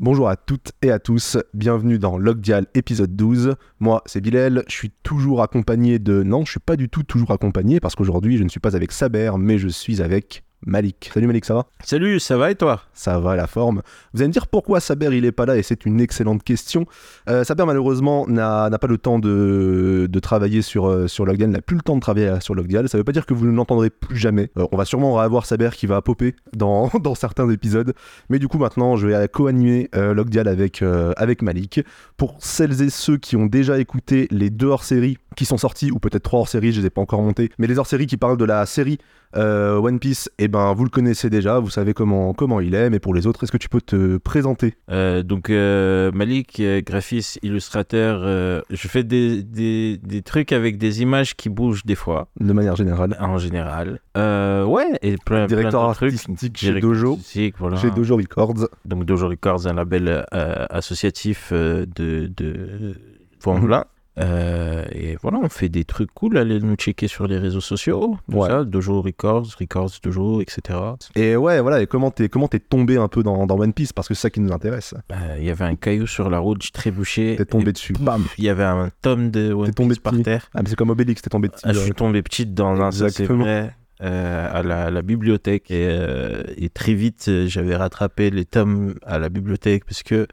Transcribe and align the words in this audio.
Bonjour 0.00 0.30
à 0.30 0.36
toutes 0.36 0.72
et 0.80 0.90
à 0.90 0.98
tous, 0.98 1.36
bienvenue 1.52 1.98
dans 1.98 2.16
Logdial 2.16 2.66
épisode 2.72 3.14
12. 3.16 3.56
Moi, 3.80 4.02
c'est 4.06 4.22
Bilal, 4.22 4.64
je 4.66 4.72
suis 4.72 4.92
toujours 5.02 5.42
accompagné 5.42 5.98
de... 5.98 6.22
Non, 6.22 6.46
je 6.46 6.52
suis 6.52 6.58
pas 6.58 6.76
du 6.76 6.88
tout 6.88 7.02
toujours 7.02 7.32
accompagné 7.32 7.80
parce 7.80 7.94
qu'aujourd'hui, 7.96 8.38
je 8.38 8.42
ne 8.42 8.48
suis 8.48 8.60
pas 8.60 8.76
avec 8.76 8.92
Saber, 8.92 9.32
mais 9.38 9.58
je 9.58 9.68
suis 9.68 10.00
avec 10.00 10.42
Malik. 10.66 11.10
Salut 11.14 11.26
Malik, 11.26 11.44
ça 11.44 11.54
va? 11.54 11.66
Salut, 11.82 12.20
ça 12.20 12.36
va 12.36 12.50
et 12.50 12.54
toi? 12.54 12.82
Ça 12.92 13.18
va, 13.18 13.34
la 13.34 13.46
forme. 13.46 13.82
Vous 14.12 14.20
allez 14.20 14.28
me 14.28 14.32
dire 14.32 14.46
pourquoi 14.46 14.80
Saber 14.80 15.08
il 15.12 15.24
est 15.24 15.32
pas 15.32 15.46
là 15.46 15.56
et 15.56 15.62
c'est 15.62 15.86
une 15.86 16.00
excellente 16.00 16.42
question. 16.42 16.84
Euh, 17.28 17.44
Saber 17.44 17.64
malheureusement 17.64 18.26
n'a 18.28 18.68
n'a 18.68 18.78
pas 18.78 18.86
le 18.86 18.98
temps 18.98 19.18
de, 19.18 20.06
de 20.10 20.18
travailler 20.20 20.60
sur, 20.60 20.86
euh, 20.86 21.08
sur 21.08 21.24
Logdial, 21.24 21.48
n'a 21.50 21.62
plus 21.62 21.76
le 21.76 21.82
temps 21.82 21.96
de 21.96 22.00
travailler 22.00 22.40
sur 22.40 22.54
Logdial. 22.54 22.88
Ça 22.88 22.98
veut 22.98 23.04
pas 23.04 23.12
dire 23.12 23.24
que 23.24 23.32
vous 23.32 23.46
ne 23.46 23.52
l'entendrez 23.52 23.88
plus 23.88 24.16
jamais. 24.16 24.50
Euh, 24.58 24.66
on 24.70 24.76
va 24.76 24.84
sûrement 24.84 25.18
avoir 25.18 25.46
Saber 25.46 25.70
qui 25.72 25.86
va 25.86 26.02
popper 26.02 26.34
dans, 26.54 26.88
dans 27.00 27.14
certains 27.14 27.48
épisodes. 27.48 27.94
Mais 28.28 28.38
du 28.38 28.48
coup 28.48 28.58
maintenant 28.58 28.96
je 28.96 29.06
vais 29.06 29.28
co-animer 29.28 29.88
euh, 29.94 30.12
Logdial 30.14 30.46
avec, 30.46 30.82
euh, 30.82 31.12
avec 31.16 31.42
Malik. 31.42 31.80
Pour 32.16 32.36
celles 32.38 32.82
et 32.82 32.90
ceux 32.90 33.16
qui 33.16 33.36
ont 33.36 33.46
déjà 33.46 33.78
écouté 33.78 34.28
les 34.30 34.50
deux 34.50 34.66
hors-séries 34.66 35.16
qui 35.36 35.46
sont 35.46 35.56
sortis, 35.56 35.90
ou 35.90 35.98
peut-être 35.98 36.24
trois 36.24 36.40
hors-séries, 36.40 36.72
je 36.72 36.80
les 36.80 36.86
ai 36.88 36.90
pas 36.90 37.00
encore 37.00 37.22
montés, 37.22 37.50
mais 37.58 37.66
les 37.66 37.78
hors-séries 37.78 38.06
qui 38.06 38.16
parlent 38.16 38.36
de 38.36 38.44
la 38.44 38.66
série 38.66 38.98
euh, 39.36 39.76
One 39.76 39.98
Piece, 39.98 40.28
eh 40.38 40.48
ben 40.50 40.72
vous 40.74 40.84
le 40.84 40.90
connaissez 40.90 41.30
déjà, 41.30 41.58
vous 41.58 41.70
savez 41.70 41.94
comment, 41.94 42.34
comment 42.34 42.60
il 42.60 42.74
est, 42.74 42.90
mais 42.90 42.98
pour 42.98 43.14
les 43.14 43.26
autres, 43.26 43.44
est-ce 43.44 43.52
que 43.52 43.56
tu 43.56 43.68
peux 43.68 43.80
te 43.80 44.18
présenter? 44.18 44.74
Euh, 44.90 45.22
Donc 45.22 45.48
euh, 45.48 46.10
Malik, 46.12 46.60
euh, 46.60 46.82
graphiste, 46.84 47.38
illustrateur, 47.42 48.20
euh, 48.22 48.60
je 48.70 48.88
fais 48.88 49.02
des, 49.04 49.42
des, 49.42 49.96
des 50.02 50.22
trucs 50.22 50.52
avec 50.52 50.76
des 50.76 51.00
images 51.02 51.36
qui 51.36 51.48
bougent 51.48 51.84
des 51.86 51.94
fois, 51.94 52.28
de 52.38 52.52
manière 52.52 52.76
générale 52.76 53.16
en 53.20 53.38
général. 53.38 54.00
Ouais, 54.16 54.98
et 55.02 55.16
plein, 55.24 55.46
Directeur 55.46 55.80
plein 55.82 55.88
de 55.90 55.94
trucs. 55.94 56.12
artistique 56.14 56.56
chez 56.58 56.66
Directeur 56.66 56.90
Dojo, 56.90 57.18
voilà. 57.58 57.76
chez 57.76 57.90
Dojo 57.90 58.16
Records. 58.16 58.68
Donc 58.84 59.04
Dojo 59.04 59.28
Records, 59.28 59.66
un 59.66 59.74
label 59.74 60.24
associatif 60.70 61.52
de, 61.52 61.86
de 61.96 62.94
Formule 63.40 63.72
1. 63.72 63.84
Euh, 64.20 64.84
et 64.92 65.16
voilà, 65.22 65.38
on 65.42 65.48
fait 65.48 65.68
des 65.68 65.84
trucs 65.84 66.12
cool. 66.12 66.36
Allez 66.36 66.60
nous 66.60 66.74
checker 66.74 67.08
sur 67.08 67.26
les 67.26 67.38
réseaux 67.38 67.60
sociaux. 67.60 68.18
Ouais. 68.30 68.48
ça, 68.48 68.64
Dojo 68.64 69.00
Records, 69.02 69.46
Records 69.58 69.92
Dojo, 70.02 70.40
etc. 70.40 70.78
Et 71.14 71.36
ouais, 71.36 71.60
voilà, 71.60 71.80
et 71.80 71.86
comment 71.86 72.10
t'es 72.10 72.28
comment 72.28 72.48
t'es 72.48 72.58
tombé 72.60 72.96
un 72.96 73.08
peu 73.08 73.22
dans, 73.22 73.46
dans 73.46 73.58
One 73.58 73.72
Piece, 73.72 73.92
parce 73.92 74.08
que 74.08 74.14
c'est 74.14 74.22
ça 74.22 74.30
qui 74.30 74.40
nous 74.40 74.52
intéresse. 74.52 74.94
Euh, 75.12 75.36
Il 75.38 75.44
y 75.44 75.50
avait 75.50 75.64
un 75.64 75.76
caillou 75.76 76.06
sur 76.06 76.28
la 76.30 76.38
route, 76.38 76.62
j'ai 76.62 76.70
trébuché. 76.70 77.36
T'es 77.36 77.44
tombé 77.44 77.72
dessus, 77.72 77.94
bam 77.98 78.24
Il 78.38 78.44
y 78.44 78.48
et 78.50 78.64
un 78.64 78.90
tome 79.02 79.30
de 79.30 79.52
One 79.52 79.66
T'es 79.66 79.72
tombé 79.72 79.88
Piece 79.94 79.98
par 80.02 80.12
petit. 80.12 80.22
terre. 80.22 80.48
Ah, 80.54 80.60
mais 80.62 80.68
c'est 80.68 80.76
comme 80.76 80.90
Obélix, 80.90 81.22
t'es 81.22 81.30
tombé 81.30 81.48
dessus. 81.48 81.62
Ah, 81.64 81.72
je 81.72 81.78
suis 81.80 81.92
tombé 81.92 82.22
petite 82.22 82.52
dans 82.54 82.80
un, 82.80 82.90
c'est 82.90 83.24
vrai, 83.24 83.74
euh, 84.02 84.48
à 84.52 84.62
la, 84.62 84.90
la 84.90 85.02
bibliothèque. 85.02 85.70
Et, 85.70 85.86
euh, 85.88 86.42
et 86.56 86.68
très 86.68 86.94
vite, 86.94 87.26
euh, 87.28 87.46
j'avais 87.46 87.76
rattrapé 87.76 88.30
les 88.30 88.44
tomes 88.44 88.94
à 89.06 89.18
la 89.18 89.28
bibliothèque 89.28 89.84
parce 89.84 90.02
que 90.02 90.26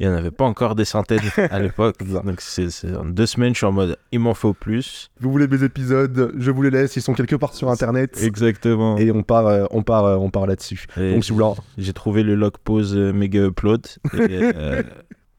il 0.00 0.06
n'y 0.08 0.12
en 0.14 0.16
avait 0.16 0.30
pas 0.30 0.44
encore 0.44 0.74
des 0.74 0.84
centaines 0.84 1.20
à 1.50 1.58
l'époque. 1.58 1.96
Donc 2.06 2.40
c'est, 2.40 2.70
c'est- 2.70 2.94
en 2.94 3.04
deux 3.04 3.26
semaines, 3.26 3.52
je 3.54 3.58
suis 3.58 3.66
en 3.66 3.72
mode 3.72 3.96
il 4.12 4.20
m'en 4.20 4.34
faut 4.34 4.54
plus. 4.54 5.10
Vous 5.20 5.30
voulez 5.30 5.48
mes 5.48 5.62
épisodes, 5.64 6.32
je 6.38 6.50
vous 6.50 6.62
les 6.62 6.70
laisse, 6.70 6.94
ils 6.96 7.02
sont 7.02 7.14
quelque 7.14 7.36
part 7.36 7.52
sur 7.54 7.68
internet. 7.70 8.18
Exactement. 8.22 8.96
Et 8.98 9.10
on 9.10 9.22
part, 9.22 9.46
euh, 9.46 9.64
on 9.70 9.82
part, 9.82 10.04
euh, 10.04 10.16
on 10.16 10.30
part 10.30 10.46
là-dessus. 10.46 10.86
Et 10.96 11.14
Donc 11.14 11.24
si 11.24 11.32
vous 11.32 11.38
voulez 11.38 11.54
j'ai 11.78 11.92
trouvé 11.92 12.22
le 12.22 12.34
log 12.34 12.52
pause 12.62 12.96
euh, 12.96 13.12
méga 13.12 13.40
upload. 13.46 13.86
Et, 14.18 14.50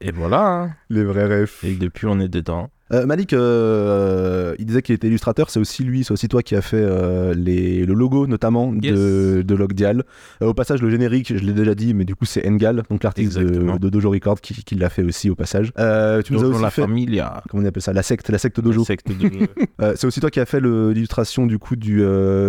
et 0.02 0.12
voilà. 0.12 0.46
hein. 0.46 0.70
les 0.90 1.04
vrais 1.04 1.26
rêves. 1.26 1.52
Et 1.62 1.74
depuis, 1.74 2.06
on 2.06 2.20
est 2.20 2.28
dedans. 2.28 2.70
Euh, 2.92 3.06
Malik, 3.06 3.32
euh, 3.32 4.54
il 4.58 4.66
disait 4.66 4.82
qu'il 4.82 4.94
était 4.94 5.06
illustrateur, 5.06 5.50
c'est 5.50 5.60
aussi 5.60 5.84
lui, 5.84 6.04
c'est 6.04 6.12
aussi 6.12 6.28
toi 6.28 6.42
qui 6.42 6.56
a 6.56 6.62
fait 6.62 6.76
euh, 6.80 7.34
les, 7.34 7.84
le 7.86 7.94
logo 7.94 8.26
notamment 8.26 8.72
de, 8.72 8.80
Yes. 8.84 9.44
de 9.46 9.54
Logdial. 9.54 10.04
Euh, 10.42 10.46
au 10.46 10.54
passage, 10.54 10.82
le 10.82 10.90
générique, 10.90 11.36
je 11.36 11.42
l'ai 11.44 11.52
déjà 11.52 11.74
dit, 11.74 11.94
mais 11.94 12.04
du 12.04 12.14
coup 12.14 12.24
c'est 12.24 12.46
Engal, 12.48 12.82
donc 12.90 13.04
l'artiste 13.04 13.38
de, 13.38 13.78
de 13.78 13.88
Dojo 13.90 14.10
Record 14.10 14.40
qui, 14.40 14.54
qui 14.64 14.74
l'a 14.74 14.88
fait 14.90 15.02
aussi 15.02 15.30
au 15.30 15.34
passage. 15.34 15.72
Euh, 15.78 16.22
tu 16.22 16.32
nous 16.32 16.42
as 16.44 16.48
aussi 16.48 16.62
la 16.62 16.70
fait, 16.70 16.82
Familia. 16.82 17.42
comment 17.48 17.62
on 17.62 17.66
appelle 17.66 17.82
ça, 17.82 17.92
la 17.92 18.02
secte, 18.02 18.28
la 18.30 18.38
secte 18.38 18.60
Dojo. 18.60 18.84
C'est 19.94 20.04
aussi 20.06 20.20
toi 20.20 20.30
qui 20.30 20.40
a 20.40 20.46
fait 20.46 20.60
l'illustration 20.60 21.46
du 21.46 21.58
coup 21.58 21.76
du, 21.76 22.02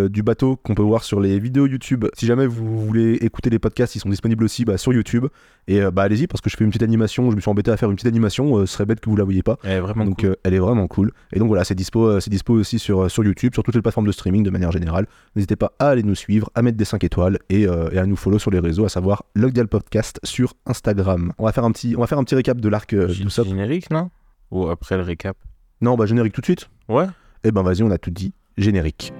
du 0.09 0.23
bateau 0.23 0.55
qu'on 0.57 0.73
peut 0.75 0.81
voir 0.81 1.03
sur 1.03 1.19
les 1.19 1.39
vidéos 1.39 1.67
YouTube. 1.67 2.05
Si 2.13 2.25
jamais 2.25 2.47
vous 2.47 2.79
voulez 2.85 3.13
écouter 3.21 3.49
les 3.49 3.59
podcasts, 3.59 3.95
ils 3.95 3.99
sont 3.99 4.09
disponibles 4.09 4.43
aussi 4.43 4.65
bah, 4.65 4.77
sur 4.77 4.93
YouTube. 4.93 5.25
Et 5.67 5.79
bah 5.93 6.03
allez-y 6.03 6.27
parce 6.27 6.41
que 6.41 6.49
je 6.49 6.57
fais 6.57 6.63
une 6.63 6.71
petite 6.71 6.83
animation. 6.83 7.29
Je 7.31 7.35
me 7.35 7.41
suis 7.41 7.49
embêté 7.49 7.71
à 7.71 7.77
faire 7.77 7.89
une 7.89 7.95
petite 7.95 8.07
animation. 8.07 8.65
ce 8.65 8.73
serait 8.73 8.85
bête 8.85 8.99
que 8.99 9.09
vous 9.09 9.15
la 9.15 9.23
voyez 9.23 9.43
pas. 9.43 9.57
Est 9.63 9.79
vraiment 9.79 10.05
Donc 10.05 10.21
cool. 10.21 10.30
Euh, 10.31 10.35
elle 10.43 10.53
est 10.53 10.59
vraiment 10.59 10.87
cool. 10.87 11.11
Et 11.33 11.39
donc 11.39 11.47
voilà, 11.47 11.63
c'est 11.63 11.75
dispo, 11.75 12.05
euh, 12.07 12.19
c'est 12.19 12.29
dispo 12.29 12.53
aussi 12.53 12.79
sur, 12.79 13.03
euh, 13.03 13.09
sur 13.09 13.23
YouTube, 13.23 13.53
sur 13.53 13.63
toutes 13.63 13.75
les 13.75 13.81
plateformes 13.81 14.07
de 14.07 14.11
streaming 14.11 14.43
de 14.43 14.49
manière 14.49 14.71
générale. 14.71 15.07
N'hésitez 15.35 15.55
pas 15.55 15.73
à 15.79 15.89
aller 15.89 16.03
nous 16.03 16.15
suivre, 16.15 16.49
à 16.55 16.61
mettre 16.61 16.77
des 16.77 16.85
5 16.85 17.03
étoiles 17.03 17.39
et, 17.49 17.67
euh, 17.67 17.89
et 17.91 17.97
à 17.99 18.05
nous 18.05 18.15
follow 18.15 18.39
sur 18.39 18.51
les 18.51 18.59
réseaux, 18.59 18.85
à 18.85 18.89
savoir 18.89 19.23
Logdial 19.35 19.67
Podcast 19.67 20.19
sur 20.23 20.53
Instagram. 20.65 21.33
On 21.37 21.45
va 21.45 21.51
faire 21.51 21.63
un 21.65 21.71
petit, 21.71 21.95
on 21.97 22.01
va 22.01 22.07
faire 22.07 22.17
un 22.17 22.23
petit 22.23 22.35
récap 22.35 22.59
de 22.59 22.69
l'arc 22.69 22.93
euh, 22.93 23.07
d'Usopp. 23.07 23.47
Générique, 23.47 23.89
non? 23.91 24.09
Ou 24.51 24.67
après 24.67 24.97
le 24.97 25.03
récap? 25.03 25.37
Non, 25.81 25.95
bah 25.95 26.05
générique 26.05 26.33
tout 26.33 26.41
de 26.41 26.45
suite. 26.45 26.69
Ouais. 26.89 27.05
Eh 27.43 27.51
ben 27.51 27.63
vas-y, 27.63 27.83
on 27.83 27.91
a 27.91 27.97
tout 27.97 28.11
dit. 28.11 28.33
Générique. 28.57 29.13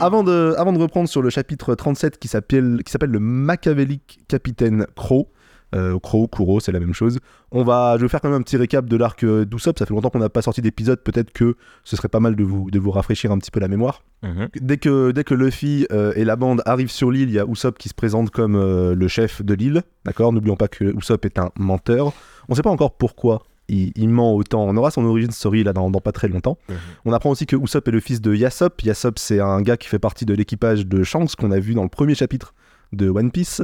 Avant 0.00 0.24
de, 0.24 0.54
avant 0.56 0.72
de 0.72 0.78
reprendre 0.78 1.08
sur 1.08 1.20
le 1.20 1.28
chapitre 1.28 1.74
37 1.74 2.18
qui 2.18 2.26
s'appelle 2.26 2.80
qui 2.84 2.90
s'appelle 2.90 3.10
le 3.10 3.20
machiavélique 3.20 4.20
capitaine 4.28 4.86
Crow, 4.96 5.28
euh, 5.74 5.98
Crow, 6.00 6.26
Kuro, 6.26 6.58
c'est 6.58 6.72
la 6.72 6.80
même 6.80 6.94
chose. 6.94 7.18
On 7.52 7.64
va, 7.64 7.96
je 7.96 8.02
vais 8.02 8.08
faire 8.08 8.20
quand 8.20 8.30
même 8.30 8.40
un 8.40 8.42
petit 8.42 8.56
récap 8.56 8.86
de 8.86 8.96
l'arc 8.96 9.22
euh, 9.24 9.44
d'Usopp. 9.44 9.78
Ça 9.78 9.86
fait 9.86 9.94
longtemps 9.94 10.10
qu'on 10.10 10.18
n'a 10.18 10.30
pas 10.30 10.42
sorti 10.42 10.62
d'épisode. 10.62 11.00
Peut-être 11.00 11.32
que 11.32 11.54
ce 11.84 11.96
serait 11.96 12.08
pas 12.08 12.18
mal 12.18 12.34
de 12.34 12.42
vous, 12.42 12.70
de 12.70 12.78
vous 12.78 12.90
rafraîchir 12.90 13.30
un 13.30 13.38
petit 13.38 13.50
peu 13.50 13.60
la 13.60 13.68
mémoire. 13.68 14.02
Mhm. 14.22 14.48
Dès 14.60 14.78
que, 14.78 15.10
dès 15.12 15.22
que 15.22 15.34
Luffy 15.34 15.86
euh, 15.92 16.12
et 16.16 16.24
la 16.24 16.36
bande 16.36 16.62
arrivent 16.64 16.90
sur 16.90 17.10
l'île, 17.10 17.28
il 17.28 17.34
y 17.34 17.38
a 17.38 17.44
Usopp 17.46 17.78
qui 17.78 17.88
se 17.88 17.94
présente 17.94 18.30
comme 18.30 18.56
euh, 18.56 18.94
le 18.94 19.08
chef 19.08 19.42
de 19.42 19.54
l'île. 19.54 19.82
D'accord? 20.04 20.32
N'oublions 20.32 20.56
pas 20.56 20.68
que 20.68 20.84
Usopp 20.96 21.24
est 21.24 21.38
un 21.38 21.50
menteur. 21.58 22.12
On 22.48 22.54
sait 22.54 22.62
pas 22.62 22.70
encore 22.70 22.96
pourquoi 22.96 23.42
il, 23.70 23.92
il 23.96 24.08
ment 24.08 24.34
autant. 24.34 24.64
On 24.64 24.76
aura 24.76 24.90
son 24.90 25.04
origin 25.04 25.30
story 25.30 25.62
là 25.64 25.72
dans, 25.72 25.90
dans 25.90 26.00
pas 26.00 26.12
très 26.12 26.28
longtemps. 26.28 26.58
Mhm. 26.68 26.76
On 27.06 27.12
apprend 27.12 27.30
aussi 27.30 27.46
que 27.46 27.56
Usopp 27.56 27.88
est 27.88 27.92
le 27.92 28.00
fils 28.00 28.20
de 28.20 28.34
Yasop. 28.34 28.82
Yasop, 28.82 29.18
c'est 29.18 29.40
un 29.40 29.62
gars 29.62 29.76
qui 29.76 29.88
fait 29.88 29.98
partie 29.98 30.26
de 30.26 30.34
l'équipage 30.34 30.86
de 30.86 31.02
Shanks 31.02 31.36
qu'on 31.36 31.50
a 31.50 31.58
vu 31.58 31.74
dans 31.74 31.82
le 31.82 31.88
premier 31.88 32.14
chapitre 32.14 32.54
de 32.92 33.08
One 33.08 33.30
Piece. 33.30 33.62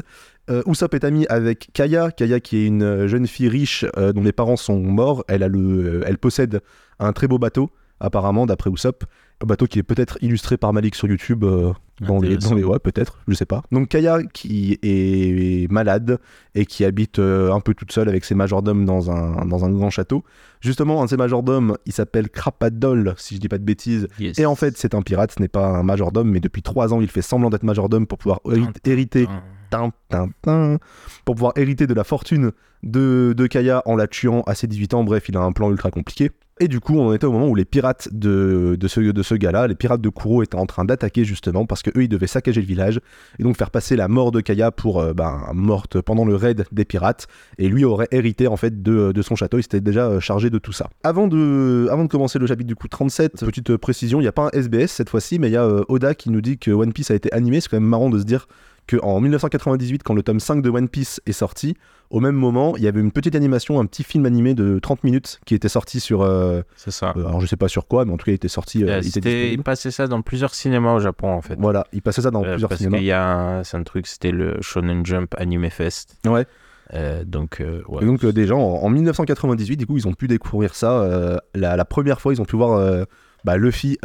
Euh, 0.48 0.62
Usopp 0.66 0.94
est 0.94 1.04
ami 1.04 1.26
avec 1.28 1.70
Kaya, 1.72 2.10
Kaya 2.10 2.40
qui 2.40 2.58
est 2.58 2.66
une 2.66 3.06
jeune 3.06 3.26
fille 3.26 3.48
riche 3.48 3.84
euh, 3.96 4.12
dont 4.12 4.22
les 4.22 4.32
parents 4.32 4.56
sont 4.56 4.78
morts. 4.78 5.24
Elle, 5.28 5.42
a 5.42 5.48
le, 5.48 5.58
euh, 5.58 6.04
elle 6.06 6.18
possède 6.18 6.60
un 6.98 7.12
très 7.12 7.26
beau 7.26 7.38
bateau, 7.38 7.70
apparemment, 8.00 8.46
d'après 8.46 8.70
Usopp. 8.70 9.04
Un 9.42 9.46
bateau 9.46 9.66
qui 9.66 9.78
est 9.78 9.82
peut-être 9.82 10.16
illustré 10.22 10.56
par 10.56 10.72
Malik 10.72 10.94
sur 10.94 11.08
YouTube. 11.08 11.44
euh, 11.44 11.72
dans 12.00 12.18
les, 12.20 12.36
dans 12.50 12.54
les 12.54 12.64
ouais, 12.64 12.78
peut-être, 12.78 13.18
je 13.28 13.34
sais 13.34 13.46
pas. 13.46 13.62
Donc 13.72 13.88
Kaya 13.88 14.22
qui 14.22 14.78
est 14.82 15.70
malade 15.70 16.18
et 16.54 16.66
qui 16.66 16.84
habite 16.84 17.18
euh, 17.18 17.52
un 17.52 17.60
peu 17.60 17.72
toute 17.74 17.90
seule 17.92 18.08
avec 18.08 18.24
ses 18.24 18.34
majordomes 18.34 18.84
dans 18.84 19.10
un, 19.10 19.46
dans 19.46 19.64
un 19.64 19.70
grand 19.70 19.88
château. 19.90 20.22
Justement, 20.60 21.00
un 21.00 21.04
de 21.06 21.10
ses 21.10 21.16
majordomes, 21.16 21.76
il 21.86 21.92
s'appelle 21.92 22.28
Krapadol, 22.28 23.14
si 23.16 23.34
je 23.36 23.40
dis 23.40 23.48
pas 23.48 23.56
de 23.58 23.64
bêtises. 23.64 24.08
Yes. 24.18 24.38
Et 24.38 24.44
en 24.46 24.54
fait, 24.54 24.76
c'est 24.76 24.94
un 24.94 25.02
pirate, 25.02 25.32
ce 25.36 25.40
n'est 25.40 25.48
pas 25.48 25.66
un 25.66 25.82
majordome, 25.82 26.30
mais 26.30 26.40
depuis 26.40 26.62
trois 26.62 26.92
ans, 26.94 27.00
il 27.00 27.08
fait 27.08 27.22
semblant 27.22 27.50
d'être 27.50 27.62
majordome 27.62 28.06
pour 28.06 28.18
pouvoir 28.18 28.40
héri- 28.46 28.66
hériter 28.86 29.26
tin, 29.70 29.90
tin, 30.10 30.28
tin, 30.42 30.78
pour 31.24 31.34
pouvoir 31.34 31.52
hériter 31.56 31.86
de 31.86 31.94
la 31.94 32.04
fortune 32.04 32.52
de, 32.82 33.34
de 33.36 33.46
Kaya 33.46 33.82
en 33.86 33.96
la 33.96 34.06
tuant 34.06 34.42
à 34.46 34.54
ses 34.54 34.66
18 34.66 34.94
ans. 34.94 35.04
Bref, 35.04 35.28
il 35.28 35.36
a 35.36 35.40
un 35.40 35.52
plan 35.52 35.70
ultra 35.70 35.90
compliqué. 35.90 36.30
Et 36.58 36.68
du 36.68 36.80
coup, 36.80 36.98
on 36.98 37.12
était 37.12 37.26
au 37.26 37.32
moment 37.32 37.48
où 37.48 37.54
les 37.54 37.66
pirates 37.66 38.08
de, 38.12 38.78
de 38.80 38.88
ce, 38.88 39.00
de 39.00 39.22
ce 39.22 39.34
gars-là, 39.34 39.66
les 39.66 39.74
pirates 39.74 40.00
de 40.00 40.08
Kuro, 40.08 40.42
étaient 40.42 40.56
en 40.56 40.64
train 40.64 40.86
d'attaquer 40.86 41.22
justement 41.22 41.66
parce 41.66 41.82
que 41.82 41.90
eux, 41.90 42.04
ils 42.04 42.08
devaient 42.08 42.26
saccager 42.26 42.62
le 42.62 42.66
village 42.66 42.98
et 43.38 43.42
donc 43.42 43.58
faire 43.58 43.70
passer 43.70 43.94
la 43.94 44.08
mort 44.08 44.32
de 44.32 44.40
Kaya 44.40 44.70
pour 44.70 45.00
euh, 45.00 45.12
ben, 45.12 45.50
morte 45.52 46.00
pendant 46.00 46.24
le 46.24 46.34
raid 46.34 46.64
des 46.72 46.86
pirates. 46.86 47.26
Et 47.58 47.68
lui 47.68 47.84
aurait 47.84 48.08
hérité 48.10 48.46
en 48.46 48.56
fait 48.56 48.82
de, 48.82 49.12
son 49.20 49.36
château. 49.36 49.58
Il 49.58 49.64
s'était 49.64 49.82
déjà 49.82 50.06
euh, 50.06 50.20
chargé 50.20 50.48
de 50.48 50.56
tout 50.56 50.72
ça. 50.72 50.88
Avant 51.04 51.28
de, 51.28 51.88
commencer 52.08 52.38
le 52.38 52.46
chapitre 52.46 52.68
du 52.68 52.74
coup 52.74 52.88
37, 52.88 53.44
petite 53.44 53.68
euh, 53.68 53.76
précision, 53.76 54.20
il 54.20 54.22
n'y 54.22 54.28
a 54.28 54.32
pas 54.32 54.46
un 54.46 54.58
SBS 54.58 54.92
cette 54.92 55.10
fois-ci, 55.10 55.38
mais 55.38 55.48
il 55.48 55.52
y 55.52 55.58
a 55.58 55.68
Oda 55.88 56.14
qui 56.14 56.30
nous 56.30 56.40
dit 56.40 56.56
que 56.56 56.70
One 56.70 56.94
Piece 56.94 57.10
a 57.10 57.14
été 57.14 57.30
animé. 57.34 57.60
C'est 57.60 57.68
quand 57.68 57.76
même 57.76 57.88
marrant 57.88 58.08
de 58.08 58.18
se 58.18 58.24
dire 58.24 58.48
qu'en 58.88 59.20
1998, 59.20 60.02
quand 60.02 60.14
le 60.14 60.22
tome 60.22 60.40
5 60.40 60.62
de 60.62 60.70
One 60.70 60.88
Piece 60.88 61.20
est 61.26 61.32
sorti, 61.32 61.74
au 62.10 62.20
même 62.20 62.36
moment, 62.36 62.76
il 62.76 62.84
y 62.84 62.86
avait 62.88 63.00
une 63.00 63.10
petite 63.10 63.34
animation, 63.34 63.80
un 63.80 63.86
petit 63.86 64.04
film 64.04 64.26
animé 64.26 64.54
de 64.54 64.78
30 64.78 65.02
minutes 65.02 65.40
qui 65.44 65.54
était 65.56 65.68
sorti 65.68 65.98
sur. 65.98 66.22
euh, 66.22 66.62
C'est 66.76 66.92
ça. 66.92 67.12
euh, 67.16 67.26
alors 67.26 67.40
je 67.40 67.46
sais 67.46 67.56
pas 67.56 67.66
sur 67.68 67.88
quoi, 67.88 68.04
mais 68.04 68.12
en 68.12 68.16
tout 68.16 68.26
cas, 68.26 68.32
il 68.32 68.36
était 68.36 68.46
sorti. 68.48 68.84
euh, 68.84 69.00
il 69.02 69.18
était 69.18 69.56
passait 69.64 69.90
ça 69.90 70.06
dans 70.06 70.22
plusieurs 70.22 70.54
cinémas 70.54 70.94
au 70.94 71.00
Japon 71.00 71.28
en 71.32 71.42
fait. 71.42 71.56
Voilà, 71.58 71.86
il 71.92 72.02
passait 72.02 72.22
ça 72.22 72.30
dans 72.30 72.42
plusieurs 72.42 72.68
parce 72.68 72.78
cinémas. 72.78 72.98
qu'il 72.98 73.06
y 73.06 73.12
a 73.12 73.26
un, 73.28 73.64
c'est 73.64 73.76
un 73.76 73.82
truc, 73.82 74.06
c'était 74.06 74.30
le 74.30 74.58
Shonen 74.60 75.04
Jump 75.04 75.34
Anime 75.36 75.68
Fest. 75.70 76.16
Ouais. 76.26 76.46
Euh, 76.94 77.24
donc, 77.24 77.60
euh, 77.60 77.82
ouais. 77.88 78.04
Donc 78.04 78.22
euh, 78.24 78.32
déjà 78.32 78.54
en, 78.54 78.60
en 78.60 78.88
1998, 78.88 79.76
du 79.76 79.86
coup, 79.86 79.96
ils 79.96 80.06
ont 80.06 80.14
pu 80.14 80.28
découvrir 80.28 80.76
ça. 80.76 81.40
la, 81.54 81.76
la 81.76 81.84
première 81.84 82.20
fois, 82.20 82.32
ils 82.32 82.40
ont 82.40 82.44
pu 82.44 82.54
voir 82.54 83.04
bah, 83.44 83.56
Luffy 83.56 83.98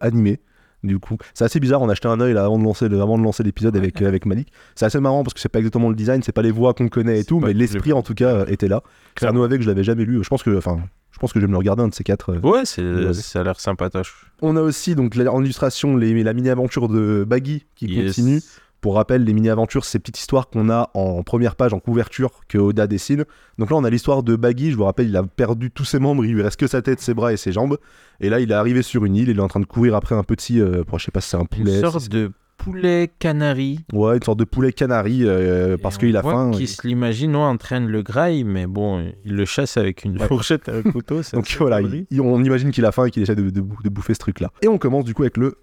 animé. 0.00 0.40
Du 0.86 0.98
coup, 0.98 1.16
c'est 1.34 1.44
assez 1.44 1.60
bizarre. 1.60 1.82
On 1.82 1.88
a 1.88 1.92
acheté 1.92 2.08
un 2.08 2.20
œil 2.20 2.32
là 2.34 2.44
avant 2.44 2.58
de 2.58 2.64
lancer 2.64 2.88
le- 2.88 3.00
avant 3.02 3.18
de 3.18 3.22
lancer 3.24 3.42
l'épisode 3.42 3.76
avec 3.76 4.00
euh, 4.02 4.08
avec 4.08 4.24
Malik. 4.26 4.52
C'est 4.74 4.84
assez 4.86 5.00
marrant 5.00 5.22
parce 5.24 5.34
que 5.34 5.40
c'est 5.40 5.48
pas 5.48 5.58
exactement 5.58 5.88
le 5.88 5.94
design, 5.96 6.22
c'est 6.22 6.32
pas 6.32 6.42
les 6.42 6.50
voix 6.50 6.72
qu'on 6.74 6.88
connaît 6.88 7.20
et 7.20 7.24
tout, 7.24 7.40
mais 7.40 7.48
les 7.48 7.54
l'esprit 7.54 7.92
en 7.92 8.02
tout 8.02 8.14
cas 8.14 8.28
euh, 8.34 8.46
était 8.46 8.68
là. 8.68 8.82
C'est 9.18 9.26
un 9.26 9.42
avec, 9.42 9.62
je 9.62 9.66
l'avais 9.68 9.84
jamais 9.84 10.04
lu. 10.04 10.22
Je 10.22 10.28
pense 10.28 10.42
que, 10.42 10.56
enfin, 10.56 10.78
je 11.12 11.18
pense 11.18 11.32
que 11.32 11.40
je 11.40 11.44
vais 11.44 11.48
me 11.48 11.52
le 11.52 11.58
regarder 11.58 11.82
un 11.82 11.88
de 11.88 11.94
ces 11.94 12.04
quatre. 12.04 12.32
euh. 12.34 12.40
Ouais, 12.40 12.64
c'est, 12.64 13.12
ça 13.14 13.40
a 13.40 13.42
l'air 13.44 13.58
sympatoche. 13.60 14.26
On 14.42 14.56
a 14.56 14.60
aussi 14.60 14.94
donc 14.94 15.14
la- 15.14 15.32
en 15.32 15.42
illustration 15.42 15.96
les, 15.96 16.22
la 16.22 16.32
mini 16.34 16.50
aventure 16.50 16.88
de 16.88 17.24
Baggy 17.26 17.64
qui 17.74 17.86
Yes. 17.86 18.16
continue. 18.16 18.40
Pour 18.80 18.94
rappel, 18.96 19.24
les 19.24 19.32
mini-aventures, 19.32 19.84
ces 19.84 19.98
petites 19.98 20.18
histoires 20.18 20.48
qu'on 20.48 20.70
a 20.70 20.90
en 20.94 21.22
première 21.22 21.56
page, 21.56 21.72
en 21.74 21.80
couverture, 21.80 22.30
que 22.48 22.58
Oda 22.58 22.86
dessine. 22.86 23.24
Donc 23.58 23.70
là, 23.70 23.76
on 23.76 23.84
a 23.84 23.90
l'histoire 23.90 24.22
de 24.22 24.36
Baggy. 24.36 24.70
Je 24.70 24.76
vous 24.76 24.84
rappelle, 24.84 25.08
il 25.08 25.16
a 25.16 25.22
perdu 25.24 25.70
tous 25.70 25.84
ses 25.84 25.98
membres, 25.98 26.24
il 26.24 26.32
lui 26.34 26.42
reste 26.42 26.60
que 26.60 26.66
sa 26.66 26.82
tête, 26.82 27.00
ses 27.00 27.14
bras 27.14 27.32
et 27.32 27.36
ses 27.36 27.50
jambes. 27.52 27.78
Et 28.20 28.28
là, 28.28 28.38
il 28.38 28.50
est 28.50 28.54
arrivé 28.54 28.82
sur 28.82 29.04
une 29.04 29.16
île, 29.16 29.28
il 29.30 29.38
est 29.38 29.42
en 29.42 29.48
train 29.48 29.60
de 29.60 29.66
courir 29.66 29.94
après 29.96 30.14
un 30.14 30.22
petit. 30.22 30.60
euh, 30.60 30.84
je 30.96 31.04
sais 31.04 31.10
pas 31.10 31.20
si 31.20 31.30
c'est 31.30 31.36
un 31.36 31.46
poulet. 31.46 31.74
Une 31.80 31.80
sorte 31.90 32.08
de 32.08 32.30
poulet 32.58 33.10
canari. 33.18 33.80
Ouais, 33.92 34.16
une 34.16 34.22
sorte 34.22 34.38
de 34.38 34.44
poulet 34.44 34.72
canari, 34.72 35.20
euh, 35.24 35.76
parce 35.82 35.98
qu'il 35.98 36.14
on 36.16 36.20
a 36.20 36.22
faim. 36.22 36.50
Qu'il 36.52 36.62
et- 36.62 36.66
se 36.66 36.86
l'imagine, 36.86 37.34
ouais, 37.34 37.42
en 37.42 37.56
train 37.56 37.80
de 37.80 37.86
le 37.88 38.02
graille, 38.02 38.44
mais 38.44 38.66
bon, 38.66 39.12
il 39.24 39.34
le 39.36 39.44
chasse 39.44 39.76
avec 39.76 40.04
une 40.04 40.18
Ouais. 40.20 40.26
fourchette 40.28 40.68
et 40.68 40.72
un 40.72 40.82
couteau. 40.82 41.20
Donc 41.34 41.46
voilà, 41.58 41.80
il- 41.80 42.20
on 42.20 42.42
imagine 42.44 42.70
qu'il 42.70 42.84
a 42.84 42.92
faim 42.92 43.06
et 43.06 43.10
qu'il 43.10 43.22
essaie 43.22 43.34
de, 43.36 43.50
de 43.50 43.60
bou- 43.60 43.82
de 43.82 43.88
bouffer 43.88 44.14
ce 44.14 44.20
truc-là. 44.20 44.50
Et 44.62 44.68
on 44.68 44.78
commence 44.78 45.04
du 45.04 45.12
coup 45.14 45.22
avec 45.22 45.36
le 45.36 45.56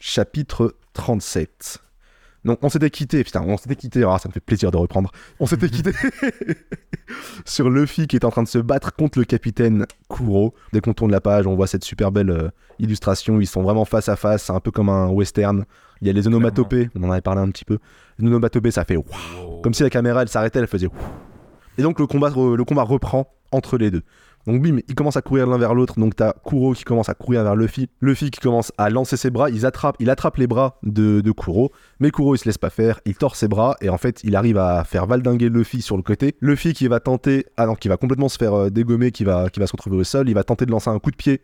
chapitre 0.00 0.74
37. 0.94 1.78
Donc 2.44 2.58
on 2.62 2.68
s'était 2.68 2.90
quitté, 2.90 3.22
putain, 3.22 3.42
on 3.46 3.56
s'était 3.56 3.76
quitté, 3.76 4.02
ah, 4.04 4.18
ça 4.18 4.28
me 4.28 4.32
fait 4.32 4.40
plaisir 4.40 4.70
de 4.70 4.76
reprendre. 4.76 5.10
On 5.38 5.46
s'était 5.46 5.68
quitté 5.70 5.92
sur 7.44 7.70
Luffy 7.70 8.06
qui 8.06 8.16
est 8.16 8.24
en 8.24 8.30
train 8.30 8.42
de 8.42 8.48
se 8.48 8.58
battre 8.58 8.94
contre 8.94 9.18
le 9.18 9.24
capitaine 9.24 9.86
Kuro. 10.08 10.54
Dès 10.72 10.80
qu'on 10.80 10.94
tourne 10.94 11.10
la 11.12 11.20
page, 11.20 11.46
on 11.46 11.54
voit 11.54 11.66
cette 11.66 11.84
super 11.84 12.10
belle 12.12 12.30
euh, 12.30 12.48
illustration, 12.78 13.40
ils 13.40 13.46
sont 13.46 13.62
vraiment 13.62 13.84
face 13.84 14.08
à 14.08 14.16
face, 14.16 14.44
c'est 14.44 14.52
un 14.52 14.60
peu 14.60 14.70
comme 14.70 14.88
un 14.88 15.08
western. 15.08 15.64
Il 16.00 16.06
y 16.08 16.10
a 16.10 16.12
les 16.12 16.26
onomatopées, 16.26 16.90
on 16.96 17.04
en 17.04 17.10
avait 17.12 17.20
parlé 17.20 17.40
un 17.40 17.48
petit 17.50 17.64
peu. 17.64 17.78
Les 18.18 18.26
onomatopées, 18.26 18.72
ça 18.72 18.84
fait 18.84 18.96
waouh, 18.96 19.60
comme 19.62 19.72
si 19.74 19.82
la 19.84 19.90
caméra 19.90 20.22
elle 20.22 20.28
s'arrêtait, 20.28 20.58
elle 20.58 20.66
faisait. 20.66 20.88
Et 21.78 21.82
donc 21.82 21.98
le 22.00 22.06
combat, 22.06 22.28
re- 22.30 22.56
le 22.56 22.64
combat 22.64 22.82
reprend 22.82 23.32
entre 23.52 23.78
les 23.78 23.90
deux. 23.90 24.02
Donc 24.46 24.60
bim, 24.60 24.78
ils 24.88 24.94
commencent 24.96 25.16
à 25.16 25.22
courir 25.22 25.46
l'un 25.46 25.56
vers 25.58 25.72
l'autre. 25.74 26.00
Donc 26.00 26.16
t'as 26.16 26.32
Kuro 26.44 26.72
qui 26.72 26.82
commence 26.84 27.08
à 27.08 27.14
courir 27.14 27.44
vers 27.44 27.54
Luffy. 27.54 27.88
Luffy 28.00 28.30
qui 28.30 28.40
commence 28.40 28.72
à 28.76 28.90
lancer 28.90 29.16
ses 29.16 29.30
bras. 29.30 29.50
Ils 29.50 29.64
attrapent, 29.66 29.96
il 30.00 30.10
attrape 30.10 30.36
les 30.36 30.46
bras 30.48 30.78
de, 30.82 31.20
de 31.20 31.30
Kuro. 31.32 31.70
Mais 32.00 32.10
Kuro 32.10 32.34
il 32.34 32.38
se 32.38 32.46
laisse 32.46 32.58
pas 32.58 32.70
faire. 32.70 33.00
Il 33.06 33.14
tord 33.14 33.36
ses 33.36 33.46
bras 33.46 33.76
et 33.80 33.88
en 33.88 33.98
fait 33.98 34.20
il 34.24 34.34
arrive 34.34 34.58
à 34.58 34.82
faire 34.84 35.06
valdinguer 35.06 35.48
Luffy 35.48 35.80
sur 35.80 35.96
le 35.96 36.02
côté. 36.02 36.34
Luffy 36.40 36.72
qui 36.72 36.88
va 36.88 36.98
tenter, 36.98 37.46
ah 37.56 37.66
non, 37.66 37.74
qui 37.76 37.88
va 37.88 37.96
complètement 37.96 38.28
se 38.28 38.36
faire 38.36 38.54
euh, 38.54 38.70
dégommer, 38.70 39.12
qui 39.12 39.22
va, 39.24 39.48
qui 39.48 39.60
va 39.60 39.66
se 39.68 39.72
retrouver 39.72 39.96
au 39.98 40.04
sol. 40.04 40.28
Il 40.28 40.34
va 40.34 40.42
tenter 40.44 40.66
de 40.66 40.70
lancer 40.72 40.90
un 40.90 40.98
coup 40.98 41.12
de 41.12 41.16
pied. 41.16 41.40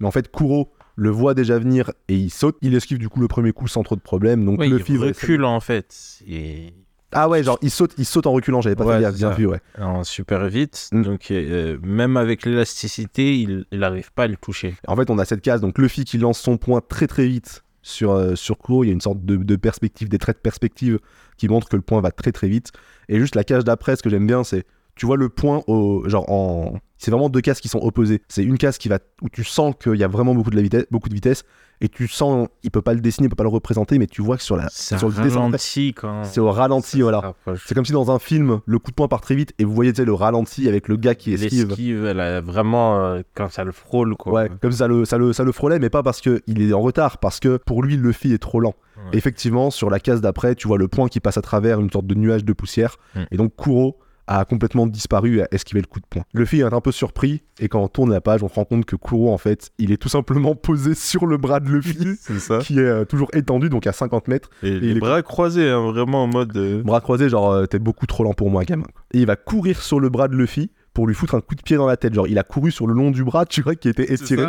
Mais 0.00 0.06
en 0.06 0.10
fait 0.10 0.30
Kuro 0.30 0.72
le 0.94 1.08
voit 1.08 1.32
déjà 1.32 1.58
venir 1.58 1.90
et 2.08 2.16
il 2.16 2.28
saute. 2.30 2.58
Il 2.60 2.74
esquive 2.74 2.98
du 2.98 3.08
coup 3.08 3.20
le 3.20 3.28
premier 3.28 3.52
coup 3.52 3.66
sans 3.66 3.82
trop 3.82 3.96
de 3.96 4.00
problème. 4.02 4.44
Donc 4.44 4.58
Ouais, 4.60 4.68
Luffy 4.68 4.92
il 4.92 4.98
va- 4.98 5.06
recule 5.06 5.44
en 5.46 5.60
fait. 5.60 6.18
Et... 6.28 6.74
Ah 7.12 7.28
ouais, 7.28 7.42
genre 7.42 7.58
il 7.62 7.70
saute, 7.70 7.92
il 7.98 8.04
saute 8.06 8.26
en 8.26 8.32
reculant. 8.32 8.60
J'avais 8.60 8.76
pas 8.76 8.84
Ouais, 8.84 8.96
fait 8.96 9.02
gaffe, 9.02 9.12
c'est 9.12 9.18
bien 9.18 9.30
vu, 9.30 9.46
ouais. 9.46 9.60
en 9.78 10.02
super 10.04 10.46
vite. 10.48 10.88
Mm. 10.92 11.02
Donc, 11.02 11.30
euh, 11.30 11.78
même 11.82 12.16
avec 12.16 12.44
l'élasticité, 12.46 13.38
il 13.38 13.66
n'arrive 13.72 14.12
pas 14.12 14.24
à 14.24 14.26
le 14.26 14.36
toucher. 14.36 14.74
En 14.86 14.96
fait, 14.96 15.10
on 15.10 15.18
a 15.18 15.24
cette 15.24 15.42
case, 15.42 15.60
donc 15.60 15.78
Luffy 15.78 16.04
qui 16.04 16.18
lance 16.18 16.40
son 16.40 16.56
poing 16.56 16.80
très 16.86 17.06
très 17.06 17.26
vite 17.26 17.64
sur, 17.82 18.12
euh, 18.12 18.34
sur 18.34 18.58
Kuro. 18.58 18.84
Il 18.84 18.88
y 18.88 18.90
a 18.90 18.92
une 18.94 19.00
sorte 19.00 19.24
de, 19.24 19.36
de 19.36 19.56
perspective, 19.56 20.08
des 20.08 20.18
traits 20.18 20.36
de 20.36 20.42
perspective 20.42 20.98
qui 21.36 21.48
montrent 21.48 21.68
que 21.68 21.76
le 21.76 21.82
point 21.82 22.00
va 22.00 22.10
très 22.10 22.32
très 22.32 22.48
vite. 22.48 22.72
Et 23.08 23.18
juste 23.18 23.34
la 23.34 23.44
case 23.44 23.64
d'après, 23.64 23.96
ce 23.96 24.02
que 24.02 24.10
j'aime 24.10 24.26
bien, 24.26 24.44
c'est 24.44 24.64
tu 24.94 25.06
vois 25.06 25.16
le 25.16 25.28
point 25.28 25.62
au 25.66 26.08
genre 26.08 26.30
en. 26.30 26.74
C'est 26.98 27.10
vraiment 27.10 27.28
deux 27.28 27.40
cases 27.40 27.60
qui 27.60 27.66
sont 27.68 27.80
opposées. 27.80 28.22
C'est 28.28 28.44
une 28.44 28.58
case 28.58 28.78
qui 28.78 28.88
va 28.88 29.00
où 29.22 29.28
tu 29.28 29.42
sens 29.42 29.74
qu'il 29.82 29.96
y 29.96 30.04
a 30.04 30.08
vraiment 30.08 30.34
beaucoup 30.36 30.50
de 30.50 30.56
la 30.56 30.62
vitesse, 30.62 30.84
beaucoup 30.92 31.08
de 31.08 31.14
vitesse, 31.14 31.42
et 31.80 31.88
tu 31.88 32.06
sens, 32.06 32.46
il 32.62 32.70
peut 32.70 32.80
pas 32.80 32.94
le 32.94 33.00
dessiner, 33.00 33.26
il 33.26 33.28
peut 33.28 33.34
pas 33.34 33.42
le 33.42 33.48
représenter, 33.48 33.98
mais 33.98 34.06
tu 34.06 34.22
vois 34.22 34.36
que 34.36 34.42
sur 34.44 34.56
la, 34.56 34.68
Ça 34.68 34.98
sur 34.98 35.08
le 35.08 35.14
dessin, 35.20 35.40
ralentit 35.40 35.94
quand. 35.94 36.22
c'est 36.22 36.38
au 36.38 36.52
ralenti, 36.52 36.98
ça 36.98 37.02
voilà. 37.02 37.34
C'est 37.66 37.74
comme 37.74 37.84
si 37.84 37.90
dans 37.90 38.12
un 38.12 38.20
film, 38.20 38.60
le 38.66 38.78
coup 38.78 38.92
de 38.92 38.94
poing 38.94 39.08
part 39.08 39.20
très 39.20 39.34
vite 39.34 39.52
et 39.58 39.64
vous 39.64 39.74
voyez 39.74 39.92
tu 39.92 39.96
sais, 39.96 40.04
le 40.04 40.12
ralenti 40.14 40.68
avec 40.68 40.86
le 40.86 40.94
gars 40.96 41.16
qui 41.16 41.32
esquive. 41.32 41.66
L'esquive, 41.70 42.04
elle 42.04 42.20
a 42.20 42.40
vraiment 42.40 43.00
euh, 43.00 43.22
quand 43.34 43.50
ça 43.50 43.64
le 43.64 43.72
frôle 43.72 44.14
quoi. 44.14 44.32
Ouais, 44.32 44.50
comme 44.60 44.70
ça 44.70 44.86
le, 44.86 45.04
ça 45.04 45.18
le, 45.18 45.32
ça 45.32 45.42
le 45.42 45.50
frôlait, 45.50 45.80
mais 45.80 45.90
pas 45.90 46.04
parce 46.04 46.20
qu'il 46.20 46.40
est 46.46 46.72
en 46.72 46.80
retard, 46.82 47.18
parce 47.18 47.40
que 47.40 47.56
pour 47.56 47.82
lui, 47.82 47.96
Luffy 47.96 48.32
est 48.32 48.38
trop 48.38 48.60
lent. 48.60 48.74
Ouais. 48.96 49.18
Effectivement, 49.18 49.72
sur 49.72 49.90
la 49.90 49.98
case 49.98 50.20
d'après, 50.20 50.54
tu 50.54 50.68
vois 50.68 50.78
le 50.78 50.86
point 50.86 51.08
qui 51.08 51.18
passe 51.18 51.36
à 51.36 51.42
travers 51.42 51.80
une 51.80 51.90
sorte 51.90 52.06
de 52.06 52.14
nuage 52.14 52.44
de 52.44 52.52
poussière, 52.52 52.96
Mm. 53.16 53.20
et 53.32 53.36
donc 53.36 53.56
Kuro 53.56 53.98
a 54.26 54.44
complètement 54.44 54.86
disparu 54.86 55.38
et 55.38 55.42
a 55.42 55.48
esquivé 55.50 55.80
le 55.80 55.86
coup 55.86 56.00
de 56.00 56.06
poing. 56.08 56.22
Luffy 56.34 56.60
est 56.60 56.62
un 56.64 56.80
peu 56.80 56.92
surpris, 56.92 57.42
et 57.60 57.68
quand 57.68 57.82
on 57.82 57.88
tourne 57.88 58.10
la 58.10 58.20
page, 58.20 58.42
on 58.42 58.48
se 58.48 58.54
rend 58.54 58.64
compte 58.64 58.84
que 58.84 58.96
Kuro, 58.96 59.32
en 59.32 59.38
fait, 59.38 59.70
il 59.78 59.92
est 59.92 59.96
tout 59.96 60.08
simplement 60.08 60.54
posé 60.54 60.94
sur 60.94 61.26
le 61.26 61.36
bras 61.36 61.60
de 61.60 61.68
Luffy, 61.68 62.16
ça. 62.38 62.58
qui 62.58 62.78
est 62.78 62.82
euh, 62.82 63.04
toujours 63.04 63.28
étendu, 63.34 63.68
donc 63.68 63.86
à 63.86 63.92
50 63.92 64.28
mètres, 64.28 64.50
Et, 64.62 64.78
les 64.78 65.00
bras 65.00 65.22
croisés, 65.22 65.68
hein, 65.68 65.80
vraiment 65.92 66.24
en 66.24 66.26
mode. 66.28 66.56
euh, 66.56 66.82
bras 66.82 67.00
croisés, 67.00 67.28
genre 67.28 67.50
euh, 67.52 67.66
t'es 67.66 67.78
beaucoup 67.78 68.06
trop 68.06 68.24
lent 68.24 68.34
pour 68.34 68.50
moi, 68.50 68.64
gamin. 68.64 68.86
Et 69.12 69.18
il 69.18 69.26
va 69.26 69.36
courir 69.36 69.82
sur 69.82 70.00
le 70.00 70.08
bras 70.08 70.28
de 70.28 70.36
Luffy 70.36 70.70
pour 70.94 71.06
lui 71.06 71.14
foutre 71.14 71.34
un 71.34 71.40
coup 71.40 71.54
de 71.54 71.62
pied 71.62 71.76
dans 71.76 71.86
la 71.86 71.96
tête. 71.96 72.14
Genre, 72.14 72.26
il 72.28 72.38
a 72.38 72.42
couru 72.42 72.70
sur 72.70 72.86
le 72.86 72.94
long 72.94 73.10
du 73.10 73.24
bras, 73.24 73.46
tu 73.46 73.62
vois, 73.62 73.74
qui 73.74 73.88
était 73.88 74.12
étiré. 74.12 74.42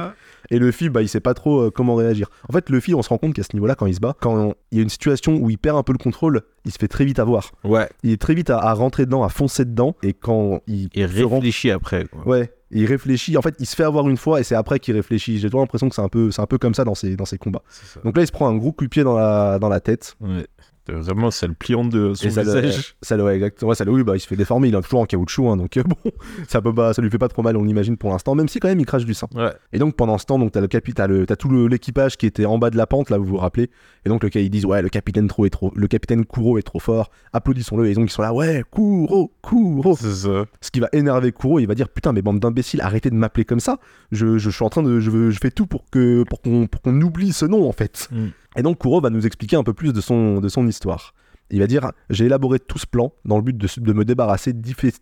Et 0.50 0.60
Luffy, 0.60 0.90
bah, 0.90 1.02
il 1.02 1.08
sait 1.08 1.22
pas 1.22 1.34
trop 1.34 1.62
euh, 1.62 1.72
comment 1.72 1.96
réagir. 1.96 2.30
En 2.50 2.54
fait, 2.54 2.70
Luffy, 2.70 2.94
on 2.94 3.02
se 3.02 3.10
rend 3.10 3.18
compte 3.18 3.34
qu'à 3.34 3.44
ce 3.44 3.50
niveau-là, 3.54 3.76
quand 3.76 3.86
il 3.86 3.96
se 3.96 4.02
bat, 4.02 4.16
quand 4.20 4.36
on- 4.36 4.56
il 4.72 4.78
y 4.78 4.82
a 4.82 4.84
une 4.84 4.90
situation 4.90 5.36
où 5.38 5.50
il 5.50 5.58
perd 5.58 5.78
un 5.78 5.84
peu 5.84 5.94
le 5.94 5.98
contrôle, 5.98 6.42
il 6.66 6.72
se 6.72 6.78
fait 6.78 6.90
très 6.90 7.06
vite 7.06 7.20
avoir. 7.20 7.52
Ouais. 7.64 7.90
Il 8.04 8.12
est 8.12 8.22
très 8.22 8.34
vite 8.34 8.50
à, 8.50 8.58
à 8.60 8.74
rentrer 8.74 9.06
dedans, 9.06 9.24
à 9.24 9.30
foncer 9.30 9.64
dedans, 9.64 9.96
et 10.04 10.12
quand 10.14 10.60
il, 10.68 10.90
rend- 11.24 11.36
réfléchit 11.38 11.72
après. 11.72 12.06
Quoi. 12.12 12.28
ouais, 12.28 12.52
il 12.72 12.86
réfléchit. 12.86 13.38
En 13.38 13.42
fait, 13.42 13.56
il 13.60 13.66
se 13.66 13.76
fait 13.76 13.84
avoir 13.86 14.10
une 14.10 14.18
fois, 14.18 14.42
et 14.42 14.44
c'est 14.44 14.56
après 14.56 14.80
qu'il 14.80 14.96
réfléchit. 14.96 15.38
J'ai 15.40 15.48
toujours 15.48 15.62
l'impression 15.62 15.88
que 15.88 15.96
c'est 15.96 16.02
un 16.02 16.10
peu, 16.10 16.30
c'est 16.32 16.42
un 16.42 16.46
peu 16.46 16.58
comme 16.58 16.74
ça 16.74 16.84
dans 16.84 16.96
ses, 16.96 17.16
dans 17.16 17.26
ses 17.26 17.38
combats. 17.38 17.64
Donc 18.04 18.18
là, 18.18 18.24
il 18.24 18.28
se 18.28 18.32
prend 18.34 18.48
un 18.50 18.56
gros 18.58 18.74
coup 18.74 18.84
de 18.84 18.90
pied 18.90 19.04
dans 19.06 19.16
la, 19.16 19.60
dans 19.60 19.70
la 19.70 19.80
tête. 19.80 20.18
Ouais. 20.20 20.46
Euh, 20.90 21.00
Vraiment, 21.00 21.32
ça 21.32 21.48
le 21.48 21.54
plie 21.54 21.76
en 21.76 21.86
deux, 21.86 22.14
son 22.14 22.30
ça 22.30 22.44
le, 22.44 22.60
visage. 22.62 22.96
ça 23.02 23.16
le- 23.16 23.24
ouais, 23.24 23.36
exactement. 23.36 23.74
Ça 23.74 23.86
le- 23.86 23.92
oui, 23.92 24.04
bah, 24.04 24.16
il 24.16 24.20
se 24.20 24.28
fait 24.28 24.36
déformer. 24.36 24.68
Il 24.68 24.76
est 24.76 24.82
toujours 24.82 25.00
en 25.00 25.06
caoutchouc, 25.06 25.48
hein, 25.50 25.56
donc 25.56 25.78
euh, 25.78 25.84
bon, 26.04 26.12
ça 26.48 26.62
peut 26.62 26.74
pas, 26.74 26.94
ça 26.94 27.02
lui 27.02 27.10
fait 27.10 27.18
pas 27.18 27.30
trop 27.30 27.42
mal, 27.42 27.56
on 27.56 27.64
l'imagine 27.64 27.96
pour 27.96 28.10
l'instant, 28.10 28.36
même 28.36 28.48
si 28.50 28.60
quand 28.60 28.68
même 28.68 28.80
il 28.82 28.86
crache 28.86 29.06
du 29.06 29.14
sang. 29.14 29.30
Ouais. 29.34 29.52
Et 29.72 29.80
donc 29.80 29.96
pendant 29.96 30.18
ce 30.18 30.26
temps, 30.26 30.38
donc 30.40 30.52
t'as 30.52 30.60
le 30.62 30.68
t'as 30.68 31.08
le, 31.08 31.26
t'as 31.26 31.36
tout 31.38 31.48
le- 31.50 31.68
l'équipage 31.68 32.18
qui 32.18 32.26
était 32.26 32.46
en 32.46 32.58
bas 32.58 32.70
de 32.70 32.76
la 32.78 32.86
pente, 32.86 33.10
là 33.10 33.18
vous 33.18 33.26
vous 33.26 33.38
rappelez. 33.38 33.70
Et 34.06 34.10
donc 34.10 34.24
lequel 34.24 34.44
ils 34.44 34.50
disent 34.50 34.66
ouais 34.66 34.82
le 34.82 34.90
capitaine 34.90 35.28
trop 35.30 35.46
est 35.46 35.50
trop, 35.50 35.72
le 35.76 35.88
capitaine 35.88 36.26
Kuro 36.26 36.58
est 36.58 36.64
trop 36.64 36.80
fort, 36.80 37.12
applaudissons-le. 37.32 37.88
Et 37.90 37.94
donc 37.94 38.10
ils 38.10 38.14
sont 38.14 38.22
là 38.22 38.34
ouais 38.34 38.64
Kuro, 38.70 39.32
Kuro. 39.42 39.96
C'est 39.96 40.12
ça. 40.12 40.46
Ce 40.60 40.70
qui 40.72 40.80
va 40.82 40.90
énerver 40.92 41.32
Kuro, 41.32 41.60
il 41.60 41.66
va 41.68 41.76
dire 41.76 41.88
putain 41.88 42.12
mais 42.12 42.22
bande 42.22 42.40
d'imbéciles, 42.42 42.82
arrêtez 42.82 43.10
de 43.10 43.16
m'appeler 43.16 43.46
comme 43.46 43.62
ça. 43.62 43.78
Je, 44.12 44.38
je 44.38 44.50
suis 44.50 44.64
en 44.66 44.70
train 44.70 44.84
de, 44.84 45.00
je, 45.00 45.30
je 45.32 45.40
fais 45.40 45.52
tout 45.52 45.66
pour 45.66 45.86
que 45.90 46.24
pour 46.24 46.42
qu'on 46.42 46.68
pour 46.68 46.82
qu'on 46.82 47.00
oublie 47.02 47.32
ce 47.32 47.46
nom 47.46 47.68
en 47.68 47.72
fait. 47.72 48.10
Mm. 48.12 48.26
Et 48.56 48.62
donc 48.62 48.80
Kuro 48.80 49.02
va 49.02 49.10
nous 49.10 49.26
expliquer 49.26 49.56
un 49.56 49.64
peu 49.64 49.74
plus 49.74 49.94
de 49.94 50.02
son 50.02 50.40
de 50.40 50.50
son 50.50 50.68
histoire. 50.68 51.14
Il 51.50 51.60
va 51.60 51.68
dire 51.68 51.92
j'ai 52.10 52.26
élaboré 52.26 52.60
tout 52.60 52.78
ce 52.80 52.86
plan 52.88 53.14
dans 53.26 53.38
le 53.38 53.44
but 53.44 53.58
de, 53.58 53.68
de 53.78 53.94
me 53.94 54.06
débarrasser 54.06 54.54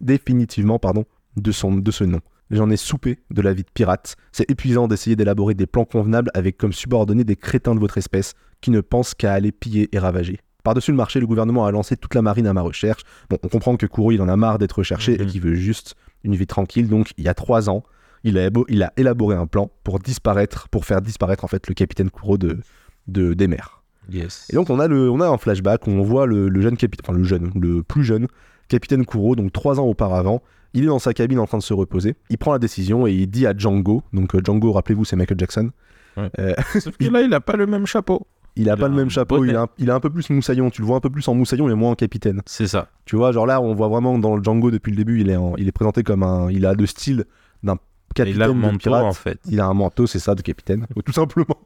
définitivement 0.01 0.79
pardon 0.79 1.05
de 1.37 1.51
son 1.51 1.75
de 1.75 1.91
ce 1.91 2.03
nom. 2.03 2.19
J'en 2.49 2.69
ai 2.69 2.75
soupé 2.77 3.19
de 3.29 3.41
la 3.41 3.53
vie 3.53 3.63
de 3.63 3.69
pirate. 3.73 4.17
C'est 4.33 4.49
épuisant 4.51 4.87
d'essayer 4.89 5.15
d'élaborer 5.15 5.53
des 5.53 5.67
plans 5.67 5.85
convenables 5.85 6.29
avec 6.33 6.57
comme 6.57 6.73
subordonnés 6.73 7.23
des 7.23 7.37
crétins 7.37 7.73
de 7.75 7.79
votre 7.79 7.97
espèce 7.97 8.33
qui 8.59 8.71
ne 8.71 8.81
pensent 8.81 9.13
qu'à 9.13 9.31
aller 9.33 9.53
piller 9.53 9.87
et 9.93 9.99
ravager. 9.99 10.39
Par-dessus 10.63 10.91
le 10.91 10.97
marché, 10.97 11.19
le 11.21 11.27
gouvernement 11.27 11.65
a 11.65 11.71
lancé 11.71 11.95
toute 11.95 12.13
la 12.13 12.21
marine 12.21 12.45
à 12.47 12.53
ma 12.53 12.61
recherche. 12.61 13.01
Bon, 13.29 13.37
on 13.41 13.47
comprend 13.47 13.77
que 13.77 13.85
Kuro, 13.85 14.11
il 14.11 14.21
en 14.21 14.27
a 14.27 14.35
marre 14.35 14.59
d'être 14.59 14.73
recherché 14.79 15.13
et 15.13 15.19
Mhm. 15.23 15.27
qu'il 15.27 15.41
veut 15.41 15.55
juste 15.55 15.95
une 16.23 16.35
vie 16.35 16.45
tranquille. 16.45 16.87
Donc, 16.89 17.13
il 17.17 17.23
y 17.23 17.29
a 17.29 17.33
trois 17.33 17.69
ans, 17.69 17.83
il 18.23 18.37
a, 18.37 18.49
il 18.67 18.83
a 18.83 18.91
élaboré 18.97 19.35
un 19.35 19.47
plan 19.47 19.71
pour 19.83 19.97
disparaître, 19.99 20.67
pour 20.69 20.85
faire 20.85 21.01
disparaître 21.01 21.45
en 21.45 21.47
fait 21.47 21.67
le 21.67 21.73
capitaine 21.73 22.11
Kuro 22.11 22.37
de, 22.37 22.59
de, 23.07 23.33
des 23.33 23.47
mers. 23.47 23.81
Yes. 24.11 24.47
Et 24.51 24.55
donc 24.55 24.69
on 24.69 24.79
a, 24.79 24.87
le, 24.87 25.09
on 25.09 25.19
a 25.21 25.27
un 25.27 25.37
flashback 25.37 25.87
où 25.87 25.91
on 25.91 26.01
voit 26.03 26.25
le, 26.25 26.49
le 26.49 26.61
jeune 26.61 26.75
capitaine, 26.77 27.05
enfin 27.07 27.17
le 27.17 27.23
jeune, 27.23 27.51
le 27.59 27.83
plus 27.83 28.03
jeune 28.03 28.27
capitaine 28.67 29.05
Kuro, 29.05 29.35
donc 29.35 29.51
trois 29.53 29.79
ans 29.79 29.85
auparavant. 29.85 30.41
Il 30.73 30.83
est 30.83 30.87
dans 30.87 30.99
sa 30.99 31.13
cabine 31.13 31.39
en 31.39 31.45
train 31.47 31.57
de 31.57 31.63
se 31.63 31.73
reposer. 31.73 32.15
Il 32.29 32.37
prend 32.37 32.53
la 32.53 32.59
décision 32.59 33.05
et 33.05 33.11
il 33.13 33.27
dit 33.27 33.45
à 33.45 33.53
Django, 33.55 34.03
donc 34.13 34.33
euh, 34.35 34.41
Django, 34.43 34.71
rappelez-vous, 34.71 35.03
c'est 35.05 35.17
Michael 35.17 35.37
Jackson. 35.39 35.71
Ouais. 36.17 36.29
Euh, 36.39 36.53
Sauf 36.79 36.95
que 36.97 37.05
là, 37.09 37.21
il 37.21 37.33
a 37.33 37.41
pas 37.41 37.57
le 37.57 37.67
même 37.67 37.85
chapeau. 37.85 38.25
il 38.55 38.69
a 38.69 38.73
Il 38.75 38.79
pas 38.79 38.85
a 38.85 38.89
le 38.89 38.95
même 38.95 39.09
chapeau, 39.09 39.43
il 39.45 39.55
a, 39.55 39.63
un, 39.63 39.67
il 39.77 39.89
a 39.91 39.95
un 39.95 39.99
peu 39.99 40.09
plus 40.09 40.29
moussaillon. 40.29 40.69
Tu 40.69 40.81
le 40.81 40.87
vois 40.87 40.97
un 40.97 41.01
peu 41.01 41.09
plus 41.09 41.27
en 41.27 41.35
moussaillon 41.35 41.69
et 41.69 41.73
moins 41.73 41.91
en 41.91 41.95
capitaine. 41.95 42.41
C'est 42.45 42.67
ça. 42.67 42.87
Tu 43.05 43.17
vois, 43.17 43.31
genre 43.33 43.45
là, 43.45 43.61
on 43.61 43.73
voit 43.75 43.89
vraiment 43.89 44.17
dans 44.17 44.35
le 44.37 44.43
Django 44.43 44.71
depuis 44.71 44.91
le 44.91 44.97
début, 44.97 45.19
il 45.21 45.29
est, 45.29 45.35
en- 45.35 45.55
il 45.57 45.67
est 45.67 45.71
présenté 45.73 46.03
comme 46.03 46.23
un. 46.23 46.49
Il 46.49 46.65
a 46.65 46.73
le 46.73 46.85
style 46.85 47.25
d'un 47.63 47.77
capitaine 48.13 48.35
il 48.37 48.41
a 48.43 48.45
un 48.45 48.49
de 48.49 48.53
manteau, 48.59 48.77
pirate. 48.77 49.03
en 49.03 49.13
fait. 49.13 49.39
Il 49.49 49.59
a 49.59 49.65
un 49.65 49.73
manteau, 49.73 50.07
c'est 50.07 50.19
ça, 50.19 50.35
de 50.35 50.41
capitaine, 50.41 50.85
tout 51.05 51.11
simplement. 51.13 51.57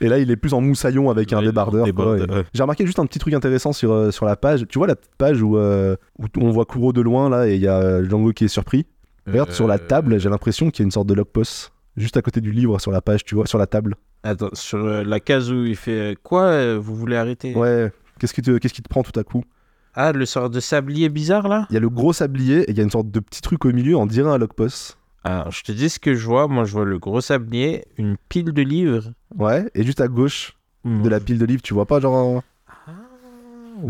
Et 0.00 0.08
là, 0.08 0.18
il 0.18 0.30
est 0.30 0.36
plus 0.36 0.52
en 0.54 0.60
moussaillon 0.60 1.10
avec 1.10 1.32
un 1.32 1.42
débardeur. 1.42 1.86
quoi, 1.94 2.18
et-. 2.18 2.24
J'ai 2.52 2.62
remarqué 2.62 2.86
juste 2.86 2.98
un 2.98 3.06
petit 3.06 3.18
truc 3.18 3.34
intéressant 3.34 3.72
sur, 3.72 3.92
euh, 3.92 4.10
sur 4.10 4.26
la 4.26 4.36
page. 4.36 4.66
Tu 4.68 4.78
vois 4.78 4.86
la 4.86 4.96
petite 4.96 5.14
page 5.16 5.42
où, 5.42 5.56
euh, 5.56 5.96
où 6.18 6.26
on 6.40 6.50
voit 6.50 6.64
Kuro 6.64 6.92
de 6.92 7.00
loin, 7.00 7.28
là, 7.28 7.48
et 7.48 7.54
il 7.54 7.60
y 7.60 7.68
a 7.68 8.02
Django 8.04 8.32
qui 8.32 8.44
est 8.44 8.48
surpris. 8.48 8.86
Regarde, 9.26 9.52
sur 9.52 9.66
la 9.66 9.76
Euh, 9.76 9.78
table, 9.78 10.18
j'ai 10.18 10.28
l'impression 10.28 10.70
qu'il 10.70 10.82
y 10.82 10.84
a 10.84 10.86
une 10.86 10.90
sorte 10.90 11.06
de 11.06 11.14
logpost. 11.14 11.70
Juste 11.96 12.16
à 12.16 12.22
côté 12.22 12.40
du 12.40 12.50
livre, 12.50 12.80
sur 12.80 12.90
la 12.90 13.00
page, 13.00 13.24
tu 13.24 13.34
vois, 13.36 13.46
sur 13.46 13.56
la 13.58 13.66
table. 13.68 13.94
Attends, 14.24 14.48
sur 14.52 14.78
euh, 14.84 15.04
la 15.04 15.20
case 15.20 15.52
où 15.52 15.64
il 15.64 15.76
fait 15.76 16.12
euh, 16.12 16.14
quoi 16.22 16.42
euh, 16.44 16.78
Vous 16.82 16.94
voulez 16.96 17.14
arrêter? 17.16 17.54
Ouais, 17.54 17.92
qu'est-ce 18.18 18.34
qui, 18.34 18.42
te, 18.42 18.58
qu'est-ce 18.58 18.74
qui 18.74 18.82
te 18.82 18.88
prend 18.88 19.02
tout 19.04 19.18
à 19.18 19.22
coup? 19.22 19.44
Ah, 19.94 20.10
le 20.12 20.26
sort 20.26 20.50
de 20.50 20.58
sablier 20.58 21.08
bizarre 21.08 21.46
là? 21.46 21.66
Il 21.70 21.74
y 21.74 21.76
a 21.76 21.80
le 21.80 21.88
gros 21.88 22.12
sablier, 22.12 22.62
et 22.62 22.70
il 22.72 22.76
y 22.76 22.80
a 22.80 22.82
une 22.82 22.90
sorte 22.90 23.10
de 23.12 23.20
petit 23.20 23.40
truc 23.42 23.64
au 23.64 23.72
milieu, 23.72 23.96
on 23.96 24.06
dirait 24.06 24.28
un 24.30 24.38
logpost. 24.38 24.98
Alors, 25.24 25.50
je 25.50 25.62
te 25.62 25.72
dis 25.72 25.88
ce 25.88 25.98
que 25.98 26.14
je 26.14 26.26
vois. 26.26 26.48
Moi, 26.48 26.64
je 26.64 26.72
vois 26.72 26.84
le 26.84 26.98
gros 26.98 27.20
sablier, 27.20 27.84
une 27.96 28.16
pile 28.28 28.52
de 28.52 28.62
livres. 28.62 29.12
Ouais, 29.36 29.68
et 29.74 29.82
juste 29.82 30.00
à 30.00 30.08
gauche, 30.08 30.52
de 30.84 31.08
la 31.08 31.18
pile 31.20 31.38
de 31.38 31.46
livres, 31.46 31.62
tu 31.62 31.72
vois 31.74 31.86
pas 31.86 31.98
genre 32.00 32.14
un 32.36 32.42
Ah, 32.68 32.92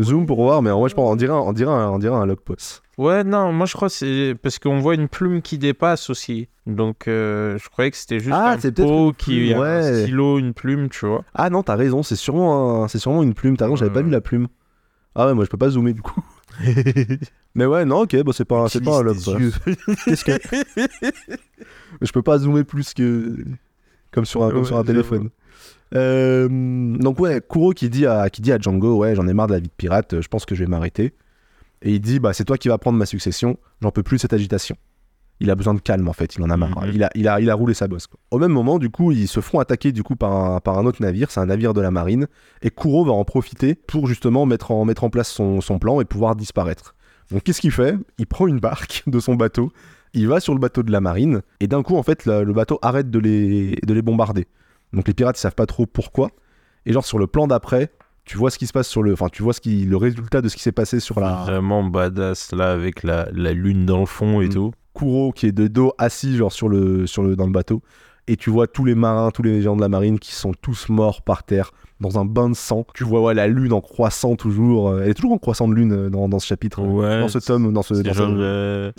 zoom 0.01 0.25
pour 0.25 0.41
voir, 0.41 0.61
mais 0.61 0.71
en 0.71 0.79
vrai, 0.79 0.89
je 0.89 0.95
pense, 0.95 1.11
on 1.11 1.15
dirait, 1.15 1.33
un- 1.33 1.37
on 1.39 1.51
dirait, 1.53 1.71
un, 1.73 1.89
on 1.89 1.99
dirait 1.99 2.15
un 2.15 2.25
log 2.25 2.39
post. 2.39 2.81
Ouais, 2.97 3.25
non, 3.25 3.51
moi 3.51 3.65
je 3.65 3.73
crois 3.73 3.89
que 3.89 3.93
c'est 3.93 4.35
parce 4.41 4.57
qu'on 4.57 4.79
voit 4.79 4.95
une 4.95 5.09
plume 5.09 5.41
qui 5.41 5.57
dépasse 5.57 6.09
aussi. 6.09 6.47
Donc 6.65 7.09
euh, 7.09 7.57
je 7.57 7.67
croyais 7.67 7.91
que 7.91 7.97
c'était 7.97 8.21
juste 8.21 8.37
Ah, 8.39 8.53
un 8.53 8.71
pot 8.71 9.11
qui 9.17 9.47
plume, 9.47 9.53
a 9.53 9.57
un 9.57 9.81
ouais. 9.81 10.01
stylo, 10.03 10.39
une 10.39 10.53
plume, 10.53 10.87
tu 10.87 11.05
vois. 11.05 11.25
Ah 11.33 11.49
non, 11.49 11.61
t'as 11.61 11.75
raison, 11.75 12.03
c'est 12.03 12.15
sûrement, 12.15 12.83
un- 12.85 12.87
c'est 12.87 12.97
sûrement 12.99 13.21
une 13.21 13.33
plume. 13.33 13.57
T'as 13.57 13.65
raison, 13.65 13.75
j'avais 13.75 13.91
pas 13.91 13.97
Ouais. 13.99 14.05
vu 14.05 14.11
la 14.11 14.21
plume. 14.21 14.47
Ah 15.13 15.27
ouais, 15.27 15.33
moi 15.33 15.43
je 15.43 15.49
peux 15.49 15.57
pas 15.57 15.69
zoomer 15.69 15.91
du 15.91 16.01
coup. 16.01 16.23
Mais 17.55 17.65
ouais, 17.65 17.85
non, 17.85 18.01
ok, 18.01 18.23
bah, 18.23 18.31
c'est 18.33 18.45
pas, 18.45 18.67
c'est 18.69 18.83
pas 18.83 18.99
un 18.99 19.13
yeux. 19.13 19.51
Qu'est-ce 20.05 20.23
que. 20.25 20.31
je 22.01 22.11
peux 22.11 22.21
pas 22.21 22.37
zoomer 22.39 22.63
plus 22.63 22.93
que. 22.93 23.37
Comme 24.11 24.25
sur 24.25 24.43
un, 24.43 24.49
comme 24.49 24.59
Ouais, 24.59 24.65
sur 24.65 24.75
un 24.75 24.79
j'avoue. 24.79 24.87
téléphone. 24.87 25.29
Euh, 25.93 26.47
donc 26.97 27.19
ouais, 27.19 27.41
Kuro 27.47 27.71
qui 27.71 27.89
dit 27.89 28.05
à, 28.05 28.29
qui 28.29 28.41
dit 28.41 28.51
à 28.51 28.57
Django, 28.59 28.97
ouais, 28.97 29.15
j'en 29.15 29.27
ai 29.27 29.33
marre 29.33 29.47
de 29.47 29.53
la 29.53 29.59
vie 29.59 29.67
de 29.67 29.73
pirate, 29.75 30.19
je 30.21 30.27
pense 30.27 30.45
que 30.45 30.55
je 30.55 30.63
vais 30.63 30.69
m'arrêter. 30.69 31.13
Et 31.81 31.93
il 31.93 31.99
dit, 32.01 32.19
bah 32.19 32.33
c'est 32.33 32.45
toi 32.45 32.57
qui 32.57 32.67
vas 32.69 32.77
prendre 32.77 32.97
ma 32.97 33.05
succession, 33.05 33.57
j'en 33.81 33.91
peux 33.91 34.01
plus 34.03 34.17
de 34.17 34.21
cette 34.21 34.33
agitation. 34.33 34.75
Il 35.41 35.49
a 35.51 35.55
besoin 35.55 35.73
de 35.73 35.81
calme 35.81 36.07
en 36.07 36.13
fait, 36.13 36.35
il 36.35 36.43
en 36.43 36.49
a 36.49 36.55
marre. 36.57 36.81
Mhm. 36.85 36.91
il, 36.93 37.03
a, 37.03 37.09
il, 37.15 37.27
a, 37.27 37.39
il 37.41 37.49
a 37.49 37.55
roulé 37.55 37.73
sa 37.73 37.87
bosse. 37.87 38.07
quoi. 38.07 38.19
Au 38.31 38.37
même 38.39 38.51
moment, 38.51 38.79
du 38.79 38.89
coup, 38.89 39.11
ils 39.11 39.27
se 39.27 39.41
font 39.41 39.59
attaquer 39.59 39.91
du 39.91 40.01
coup 40.03 40.15
par 40.15 40.31
un, 40.33 40.59
par 40.61 40.77
un 40.77 40.85
autre 40.85 41.01
navire, 41.01 41.29
c'est 41.31 41.39
un 41.41 41.47
navire 41.47 41.73
de 41.73 41.81
la 41.81 41.91
marine, 41.91 42.27
et 42.61 42.69
Kuro 42.71 43.03
va 43.03 43.11
en 43.11 43.25
profiter 43.25 43.75
pour 43.75 44.07
justement 44.07 44.45
mettre 44.45 44.71
en, 44.71 44.85
mettre 44.85 45.03
en 45.03 45.09
place 45.09 45.29
son, 45.29 45.59
son 45.61 45.77
plan 45.79 45.99
et 45.99 46.05
pouvoir 46.05 46.35
disparaître. 46.35 46.95
Donc 47.31 47.43
qu'est-ce 47.43 47.59
qu'il 47.59 47.71
fait? 47.71 47.95
Il 48.17 48.27
prend 48.27 48.47
une 48.47 48.59
barque 48.59 49.03
de 49.07 49.19
son 49.19 49.35
bateau, 49.35 49.71
il 50.13 50.27
va 50.29 50.39
sur 50.39 50.53
le 50.53 50.59
bateau 50.59 50.83
de 50.83 50.91
la 50.91 51.01
marine, 51.01 51.41
et 51.59 51.67
d'un 51.67 51.83
coup, 51.83 51.97
en 51.97 52.03
fait, 52.03 52.25
le, 52.25 52.43
le 52.45 52.53
bateau 52.53 52.79
arrête 52.81 53.09
de 53.11 53.19
les, 53.19 53.75
de 53.85 53.93
les 53.93 54.01
bombarder. 54.01 54.47
Donc 54.93 55.07
les 55.07 55.13
pirates, 55.13 55.37
ils 55.37 55.41
savent 55.41 55.55
pas 55.55 55.65
trop 55.65 55.85
pourquoi. 55.85 56.29
Et 56.85 56.93
genre 56.93 57.03
sur 57.05 57.17
le 57.19 57.27
plan 57.27 57.47
d'après, 57.47 57.91
tu 58.23 58.37
vois 58.37 58.51
ce 58.51 58.57
qui 58.57 58.67
se 58.67 58.71
passe 58.73 58.87
sur 58.87 59.03
le, 59.03 59.11
enfin 59.11 59.27
tu 59.29 59.43
vois 59.43 59.51
ce 59.53 59.59
qui, 59.59 59.83
le 59.83 59.97
résultat 59.97 60.41
de 60.41 60.47
ce 60.47 60.55
qui 60.55 60.61
s'est 60.61 60.71
passé 60.71 60.99
sur 61.01 61.19
la 61.19 61.33
Vraiment 61.43 61.83
badass 61.83 62.53
là 62.53 62.71
avec 62.71 63.03
la, 63.03 63.27
la 63.33 63.51
lune 63.53 63.85
dans 63.85 63.99
le 63.99 64.05
fond 64.05 64.39
et 64.41 64.47
Mm. 64.47 64.53
tout. 64.53 64.71
Kuro 64.95 65.31
qui 65.31 65.47
est 65.47 65.51
de 65.51 65.67
dos 65.67 65.93
assis 65.97 66.35
genre 66.37 66.51
sur 66.51 66.69
le, 66.69 67.05
sur 67.07 67.23
le, 67.23 67.35
dans 67.35 67.45
le 67.45 67.51
bateau. 67.51 67.81
Et 68.27 68.37
tu 68.37 68.49
vois 68.49 68.65
tous 68.65 68.85
les 68.85 68.95
marins, 68.95 69.29
tous 69.29 69.43
les 69.43 69.61
gens 69.61 69.75
de 69.75 69.81
la 69.81 69.89
marine 69.89 70.17
qui 70.17 70.33
sont 70.33 70.53
tous 70.59 70.89
morts 70.89 71.21
par 71.21 71.43
terre 71.43 71.71
dans 71.99 72.17
un 72.17 72.25
bain 72.25 72.49
de 72.49 72.55
sang. 72.55 72.83
Tu 72.95 73.03
vois 73.03 73.21
ouais, 73.21 73.33
la 73.35 73.45
lune 73.47 73.71
en 73.73 73.81
croissant 73.81 74.35
toujours. 74.35 74.89
euh, 74.89 75.01
Elle 75.03 75.11
est 75.11 75.13
toujours 75.13 75.33
en 75.33 75.37
croissant 75.37 75.67
de 75.67 75.75
lune 75.75 75.91
euh, 75.93 76.09
dans, 76.09 76.27
dans 76.27 76.39
ce 76.39 76.47
chapitre, 76.47 76.81
euh, 76.81 76.85
Ouais, 76.87 77.19
dans 77.19 77.27
ce 77.27 77.37
tome, 77.37 77.71
dans 77.71 77.83
ce. 77.83 77.93
Dans 77.93 78.13
ce- 78.15 78.21
euh, 78.23 78.91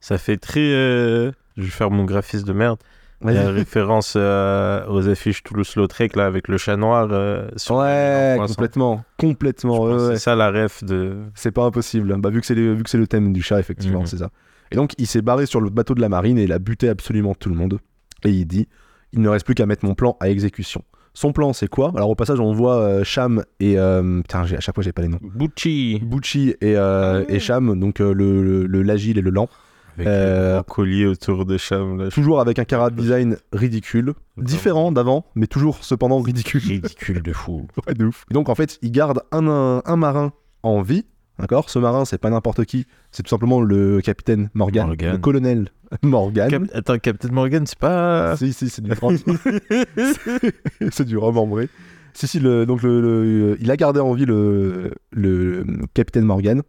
ça 0.00 0.18
fait 0.18 0.36
très. 0.36 0.60
euh, 0.60 1.32
Je 1.56 1.62
vais 1.62 1.68
faire 1.70 1.90
mon 1.90 2.04
graphisme 2.04 2.46
de 2.46 2.52
merde. 2.52 2.78
Il 3.24 3.32
y 3.32 3.38
a 3.38 3.48
référence 3.48 4.12
euh, 4.14 4.84
aux 4.90 5.08
affiches 5.08 5.42
Toulouse-Lautrec 5.42 6.14
là 6.16 6.26
avec 6.26 6.46
le 6.48 6.58
chat 6.58 6.76
noir. 6.76 7.08
euh, 7.12 7.48
sur 7.56 7.76
Ouais, 7.76 8.36
complètement, 8.46 9.04
complètement. 9.16 9.82
ouais, 9.84 9.94
ouais. 9.94 10.14
C'est 10.16 10.18
ça 10.18 10.36
la 10.36 10.50
ref 10.50 10.84
de. 10.84 11.16
C'est 11.34 11.50
pas 11.50 11.64
impossible. 11.64 12.14
Bah, 12.20 12.28
vu 12.28 12.42
que 12.42 12.46
c'est 12.46 12.54
le, 12.54 12.74
vu 12.74 12.82
que 12.82 12.90
c'est 12.90 12.98
le 12.98 13.06
thème 13.06 13.32
du 13.32 13.40
chat, 13.40 13.58
effectivement, 13.58 14.00
Mhm. 14.00 14.06
c'est 14.06 14.18
ça. 14.18 14.28
Et 14.72 14.76
donc, 14.76 14.92
il 14.98 15.06
s'est 15.06 15.22
barré 15.22 15.46
sur 15.46 15.60
le 15.60 15.70
bateau 15.70 15.94
de 15.94 16.00
la 16.00 16.08
marine 16.08 16.38
et 16.38 16.44
il 16.44 16.52
a 16.52 16.58
buté 16.58 16.88
absolument 16.88 17.34
tout 17.34 17.48
le 17.48 17.54
monde. 17.54 17.78
Et 18.24 18.30
il 18.30 18.46
dit 18.46 18.68
il 19.12 19.20
ne 19.22 19.28
reste 19.28 19.46
plus 19.46 19.54
qu'à 19.54 19.66
mettre 19.66 19.84
mon 19.84 19.94
plan 19.94 20.16
à 20.20 20.28
exécution. 20.28 20.82
Son 21.14 21.32
plan, 21.32 21.52
c'est 21.54 21.68
quoi? 21.68 21.92
Alors, 21.96 22.10
au 22.10 22.14
passage, 22.14 22.40
on 22.40 22.52
voit 22.52 22.76
euh, 22.76 23.04
Cham 23.04 23.42
et. 23.60 23.78
euh, 23.78 24.20
Putain, 24.20 24.44
j'ai- 24.44 24.56
à 24.56 24.60
chaque 24.60 24.74
fois, 24.74 24.84
j'ai 24.84 24.92
pas 24.92 25.00
les 25.02 25.08
noms. 25.08 25.20
Bucci. 25.22 25.98
Bucci 26.04 26.54
et, 26.60 26.76
euh, 26.76 27.24
Ah. 27.26 27.32
et 27.32 27.38
Cham, 27.38 27.78
donc 27.78 28.00
euh, 28.00 28.12
le, 28.12 28.42
le, 28.42 28.66
le- 28.66 28.82
l'agile 28.82 29.16
et 29.16 29.22
le 29.22 29.30
lent. 29.30 29.48
Avec 29.94 30.08
Euh, 30.08 30.48
le 30.48 30.52
grand 30.56 30.62
collier 30.64 31.06
autour 31.06 31.46
de 31.46 31.56
Cham. 31.56 31.98
Là, 31.98 32.10
Toujours 32.10 32.40
avec 32.40 32.58
un 32.58 32.64
carat 32.66 32.90
design 32.90 33.38
ridicule. 33.52 34.12
Différent 34.36 34.92
d'avant, 34.92 35.24
mais 35.34 35.46
toujours 35.46 35.82
cependant 35.84 36.20
ridicule. 36.20 36.60
ridicule 36.60 37.22
de 37.22 37.32
fou. 37.32 37.66
Ouais, 37.86 37.94
de 37.94 38.04
ouf. 38.04 38.26
Et 38.30 38.34
donc 38.34 38.50
en 38.50 38.54
fait, 38.54 38.78
il 38.82 38.90
garde 38.90 39.22
un, 39.32 39.46
un, 39.48 39.82
un 39.86 39.96
marin 39.96 40.32
en 40.62 40.82
vie. 40.82 41.06
D'accord? 41.38 41.68
Ce 41.68 41.78
marin, 41.78 42.04
c'est 42.06 42.16
pas 42.18 42.30
n'importe 42.30 42.64
qui, 42.64 42.86
c'est 43.12 43.22
tout 43.22 43.28
simplement 43.28 43.60
le 43.60 44.00
capitaine 44.00 44.48
Morgan, 44.54 44.86
Morgan. 44.86 45.12
le 45.12 45.18
colonel 45.18 45.68
Morgan. 46.02 46.50
Cap- 46.50 46.62
Attends, 46.72 46.98
Captain 46.98 47.28
Morgan, 47.28 47.66
c'est 47.66 47.78
pas. 47.78 48.36
Si, 48.36 48.52
si, 48.54 48.70
c'est 48.70 48.82
du 48.82 48.92
rhum. 48.92 49.16
c'est 50.90 51.04
du 51.04 51.18
ambré. 51.18 51.68
Si, 52.14 52.26
si, 52.26 52.40
le, 52.40 52.64
donc 52.64 52.82
le, 52.82 53.00
le- 53.00 53.56
il 53.60 53.70
a 53.70 53.76
gardé 53.76 54.00
en 54.00 54.14
vie 54.14 54.24
le, 54.24 54.92
le 55.12 55.64
capitaine 55.92 56.24
Morgan. 56.24 56.62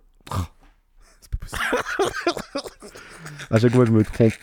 C'est 1.22 1.32
pas 1.32 1.38
possible. 1.40 1.62
à 3.52 3.60
chaque 3.60 3.74
fois, 3.74 3.86
je 3.86 3.92
me 3.92 4.04
trompe. 4.04 4.34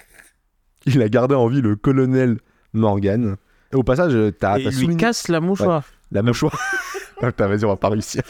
Il 0.87 1.02
a 1.02 1.09
gardé 1.09 1.35
en 1.35 1.47
vie 1.49 1.61
le 1.61 1.76
colonel 1.76 2.38
Morgan. 2.73 3.37
Et 3.73 3.76
au 3.76 3.83
passage, 3.83 4.16
t'as 4.38 4.59
il 4.59 4.66
lui 4.69 4.73
souligné 4.73 4.97
casse 4.97 5.28
la 5.28 5.40
mouchoir. 5.40 5.85
la 6.12 6.23
mouchoir. 6.23 6.59
Ah, 7.23 7.31
T'as 7.31 7.47
raison, 7.47 7.69
on 7.69 7.71
va 7.71 7.76
pas 7.76 7.90
réussir. 7.90 8.23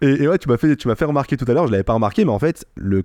Et, 0.00 0.22
et 0.22 0.28
ouais, 0.28 0.38
tu 0.38 0.48
m'as 0.48 0.56
fait, 0.56 0.76
tu 0.76 0.88
m'as 0.88 0.94
fait 0.94 1.04
remarquer 1.04 1.36
tout 1.36 1.44
à 1.48 1.54
l'heure, 1.54 1.66
je 1.66 1.72
l'avais 1.72 1.84
pas 1.84 1.94
remarqué, 1.94 2.24
mais 2.24 2.32
en 2.32 2.38
fait, 2.38 2.66
le 2.76 3.04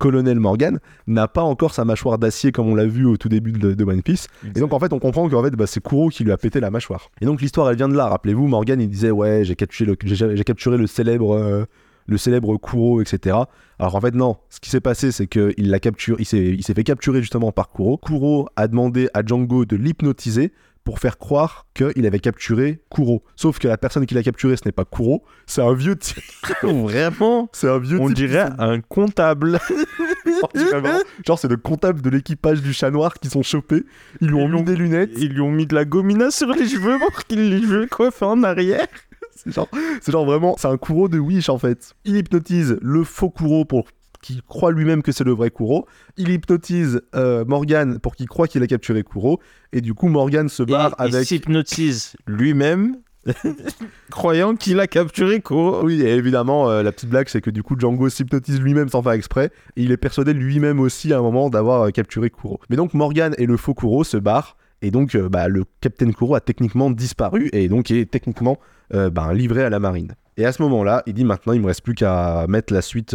colonel 0.00 0.40
Morgan 0.40 0.80
n'a 1.06 1.28
pas 1.28 1.42
encore 1.42 1.72
sa 1.72 1.84
mâchoire 1.84 2.18
d'acier 2.18 2.50
comme 2.50 2.66
on 2.66 2.74
l'a 2.74 2.86
vu 2.86 3.04
au 3.04 3.16
tout 3.16 3.28
début 3.28 3.52
de, 3.52 3.74
de 3.74 3.84
One 3.84 4.02
Piece. 4.02 4.26
Et 4.56 4.58
donc 4.58 4.72
en 4.72 4.80
fait, 4.80 4.92
on 4.92 4.98
comprend 4.98 5.28
qu'en 5.28 5.44
fait, 5.44 5.50
bah, 5.50 5.68
c'est 5.68 5.80
Kuro 5.80 6.08
qui 6.08 6.24
lui 6.24 6.32
a 6.32 6.38
pété 6.38 6.58
la 6.58 6.70
mâchoire. 6.70 7.10
Et 7.20 7.26
donc 7.26 7.40
l'histoire, 7.40 7.70
elle 7.70 7.76
vient 7.76 7.88
de 7.88 7.94
là. 7.94 8.08
Rappelez-vous, 8.08 8.48
Morgan, 8.48 8.80
il 8.80 8.88
disait 8.88 9.12
ouais, 9.12 9.44
j'ai 9.44 9.54
capturé 9.54 9.90
le, 9.90 9.96
j'ai, 10.02 10.36
j'ai 10.36 10.44
capturé 10.44 10.78
le 10.78 10.86
célèbre, 10.86 11.36
euh, 11.36 11.64
le 12.06 12.16
célèbre 12.16 12.56
Kuro, 12.56 13.02
etc. 13.02 13.36
Alors 13.78 13.94
en 13.94 14.00
fait 14.00 14.14
non, 14.14 14.38
ce 14.48 14.58
qui 14.58 14.70
s'est 14.70 14.80
passé, 14.80 15.12
c'est 15.12 15.26
que 15.26 15.52
il 15.58 15.70
l'a 15.70 15.78
capturé, 15.78 16.16
il 16.20 16.24
s'est, 16.24 16.46
il 16.46 16.64
s'est 16.64 16.74
fait 16.74 16.84
capturer 16.84 17.20
justement 17.20 17.52
par 17.52 17.70
Kuro. 17.70 17.98
Kuro 17.98 18.48
a 18.56 18.68
demandé 18.68 19.08
à 19.12 19.22
Django 19.24 19.66
de 19.66 19.76
l'hypnotiser 19.76 20.52
pour 20.84 20.98
faire 20.98 21.18
croire 21.18 21.66
qu'il 21.74 22.06
avait 22.06 22.18
capturé 22.20 22.80
Kuro. 22.90 23.22
Sauf 23.36 23.58
que 23.58 23.68
la 23.68 23.76
personne 23.78 24.06
qui 24.06 24.14
l'a 24.14 24.22
capturé, 24.22 24.56
ce 24.56 24.62
n'est 24.64 24.72
pas 24.72 24.84
Kuro, 24.84 25.22
c'est 25.46 25.62
un 25.62 25.74
vieux 25.74 25.96
type. 25.96 26.22
Vraiment? 26.62 27.48
C'est 27.52 27.68
un 27.68 27.78
vieux 27.78 28.00
On 28.00 28.06
type. 28.08 28.16
dirait 28.16 28.48
un 28.58 28.80
comptable. 28.80 29.58
Genre 31.26 31.38
c'est 31.38 31.48
le 31.48 31.56
comptable 31.56 32.00
de 32.02 32.10
l'équipage 32.10 32.62
du 32.62 32.72
chat 32.72 32.90
noir 32.90 33.14
qui 33.14 33.28
sont 33.28 33.42
chopés. 33.42 33.84
Ils 34.20 34.28
lui 34.28 34.34
ont 34.34 34.48
Ils 34.48 34.54
mis 34.54 34.62
des 34.62 34.76
lunettes. 34.76 35.10
Ils 35.16 35.32
lui 35.32 35.40
ont 35.40 35.50
mis 35.50 35.66
de 35.66 35.74
la 35.74 35.84
gomina 35.84 36.30
sur 36.30 36.48
les 36.52 36.68
cheveux 36.68 36.98
pour 36.98 37.24
qu'il 37.24 37.50
les 37.50 37.60
cheveux 37.60 37.86
coiffent 37.86 38.22
en 38.22 38.42
arrière. 38.42 38.86
C'est 39.42 39.54
genre, 39.54 39.68
c'est 40.02 40.12
genre 40.12 40.26
vraiment, 40.26 40.54
c'est 40.58 40.68
un 40.68 40.76
Kuro 40.76 41.08
de 41.08 41.18
Wish 41.18 41.48
en 41.48 41.56
fait. 41.56 41.94
Il 42.04 42.16
hypnotise 42.16 42.76
le 42.82 43.04
faux 43.04 43.30
Kuro 43.30 43.64
pour 43.64 43.86
qu'il 44.22 44.42
croit 44.42 44.72
lui-même 44.72 45.02
que 45.02 45.12
c'est 45.12 45.24
le 45.24 45.32
vrai 45.32 45.50
Kuro. 45.50 45.86
Il 46.16 46.30
hypnotise 46.30 47.00
euh, 47.14 47.44
Morgan 47.44 47.98
pour 47.98 48.14
qu'il 48.14 48.28
croit 48.28 48.48
qu'il 48.48 48.62
a 48.62 48.66
capturé 48.66 49.02
Kuro. 49.02 49.40
Et 49.72 49.80
du 49.80 49.94
coup, 49.94 50.08
Morgan 50.08 50.48
se 50.48 50.62
Et 50.62 50.66
barre 50.66 50.94
il 50.98 51.04
avec. 51.14 51.26
s'hypnotise 51.26 52.14
lui-même, 52.26 52.96
croyant 54.10 54.54
qu'il 54.56 54.80
a 54.80 54.86
capturé 54.86 55.40
Kuro. 55.40 55.84
Oui, 55.84 56.02
et 56.02 56.14
évidemment, 56.14 56.70
euh, 56.70 56.82
la 56.82 56.92
petite 56.92 57.10
blague, 57.10 57.28
c'est 57.28 57.40
que 57.40 57.50
du 57.50 57.62
coup, 57.62 57.76
Django 57.78 58.08
s'hypnotise 58.08 58.60
lui-même 58.60 58.88
sans 58.88 59.02
faire 59.02 59.12
exprès. 59.12 59.50
Et 59.76 59.82
il 59.82 59.92
est 59.92 59.96
persuadé 59.96 60.32
lui-même 60.32 60.80
aussi 60.80 61.12
à 61.12 61.18
un 61.18 61.22
moment 61.22 61.50
d'avoir 61.50 61.82
euh, 61.82 61.90
capturé 61.90 62.30
Kuro. 62.30 62.60
Mais 62.70 62.76
donc, 62.76 62.94
Morgan 62.94 63.34
et 63.38 63.46
le 63.46 63.56
faux 63.56 63.74
Kuro 63.74 64.04
se 64.04 64.16
barrent. 64.16 64.56
Et 64.82 64.90
donc, 64.90 65.14
euh, 65.14 65.28
bah, 65.28 65.48
le 65.48 65.64
Capitaine 65.80 66.14
Kuro 66.14 66.34
a 66.34 66.40
techniquement 66.40 66.90
disparu 66.90 67.50
et 67.52 67.68
donc 67.68 67.90
est 67.90 68.10
techniquement 68.10 68.58
bah, 68.92 69.32
livré 69.32 69.62
à 69.62 69.70
la 69.70 69.78
marine. 69.78 70.14
Et 70.36 70.44
à 70.44 70.50
ce 70.50 70.62
moment-là, 70.62 71.04
il 71.06 71.14
dit 71.14 71.24
maintenant, 71.24 71.52
il 71.52 71.60
me 71.60 71.66
reste 71.66 71.82
plus 71.82 71.94
qu'à 71.94 72.46
mettre 72.48 72.72
la 72.72 72.82
suite, 72.82 73.14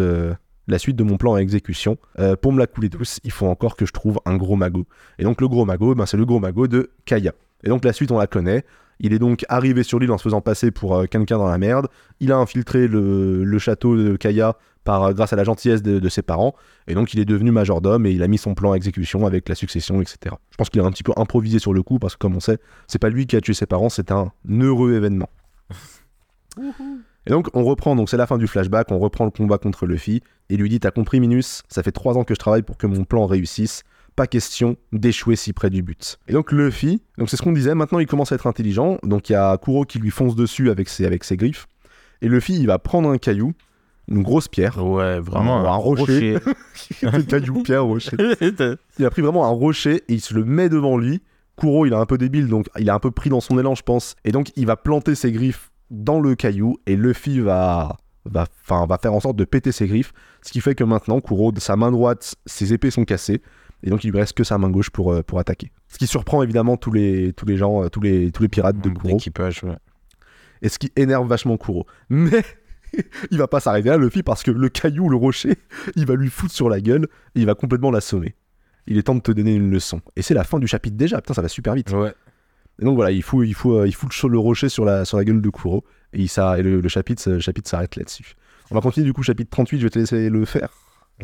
la 0.68 0.80
suite 0.80 0.96
de 0.96 1.04
mon 1.04 1.18
plan 1.18 1.36
à 1.36 1.40
exécution. 1.40 1.98
Euh, 2.20 2.36
pour 2.36 2.54
me 2.54 2.60
la 2.60 2.68
couler 2.68 2.90
douce, 2.90 3.20
il 3.24 3.32
faut 3.32 3.48
encore 3.48 3.76
que 3.76 3.86
je 3.86 3.94
trouve 3.94 4.20
un 4.26 4.38
gros 4.38 4.56
magot. 4.56 4.86
Et 5.20 5.24
donc, 5.24 5.42
le 5.42 5.48
gros 5.48 5.66
magot, 5.66 5.96
ben, 5.96 6.06
c'est 6.06 6.18
le 6.18 6.26
gros 6.26 6.40
magot 6.40 6.68
de 6.68 6.92
Kaya. 7.06 7.34
Et 7.64 7.70
donc, 7.70 7.84
la 7.84 7.94
suite, 7.94 8.12
on 8.12 8.18
la 8.18 8.28
connaît. 8.28 8.64
Il 9.00 9.14
est 9.14 9.20
donc 9.20 9.46
arrivé 9.50 9.84
sur 9.84 10.00
l'île 10.00 10.12
en 10.12 10.18
se 10.18 10.24
faisant 10.24 10.42
passer 10.42 10.72
pour 10.72 10.96
euh, 10.96 11.06
quelqu'un 11.06 11.38
dans 11.38 11.48
la 11.48 11.58
merde. 11.58 11.88
Il 12.20 12.32
a 12.32 12.38
infiltré 12.38 12.88
le, 12.88 13.44
le 13.44 13.60
château 13.60 13.98
de 13.98 14.16
Kaya 14.16 14.56
par, 14.86 15.04
euh, 15.04 15.14
grâce 15.14 15.34
à 15.34 15.36
la 15.36 15.44
gentillesse 15.44 15.84
de, 15.84 16.00
de 16.00 16.10
ses 16.10 16.22
parents. 16.22 16.56
Et 16.88 16.94
donc, 16.94 17.14
il 17.14 17.20
est 17.20 17.26
devenu 17.26 17.52
majordome 17.52 18.06
et 18.06 18.12
il 18.12 18.24
a 18.24 18.28
mis 18.28 18.38
son 18.38 18.56
plan 18.56 18.72
à 18.72 18.76
exécution 18.76 19.26
avec 19.26 19.50
la 19.50 19.56
succession, 19.56 20.02
etc. 20.02 20.36
Je 20.52 20.58
pense 20.58 20.70
qu'il 20.70 20.80
a 20.80 20.86
un 20.86 20.92
petit 20.92 21.04
peu 21.04 21.12
improvisé 21.18 21.60
sur 21.60 21.74
le 21.74 21.84
coup 21.84 22.00
parce 22.00 22.16
que, 22.16 22.20
comme 22.20 22.36
on 22.36 22.40
sait, 22.40 22.60
c'est 22.88 23.00
pas 23.00 23.10
lui 23.10 23.28
qui 23.28 23.36
a 23.36 23.42
tué 23.42 23.54
ses 23.54 23.66
parents, 23.66 23.90
c'est 23.90 24.12
un 24.12 24.32
heureux 24.50 24.94
événement. 24.94 25.30
Et 27.28 27.32
donc, 27.32 27.50
on 27.54 27.64
reprend, 27.64 27.96
donc 27.96 28.10
c'est 28.10 28.18
la 28.18 28.28
fin 28.28 28.38
du 28.38 28.48
flashback, 28.48 28.92
on 28.92 29.00
reprend 29.00 29.26
le 29.26 29.32
combat 29.32 29.58
contre 29.58 29.86
Luffy 29.88 30.22
et 30.50 30.58
lui 30.58 30.70
dit 30.70 30.80
T'as 30.80 30.92
compris, 30.92 31.20
Minus 31.20 31.64
Ça 31.70 31.84
fait 31.84 31.92
trois 31.92 32.18
ans 32.18 32.24
que 32.24 32.34
je 32.34 32.40
travaille 32.40 32.64
pour 32.64 32.78
que 32.78 32.88
mon 32.88 33.04
plan 33.04 33.26
réussisse. 33.26 33.84
Pas 34.16 34.28
question 34.28 34.78
d'échouer 34.94 35.36
si 35.36 35.52
près 35.52 35.70
du 35.70 35.82
but. 35.84 36.20
Et 36.30 36.34
donc 36.34 36.54
Luffy, 36.54 37.02
donc 37.18 37.30
c'est 37.30 37.36
ce 37.36 37.42
qu'on 37.42 37.52
disait, 37.52 37.76
maintenant 37.76 38.00
il 38.00 38.08
commence 38.08 38.32
à 38.32 38.36
être 38.36 38.48
intelligent. 38.48 38.98
Donc 39.04 39.30
il 39.30 39.34
y 39.34 39.36
a 39.36 39.58
Kuro 39.58 39.84
qui 39.84 40.00
lui 40.00 40.10
fonce 40.10 40.36
dessus 40.36 40.70
avec 40.70 40.88
ses, 40.88 41.06
avec 41.06 41.26
ses 41.26 41.36
griffes. 41.36 41.68
Et 42.22 42.30
Luffy, 42.30 42.58
il 42.58 42.68
va 42.68 42.80
prendre 42.80 43.10
un 43.10 43.18
caillou, 43.18 43.52
une 44.08 44.24
grosse 44.24 44.48
pierre, 44.48 44.84
Ouais, 44.86 45.20
vraiment. 45.20 45.66
Un 45.68 45.76
rocher. 45.76 46.38
rocher. 46.38 46.56
un 47.04 47.22
caillou, 47.24 47.62
pierre, 47.64 47.84
rocher. 47.84 48.16
Il 48.98 49.06
a 49.06 49.10
pris 49.10 49.22
vraiment 49.22 49.46
un 49.46 49.50
rocher 49.50 50.04
et 50.08 50.14
il 50.14 50.22
se 50.22 50.34
le 50.34 50.46
met 50.46 50.70
devant 50.70 50.98
lui. 50.98 51.22
Kuro, 51.58 51.86
il 51.86 51.92
est 51.94 51.98
un 51.98 52.06
peu 52.06 52.18
débile, 52.18 52.48
donc 52.48 52.68
il 52.78 52.88
est 52.88 52.92
un 52.92 53.00
peu 53.00 53.12
pris 53.12 53.30
dans 53.30 53.42
son 53.42 53.58
élan, 53.60 53.76
je 53.76 53.84
pense. 53.84 54.16
Et 54.24 54.32
donc, 54.32 54.52
il 54.56 54.66
va 54.66 54.76
planter 54.78 55.16
ses 55.16 55.32
griffes 55.32 55.72
dans 55.90 56.20
le 56.20 56.36
caillou 56.36 56.78
et 56.86 56.96
Luffy 56.96 57.40
va, 57.40 57.98
va, 58.26 58.46
va 58.68 58.98
faire 58.98 59.14
en 59.14 59.20
sorte 59.20 59.36
de 59.36 59.46
péter 59.46 59.72
ses 59.72 59.88
griffes. 59.88 60.14
Ce 60.42 60.52
qui 60.52 60.62
fait 60.62 60.76
que 60.76 60.84
maintenant, 60.84 61.22
Kuro, 61.22 61.52
de 61.52 61.60
sa 61.60 61.76
main 61.76 61.92
droite, 61.92 62.36
ses 62.46 62.74
épées 62.74 62.92
sont 62.92 63.06
cassées. 63.06 63.42
Et 63.84 63.90
donc, 63.90 64.04
il 64.04 64.12
lui 64.12 64.20
reste 64.20 64.34
que 64.34 64.44
sa 64.44 64.58
main 64.58 64.70
gauche 64.70 64.90
pour, 64.90 65.14
euh, 65.14 65.22
pour 65.22 65.40
attaquer. 65.40 65.72
Ce 65.88 65.98
qui 65.98 66.08
surprend 66.08 66.42
évidemment 66.42 66.78
tous 66.78 66.92
les, 66.92 67.34
tous 67.34 67.46
les 67.46 67.58
gens, 67.58 67.84
euh, 67.84 67.90
tous 67.90 68.02
les, 68.02 68.32
tous 68.32 68.42
les 68.42 68.50
pirates 68.50 68.80
de 68.80 68.90
Kuro. 68.90 69.10
L'équipage, 69.10 69.64
ouais. 69.64 69.78
Et 70.62 70.70
ce 70.70 70.80
qui 70.80 70.92
énerve 70.96 71.28
vachement 71.28 71.58
Kuro. 71.58 71.86
Mais 72.10 72.44
il 73.32 73.38
va 73.38 73.48
pas 73.48 73.60
s'arrêter 73.60 73.90
là, 73.90 73.98
Luffy, 73.98 74.24
parce 74.24 74.44
que 74.44 74.52
le 74.52 74.70
caillou, 74.70 75.10
le 75.10 75.18
rocher, 75.18 75.58
il 75.96 76.06
va 76.06 76.16
lui 76.16 76.30
foutre 76.30 76.54
sur 76.54 76.70
la 76.70 76.82
gueule 76.82 77.08
et 77.36 77.42
il 77.42 77.46
va 77.46 77.56
complètement 77.56 77.92
l'assommer. 77.92 78.36
Il 78.88 78.98
est 78.98 79.04
temps 79.04 79.16
de 79.16 79.22
te 79.22 79.32
donner 79.32 79.56
une 79.56 79.72
leçon. 79.72 80.02
Et 80.16 80.22
c'est 80.22 80.34
la 80.34 80.44
fin 80.44 80.60
du 80.60 80.68
chapitre 80.68 80.96
déjà, 80.96 81.22
putain, 81.22 81.34
ça 81.34 81.42
va 81.42 81.48
super 81.48 81.74
vite. 81.74 81.92
Ouais. 81.92 82.14
Et 82.80 82.86
donc 82.86 82.96
voilà, 82.96 83.12
il 83.12 83.24
fout, 83.24 83.48
il 83.48 83.56
euh, 83.72 83.88
il 83.88 83.94
le, 83.94 84.30
le 84.30 84.40
rocher 84.40 84.70
sur 84.70 84.84
la, 84.86 85.06
sur 85.06 85.18
la 85.18 85.24
gueule 85.24 85.42
de 85.42 85.50
Kuro 85.50 85.84
et, 86.14 86.22
il 86.22 86.28
s'arrête- 86.28 86.60
et 86.60 86.64
le, 86.64 86.82
le 86.82 86.90
chapitre, 86.90 87.30
le 87.30 87.40
chapitre 87.40 87.70
s'arrête 87.70 87.96
là-dessus. 87.96 88.36
On 88.72 88.76
va 88.76 88.82
continuer 88.82 89.06
du 89.06 89.14
coup, 89.14 89.24
chapitre 89.24 89.50
38, 89.52 89.80
je 89.80 89.84
vais 89.84 89.90
te 89.90 90.00
laisser 90.00 90.30
le 90.30 90.44
faire. 90.46 90.70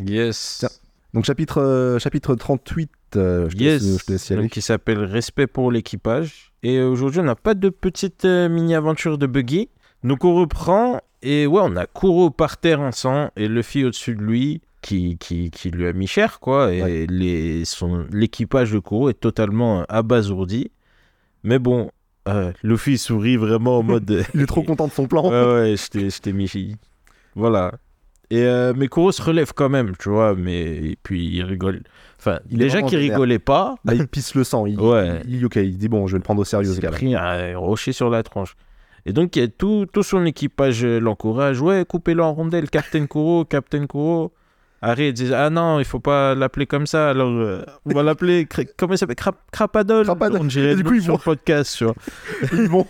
Yes. 0.00 0.56
Tiens. 0.60 0.68
Donc 1.12 1.24
chapitre, 1.26 1.60
euh, 1.60 1.98
chapitre 1.98 2.34
38, 2.34 2.90
euh, 3.16 3.48
je, 3.50 3.56
te 3.56 3.62
laisse, 3.62 3.98
je 3.98 4.04
te 4.04 4.12
laisse 4.12 4.30
y 4.30 4.32
aller. 4.32 4.42
Donc, 4.42 4.50
qui 4.52 4.62
s'appelle 4.62 5.00
Respect 5.04 5.46
pour 5.46 5.70
l'équipage. 5.70 6.52
Et 6.62 6.76
euh, 6.78 6.88
aujourd'hui, 6.88 7.20
on 7.20 7.24
n'a 7.24 7.34
pas 7.34 7.54
de 7.54 7.68
petite 7.68 8.24
euh, 8.24 8.48
mini-aventure 8.48 9.18
de 9.18 9.26
Buggy. 9.26 9.68
Donc, 10.04 10.24
on 10.24 10.34
reprend. 10.34 11.00
Et 11.20 11.46
ouais, 11.46 11.60
on 11.62 11.76
a 11.76 11.86
Kuro 11.86 12.30
par 12.30 12.56
terre 12.56 12.80
en 12.80 12.90
sang 12.92 13.30
et 13.36 13.46
Luffy 13.48 13.84
au-dessus 13.84 14.14
de 14.16 14.22
lui 14.22 14.60
qui, 14.80 15.18
qui, 15.18 15.50
qui 15.50 15.70
lui 15.70 15.86
a 15.86 15.92
mis 15.92 16.06
cher, 16.08 16.40
quoi. 16.40 16.72
Et 16.72 16.82
Ouais. 16.82 17.06
l'équipage 18.10 18.72
de 18.72 18.78
Kuro 18.78 19.08
est 19.10 19.20
totalement 19.20 19.84
abasourdi. 19.88 20.70
Mais 21.44 21.58
bon, 21.58 21.90
euh, 22.28 22.52
Luffy 22.62 22.98
sourit 22.98 23.36
vraiment 23.36 23.78
en 23.78 23.82
mode. 23.82 24.24
Il 24.34 24.40
est 24.42 24.46
trop 24.46 24.62
content 24.62 24.86
de 24.86 24.92
son 24.92 25.06
plan. 25.06 25.28
Ouais, 25.30 25.54
ouais, 25.54 25.74
je 25.76 26.20
t'ai- 26.20 26.32
mis. 26.32 26.76
Voilà. 27.34 27.72
Et 28.30 28.42
euh, 28.44 28.72
mais 28.76 28.88
Kuro 28.88 29.12
se 29.12 29.20
relève 29.20 29.52
quand 29.54 29.68
même, 29.68 29.92
tu 29.98 30.08
vois, 30.08 30.34
mais 30.34 30.62
et 30.62 30.98
puis 31.02 31.26
il 31.26 31.42
rigole. 31.42 31.82
Enfin, 32.18 32.38
Il 32.50 32.58
déjà 32.58 32.80
qu'il 32.80 32.96
rigolait 32.98 33.38
pas, 33.38 33.74
Là, 33.84 33.94
il 33.94 34.06
pisse 34.08 34.34
le 34.34 34.42
sang. 34.44 34.64
Il, 34.64 34.80
Ouais. 34.80 35.20
il 35.26 35.38
dit 35.38 35.44
ok, 35.44 35.56
il 35.56 35.76
dit 35.76 35.88
bon, 35.88 36.06
je 36.06 36.12
vais 36.12 36.18
le 36.18 36.22
prendre 36.22 36.40
au 36.40 36.44
sérieux 36.44 36.68
il 36.70 36.74
s'est 36.74 36.80
gars-là. 36.80 36.96
pris 36.96 37.14
un 37.14 37.58
rocher 37.58 37.92
sur 37.92 38.08
la 38.08 38.22
tronche. 38.22 38.54
Et 39.04 39.12
donc, 39.12 39.36
a 39.36 39.48
tout, 39.48 39.84
tout 39.92 40.02
son 40.04 40.24
équipage 40.24 40.84
euh, 40.84 40.98
l'encourage. 41.00 41.60
Ouais, 41.60 41.84
coupez-le 41.86 42.22
en 42.22 42.32
rondelles, 42.32 42.70
Captain 42.70 43.06
Kuro, 43.06 43.44
Captain 43.44 43.86
Kuro. 43.86 44.32
Harry 44.84 45.08
il 45.08 45.12
dit 45.12 45.32
Ah 45.32 45.48
non, 45.48 45.78
il 45.78 45.84
faut 45.84 46.00
pas 46.00 46.34
l'appeler 46.34 46.66
comme 46.66 46.86
ça. 46.86 47.10
Alors, 47.10 47.30
euh, 47.30 47.62
on 47.86 47.94
va 47.94 48.02
l'appeler. 48.02 48.46
Comment 48.76 48.94
il 48.94 48.98
s'appelle 48.98 49.16
Crap- 49.16 49.38
Crapadol. 49.52 50.04
Crapadol. 50.04 50.40
On 50.40 50.44
dirait 50.44 50.74
du 50.74 50.82
coup, 50.84 50.94
ils 50.94 51.02
vont- 51.02 51.18
podcast, 51.18 51.84
ils, 52.52 52.68
vont, 52.68 52.86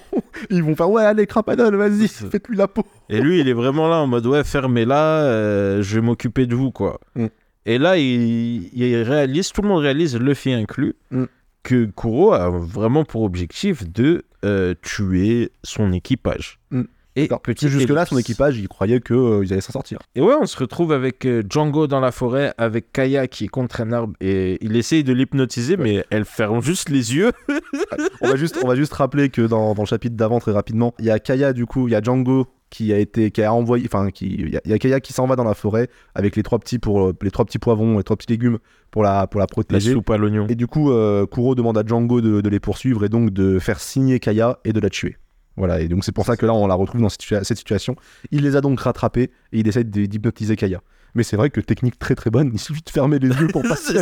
ils 0.51 0.63
vont 0.63 0.75
faire 0.75 0.91
ouais, 0.91 1.05
allez, 1.05 1.27
Crapadol, 1.27 1.77
vas-y, 1.77 2.09
faites-lui 2.09 2.57
la 2.57 2.67
peau. 2.69 2.85
Et 3.11 3.21
lui, 3.21 3.41
il 3.41 3.49
est 3.49 3.53
vraiment 3.53 3.89
là 3.89 3.97
en 3.97 4.07
mode 4.07 4.27
ouais, 4.27 4.43
fermez-la, 4.43 5.25
euh, 5.25 5.83
je 5.83 5.95
vais 5.97 6.01
m'occuper 6.01 6.47
de 6.47 6.55
vous, 6.55 6.71
quoi. 6.71 6.99
Mm. 7.15 7.27
Et 7.67 7.79
là, 7.79 7.97
il, 7.99 8.71
il 8.77 9.03
réalise, 9.03 9.53
tout 9.53 9.63
le 9.63 9.69
monde 9.69 9.83
réalise, 9.83 10.19
Luffy 10.19 10.53
inclus, 10.53 10.95
Mm. 11.11 11.25
que 11.63 11.85
Kuro 11.95 12.33
a 12.33 12.49
vraiment 12.51 13.05
pour 13.05 13.23
objectif 13.23 13.89
de 13.93 14.25
euh, 14.45 14.75
tuer 14.83 15.53
son 15.63 15.93
équipage. 15.93 16.59
Mm. 16.71 16.83
Et 17.15 17.29
petit 17.43 17.69
Jusque-là, 17.69 18.07
son 18.07 18.17
équipage, 18.17 18.59
il 18.59 18.69
croyait 18.69 19.01
qu'ils 19.01 19.53
allaient 19.53 19.61
s'en 19.61 19.73
sortir. 19.73 19.99
Et 20.15 20.21
ouais, 20.23 20.35
on 20.41 20.47
se 20.47 20.57
retrouve 20.57 20.93
avec 20.93 21.27
euh, 21.27 21.43
Django 21.49 21.87
dans 21.87 22.01
la 22.01 22.11
forêt, 22.13 22.55
avec 22.57 22.91
Kaya 22.93 23.27
qui 23.27 23.45
est 23.45 23.49
contre 23.49 23.81
un 23.83 23.93
arbre, 23.93 24.15
et 24.21 24.59
il 24.65 24.75
essaye 24.77 25.05
de 25.05 25.13
l'hypnotiser, 25.13 25.77
mais 25.77 26.05
elle 26.11 26.25
ferme 26.25 26.63
juste 26.63 26.89
les 26.89 27.15
yeux. 27.15 27.33
on, 28.23 28.29
va 28.31 28.37
juste, 28.37 28.59
on 28.65 28.69
va 28.69 28.77
juste 28.77 28.95
rappeler 28.95 29.29
que 29.29 29.43
dans, 29.43 29.75
dans 29.75 29.83
le 29.83 29.87
chapitre 29.87 30.17
d'avant, 30.17 30.39
très 30.41 30.53
rapidement, 30.53 30.95
il 30.99 31.05
y 31.05 31.11
a 31.11 31.19
Kaya, 31.19 31.53
du 31.53 31.67
coup, 31.67 31.87
il 31.89 31.93
y 31.93 31.95
a 31.95 32.01
Django 32.03 32.47
qui 32.71 32.91
a 32.95 32.99
été 32.99 33.31
qui 33.31 33.43
a 33.43 33.53
envoyé 33.53 33.85
enfin 33.85 34.09
qui 34.11 34.29
il 34.29 34.49
y, 34.49 34.57
a- 34.57 34.63
il 34.65 34.71
y 34.71 34.75
a 34.75 34.79
Kaya 34.79 34.99
qui 35.01 35.13
s'en 35.13 35.27
va 35.27 35.37
dans 35.37 35.45
la 35.45 35.53
forêt 35.53 35.89
avec 36.15 36.37
les 36.37 36.43
trois 36.43 36.59
petits 36.59 36.79
pour 36.79 37.03
euh, 37.09 37.13
les 37.21 37.31
trois 37.31 37.45
petits 37.45 37.59
poivrons 37.59 37.99
les 37.99 38.03
trois 38.03 38.17
petits 38.17 38.33
légumes 38.33 38.57
pour 38.91 39.03
la 39.03 39.27
pour 39.27 39.41
la 39.41 39.43
La 39.43 39.47
protéger 39.47 39.93
soupe 39.93 40.09
à 40.09 40.17
l'oignon. 40.17 40.47
et 40.49 40.55
du 40.55 40.67
coup 40.67 40.91
euh, 40.91 41.27
Kuro 41.27 41.55
demande 41.55 41.77
à 41.77 41.83
Django 41.87 42.23
de, 42.23 42.41
de 42.41 42.49
les 42.49 42.61
poursuivre 42.61 43.05
et 43.05 43.11
donc 43.11 43.29
de 43.29 43.59
faire 43.59 43.79
signer 43.79 44.21
Kaya 44.21 44.59
et 44.65 44.73
de 44.73 44.81
la 44.81 44.89
tuer 44.89 45.19
voilà 45.57 45.81
et 45.81 45.89
donc 45.89 46.05
c'est 46.05 46.13
pour 46.13 46.25
ça 46.27 46.37
que 46.37 46.47
là 46.47 46.55
on 46.55 46.67
la 46.67 46.75
retrouve 46.75 47.01
dans 47.01 47.09
cette, 47.09 47.23
situa- 47.23 47.45
cette 47.45 47.59
situation 47.59 47.97
il 48.31 48.43
les 48.43 48.57
a 48.57 48.61
donc 48.61 48.81
rattrapés 48.81 49.31
et 49.53 49.61
il 49.61 49.69
essaie 49.69 49.85
de- 49.85 50.07
d'hypnotiser 50.07 50.57
Kaya 50.57 50.81
mais 51.15 51.25
c'est 51.25 51.37
vrai 51.37 51.51
que 51.51 51.61
technique 51.61 51.99
très 51.99 52.15
très 52.15 52.31
bonne 52.31 52.51
il 52.55 52.59
suffit 52.59 52.81
de 52.83 52.89
fermer 52.91 53.19
les 53.19 53.29
yeux 53.29 53.49
pour 53.49 53.63
pas 53.69 53.77
se 53.77 53.93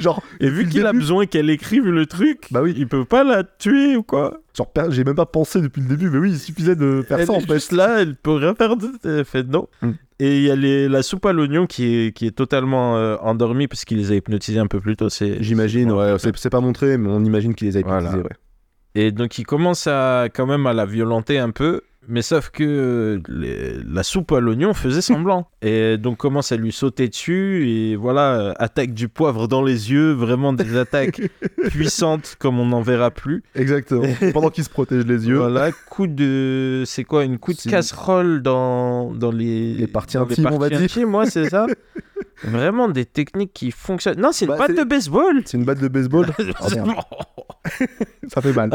genre 0.00 0.22
Et 0.40 0.50
vu 0.50 0.68
qu'il 0.68 0.86
a 0.86 0.92
besoin 0.92 1.26
qu'elle 1.26 1.48
écrive 1.50 1.86
le 1.88 2.04
truc, 2.06 2.48
bah 2.50 2.60
oui 2.62 2.74
il 2.76 2.86
peut 2.86 3.04
pas 3.04 3.24
la 3.24 3.44
tuer 3.44 3.96
ou 3.96 4.02
quoi? 4.02 4.40
Genre 4.54 4.70
j'ai 4.90 5.04
même 5.04 5.14
pas 5.14 5.26
pensé 5.26 5.60
depuis 5.60 5.80
le 5.82 5.88
début 5.88 6.10
mais 6.10 6.18
oui 6.18 6.30
il 6.32 6.38
suffisait 6.38 6.76
de 6.76 7.02
faire 7.06 7.20
Elle 7.20 7.26
ça 7.26 7.32
en 7.32 7.40
fait 7.40 7.54
juste 7.54 7.72
là, 7.72 8.00
elle 8.02 8.14
peut 8.16 8.32
rien 8.34 8.54
faire. 8.54 8.76
de- 8.76 8.92
Elle 9.04 9.24
fait 9.24 9.42
non. 9.44 9.68
Mm. 9.82 9.90
Et 10.18 10.36
il 10.38 10.42
y 10.44 10.50
a 10.50 10.56
les- 10.56 10.88
la 10.88 11.02
soupe 11.02 11.26
à 11.26 11.32
l'oignon 11.32 11.66
qui 11.66 11.84
est, 11.94 12.12
qui 12.16 12.26
est 12.26 12.30
totalement 12.30 12.96
euh, 12.96 13.16
endormie 13.20 13.68
parce 13.68 13.84
qu'il 13.84 13.98
les 13.98 14.12
a 14.12 14.14
hypnotisés 14.14 14.58
un 14.58 14.66
peu 14.66 14.80
plus 14.80 14.96
tôt. 14.96 15.08
C'est, 15.10 15.42
J'imagine, 15.42 15.92
ouais, 15.92 16.16
c'est 16.18 16.34
c'est 16.38 16.48
pas 16.50 16.60
montré, 16.60 16.96
mais 16.96 17.08
on 17.08 17.22
imagine 17.24 17.54
qu'il 17.54 17.68
les 17.68 17.76
a 17.76 17.80
hypnotisés, 17.80 18.08
Voilà. 18.10 18.22
ouais. 18.24 18.36
Et 18.98 19.12
donc 19.12 19.36
il 19.36 19.44
commence 19.44 19.86
à 19.86 20.28
quand 20.34 20.46
même 20.46 20.66
à 20.66 20.72
la 20.72 20.86
violenter 20.86 21.38
un 21.38 21.50
peu. 21.50 21.82
Mais 22.08 22.22
sauf 22.22 22.50
que 22.50 23.20
les- 23.28 23.78
la 23.88 24.02
soupe 24.02 24.32
à 24.32 24.40
l'oignon 24.40 24.74
faisait 24.74 25.00
semblant. 25.00 25.48
et 25.62 25.96
donc 25.98 26.18
commence 26.18 26.52
à 26.52 26.56
lui 26.56 26.72
sauter 26.72 27.08
dessus. 27.08 27.68
Et 27.68 27.96
voilà, 27.96 28.34
euh, 28.40 28.52
attaque 28.58 28.94
du 28.94 29.08
poivre 29.08 29.48
dans 29.48 29.62
les 29.62 29.90
yeux. 29.92 30.12
Vraiment 30.12 30.52
des 30.52 30.76
attaques 30.76 31.20
puissantes 31.70 32.36
comme 32.38 32.58
on 32.60 32.66
n'en 32.66 32.80
verra 32.82 33.10
plus. 33.10 33.42
Exactement. 33.54 34.04
Pendant 34.32 34.50
qu'il 34.50 34.64
se 34.64 34.70
protège 34.70 35.04
les 35.06 35.26
yeux. 35.28 35.38
Voilà, 35.38 35.72
coup 35.72 36.06
de. 36.06 36.84
C'est 36.86 37.04
quoi 37.04 37.24
Une 37.24 37.38
coup 37.38 37.52
de 37.52 37.70
casserole 37.70 38.42
dans, 38.42 39.12
dans 39.12 39.32
les. 39.32 39.74
Les 39.74 39.86
parties 39.86 40.16
intimes, 40.18 40.48
on 40.52 40.58
va 40.58 40.68
dire. 40.68 40.80
ouais, 41.08 41.26
c'est 41.30 41.48
ça. 41.48 41.66
Vraiment 42.44 42.88
des 42.88 43.06
techniques 43.06 43.52
qui 43.54 43.70
fonctionnent. 43.70 44.20
Non, 44.20 44.30
c'est 44.32 44.44
une 44.44 44.50
Bah, 44.52 44.58
batte 44.68 44.76
de 44.76 44.84
baseball. 44.84 45.40
C'est 45.46 45.56
une 45.56 45.64
batte 45.64 45.80
de 45.80 45.88
baseball. 45.88 46.26
Oh, 46.38 46.66
merde. 46.74 46.90
Ça 48.28 48.40
fait 48.40 48.52
mal. 48.52 48.70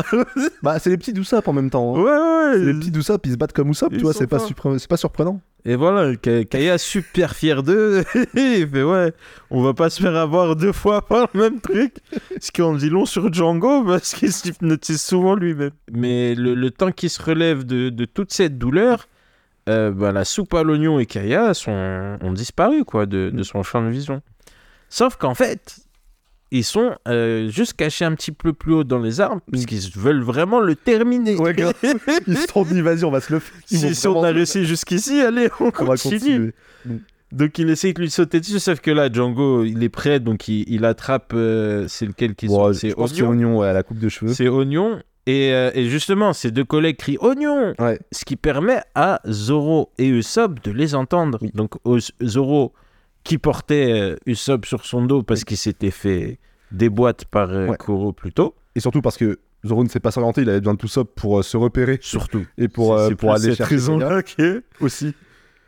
bah, 0.64 0.80
c'est 0.80 0.90
les 0.90 0.98
petits 0.98 1.14
Doussap 1.14 1.48
en 1.48 1.54
même 1.54 1.70
temps. 1.70 1.96
hein. 1.96 2.02
ouais, 2.02 2.52
C'est 2.54 2.60
les 2.60 2.66
ouais. 2.74 2.80
petits 2.80 2.92
Doussap, 3.22 3.26
ils 3.26 3.32
se 3.34 3.38
battent 3.38 3.54
comme 3.54 3.70
Usopp, 3.70 3.92
Ils 3.94 3.98
tu 3.98 4.04
vois, 4.04 4.14
c'est 4.14 4.28
pas, 4.28 4.40
c'est 4.40 4.98
surprenant. 4.98 5.42
Et 5.64 5.76
voilà, 5.76 6.16
Ka- 6.16 6.44
Kaya 6.44 6.78
super 6.78 7.36
fier 7.36 7.62
d'eux. 7.62 8.04
Il 8.36 8.68
fait 8.68 8.84
ouais, 8.84 9.14
on 9.52 9.62
va 9.62 9.74
pas 9.74 9.90
se 9.90 10.02
faire 10.02 10.16
avoir 10.16 10.56
deux 10.56 10.72
fois 10.72 11.02
par 11.08 11.28
le 11.34 11.40
même 11.40 11.62
truc. 11.62 11.96
Ce 12.40 12.52
qui 12.52 12.62
en 12.62 12.74
dit 12.76 12.90
long 12.90 13.06
sur 13.06 13.32
Django 13.32 13.84
parce 13.86 14.14
qu'il 14.16 14.32
s'hypnotise 14.32 15.02
souvent 15.02 15.36
lui-même. 15.36 15.72
Mais 15.92 16.34
le, 16.36 16.56
le 16.56 16.72
temps 16.72 16.92
qu'il 16.92 17.10
se 17.10 17.22
relève 17.22 17.64
de, 17.64 17.90
de 17.90 18.06
toute 18.06 18.34
cette 18.34 18.58
douleur, 18.58 19.08
euh, 19.70 19.92
bah, 19.92 20.12
la 20.12 20.26
soupe 20.26 20.54
à 20.56 20.64
l'oignon 20.64 21.00
et 21.00 21.06
Kaya 21.06 21.54
sont, 21.54 22.18
ont 22.22 22.34
disparu 22.34 22.84
quoi, 22.84 23.06
de, 23.06 23.30
de 23.30 23.44
son 23.44 23.62
champ 23.62 23.84
de 23.84 23.90
vision. 23.90 24.22
Sauf 24.90 25.16
qu'en 25.16 25.36
fait, 25.36 25.78
ils 26.52 26.64
sont 26.64 26.96
euh, 27.08 27.50
juste 27.50 27.74
cachés 27.74 28.04
un 28.06 28.14
petit 28.14 28.32
peu 28.32 28.52
plus 28.54 28.74
haut 28.74 28.84
dans 28.84 29.00
les 29.00 29.22
arbres 29.22 29.42
parce 29.52 29.66
qu'ils 29.66 29.90
veulent 29.96 30.22
vraiment 30.24 30.60
le 30.60 30.76
terminer. 30.76 31.36
Ouais, 31.38 31.54
grave. 31.54 31.74
Ils 32.28 32.38
se 32.38 32.48
sont 32.48 32.64
dit, 32.64 32.82
vas-y, 32.82 33.06
on 33.06 33.12
va 33.12 33.22
se 33.22 33.32
le 33.34 33.40
faire. 33.40 33.58
Si, 33.66 33.96
si 33.96 34.08
on 34.08 34.22
a 34.24 34.32
réussi 34.32 34.66
jusqu'ici, 34.66 35.22
allez, 35.22 35.50
on, 35.60 35.72
on 35.80 35.86
va 35.86 35.96
continue. 35.96 36.54
continuer. 36.84 37.00
Donc 37.32 37.58
il 37.60 37.70
essaye 37.70 37.94
de 37.94 38.02
lui 38.02 38.10
sauter 38.10 38.42
dessus, 38.42 38.60
sauf 38.60 38.82
que 38.82 38.92
là, 38.92 39.10
Django, 39.10 39.64
il 39.64 39.82
est 39.84 39.90
prêt, 39.90 40.20
donc 40.20 40.50
il, 40.50 40.66
il 40.68 40.84
attrape. 40.84 41.32
euh, 41.34 41.86
c'est 41.88 42.06
lequel 42.06 42.36
qui 42.36 42.48
Bon, 42.48 42.74
C'est 42.74 42.94
Oignon. 42.98 43.30
oignon, 43.30 43.58
ouais, 43.60 43.72
la 43.72 43.84
coupe 43.84 44.00
de 44.00 44.10
cheveux. 44.10 44.34
C'est 44.34 44.50
Oignon. 44.50 45.00
Et, 45.28 45.54
euh, 45.54 45.72
et 45.74 45.86
justement, 45.88 46.34
ces 46.34 46.52
deux 46.52 46.66
collègues 46.66 46.98
crient 46.98 47.20
Oignon 47.22 47.74
Ouais. 47.80 48.00
Ce 48.12 48.26
qui 48.26 48.36
permet 48.36 48.82
à 48.96 49.22
Zoro 49.30 49.92
et 49.98 50.08
Usopp 50.10 50.62
de 50.64 50.72
les 50.72 50.94
entendre. 50.96 51.38
Oui. 51.42 51.52
Donc 51.54 51.76
Zoro, 52.22 52.74
qui 53.24 53.38
portait 53.38 53.92
euh, 53.92 54.16
Usopp 54.26 54.66
sur 54.66 54.86
son 54.86 55.06
dos 55.06 55.24
parce 55.24 55.44
qu'il 55.44 55.58
s'était 55.58 55.92
fait 55.92 56.40
déboîte 56.72 57.26
par 57.26 57.50
euh, 57.52 57.68
Ouais. 57.68 57.78
Kuro 57.78 58.14
plus 58.14 58.32
tôt. 58.34 58.56
Et 58.76 58.80
surtout 58.80 59.02
parce 59.02 59.18
que 59.18 59.40
Zoro 59.66 59.84
ne 59.84 59.90
sait 59.90 60.00
pas 60.00 60.12
s'orienter, 60.12 60.42
il 60.42 60.50
avait 60.50 60.60
besoin 60.60 60.74
de 60.74 60.80
tout 60.80 60.88
ça 60.88 61.04
pour 61.04 61.40
euh, 61.40 61.44
se 61.44 61.56
repérer 61.58 62.00
Surtout. 62.02 62.46
et 62.58 62.68
pour, 62.68 62.96
euh, 62.98 63.12
pour 63.12 63.32
aller 63.32 63.50
cette 63.50 63.58
chercher 63.58 63.76
Kaya 63.76 63.80
raison-là 63.82 64.24
que- 64.24 64.64
aussi. 64.80 65.14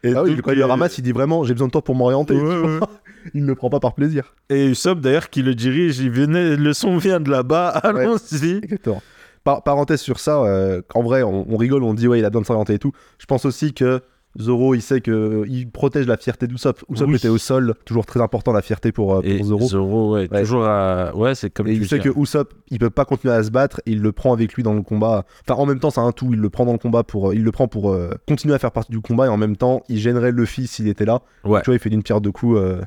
Et 0.05 0.13
Ah 0.15 0.23
oui, 0.23 0.35
quand 0.43 0.51
il 0.51 0.57
le 0.57 0.65
ramasse, 0.65 0.97
il 0.97 1.01
dit 1.03 1.11
vraiment 1.13 1.43
j'ai 1.43 1.53
besoin 1.53 1.67
de 1.67 1.71
toi 1.71 1.83
pour 1.83 1.95
m'orienter. 1.95 2.33
Ouais, 2.35 2.59
ouais. 2.59 2.79
Il 3.33 3.43
ne 3.43 3.47
le 3.47 3.55
prend 3.55 3.69
pas 3.69 3.79
par 3.79 3.93
plaisir. 3.93 4.35
Et 4.49 4.65
Usopp, 4.65 4.99
d'ailleurs, 4.99 5.29
qui 5.29 5.43
le 5.43 5.55
dirige, 5.55 5.99
il 5.99 6.11
venait, 6.11 6.57
le 6.57 6.73
son 6.73 6.97
vient 6.97 7.21
de 7.21 7.29
là-bas, 7.31 7.69
allons-y. 7.69 8.57
Exactement. 8.57 9.01
Par- 9.45 9.63
parenthèse 9.63 10.01
sur 10.01 10.19
ça, 10.19 10.43
euh, 10.43 10.81
en 10.93 11.03
vrai, 11.03 11.23
on, 11.23 11.45
on 11.49 11.55
rigole, 11.55 11.83
on 11.83 11.93
dit 11.93 12.05
ouais, 12.09 12.19
il 12.19 12.25
a 12.25 12.29
besoin 12.29 12.41
de 12.41 12.47
s'orienter 12.47 12.73
et 12.73 12.79
tout. 12.79 12.91
Je 13.19 13.25
pense 13.25 13.45
aussi 13.45 13.73
que 13.73 14.01
Zoro, 14.39 14.73
il 14.73 14.81
sait 14.81 14.99
que 14.99 15.43
il 15.47 15.69
protège 15.69 16.07
la 16.07 16.17
fierté 16.17 16.47
d'Usopp. 16.47 16.83
Usopp 16.89 17.07
Oui. 17.09 17.15
était 17.17 17.27
au 17.29 17.37
sol, 17.37 17.75
toujours 17.85 18.05
très 18.07 18.19
important 18.19 18.51
la 18.51 18.63
fierté 18.63 18.91
pour, 18.91 19.13
euh, 19.15 19.21
pour 19.21 19.29
Et 19.29 19.43
Zoro. 19.43 20.13
ouais, 20.15 20.27
Ouais. 20.31 20.41
toujours 20.41 20.65
à... 20.65 21.15
Ouais, 21.15 21.35
c'est 21.35 21.51
comme 21.51 21.67
Et 21.67 21.75
tu 21.75 21.81
il 21.81 21.87
sait 21.87 21.99
que 21.99 22.09
Usopp, 22.19 22.51
il 22.71 22.79
peut 22.79 22.89
pas 22.89 23.05
continuer 23.05 23.33
à 23.33 23.43
se 23.43 23.51
battre, 23.51 23.79
il 23.85 24.01
le 24.01 24.11
prend 24.11 24.33
avec 24.33 24.53
lui 24.53 24.63
dans 24.63 24.73
le 24.73 24.81
combat. 24.81 25.25
Enfin, 25.47 25.59
en 25.61 25.65
même 25.67 25.79
temps, 25.79 25.91
c'est 25.91 26.01
un 26.01 26.11
tout. 26.11 26.29
Il 26.33 26.39
le 26.39 26.49
prend 26.49 26.65
dans 26.65 26.71
le 26.71 26.79
combat 26.79 27.03
pour, 27.03 27.29
euh, 27.29 27.35
il 27.35 27.43
le 27.43 27.51
prend 27.51 27.67
pour 27.67 27.91
euh, 27.91 28.09
continuer 28.27 28.55
à 28.55 28.59
faire 28.59 28.71
partie 28.71 28.91
du 28.91 29.01
combat 29.01 29.25
et 29.27 29.29
en 29.29 29.37
même 29.37 29.55
temps, 29.55 29.83
il 29.87 29.99
gênerait 29.99 30.31
Luffy 30.31 30.65
s'il 30.65 30.87
était 30.87 31.05
là. 31.05 31.21
Ouais. 31.43 31.61
Tu 31.61 31.65
vois, 31.67 31.75
il 31.75 31.79
fait 31.79 31.89
d'une 31.91 32.01
pierre 32.03 32.19
deux 32.19 32.31
coups 32.31 32.57
euh, 32.57 32.81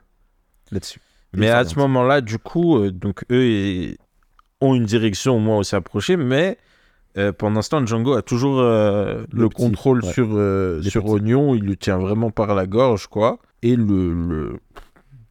là-dessus. 0.73 1.01
Mais 1.33 1.51
à 1.51 1.65
ce 1.65 1.79
moment-là, 1.79 2.23
du 2.23 2.39
coup, 2.39 2.79
euh, 2.79 2.91
donc 2.91 3.25
eux 3.31 3.45
ils 3.45 3.97
ont 4.61 4.75
une 4.75 4.85
direction 4.87 5.37
au 5.37 5.39
moins 5.39 5.59
où 5.59 5.63
s'approcher, 5.63 6.17
mais 6.17 6.57
euh, 7.17 7.33
pendant 7.33 7.63
ce 7.63 7.71
temps, 7.71 7.85
Django 7.87 8.15
a 8.15 8.23
toujours 8.23 8.59
euh, 8.61 9.25
Le 9.33 9.43
le, 9.43 9.49
petit, 9.49 9.63
contrôle 9.63 10.05
ouais. 10.05 10.13
sur, 10.13 10.29
euh, 10.33 10.83
sur 10.83 11.03
petits. 11.05 11.13
Oignon. 11.15 11.55
Il 11.55 11.65
le 11.65 11.77
tient 11.77 11.99
vraiment 11.99 12.31
par 12.31 12.55
la 12.55 12.67
gorge, 12.67 13.07
quoi. 13.07 13.39
Et 13.63 13.75
le, 13.77 14.13
le 14.13 14.57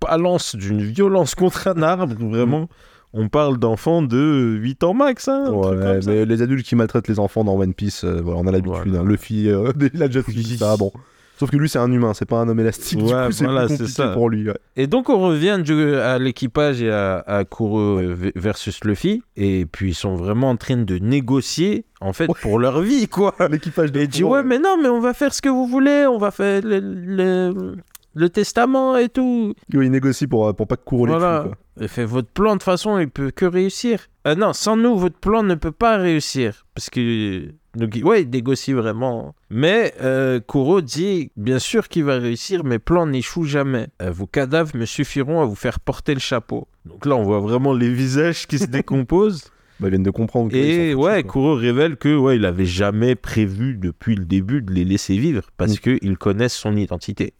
balance 0.02 0.56
d'une 0.56 0.82
violence 0.82 1.36
contre 1.36 1.68
un 1.68 1.82
arbre, 1.82 2.14
vraiment. 2.20 2.68
on 3.14 3.30
parle 3.30 3.58
d'enfants 3.58 4.02
de 4.02 4.58
8 4.60 4.84
ans 4.84 4.94
max. 4.94 5.28
Hein, 5.28 5.50
Ouais, 5.52 6.02
ça. 6.02 6.12
mais 6.12 6.26
les 6.26 6.42
adultes 6.42 6.66
qui 6.66 6.76
maltraitent 6.76 7.08
les 7.08 7.20
enfants 7.20 7.44
dans 7.44 7.56
One 7.58 7.74
Piece, 7.74 8.04
euh, 8.04 8.20
voilà, 8.24 8.40
on 8.42 8.48
a 8.48 8.52
l'habitude. 8.52 8.88
Voilà. 8.88 9.00
hein. 9.00 9.06
Luffy, 9.06 9.44
il 9.94 10.04
a 10.04 10.08
déjà 10.08 10.22
fait 10.24 10.32
ça, 10.58 10.76
bon. 10.78 10.92
Sauf 11.38 11.52
que 11.52 11.58
lui, 11.58 11.68
c'est 11.68 11.80
un 11.80 11.92
humain, 11.92 12.14
c'est 12.14 12.26
pas 12.26 12.38
un 12.40 12.48
homme 12.48 12.60
élastique. 12.62 12.98
du 13.00 13.04
Ouais, 13.04 13.26
coup, 13.28 13.32
c'est 13.32 13.44
voilà, 13.46 13.66
plus 13.68 13.76
c'est 13.76 13.84
compliqué 13.84 14.02
ça. 14.02 14.08
pour 14.10 14.30
lui. 14.30 14.48
ouais. 14.48 14.58
Et 14.78 14.88
donc 14.88 15.10
on 15.10 15.20
revient 15.20 15.60
du- 15.64 15.96
à 15.96 16.18
l'équipage 16.18 16.82
et 16.82 16.90
à, 16.92 17.18
à 17.28 17.44
Kuro 17.44 18.00
versus 18.36 18.84
Luffy. 18.84 19.22
Et 19.36 19.66
puis 19.66 19.90
ils 19.92 19.96
sont 19.96 20.16
vraiment 20.16 20.50
en 20.52 20.56
train 20.56 20.78
de 20.78 20.98
négocier, 20.98 21.86
en 22.02 22.14
fait, 22.14 22.28
pour 22.42 22.60
leur 22.60 22.82
vie, 22.82 23.08
quoi. 23.08 23.36
L'équipage 23.52 23.92
de 23.92 24.00
Et 24.00 24.08
dit, 24.08 24.24
ouais, 24.24 24.44
mais 24.44 24.60
non, 24.60 24.78
mais 24.82 24.88
on 24.90 25.00
va 25.02 25.14
faire 25.14 25.34
ce 25.34 25.42
que 25.42 25.50
vous 25.50 25.68
voulez, 25.68 26.06
on 26.08 26.18
va 26.18 26.32
faire 26.32 26.62
le, 26.64 26.80
le- 26.80 27.76
le 28.18 28.30
testament 28.30 28.96
et 28.96 29.10
tout. 29.10 29.54
Oui, 29.74 29.88
il 29.88 29.92
négocie 29.92 30.26
pour, 30.28 30.48
euh, 30.48 30.54
pour 30.54 30.68
pas 30.68 30.78
que 30.78 30.86
Kuro 30.86 31.06
les 31.06 31.12
Voilà. 31.12 31.42
tue. 31.44 31.50
quoi. 31.50 31.58
Et 31.84 31.88
fait 31.90 32.06
votre 32.06 32.30
plan, 32.30 32.52
de 32.54 32.60
toute 32.60 32.64
façon, 32.64 32.98
il 32.98 33.10
peut 33.10 33.32
que 33.32 33.44
réussir. 33.46 34.00
Euh, 34.26 34.36
non, 34.36 34.54
sans 34.54 34.78
nous, 34.78 34.96
votre 34.96 35.18
plan 35.20 35.44
ne 35.44 35.56
peut 35.56 35.74
pas 35.74 35.98
réussir. 35.98 36.66
Parce 36.74 36.90
que. 36.90 37.50
Donc, 37.76 38.00
ouais, 38.04 38.24
il 38.24 38.30
négocie 38.30 38.74
vraiment. 38.74 39.36
Mais 39.50 39.94
euh, 40.02 40.40
Kuro 40.40 40.82
dit 40.82 41.32
bien 41.36 41.60
sûr 41.60 41.88
qu'il 41.88 42.04
va 42.06 42.18
réussir, 42.18 42.64
mes 42.64 42.80
plans 42.80 43.06
n'échouent 43.06 43.44
jamais. 43.44 43.88
Euh, 44.02 44.12
vos 44.12 44.28
cadavres 44.28 44.76
me 44.76 44.86
suffiront 44.86 45.42
à 45.42 45.46
vous 45.46 45.56
faire 45.56 45.80
porter 45.80 46.14
le 46.14 46.20
chapeau. 46.20 46.68
Donc 46.86 47.06
là, 47.06 47.16
on 47.16 47.24
voit 47.24 47.40
vraiment 47.40 47.74
les 47.74 47.92
visages 47.92 48.48
qui 48.48 48.58
se 48.60 48.66
décomposent. 48.66 49.44
Bah, 49.82 49.88
ils 49.88 49.90
viennent 49.90 50.04
de 50.04 50.10
comprendre. 50.10 50.56
Et 50.56 50.94
ouais, 50.96 51.22
quoi. 51.24 51.32
Kuro 51.34 51.56
révèle 51.56 51.98
que 51.98 52.16
ouais, 52.16 52.38
il 52.38 52.46
avait 52.46 52.66
jamais 52.66 53.16
prévu 53.16 53.76
depuis 53.76 54.16
le 54.16 54.24
début 54.24 54.62
de 54.62 54.72
les 54.72 54.86
laisser 54.86 55.18
vivre 55.18 55.42
parce 55.58 55.74
Mm. 55.74 55.98
qu'ils 56.00 56.18
connaissent 56.18 56.54
son 56.56 56.78
identité. 56.78 57.34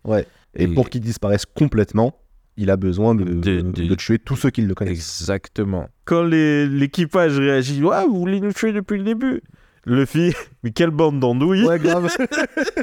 Et 0.58 0.64
Et- 0.64 0.68
pour 0.68 0.90
qu'ils 0.90 1.00
disparaissent 1.00 1.46
complètement, 1.46 2.14
il 2.58 2.70
a 2.72 2.76
besoin 2.76 3.16
de, 3.16 3.24
De- 3.24 3.62
de, 3.62 3.84
de- 3.88 3.96
tuer 3.96 4.20
tous 4.20 4.36
ceux 4.36 4.50
qui 4.50 4.64
le 4.64 4.76
connaissent. 4.76 5.22
Exactement. 5.22 5.88
Quand 6.04 6.24
l'équipage 6.24 7.40
réagit, 7.40 7.82
ouais, 7.84 8.06
vous 8.06 8.20
voulez 8.20 8.42
nous 8.42 8.52
tuer 8.54 8.74
depuis 8.74 8.98
le 8.98 9.04
début? 9.06 9.42
Luffy, 9.86 10.34
mais 10.64 10.72
quelle 10.72 10.90
bande 10.90 11.20
d'andouilles 11.20 11.66
Ouais, 11.66 11.80
grave. 11.80 12.10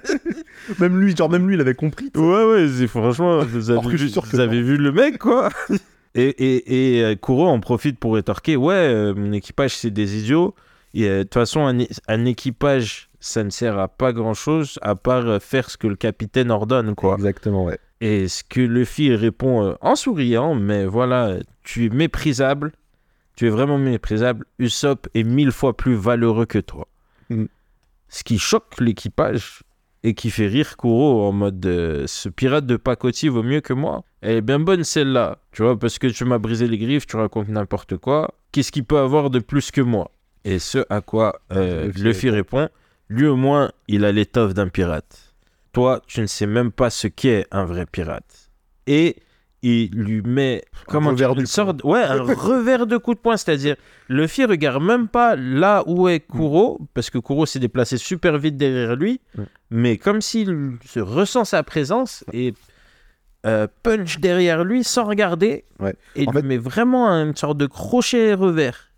même 0.78 0.98
lui, 1.00 1.16
genre, 1.16 1.30
même 1.30 1.46
lui, 1.48 1.54
il 1.56 1.60
avait 1.60 1.74
compris. 1.74 2.10
Ouais, 2.16 2.44
ouais, 2.44 2.68
c'est- 2.68 2.86
franchement, 2.86 3.38
vous 3.40 3.70
avez, 3.70 3.78
Alors 3.80 3.90
que 3.90 3.96
je 3.96 3.96
suis 3.98 4.06
vu, 4.06 4.12
sûr 4.12 4.22
que 4.22 4.28
vous 4.28 4.40
avez 4.40 4.62
vu 4.62 4.76
le 4.76 4.92
mec, 4.92 5.18
quoi 5.18 5.48
Et, 6.14 6.28
et, 6.28 6.98
et 6.98 7.04
euh, 7.04 7.14
Kuro 7.16 7.46
en 7.48 7.58
profite 7.60 7.98
pour 7.98 8.14
rétorquer, 8.14 8.54
ouais, 8.56 8.74
euh, 8.74 9.14
mon 9.14 9.32
équipage, 9.32 9.74
c'est 9.76 9.90
des 9.90 10.18
idiots. 10.18 10.54
Et 10.92 11.08
euh, 11.08 11.18
de 11.18 11.22
toute 11.22 11.34
façon, 11.34 11.60
un, 11.64 11.78
é- 11.78 11.88
un 12.06 12.26
équipage, 12.26 13.08
ça 13.18 13.42
ne 13.42 13.48
sert 13.50 13.78
à 13.78 13.88
pas 13.88 14.12
grand-chose, 14.12 14.78
à 14.82 14.94
part 14.94 15.26
euh, 15.26 15.38
faire 15.38 15.70
ce 15.70 15.78
que 15.78 15.86
le 15.86 15.96
capitaine 15.96 16.50
ordonne, 16.50 16.94
quoi. 16.94 17.14
Exactement, 17.14 17.64
ouais. 17.64 17.78
Et 18.02 18.28
ce 18.28 18.44
que 18.44 18.60
Luffy 18.60 19.14
répond 19.14 19.64
euh, 19.64 19.74
en 19.80 19.94
souriant, 19.96 20.54
mais 20.54 20.84
voilà, 20.84 21.36
tu 21.62 21.86
es 21.86 21.88
méprisable, 21.88 22.72
tu 23.36 23.46
es 23.46 23.48
vraiment 23.48 23.78
méprisable, 23.78 24.44
Usopp 24.58 25.08
est 25.14 25.22
mille 25.22 25.52
fois 25.52 25.74
plus 25.74 25.94
valeureux 25.94 26.44
que 26.44 26.58
toi. 26.58 26.86
Mhm. 27.32 27.48
Ce 28.08 28.24
qui 28.24 28.38
choque 28.38 28.78
l'équipage 28.78 29.62
et 30.02 30.14
qui 30.14 30.30
fait 30.30 30.48
rire 30.48 30.76
Kuro 30.76 31.26
en 31.26 31.32
mode 31.32 31.64
euh, 31.64 32.04
ce 32.06 32.28
pirate 32.28 32.66
de 32.66 32.76
pacotille 32.76 33.28
vaut 33.28 33.42
mieux 33.42 33.60
que 33.60 33.72
moi. 33.72 34.04
Elle 34.20 34.36
est 34.36 34.42
bien 34.42 34.58
bonne 34.58 34.84
celle-là, 34.84 35.38
tu 35.52 35.62
vois, 35.62 35.78
parce 35.78 35.98
que 35.98 36.08
tu 36.08 36.24
m'as 36.24 36.38
brisé 36.38 36.66
les 36.68 36.78
griffes, 36.78 37.06
tu 37.06 37.16
racontes 37.16 37.48
n'importe 37.48 37.96
quoi. 37.96 38.34
Qu'est-ce 38.50 38.70
qu'il 38.72 38.84
peut 38.84 38.98
avoir 38.98 39.30
de 39.30 39.38
plus 39.38 39.70
que 39.70 39.80
moi? 39.80 40.10
Et 40.44 40.58
ce 40.58 40.84
à 40.90 41.00
quoi 41.00 41.40
euh, 41.52 41.90
Luffy 41.94 42.28
répond 42.30 42.68
lui 43.12 43.26
au 43.26 43.36
moins, 43.36 43.70
il 43.88 44.06
a 44.06 44.12
l'étoffe 44.12 44.54
d'un 44.54 44.68
pirate. 44.68 45.34
Toi, 45.72 46.00
tu 46.06 46.22
ne 46.22 46.26
sais 46.26 46.46
même 46.46 46.72
pas 46.72 46.88
ce 46.88 47.08
qu'est 47.08 47.46
un 47.50 47.66
vrai 47.66 47.84
pirate. 47.84 48.50
Et 48.86 49.16
il 49.62 49.90
lui 49.92 50.22
met 50.22 50.64
comment 50.88 51.10
revers 51.10 51.34
du 51.34 51.40
une 51.42 51.46
sorte 51.46 51.84
ouais 51.84 52.02
un 52.02 52.22
revers 52.34 52.86
de 52.86 52.96
coup 52.96 53.14
de 53.14 53.18
poing, 53.20 53.36
c'est-à-dire 53.36 53.76
Luffy 54.08 54.44
regarde 54.44 54.82
même 54.82 55.06
pas 55.08 55.36
là 55.36 55.84
où 55.86 56.08
est 56.08 56.20
Kuro 56.20 56.80
parce 56.94 57.10
que 57.10 57.18
Kuro 57.18 57.46
s'est 57.46 57.60
déplacé 57.60 57.96
super 57.96 58.38
vite 58.38 58.56
derrière 58.56 58.96
lui, 58.96 59.20
Mm. 59.36 59.42
mais 59.70 59.96
comme 59.98 60.20
s'il 60.20 60.72
se 60.84 61.00
ressent 61.00 61.44
sa 61.44 61.62
présence 61.62 62.24
et 62.32 62.54
euh, 63.46 63.66
punch 63.82 64.18
derrière 64.20 64.62
lui 64.64 64.84
sans 64.84 65.04
regarder 65.04 65.64
Ouais. 65.80 65.94
et 66.16 66.26
En 66.28 66.30
lui 66.32 66.40
fait- 66.40 66.46
met 66.46 66.58
vraiment 66.58 67.08
une 67.08 67.34
sorte 67.34 67.58
de 67.58 67.66
crochet 67.66 68.34
revers. 68.34 68.88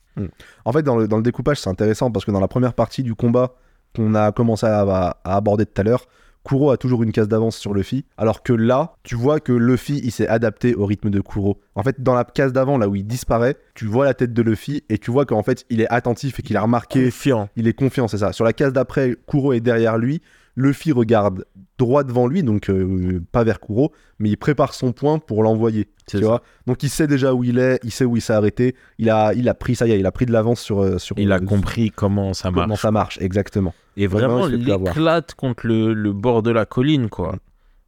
En 0.64 0.72
fait, 0.72 0.82
dans 0.82 0.96
le, 0.96 1.08
dans 1.08 1.16
le 1.16 1.22
découpage, 1.22 1.58
c'est 1.60 1.70
intéressant 1.70 2.10
parce 2.10 2.24
que 2.24 2.30
dans 2.30 2.40
la 2.40 2.46
première 2.48 2.74
partie 2.74 3.02
du 3.02 3.14
combat 3.14 3.54
qu'on 3.96 4.14
a 4.14 4.30
commencé 4.32 4.64
à, 4.66 4.80
à- 4.82 5.16
à 5.24 5.36
aborder 5.36 5.66
tout 5.66 5.80
à 5.80 5.84
l'heure, 5.84 6.06
Kuro 6.44 6.70
a 6.70 6.76
toujours 6.76 7.02
une 7.02 7.12
case 7.12 7.26
d'avance 7.28 7.56
sur 7.56 7.72
Luffy, 7.72 8.04
alors 8.18 8.42
que 8.42 8.52
là, 8.52 8.96
tu 9.02 9.14
vois 9.14 9.40
que 9.40 9.52
Luffy, 9.52 10.00
il 10.04 10.12
s'est 10.12 10.28
adapté 10.28 10.74
au 10.74 10.84
rythme 10.84 11.10
de 11.10 11.20
Kuro. 11.20 11.58
En 11.74 11.82
fait, 11.82 12.02
dans 12.02 12.14
la 12.14 12.24
case 12.24 12.52
d'avant, 12.52 12.76
là 12.78 12.88
où 12.88 12.94
il 12.94 13.06
disparaît, 13.06 13.56
tu 13.74 13.86
vois 13.86 14.04
la 14.04 14.14
tête 14.14 14.32
de 14.32 14.42
Luffy 14.42 14.84
et 14.90 14.98
tu 14.98 15.10
vois 15.10 15.24
qu'en 15.24 15.42
fait, 15.42 15.64
il 15.70 15.80
est 15.80 15.88
attentif 15.88 16.38
et 16.38 16.42
qu'il 16.42 16.56
a 16.56 16.60
remarqué, 16.60 17.06
Confiant. 17.06 17.48
il 17.56 17.66
est 17.66 17.72
confiant, 17.72 18.08
c'est 18.08 18.18
ça. 18.18 18.32
Sur 18.32 18.44
la 18.44 18.52
case 18.52 18.72
d'après, 18.72 19.16
Kuro 19.26 19.52
est 19.54 19.60
derrière 19.60 19.96
lui, 19.96 20.20
Luffy 20.56 20.92
regarde 20.92 21.44
droit 21.78 22.04
devant 22.04 22.26
lui, 22.28 22.42
donc 22.44 22.70
euh, 22.70 23.20
pas 23.32 23.42
vers 23.42 23.58
Kuro, 23.60 23.92
mais 24.20 24.28
il 24.30 24.36
prépare 24.36 24.74
son 24.74 24.92
point 24.92 25.18
pour 25.18 25.42
l'envoyer. 25.42 25.88
Tu 26.06 26.18
ça. 26.18 26.24
vois 26.24 26.42
Donc 26.66 26.82
il 26.84 26.88
sait 26.90 27.06
déjà 27.08 27.34
où 27.34 27.42
il 27.42 27.58
est, 27.58 27.80
il 27.82 27.90
sait 27.90 28.04
où 28.04 28.16
il 28.16 28.20
s'est 28.20 28.32
arrêté, 28.32 28.76
il 28.98 29.10
a, 29.10 29.34
il 29.34 29.48
a 29.48 29.54
pris 29.54 29.74
ça 29.74 29.86
y 29.88 29.92
est, 29.92 29.98
il 29.98 30.06
a 30.06 30.12
pris 30.12 30.26
de 30.26 30.32
l'avance 30.32 30.60
sur, 30.60 30.80
euh, 30.82 30.98
sur 30.98 31.18
Il 31.18 31.32
a 31.32 31.36
euh, 31.36 31.40
compris 31.40 31.90
comment 31.90 32.32
ça 32.34 32.50
marche. 32.52 32.64
comment 32.64 32.76
ça 32.76 32.90
marche, 32.92 33.18
exactement. 33.20 33.74
Et 33.96 34.06
vraiment, 34.06 34.40
il 34.40 34.44
se 34.44 34.50
fait 34.50 34.56
il 34.58 34.62
plus 34.64 34.72
avoir. 34.72 34.92
éclate 34.92 35.34
contre 35.34 35.66
le, 35.66 35.92
le 35.94 36.12
bord 36.12 36.42
de 36.42 36.50
la 36.50 36.66
colline, 36.66 37.08
quoi. 37.08 37.32
Mm. 37.32 37.38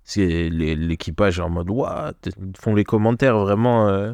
C'est 0.09 0.49
l'équipage 0.51 1.41
en 1.41 1.51
mode, 1.51 1.69
what 1.71 2.13
Ils 2.27 2.33
font 2.61 2.75
les 2.75 2.85
commentaires 2.85 3.39
vraiment. 3.39 3.89
euh, 3.89 4.13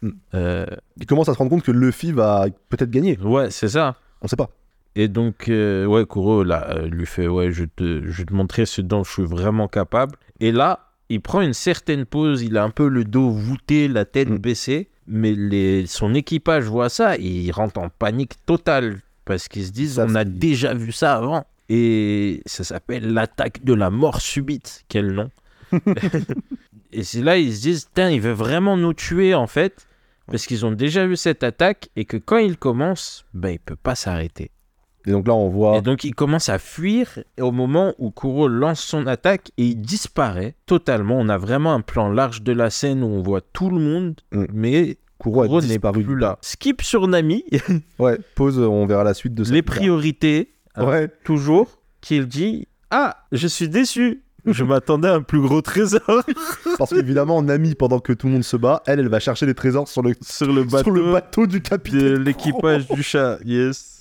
Mm. 0.00 0.10
euh, 0.34 0.66
Il 0.98 1.06
commence 1.06 1.28
à 1.28 1.32
se 1.32 1.38
rendre 1.38 1.50
compte 1.50 1.64
que 1.64 1.72
Luffy 1.72 2.12
va 2.12 2.46
peut-être 2.68 2.90
gagner, 2.90 3.18
ouais, 3.18 3.50
c'est 3.50 3.68
ça. 3.68 3.96
on 4.22 4.28
sait 4.28 4.36
pas. 4.36 4.50
Et 4.96 5.08
donc, 5.08 5.48
euh, 5.48 5.84
ouais, 5.86 6.04
Kuro, 6.06 6.42
là, 6.42 6.68
euh, 6.70 6.86
lui 6.88 7.06
fait, 7.06 7.28
ouais, 7.28 7.52
je 7.52 7.64
te, 7.64 8.02
je 8.06 8.18
vais 8.18 8.24
te 8.24 8.34
montrer 8.34 8.66
ce 8.66 8.80
dont 8.80 9.04
je 9.04 9.12
suis 9.12 9.24
vraiment 9.24 9.68
capable. 9.68 10.16
Et 10.40 10.50
là, 10.50 10.90
il 11.08 11.20
prend 11.20 11.40
une 11.40 11.54
certaine 11.54 12.04
pause, 12.04 12.42
il 12.42 12.56
a 12.56 12.64
un 12.64 12.70
peu 12.70 12.88
le 12.88 13.04
dos 13.04 13.30
voûté, 13.30 13.88
la 13.88 14.04
tête 14.04 14.28
Mm. 14.28 14.38
baissée, 14.38 14.88
mais 15.06 15.34
les, 15.34 15.86
son 15.86 16.14
équipage 16.14 16.64
voit 16.64 16.88
ça 16.88 17.16
et 17.16 17.22
il 17.22 17.50
rentre 17.52 17.80
en 17.80 17.88
panique 17.88 18.44
totale 18.44 19.00
parce 19.24 19.48
qu'ils 19.48 19.66
se 19.66 19.70
disent, 19.72 19.94
Ça, 19.94 20.06
on 20.08 20.14
a 20.14 20.24
déjà 20.24 20.74
vu 20.74 20.92
ça 20.92 21.14
avant. 21.14 21.46
Et 21.68 22.42
ça 22.46 22.64
s'appelle 22.64 23.12
l'attaque 23.12 23.62
de 23.62 23.74
la 23.74 23.90
mort 23.90 24.20
subite. 24.20 24.84
Quel 24.88 25.12
nom 25.12 25.30
Et 26.92 27.02
c'est 27.02 27.20
là, 27.20 27.36
ils 27.36 27.54
se 27.54 27.60
disent, 27.60 27.88
tiens, 27.94 28.08
il 28.10 28.20
veut 28.20 28.32
vraiment 28.32 28.76
nous 28.78 28.94
tuer 28.94 29.34
en 29.34 29.46
fait, 29.46 29.86
parce 30.26 30.46
qu'ils 30.46 30.64
ont 30.64 30.72
déjà 30.72 31.06
vu 31.06 31.16
cette 31.16 31.42
attaque 31.42 31.90
et 31.96 32.06
que 32.06 32.16
quand 32.16 32.38
il 32.38 32.56
commence, 32.56 33.26
ben, 33.34 33.50
il 33.50 33.58
peut 33.58 33.76
pas 33.76 33.94
s'arrêter. 33.94 34.50
Et 35.08 35.10
donc 35.10 35.26
là, 35.26 35.34
on 35.34 35.48
voit. 35.48 35.78
Et 35.78 35.80
donc 35.80 36.04
il 36.04 36.14
commence 36.14 36.50
à 36.50 36.58
fuir 36.58 37.18
et 37.38 37.42
au 37.42 37.50
moment 37.50 37.94
où 37.98 38.10
Kuro 38.10 38.46
lance 38.46 38.80
son 38.80 39.06
attaque 39.06 39.50
et 39.56 39.64
il 39.64 39.80
disparaît 39.80 40.54
totalement. 40.66 41.16
On 41.18 41.28
a 41.30 41.38
vraiment 41.38 41.72
un 41.72 41.80
plan 41.80 42.10
large 42.10 42.42
de 42.42 42.52
la 42.52 42.68
scène 42.68 43.02
où 43.02 43.06
on 43.06 43.22
voit 43.22 43.40
tout 43.40 43.70
le 43.70 43.78
monde, 43.80 44.20
Mm. 44.32 44.44
mais 44.52 44.98
Kuro 45.18 45.42
Kuro 45.44 45.60
n'est 45.62 45.78
plus 45.78 46.14
là. 46.16 46.36
Skip 46.42 46.82
sur 46.82 47.08
Nami, 47.08 47.42
Ouais, 47.98 48.18
pause, 48.34 48.58
on 48.58 48.84
verra 48.86 49.02
la 49.02 49.14
suite 49.14 49.34
de 49.34 49.44
ça. 49.44 49.52
les 49.54 49.62
priorités, 49.62 50.52
Ouais, 50.76 51.08
toujours, 51.24 51.78
qu'il 52.02 52.26
dit 52.28 52.68
Ah, 52.90 53.16
je 53.32 53.46
suis 53.48 53.68
déçu, 53.70 54.22
je 54.46 54.62
m'attendais 54.64 55.08
à 55.08 55.14
un 55.14 55.22
plus 55.22 55.40
gros 55.40 55.62
trésor 55.62 56.22
parce 56.78 56.90
qu'évidemment, 56.94 57.40
Nami, 57.42 57.74
pendant 57.74 57.98
que 58.00 58.12
tout 58.12 58.26
le 58.26 58.34
monde 58.34 58.44
se 58.44 58.56
bat, 58.58 58.82
elle, 58.86 59.00
elle 59.00 59.08
va 59.08 59.20
chercher 59.20 59.46
les 59.46 59.54
trésors 59.54 59.88
sur 59.88 60.02
le, 60.02 60.12
sur 60.20 60.52
le 60.52 60.64
bateau, 60.64 60.82
sur 60.84 60.90
le 60.92 61.12
bateau 61.12 61.46
du 61.46 61.60
de 61.60 61.68
capitaine. 61.68 62.22
l'équipage 62.22 62.86
du 62.88 63.02
chat. 63.02 63.38
Yes. 63.44 63.94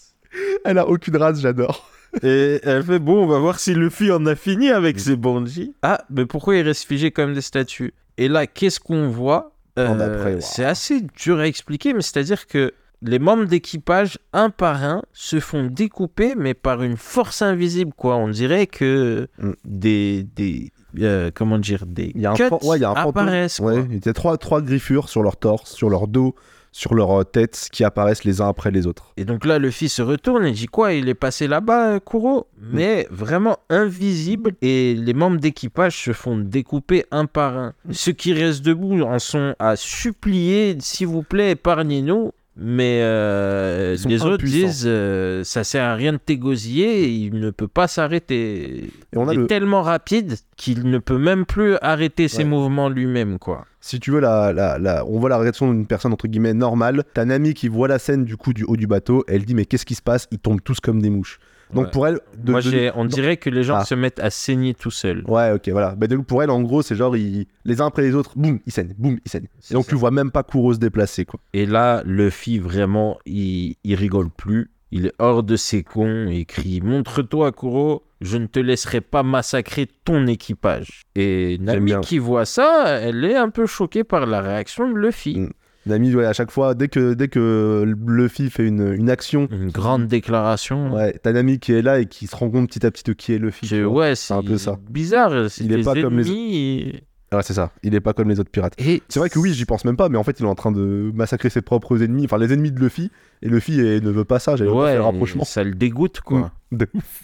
Elle 0.67 0.77
a 0.77 0.87
aucune 0.87 1.17
race, 1.17 1.39
j'adore. 1.39 1.89
Et 2.23 2.59
elle 2.63 2.83
fait 2.83 2.99
bon, 2.99 3.23
on 3.23 3.27
va 3.27 3.39
voir 3.39 3.59
si 3.59 3.73
Luffy 3.73 4.11
en 4.11 4.25
a 4.25 4.35
fini 4.35 4.69
avec 4.69 4.99
ses 4.99 5.15
bandits. 5.15 5.73
Ah, 5.81 6.01
mais 6.09 6.25
pourquoi 6.25 6.55
il 6.55 6.61
reste 6.63 6.85
figé 6.85 7.11
comme 7.11 7.33
des 7.33 7.41
statues? 7.41 7.93
Et 8.17 8.27
là, 8.27 8.47
qu'est-ce 8.47 8.79
qu'on 8.79 9.09
voit? 9.09 9.53
Euh. 9.77 10.37
C'est 10.39 10.65
assez 10.65 11.01
dur 11.21 11.39
à 11.39 11.47
expliquer, 11.47 11.93
mais 11.93 12.01
c'est-à-dire 12.01 12.47
que 12.47 12.73
les 13.03 13.19
membres 13.19 13.45
d'équipage, 13.45 14.17
un 14.33 14.49
par 14.49 14.83
un, 14.83 15.03
se 15.13 15.39
font 15.39 15.67
découper, 15.67 16.33
mais 16.35 16.53
par 16.55 16.81
une 16.81 16.97
force 16.97 17.41
invisible, 17.43 17.91
quoi. 17.95 18.15
On 18.15 18.27
dirait 18.29 18.65
que 18.67 19.27
Mm. 19.37 19.51
des, 19.65 20.23
des 20.35 20.71
euh, 20.99 21.29
comment 21.33 21.59
dire, 21.59 21.85
des 21.85 22.11
Il 22.15 22.21
y 22.21 22.25
a 22.25 22.31
un, 22.31 22.35
cuts 22.35 22.43
ouais, 22.63 22.77
il 22.77 22.81
y 22.81 22.85
a 22.85 22.89
un 22.89 22.95
fantôme. 22.95 23.09
apparaissent. 23.23 23.59
Ouais, 23.59 23.85
il 23.91 24.03
y 24.03 24.09
a 24.09 24.13
trois, 24.13 24.37
trois 24.37 24.61
griffures 24.61 25.09
sur 25.09 25.21
leur 25.21 25.37
torse, 25.37 25.71
sur 25.75 25.89
leur 25.91 26.07
dos, 26.07 26.33
sur 26.77 26.93
leur 26.93 27.21
euh, 27.21 27.23
tête 27.23 27.69
qui 27.71 27.83
apparaissent 27.83 28.23
les 28.23 28.39
uns 28.39 28.49
après 28.49 28.69
les 28.69 28.85
autres. 28.85 29.11
Et 29.17 29.25
donc 29.25 29.45
là, 29.45 29.57
Luffy 29.57 29.89
se 29.89 30.03
retourne 30.03 30.45
et 30.45 30.51
dit 30.51 30.67
quoi 30.67 30.93
Il 30.93 31.09
est 31.09 31.15
passé 31.15 31.47
là-bas, 31.47 31.93
euh, 31.93 31.99
Kuro? 31.99 32.45
Mm. 32.59 32.67
Mais 32.71 33.07
vraiment 33.09 33.57
invisible. 33.71 34.51
Et 34.61 34.93
les 34.93 35.13
membres 35.15 35.39
d'équipage 35.39 35.97
se 35.97 36.13
font 36.13 36.37
découper 36.37 37.05
un 37.09 37.25
par 37.25 37.57
un. 37.57 37.73
Ceux 37.89 38.11
qui 38.11 38.31
restent 38.31 38.63
debout 38.63 39.01
en 39.01 39.17
sont 39.17 39.55
à 39.57 39.75
supplier 39.75 40.77
S'il 40.79 41.07
vous 41.07 41.23
plaît, 41.23 41.51
épargnez-nous. 41.51 42.31
Mais 42.59 43.01
euh, 43.03 43.95
les 44.07 44.23
autres 44.23 44.43
disent 44.43 44.83
euh, 44.87 45.43
ça 45.43 45.63
sert 45.63 45.83
à 45.83 45.93
rien 45.93 46.13
de 46.13 46.17
t'égosiller, 46.17 47.07
il 47.07 47.39
ne 47.39 47.51
peut 47.51 47.67
pas 47.67 47.87
s'arrêter. 47.87 48.85
Et 49.13 49.17
on 49.17 49.27
a 49.27 49.33
il 49.33 49.37
est 49.37 49.41
le, 49.41 49.47
tellement 49.47 49.83
rapide 49.83 50.35
qu'il 50.55 50.89
ne 50.89 50.97
peut 50.97 51.19
même 51.19 51.45
plus 51.45 51.75
arrêter 51.83 52.27
ses 52.27 52.43
mouvements 52.43 52.89
lui-même, 52.89 53.37
quoi. 53.37 53.65
si 53.79 53.99
tu 53.99 54.09
veux, 54.09 54.19
la, 54.19 54.53
la, 54.53 54.79
la- 54.79 55.05
on 55.05 55.19
voit 55.19 55.29
la 55.29 55.37
réaction 55.37 55.71
d'une 55.71 55.85
personne 55.85 56.13
entre 56.13 56.27
guillemets 56.27 56.55
normale. 56.55 57.03
T'as 57.13 57.21
un 57.23 57.29
ami 57.29 57.53
qui 57.53 57.67
voit 57.67 57.87
la 57.87 57.99
scène 57.99 58.25
du 58.25 58.37
coup 58.37 58.53
du 58.53 58.63
haut 58.63 58.75
du 58.75 58.87
bateau. 58.87 59.23
Elle 59.27 59.45
dit 59.45 59.53
mais 59.53 59.65
qu'est-ce 59.65 59.85
qui 59.85 59.95
se 59.95 60.01
passe? 60.01 60.27
Ils 60.31 60.39
tombent 60.39 60.61
tous 60.63 60.79
comme 60.79 60.99
des 61.01 61.11
mouches. 61.11 61.39
Donc 61.73 61.85
Ouais. 61.85 61.91
pour 61.91 62.07
elle, 62.07 62.19
de- 62.37 62.51
Moi, 62.51 62.61
de- 62.61 62.69
j'ai- 62.69 62.91
on 62.95 63.03
dirait 63.05 63.37
que 63.37 63.49
les 63.49 63.63
gens 63.63 63.77
Ah. 63.77 63.85
se 63.85 63.93
mettent 63.93 64.19
à 64.19 64.29
saigner 64.29 64.73
tout 64.73 64.91
seuls. 64.91 65.23
Ouais, 65.27 65.51
ok, 65.51 65.67
voilà. 65.69 65.95
Bah, 65.95 66.07
donc, 66.07 66.25
pour 66.25 66.41
elle, 66.41 66.49
en 66.49 66.61
gros, 66.61 66.81
c'est 66.81 66.95
genre, 66.95 67.17
ils- 67.17 67.45
les 67.65 67.81
uns 67.81 67.87
après 67.87 68.03
les 68.03 68.15
autres, 68.15 68.31
boum, 68.37 68.59
ils 68.65 68.71
saignent, 68.71 68.93
boum, 68.97 69.17
ils 69.25 69.29
saignent. 69.29 69.47
Et 69.69 69.73
donc, 69.73 69.83
ça. 69.83 69.89
tu 69.89 69.95
vois 69.95 70.11
même 70.11 70.31
pas 70.31 70.43
Kuro 70.43 70.73
se 70.73 70.79
déplacer, 70.79 71.25
quoi. 71.25 71.39
Et 71.53 71.65
là, 71.65 72.01
Luffy, 72.05 72.57
vraiment, 72.59 73.17
il, 73.25 73.75
il 73.83 73.95
rigole 73.95 74.29
plus. 74.29 74.71
Il 74.91 75.07
est 75.07 75.13
hors 75.19 75.43
de 75.43 75.57
ses 75.57 75.83
cons. 75.83 76.27
Il 76.29 76.45
crie 76.45 76.79
Montre-toi, 76.79 77.51
Kuro, 77.51 78.03
je 78.21 78.37
ne 78.37 78.45
te 78.47 78.59
laisserai 78.59 79.01
pas 79.01 79.21
massacrer 79.21 79.85
ton 80.05 80.25
équipage. 80.27 81.01
Et 81.15 81.57
Nami, 81.59 81.93
qui 82.01 82.17
voit 82.19 82.45
ça, 82.45 82.85
elle 83.01 83.25
est 83.25 83.35
un 83.35 83.49
peu 83.49 83.65
choquée 83.65 84.05
par 84.05 84.25
la 84.25 84.39
réaction 84.39 84.89
de 84.89 84.97
Luffy. 84.97 85.37
Mm. 85.39 85.49
Nami, 85.87 86.13
ouais, 86.15 86.25
à 86.25 86.33
chaque 86.33 86.51
fois, 86.51 86.73
dès 86.75 86.87
que, 86.87 87.13
dès 87.13 87.27
que 87.27 87.83
Luffy 88.07 88.49
fait 88.49 88.65
une, 88.67 88.93
une 88.93 89.09
action, 89.09 89.47
Une 89.51 89.69
grande 89.71 90.07
déclaration. 90.07 90.93
ouais, 90.93 91.17
t'as 91.21 91.31
Nami 91.33 91.59
qui 91.59 91.73
est 91.73 91.81
là 91.81 91.99
et 91.99 92.05
qui 92.05 92.27
se 92.27 92.35
rend 92.35 92.49
compte 92.49 92.67
petit 92.69 92.85
à 92.85 92.91
petit 92.91 93.03
de 93.03 93.13
qui 93.13 93.33
est 93.33 93.37
Luffy. 93.39 93.67
Que, 93.67 93.85
ouais, 93.85 94.15
c'est 94.15 94.33
un 94.33 94.43
peu 94.43 94.57
ça. 94.57 94.77
bizarre. 94.89 95.49
C'est 95.49 95.63
Il 95.63 95.71
est 95.73 95.83
pas 95.83 95.93
comme 95.99 96.19
les-. 96.19 97.03
Ouais, 97.33 97.43
c'est 97.43 97.53
ça. 97.53 97.71
Il 97.83 97.93
est 97.93 97.99
pas 97.99 98.13
comme 98.13 98.29
les 98.29 98.39
autres 98.39 98.49
pirates. 98.51 98.73
Et 98.77 99.01
C'est 99.09 99.19
vrai 99.19 99.29
que 99.29 99.37
oui, 99.37 99.53
j'y 99.53 99.65
pense 99.65 99.83
même 99.83 99.97
pas, 99.97 100.07
mais 100.07 100.17
en 100.17 100.23
fait, 100.23 100.39
il 100.39 100.45
est 100.45 100.49
en 100.49 100.55
train 100.55 100.71
de 100.71 101.11
massacrer 101.13 101.49
ses 101.49 101.61
propres 101.61 102.01
ennemis, 102.01 102.23
enfin 102.23 102.37
les 102.37 102.53
ennemis 102.53 102.71
de 102.71 102.79
Luffy, 102.79 103.11
et 103.41 103.49
Luffy 103.49 103.77
ne 103.77 104.09
veut 104.09 104.23
pas 104.23 104.39
ça, 104.39 104.55
pas 104.55 104.63
ouais, 104.63 104.95
le 104.95 105.01
rapprochement. 105.01 105.43
ça 105.43 105.63
le 105.63 105.73
dégoûte, 105.75 106.21
quoi. 106.21 106.51
De 106.71 106.87
ouf. 106.93 107.23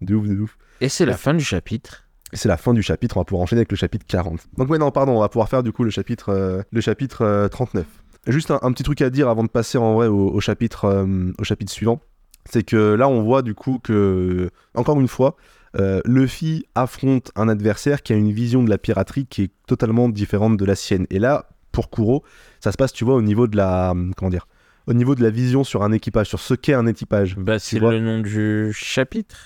De 0.00 0.14
ouf, 0.14 0.28
de 0.28 0.38
ouf. 0.40 0.56
Et 0.80 0.88
c'est 0.88 1.04
la 1.04 1.16
fin 1.16 1.34
du 1.34 1.42
chapitre. 1.44 2.04
C'est 2.32 2.48
la 2.48 2.56
fin 2.56 2.72
du 2.74 2.82
chapitre, 2.82 3.16
on 3.16 3.20
va 3.20 3.24
pouvoir 3.24 3.42
enchaîner 3.42 3.58
avec 3.60 3.72
le 3.72 3.76
chapitre 3.76 4.06
40. 4.06 4.38
Donc 4.56 4.70
ouais, 4.70 4.78
non, 4.78 4.92
pardon, 4.92 5.16
on 5.16 5.20
va 5.20 5.28
pouvoir 5.28 5.48
faire 5.48 5.64
du 5.64 5.72
coup 5.72 5.82
le 5.82 5.90
chapitre, 5.90 6.28
euh, 6.28 6.62
le 6.70 6.80
chapitre 6.80 7.22
euh, 7.22 7.48
39. 7.48 7.84
Juste 8.26 8.50
un, 8.50 8.58
un 8.62 8.72
petit 8.72 8.82
truc 8.82 9.00
à 9.02 9.10
dire 9.10 9.28
avant 9.28 9.42
de 9.44 9.48
passer 9.48 9.78
en 9.78 9.94
vrai 9.94 10.06
au, 10.06 10.28
au 10.30 10.40
chapitre, 10.40 10.84
euh, 10.84 11.32
au 11.38 11.44
chapitre 11.44 11.72
suivant. 11.72 12.00
C'est 12.48 12.62
que 12.62 12.94
là, 12.94 13.08
on 13.08 13.22
voit 13.22 13.42
du 13.42 13.54
coup 13.54 13.78
que, 13.82 14.50
encore 14.74 14.98
une 15.00 15.08
fois, 15.08 15.36
euh, 15.78 16.00
Luffy 16.04 16.64
affronte 16.74 17.30
un 17.36 17.48
adversaire 17.48 18.02
qui 18.02 18.12
a 18.12 18.16
une 18.16 18.32
vision 18.32 18.62
de 18.62 18.70
la 18.70 18.78
piraterie 18.78 19.26
qui 19.26 19.42
est 19.44 19.50
totalement 19.66 20.08
différente 20.08 20.56
de 20.56 20.64
la 20.64 20.74
sienne. 20.74 21.06
Et 21.10 21.18
là, 21.18 21.48
pour 21.72 21.90
Kuro, 21.90 22.24
ça 22.58 22.72
se 22.72 22.76
passe, 22.76 22.92
tu 22.92 23.04
vois, 23.04 23.14
au 23.14 23.22
niveau 23.22 23.46
de 23.46 23.56
la, 23.56 23.94
comment 24.16 24.30
dire, 24.30 24.48
au 24.86 24.92
niveau 24.94 25.14
de 25.14 25.22
la 25.22 25.30
vision 25.30 25.62
sur 25.64 25.82
un 25.82 25.92
équipage, 25.92 26.28
sur 26.28 26.40
ce 26.40 26.54
qu'est 26.54 26.74
un 26.74 26.86
équipage. 26.86 27.36
Bah, 27.36 27.58
c'est 27.58 27.78
le 27.78 28.00
nom 28.00 28.20
du 28.20 28.72
chapitre. 28.72 29.36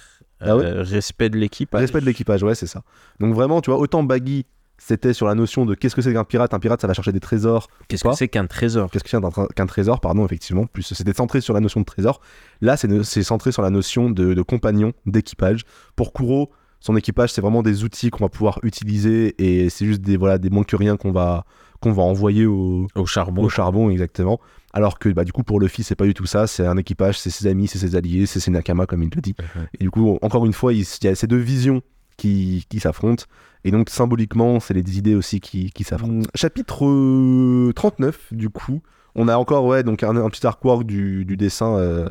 Ah 0.41 0.57
ouais 0.57 0.65
Euh, 0.65 0.83
respect 0.83 1.29
de 1.31 1.37
l'équipe. 1.39 1.73
Respect 1.75 2.01
de 2.01 2.07
l'équipage, 2.07 2.43
ouais, 2.43 2.55
c'est 2.55 2.67
ça. 2.67 2.83
Donc 3.21 3.35
vraiment, 3.35 3.61
tu 3.61 3.71
vois, 3.71 3.79
autant 3.79 4.03
Baggy, 4.03 4.47
c'était 4.79 5.13
sur 5.13 5.27
la 5.27 5.35
notion 5.35 5.65
de 5.65 5.75
qu'est-ce 5.75 5.95
que 5.95 6.03
c'est 6.03 6.13
qu'un 6.13 6.25
pirate. 6.25 6.53
Un 6.53 6.59
pirate, 6.59 6.81
ça 6.81 6.87
va 6.87 6.95
chercher 6.95 7.13
des 7.13 7.21
trésors. 7.21 7.69
Qu'est-ce 7.89 8.05
que 8.05 8.13
c'est 8.13 8.29
qu'un 8.29 8.47
trésor 8.47 8.91
Qu'est-ce 8.91 9.05
que 9.05 9.11
c'est 9.11 9.55
qu'un 9.55 9.67
trésor, 9.67 10.01
pardon, 10.01 10.25
effectivement. 10.25 10.67
Plus 10.67 10.83
c'était 10.95 11.15
centré 11.15 11.41
sur 11.41 11.55
la 11.55 11.61
notion 11.61 11.81
de 11.81 11.85
trésor. 11.85 12.21
Là, 12.61 12.77
c'est 12.77 13.03
c'est 13.05 13.23
centré 13.23 13.53
sur 13.53 13.63
la 13.63 13.71
notion 13.71 14.11
de, 14.11 14.35
de 14.35 14.43
compagnon, 14.43 14.93
d'équipage. 15.07 15.65
Pour 15.97 16.13
Kuro, 16.13 16.51
son 16.81 16.97
équipage, 16.97 17.33
c'est 17.33 17.41
vraiment 17.41 17.63
des 17.63 17.83
outils 17.83 18.11
qu'on 18.11 18.25
va 18.25 18.29
pouvoir 18.29 18.59
utiliser 18.63 19.35
et 19.39 19.71
c'est 19.71 19.87
juste 19.87 20.03
des, 20.03 20.19
voilà, 20.19 20.37
des 20.37 20.51
rien 20.73 20.99
qu'on 20.99 21.13
va, 21.13 21.47
qu'on 21.81 21.93
va 21.93 22.03
envoyer 22.03 22.45
au, 22.45 22.89
Au 22.95 23.07
charbon. 23.07 23.43
au 23.43 23.49
charbon, 23.49 23.89
exactement. 23.89 24.39
Alors 24.75 24.99
que 24.99 25.09
bah, 25.09 25.25
du 25.25 25.33
coup, 25.33 25.45
pour 25.45 25.61
Luffy, 25.61 25.83
c'est 25.83 25.95
pas 25.95 26.05
du 26.05 26.13
tout 26.13 26.27
ça. 26.27 26.47
C'est 26.47 26.67
un 26.67 26.77
équipage, 26.77 27.19
c'est 27.19 27.31
ses 27.31 27.47
amis, 27.47 27.69
c'est 27.69 27.79
ses 27.79 27.97
alliés, 27.97 28.27
c'est 28.27 28.41
ses 28.41 28.51
nakama, 28.51 28.85
comme 28.85 29.03
il 29.03 29.11
le 29.15 29.23
dit. 29.23 29.35
Et 29.81 29.85
du 29.85 29.91
coup, 29.91 30.19
encore 30.21 30.45
une 30.45 30.53
fois, 30.53 30.75
il 30.75 30.81
il 30.81 31.05
y 31.05 31.09
a 31.09 31.15
ces 31.15 31.27
deux 31.27 31.39
visions 31.39 31.81
qui, 32.17 32.65
qui 32.69 32.81
s'affrontent. 32.81 33.25
Et 33.65 33.71
donc, 33.71 33.89
symboliquement, 33.91 34.61
c'est 34.61 34.75
les 34.75 34.99
idées 34.99 35.15
aussi 35.15 35.41
qui, 35.41 35.71
qui 35.71 35.85
s'affrontent. 35.85 36.29
Chapitre 36.35 36.85
euh, 36.87 37.73
39, 37.75 38.33
du 38.33 38.51
coup, 38.51 38.83
on 39.15 39.29
a 39.29 39.37
encore 39.37 39.65
ouais, 39.65 39.83
donc 39.83 40.03
un, 40.03 40.15
un 40.17 40.29
petit 40.31 40.47
artwork 40.47 40.85
du, 40.85 41.25
du 41.25 41.37
dessin 41.37 41.77
euh, 41.77 42.09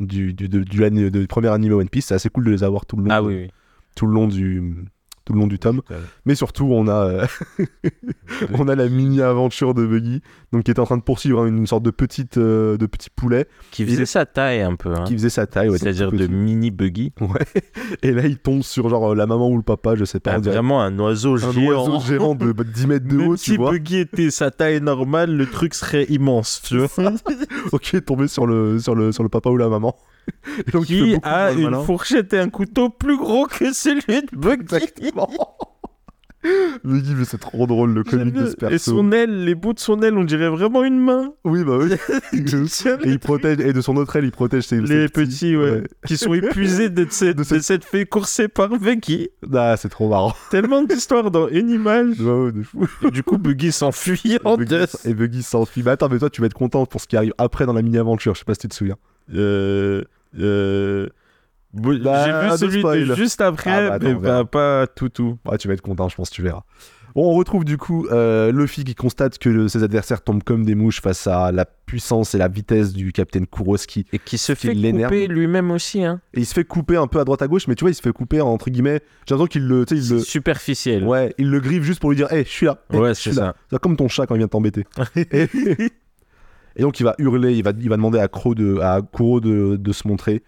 du, 0.00 0.32
du, 0.34 0.48
de- 0.48 0.62
du, 0.64 1.10
du 1.10 1.26
premier 1.26 1.48
anime 1.48 1.74
One 1.74 1.88
Piece. 1.88 2.06
C'est 2.06 2.14
assez 2.14 2.28
cool 2.28 2.44
de 2.44 2.50
les 2.50 2.64
avoir 2.64 2.86
tout 2.86 2.96
le 2.96 3.04
long, 3.04 3.10
Ah 3.10 3.20
de- 3.22 3.26
oui, 3.26 3.48
tout 3.94 4.06
le 4.06 4.12
long 4.14 4.26
du 4.26 4.74
tout 5.26 5.32
le 5.34 5.40
long 5.40 5.46
du 5.48 5.58
tome. 5.58 5.82
Mais 6.24 6.34
surtout, 6.34 6.68
on 6.70 6.86
a, 6.88 6.94
euh, 7.08 7.26
on 8.54 8.68
a 8.68 8.74
la 8.74 8.88
mini-aventure 8.88 9.74
de 9.74 9.84
Buggy, 9.84 10.22
donc 10.52 10.62
qui 10.62 10.70
est 10.70 10.78
en 10.78 10.84
train 10.84 10.96
de 10.96 11.02
poursuivre 11.02 11.42
hein, 11.42 11.46
une 11.46 11.66
sorte 11.66 11.82
de, 11.82 11.90
petite, 11.90 12.38
euh, 12.38 12.76
de 12.76 12.86
petit 12.86 13.10
poulet 13.10 13.46
Qui 13.72 13.84
faisait 13.84 14.06
sa 14.06 14.24
taille 14.24 14.62
un 14.62 14.76
peu. 14.76 14.94
hein. 14.94 15.04
qui 15.04 15.14
faisait 15.14 15.28
sa 15.28 15.46
taille. 15.46 15.68
ouais, 15.68 15.78
C'est-à-dire 15.78 16.12
de 16.12 16.18
petit. 16.26 16.32
mini 16.32 16.70
buggy. 16.70 17.12
Ouais. 17.20 17.44
Et 18.02 18.12
là, 18.12 18.24
il 18.26 18.38
tombe 18.38 18.62
sur 18.62 18.88
genre 18.88 19.14
la 19.14 19.26
maman 19.26 19.48
ou 19.50 19.56
le 19.56 19.62
papa, 19.62 19.96
je 19.96 20.04
sais 20.04 20.20
pas. 20.20 20.32
Ah, 20.34 20.38
vraiment 20.38 20.80
un 20.80 20.96
oiseau 20.98 21.34
un 21.44 21.52
géant. 21.52 21.84
oiseau 21.86 22.00
géant 22.06 22.34
de 22.36 22.52
bah, 22.52 22.62
10 22.64 22.86
mètres 22.86 23.08
de 23.08 23.18
haut, 23.18 23.36
si 23.36 23.50
tu 23.52 23.56
vois. 23.56 23.72
Buggy 23.72 23.98
était 23.98 24.30
sa 24.30 24.50
taille 24.52 24.80
normale, 24.80 25.36
le 25.36 25.46
truc 25.46 25.74
serait 25.74 26.04
immense, 26.04 26.62
tu 26.64 26.78
vois. 26.78 27.12
Ok, 27.72 27.96
tombé 28.04 28.28
sur 28.28 28.46
le, 28.46 28.78
sur, 28.78 28.94
le, 28.94 29.10
sur 29.10 29.24
le 29.24 29.28
papa 29.28 29.50
ou 29.50 29.56
la 29.56 29.68
maman. 29.68 29.96
Et 30.66 30.70
donc, 30.72 30.84
Qui 30.86 31.16
a 31.22 31.52
de 31.52 31.58
une 31.58 31.64
malin. 31.70 31.82
fourchette 31.84 32.32
et 32.32 32.38
un 32.38 32.48
couteau 32.50 32.88
plus 32.90 33.16
gros 33.16 33.46
que 33.46 33.72
celui 33.72 34.22
de 34.22 34.36
Buggy. 34.36 34.62
Exactement. 34.62 35.30
Buggy, 36.84 37.14
mais 37.16 37.24
c'est 37.24 37.38
trop 37.40 37.66
drôle 37.66 37.92
le 37.92 38.04
comique 38.04 38.34
de 38.34 38.46
ce 38.46 38.52
Et 38.52 38.56
perso. 38.56 38.92
son 38.92 39.10
aile, 39.10 39.44
les 39.44 39.56
bouts 39.56 39.72
de 39.72 39.80
son 39.80 40.00
aile, 40.02 40.16
on 40.16 40.22
dirait 40.22 40.48
vraiment 40.48 40.84
une 40.84 41.00
main. 41.00 41.32
Oui, 41.44 41.64
bah 41.64 41.76
oui. 41.76 41.92
et 42.32 43.08
il 43.08 43.18
protège, 43.18 43.58
et 43.58 43.72
de 43.72 43.80
son 43.80 43.96
autre 43.96 44.14
aile, 44.14 44.26
il 44.26 44.30
protège 44.30 44.62
ses, 44.64 44.80
Les 44.80 44.86
ses 44.86 45.08
petits, 45.08 45.56
ouais, 45.56 45.82
qui 46.06 46.16
sont 46.16 46.34
épuisés 46.34 46.88
d'être 46.88 47.12
cette, 47.12 47.36
De 47.38 47.42
de 47.42 47.58
s'être 47.60 47.84
fait 47.84 48.06
courser 48.06 48.46
par 48.46 48.68
Buggy. 48.68 49.30
Ah, 49.52 49.76
c'est 49.76 49.88
trop 49.88 50.08
marrant. 50.08 50.34
Tellement 50.52 50.82
d'histoires 50.84 51.32
dans 51.32 51.48
une 51.48 51.68
image. 51.70 52.20
Ouais, 52.20 52.30
ouais, 52.44 52.52
de 52.52 52.62
fou. 52.62 52.86
Et 53.04 53.10
du 53.10 53.24
coup, 53.24 53.38
Buggy 53.38 53.72
s'enfuit 53.72 54.38
en 54.44 54.56
Buggy- 54.56 54.68
death. 54.78 54.98
et 55.04 55.14
Buggy 55.14 55.42
s'enfuit. 55.42 55.82
Mais 55.84 55.90
attends, 55.92 56.08
mais 56.08 56.20
toi, 56.20 56.30
tu 56.30 56.42
vas 56.42 56.46
être 56.46 56.54
content 56.54 56.86
pour 56.86 57.00
ce 57.00 57.08
qui 57.08 57.16
arrive 57.16 57.32
après 57.38 57.66
dans 57.66 57.72
la 57.72 57.82
mini-aventure. 57.82 58.34
Je 58.34 58.40
sais 58.40 58.44
pas 58.44 58.54
si 58.54 58.60
tu 58.60 58.68
te 58.68 58.74
souviens. 58.74 58.96
Euh, 59.34 60.04
euh, 60.38 61.08
Bah, 61.72 61.92
J'ai 61.92 62.50
vu 62.50 62.56
celui 62.58 62.78
spoil. 62.80 63.06
de 63.08 63.14
juste 63.14 63.40
après, 63.40 63.70
Ah, 63.70 63.88
bah, 63.88 63.94
attends, 64.08 64.20
mais 64.20 64.44
pas, 64.46 64.86
tout 64.86 65.08
tout. 65.08 65.38
Ouais, 65.44 65.58
tu 65.58 65.68
vas 65.68 65.74
être 65.74 65.82
content, 65.82 66.08
je 66.08 66.16
pense, 66.16 66.30
tu 66.30 66.42
verras. 66.42 66.62
Bon, 67.14 67.30
on 67.30 67.34
retrouve 67.34 67.64
du 67.64 67.78
coup 67.78 68.06
euh, 68.12 68.52
Luffy 68.52 68.84
qui 68.84 68.94
constate 68.94 69.38
que 69.38 69.48
le- 69.48 69.68
ses 69.68 69.82
adversaires 69.82 70.20
tombent 70.22 70.42
comme 70.42 70.66
des 70.66 70.74
mouches 70.74 71.00
face 71.00 71.26
à 71.26 71.50
la 71.50 71.64
puissance 71.64 72.34
et 72.34 72.38
la 72.38 72.48
vitesse 72.48 72.92
du 72.92 73.10
capitaine 73.10 73.46
Kuroski. 73.46 74.04
Et 74.12 74.18
qui 74.18 74.36
se 74.36 74.54
fait 74.54 74.74
couper 74.74 75.26
lui-même 75.26 75.70
aussi. 75.70 76.04
Hein. 76.04 76.20
Et 76.34 76.40
il 76.40 76.44
se 76.46 76.52
fait 76.52 76.64
couper 76.64 76.96
un 76.98 77.06
peu 77.06 77.18
à 77.18 77.24
droite 77.24 77.40
à 77.40 77.48
gauche, 77.48 77.68
mais 77.68 77.74
tu 77.74 77.84
vois, 77.84 77.90
il 77.90 77.94
se 77.94 78.02
fait 78.02 78.12
couper 78.12 78.42
entre 78.42 78.68
guillemets. 78.68 79.00
J'ai 79.26 79.34
l'impression 79.34 79.46
qu'il 79.46 79.66
le, 79.66 79.86
tu 79.86 79.94
sais, 79.96 80.00
il 80.02 80.06
C'est 80.08 80.14
le, 80.14 80.20
superficiel. 80.20 81.04
ouais, 81.04 81.34
il 81.38 81.48
le 81.50 81.58
griffe 81.60 81.84
juste 81.84 82.00
pour 82.00 82.10
lui 82.10 82.16
dire, 82.18 82.30
hé, 82.34 82.44
je 82.44 82.50
suis 82.50 82.66
là. 82.66 82.82
Hey, 82.92 83.00
Ouais, 83.00 83.08
je 83.08 83.14
c'est 83.14 83.20
suis 83.30 83.30
là. 83.30 83.36
ça. 83.46 83.56
C'est 83.72 83.78
comme 83.78 83.96
ton 83.96 84.08
chat 84.08 84.26
quand 84.26 84.34
il 84.34 84.38
vient 84.38 84.48
t'embêter. 84.48 84.84
et, 85.16 85.48
et 86.76 86.82
donc 86.82 87.00
il 87.00 87.04
va 87.04 87.14
hurler, 87.18 87.54
il 87.54 87.62
va, 87.62 87.72
il 87.78 87.88
va 87.88 87.96
demander 87.96 88.18
à, 88.18 88.28
Kuro 88.28 88.54
de, 88.54 88.78
à 88.80 89.00
Kuro 89.02 89.40
de, 89.40 89.76
de 89.76 89.92
se 89.92 90.06
montrer. 90.06 90.42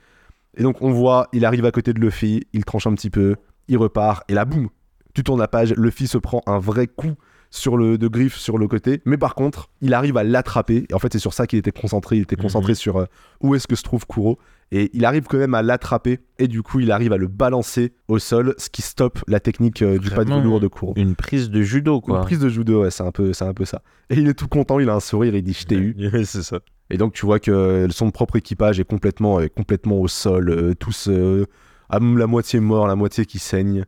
Et 0.56 0.62
donc 0.62 0.82
on 0.82 0.90
voit, 0.90 1.28
il 1.32 1.44
arrive 1.44 1.64
à 1.64 1.70
côté 1.70 1.92
de 1.92 2.00
Luffy, 2.00 2.46
il 2.52 2.64
tranche 2.64 2.86
un 2.86 2.94
petit 2.94 3.10
peu, 3.10 3.36
il 3.68 3.78
repart, 3.78 4.24
et 4.30 4.34
là, 4.34 4.44
boum, 4.44 4.68
tu 5.14 5.22
tournes 5.24 5.40
la 5.40 5.48
page, 5.48 5.72
Luffy 5.76 6.06
se 6.06 6.18
prend 6.18 6.42
un 6.46 6.58
vrai 6.58 6.86
coup 6.86 7.14
sur 7.50 7.76
le 7.76 7.96
de 7.96 8.08
griffe 8.08 8.36
sur 8.36 8.58
le 8.58 8.68
côté, 8.68 9.00
mais 9.06 9.16
par 9.16 9.34
contre, 9.34 9.70
il 9.80 9.94
arrive 9.94 10.16
à 10.16 10.24
l'attraper, 10.24 10.86
et 10.88 10.94
en 10.94 10.98
fait 10.98 11.12
c'est 11.12 11.18
sur 11.18 11.32
ça 11.32 11.46
qu'il 11.46 11.58
était 11.58 11.72
concentré, 11.72 12.16
il 12.16 12.22
était 12.22 12.36
concentré 12.36 12.74
sur 12.74 12.98
euh, 12.98 13.06
où 13.40 13.54
est-ce 13.54 13.66
que 13.66 13.76
se 13.76 13.82
trouve 13.82 14.06
Kuro, 14.06 14.38
et 14.70 14.90
il 14.92 15.04
arrive 15.04 15.24
quand 15.24 15.38
même 15.38 15.54
à 15.54 15.62
l'attraper, 15.62 16.20
et 16.38 16.48
du 16.48 16.62
coup 16.62 16.80
il 16.80 16.90
arrive 16.90 17.12
à 17.12 17.16
le 17.16 17.26
balancer 17.26 17.92
au 18.08 18.18
sol, 18.18 18.54
ce 18.58 18.68
qui 18.68 18.82
stoppe 18.82 19.20
la 19.26 19.40
technique 19.40 19.82
euh, 19.82 19.98
du 19.98 20.10
pas 20.10 20.24
de 20.24 20.32
velours 20.32 20.60
de 20.60 20.68
Kuro. 20.68 20.92
Une 20.96 21.14
prise 21.14 21.50
de 21.50 21.62
judo, 21.62 21.96
Une 21.96 22.00
quoi. 22.02 22.20
prise 22.20 22.40
de 22.40 22.48
judo, 22.48 22.82
ouais, 22.82 22.90
c'est 22.90 23.02
un, 23.02 23.12
peu, 23.12 23.32
c'est 23.32 23.44
un 23.44 23.54
peu 23.54 23.64
ça. 23.64 23.82
Et 24.10 24.16
il 24.16 24.28
est 24.28 24.34
tout 24.34 24.48
content, 24.48 24.78
il 24.78 24.88
a 24.88 24.94
un 24.94 25.00
sourire, 25.00 25.34
il 25.34 25.42
dit 25.42 25.54
je 25.54 25.64
t'ai 25.64 25.76
eu. 25.76 25.96
C'est 26.24 26.42
ça. 26.42 26.60
Et 26.90 26.96
donc 26.96 27.12
tu 27.12 27.26
vois 27.26 27.38
que 27.38 27.86
son 27.90 28.10
propre 28.10 28.36
équipage 28.36 28.80
est 28.80 28.84
complètement, 28.84 29.40
est 29.40 29.50
complètement 29.50 30.00
au 30.00 30.08
sol, 30.08 30.50
euh, 30.50 30.74
tous 30.74 31.08
euh, 31.08 31.46
à 31.88 31.98
la 31.98 32.26
moitié 32.26 32.60
mort, 32.60 32.86
la 32.86 32.96
moitié 32.96 33.26
qui 33.26 33.38
saigne. 33.38 33.84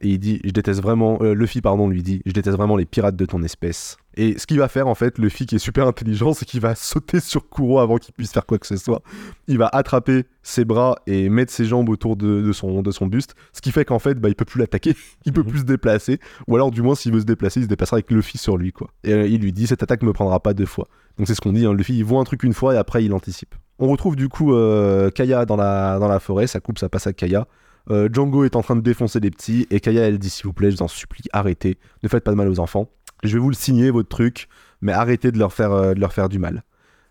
Et 0.00 0.08
il 0.08 0.18
dit, 0.18 0.40
je 0.44 0.50
déteste 0.50 0.82
vraiment, 0.82 1.18
euh, 1.22 1.34
Luffy 1.34 1.60
pardon 1.60 1.88
lui 1.88 2.02
dit, 2.02 2.20
je 2.26 2.32
déteste 2.32 2.56
vraiment 2.56 2.76
les 2.76 2.84
pirates 2.84 3.16
de 3.16 3.26
ton 3.26 3.42
espèce. 3.42 3.96
Et 4.16 4.38
ce 4.38 4.46
qu'il 4.46 4.58
va 4.58 4.68
faire 4.68 4.86
en 4.86 4.94
fait, 4.94 5.18
Luffy 5.18 5.46
qui 5.46 5.56
est 5.56 5.58
super 5.58 5.86
intelligent, 5.86 6.32
c'est 6.34 6.44
qu'il 6.44 6.60
va 6.60 6.74
sauter 6.76 7.20
sur 7.20 7.48
Kuro 7.48 7.78
avant 7.80 7.96
qu'il 7.98 8.14
puisse 8.14 8.32
faire 8.32 8.46
quoi 8.46 8.58
que 8.58 8.66
ce 8.66 8.76
soit. 8.76 9.02
Il 9.48 9.58
va 9.58 9.68
attraper 9.72 10.24
ses 10.42 10.64
bras 10.64 10.96
et 11.06 11.28
mettre 11.28 11.52
ses 11.52 11.64
jambes 11.64 11.88
autour 11.88 12.16
de, 12.16 12.42
de 12.42 12.52
son, 12.52 12.82
de 12.82 12.90
son 12.90 13.06
buste, 13.06 13.34
ce 13.52 13.60
qui 13.60 13.72
fait 13.72 13.84
qu'en 13.84 13.98
fait, 13.98 14.14
bah, 14.20 14.28
il 14.28 14.34
peut 14.34 14.44
plus 14.44 14.60
l'attaquer, 14.60 14.94
il 15.24 15.32
peut 15.32 15.42
Mhm. 15.42 15.48
plus 15.50 15.58
se 15.60 15.64
déplacer, 15.64 16.18
ou 16.48 16.54
alors 16.54 16.70
du 16.70 16.82
moins 16.82 16.94
s'il 16.94 17.12
veut 17.12 17.20
se 17.20 17.24
déplacer, 17.24 17.60
il 17.60 17.64
se 17.64 17.68
déplacera 17.68 17.96
avec 17.96 18.10
Luffy 18.10 18.38
sur 18.38 18.56
lui 18.56 18.72
quoi. 18.72 18.88
Et 19.04 19.12
euh, 19.12 19.26
il 19.26 19.40
lui 19.40 19.52
dit, 19.52 19.66
cette 19.66 19.82
attaque 19.82 20.02
me 20.02 20.12
prendra 20.12 20.40
pas 20.40 20.54
deux 20.54 20.66
fois. 20.66 20.88
Donc 21.18 21.26
c'est 21.28 21.34
ce 21.34 21.40
qu'on 21.40 21.52
dit, 21.52 21.64
hein, 21.66 21.72
Luffy 21.74 21.96
il 21.96 22.04
voit 22.04 22.20
un 22.20 22.24
truc 22.24 22.42
une 22.42 22.54
fois 22.54 22.74
et 22.74 22.76
après 22.76 23.04
il 23.04 23.12
anticipe. 23.12 23.54
On 23.78 23.88
retrouve 23.88 24.16
du 24.16 24.28
coup 24.28 24.54
euh, 24.54 25.10
Kaya 25.10 25.44
dans 25.46 25.56
la, 25.56 25.98
dans 25.98 26.08
la 26.08 26.20
forêt, 26.20 26.46
ça 26.46 26.60
coupe, 26.60 26.78
ça 26.78 26.88
passe 26.88 27.06
à 27.06 27.12
Kaya. 27.12 27.46
Euh, 27.90 28.08
Django 28.10 28.44
est 28.44 28.56
en 28.56 28.62
train 28.62 28.76
de 28.76 28.80
défoncer 28.80 29.20
des 29.20 29.30
petits 29.30 29.66
et 29.70 29.78
Kaya 29.80 30.04
elle 30.08 30.18
dit 30.18 30.30
s'il 30.30 30.46
vous 30.46 30.52
plaît, 30.54 30.70
je 30.70 30.76
vous 30.76 30.82
en 30.82 30.88
supplie, 30.88 31.24
arrêtez, 31.32 31.76
ne 32.02 32.08
faites 32.08 32.24
pas 32.24 32.30
de 32.30 32.36
mal 32.36 32.48
aux 32.48 32.58
enfants. 32.60 32.88
Je 33.24 33.34
vais 33.34 33.40
vous 33.40 33.48
le 33.50 33.54
signer 33.56 33.90
votre 33.90 34.08
truc, 34.08 34.48
mais 34.80 34.92
arrêtez 34.92 35.32
de 35.32 35.38
leur 35.38 35.52
faire, 35.52 35.72
euh, 35.72 35.94
de 35.94 36.00
leur 36.00 36.12
faire 36.12 36.28
du 36.28 36.38
mal. 36.38 36.62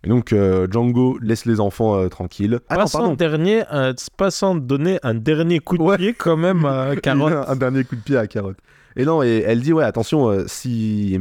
Et 0.06 0.10
donc 0.10 0.34
euh, 0.34 0.68
Django 0.70 1.18
laisse 1.22 1.46
les 1.46 1.60
enfants 1.60 1.96
euh, 1.98 2.10
tranquilles. 2.10 2.60
Ah 2.70 2.76
non, 2.76 2.82
passant, 2.82 3.00
pardon. 3.00 3.14
dernier, 3.16 3.64
euh, 3.74 3.94
passant 4.18 4.54
donner 4.56 5.00
un 5.04 5.14
dernier 5.14 5.60
coup 5.60 5.78
de 5.78 5.84
Ouais. 5.84 5.98
pied 5.98 6.14
quand 6.14 6.36
même 6.38 6.66
à 6.66 6.96
Carotte. 7.02 7.34
un, 7.34 7.46
un 7.48 7.56
dernier 7.56 7.84
coup 7.84 7.96
de 7.96 8.02
pied 8.02 8.18
à 8.18 8.28
Carotte. 8.28 8.58
Et 8.96 9.06
non, 9.06 9.24
et 9.24 9.44
elle 9.48 9.62
dit 9.62 9.74
ouais, 9.74 9.84
attention, 9.86 10.44
si, 10.46 11.18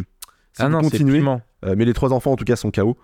si 0.53 0.63
ah 0.63 0.67
vous 0.67 0.73
non, 0.73 0.81
continuez, 0.83 1.23
mais 1.77 1.85
les 1.85 1.95
trois 1.95 2.13
enfants 2.13 2.33
en 2.33 2.37
tout 2.37 2.45
cas 2.45 2.57
sont 2.57 2.71
KO. 2.71 2.99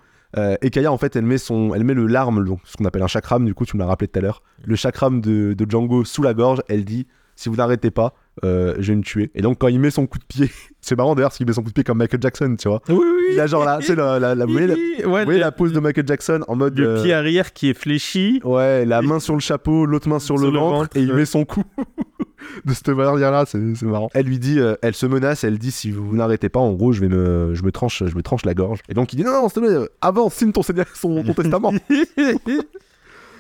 Et 0.61 0.68
Kaya 0.68 0.92
en 0.92 0.98
fait, 0.98 1.16
elle 1.16 1.24
met 1.24 1.38
son, 1.38 1.72
elle 1.74 1.85
met 1.85 1.94
le 1.94 2.07
larme, 2.07 2.44
donc 2.44 2.61
ce 2.64 2.77
qu'on 2.77 2.85
appelle 2.85 3.03
un 3.03 3.07
chakram. 3.07 3.46
Du 3.46 3.55
coup, 3.55 3.64
tu 3.64 3.77
me 3.77 3.83
l'as 3.83 3.87
rappelé 3.88 4.09
tout 4.09 4.18
à 4.18 4.22
l'heure, 4.22 4.42
le 4.64 4.77
chakram 4.77 5.20
de, 5.22 5.55
de 5.55 5.66
Django 5.70 6.05
sous 6.05 6.22
la 6.22 6.35
gorge. 6.35 6.61
Elle 6.68 6.85
dit 6.85 7.07
si 7.35 7.48
vous 7.48 7.57
n'arrêtez 7.57 7.90
pas, 7.92 8.14
euh, 8.44 8.74
je 8.79 8.92
vais 8.92 8.96
me 8.96 9.03
tuer. 9.03 9.31
Et 9.35 9.42
donc 9.42 9.59
quand 9.59 9.68
il 9.68 9.79
met 9.81 9.90
son 9.90 10.07
coup 10.07 10.18
de 10.18 10.24
pied, 10.24 10.51
c'est 10.81 10.96
marrant 10.96 11.14
d'ailleurs 11.14 11.31
parce 11.31 11.37
qu'il 11.38 11.46
met 11.46 11.53
son 11.53 11.62
coup 11.62 11.68
de 11.68 11.74
pied 11.74 11.85
comme 11.85 11.98
Michael 11.98 12.20
Jackson, 12.22 12.57
tu 12.59 12.68
vois. 12.68 12.83
Oui, 12.88 12.96
oui. 12.96 13.05
Il 13.33 13.40
a 13.40 13.46
genre 13.46 13.64
là, 13.64 13.81
sais 13.83 13.94
la, 13.94 14.18
la, 14.18 14.35
la, 14.35 14.46
vous 14.46 14.53
voyez 14.53 14.66
la, 14.66 14.74
Ouais, 14.74 15.03
vous 15.03 15.11
voyez 15.11 15.33
le- 15.33 15.38
la 15.38 15.53
pose 15.53 15.72
de 15.72 15.81
Michael 15.81 16.07
Jackson 16.07 16.40
en 16.48 16.57
mode 16.57 16.79
le 16.79 16.88
euh, 16.98 17.03
pied 17.03 17.12
arrière 17.12 17.53
qui 17.53 17.68
est 17.70 17.74
fléchi. 17.74 18.40
Ouais, 18.44 18.85
la 18.85 19.03
main 19.03 19.20
sur 19.20 19.35
le 19.35 19.40
chapeau, 19.40 19.87
l'autre 19.87 20.09
main 20.09 20.18
sur, 20.18 20.38
Sur 20.38 20.46
le, 20.46 20.53
le 20.53 20.59
ventre, 20.59 20.77
ventre, 20.79 20.96
et 20.96 21.03
il 21.03 21.11
ouais. 21.11 21.16
met 21.18 21.24
son 21.27 21.44
coup 21.44 21.62
de 22.64 22.72
cette 22.72 22.88
manière-là, 22.88 23.44
c'est 23.46 23.59
c'est 23.74 23.85
marrant. 23.87 24.09
Elle 24.14 24.27
lui 24.27 24.38
dit, 24.38 24.59
euh, 24.59 24.77
elle 24.83 24.94
se 24.94 25.07
menace, 25.07 25.44
elle 25.44 25.59
dit 25.59 25.70
si 25.70 25.90
vous 25.90 26.14
n'arrêtez 26.16 26.48
pas, 26.48 26.61
en 26.61 26.72
gros, 26.72 26.92
je 26.92 27.01
vais 27.01 27.09
me, 27.09 27.51
je 27.55 27.62
me 27.62 27.70
tranche, 27.72 28.03
je 28.07 28.14
me 28.16 28.22
tranche 28.22 28.44
la 28.46 28.55
gorge. 28.55 28.81
Et 28.88 28.94
donc 28.94 29.12
il 29.12 29.16
dit 29.16 29.24
non, 29.24 29.33
non, 29.33 29.48
s'il 29.48 29.61
te 29.62 29.66
plaît, 29.66 29.74
euh, 29.77 29.87
avance, 30.01 30.35
signe 30.35 30.53
ton, 30.53 30.62
ton 30.62 31.35
testament. 31.35 31.72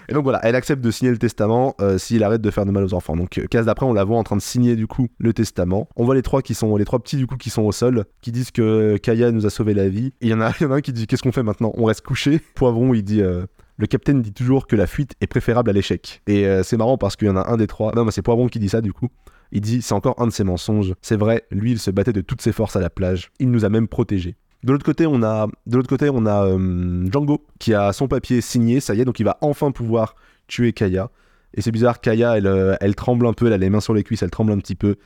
Et 0.08 0.14
donc 0.14 0.22
voilà, 0.22 0.40
elle 0.42 0.54
accepte 0.54 0.82
de 0.82 0.90
signer 0.90 1.10
le 1.10 1.18
testament 1.18 1.74
euh, 1.80 1.98
s'il 1.98 2.24
arrête 2.24 2.40
de 2.40 2.50
faire 2.50 2.64
de 2.64 2.70
mal 2.70 2.82
aux 2.82 2.94
enfants. 2.94 3.14
Donc 3.14 3.36
euh, 3.36 3.46
case 3.46 3.66
d'après, 3.66 3.84
on 3.84 3.92
la 3.92 4.04
voit 4.04 4.16
en 4.16 4.22
train 4.22 4.36
de 4.36 4.42
signer 4.42 4.74
du 4.74 4.86
coup 4.86 5.08
le 5.18 5.34
testament. 5.34 5.88
On 5.96 6.04
voit 6.04 6.14
les 6.14 6.22
trois 6.22 6.40
petits 6.42 7.16
du 7.16 7.26
coup 7.26 7.36
qui 7.36 7.50
sont 7.50 7.62
au 7.62 7.72
sol, 7.72 8.04
qui 8.22 8.32
disent 8.32 8.50
que 8.50 8.96
Kaya 8.96 9.30
nous 9.30 9.44
a 9.44 9.50
sauvé 9.50 9.74
la 9.74 9.88
vie. 9.88 10.14
Il 10.22 10.28
y 10.28 10.34
en 10.34 10.40
a, 10.40 10.52
y 10.60 10.64
en 10.64 10.70
a 10.70 10.76
un 10.76 10.80
qui 10.80 10.92
dit 10.92 11.06
qu'est-ce 11.06 11.22
qu'on 11.22 11.32
fait 11.32 11.42
maintenant? 11.42 11.72
On 11.76 11.84
reste 11.84 12.00
couché. 12.00 12.40
Poivron, 12.54 12.94
il 12.94 13.02
dit 13.02 13.20
euh, 13.20 13.44
le 13.76 13.86
capitaine 13.86 14.22
dit 14.22 14.32
toujours 14.32 14.66
que 14.66 14.76
la 14.76 14.86
fuite 14.86 15.12
est 15.20 15.26
préférable 15.26 15.68
à 15.68 15.72
l'échec. 15.74 16.22
Et 16.26 16.46
c'est 16.64 16.76
marrant 16.76 16.98
parce 16.98 17.14
qu'il 17.14 17.28
y 17.28 17.30
en 17.30 17.36
a 17.36 17.48
un 17.48 17.56
des 17.56 17.68
trois. 17.68 17.92
Non, 17.94 18.04
mais 18.04 18.10
c'est 18.10 18.22
Poivron 18.22 18.48
qui 18.48 18.58
dit 18.58 18.68
ça 18.68 18.80
du 18.80 18.92
coup. 18.92 19.08
Il 19.52 19.60
dit 19.60 19.82
c'est 19.82 19.94
encore 19.94 20.14
un 20.18 20.26
de 20.26 20.32
ses 20.32 20.42
mensonges. 20.42 20.94
C'est 21.00 21.16
vrai, 21.16 21.44
lui 21.50 21.72
il 21.72 21.78
se 21.78 21.90
battait 21.90 22.12
de 22.12 22.20
toutes 22.20 22.42
ses 22.42 22.50
forces 22.52 22.74
à 22.74 22.80
la 22.80 22.90
plage. 22.90 23.30
Il 23.38 23.50
nous 23.50 23.64
a 23.64 23.68
même 23.68 23.86
protégés. 23.86 24.36
De 24.64 24.72
l'autre 24.72 24.84
côté, 24.84 25.06
on 25.06 25.22
a, 25.22 25.46
de 25.66 25.76
l'autre 25.76 25.88
côté, 25.88 26.10
on 26.12 26.26
a 26.26 26.46
euh, 26.46 27.06
Django 27.10 27.44
qui 27.58 27.74
a 27.74 27.92
son 27.92 28.08
papier 28.08 28.40
signé, 28.40 28.80
ça 28.80 28.94
y 28.94 29.00
est, 29.00 29.04
donc 29.04 29.20
il 29.20 29.24
va 29.24 29.38
enfin 29.40 29.70
pouvoir 29.70 30.16
tuer 30.48 30.72
Kaya. 30.72 31.10
Et 31.54 31.62
c'est 31.62 31.70
bizarre, 31.70 32.00
Kaya, 32.00 32.36
elle, 32.36 32.46
euh, 32.46 32.74
elle 32.80 32.94
tremble 32.94 33.26
un 33.26 33.32
peu, 33.32 33.46
elle 33.46 33.52
a 33.52 33.58
les 33.58 33.70
mains 33.70 33.80
sur 33.80 33.94
les 33.94 34.02
cuisses, 34.02 34.22
elle 34.22 34.30
tremble 34.30 34.52
un 34.52 34.58
petit 34.58 34.74
peu. 34.74 34.96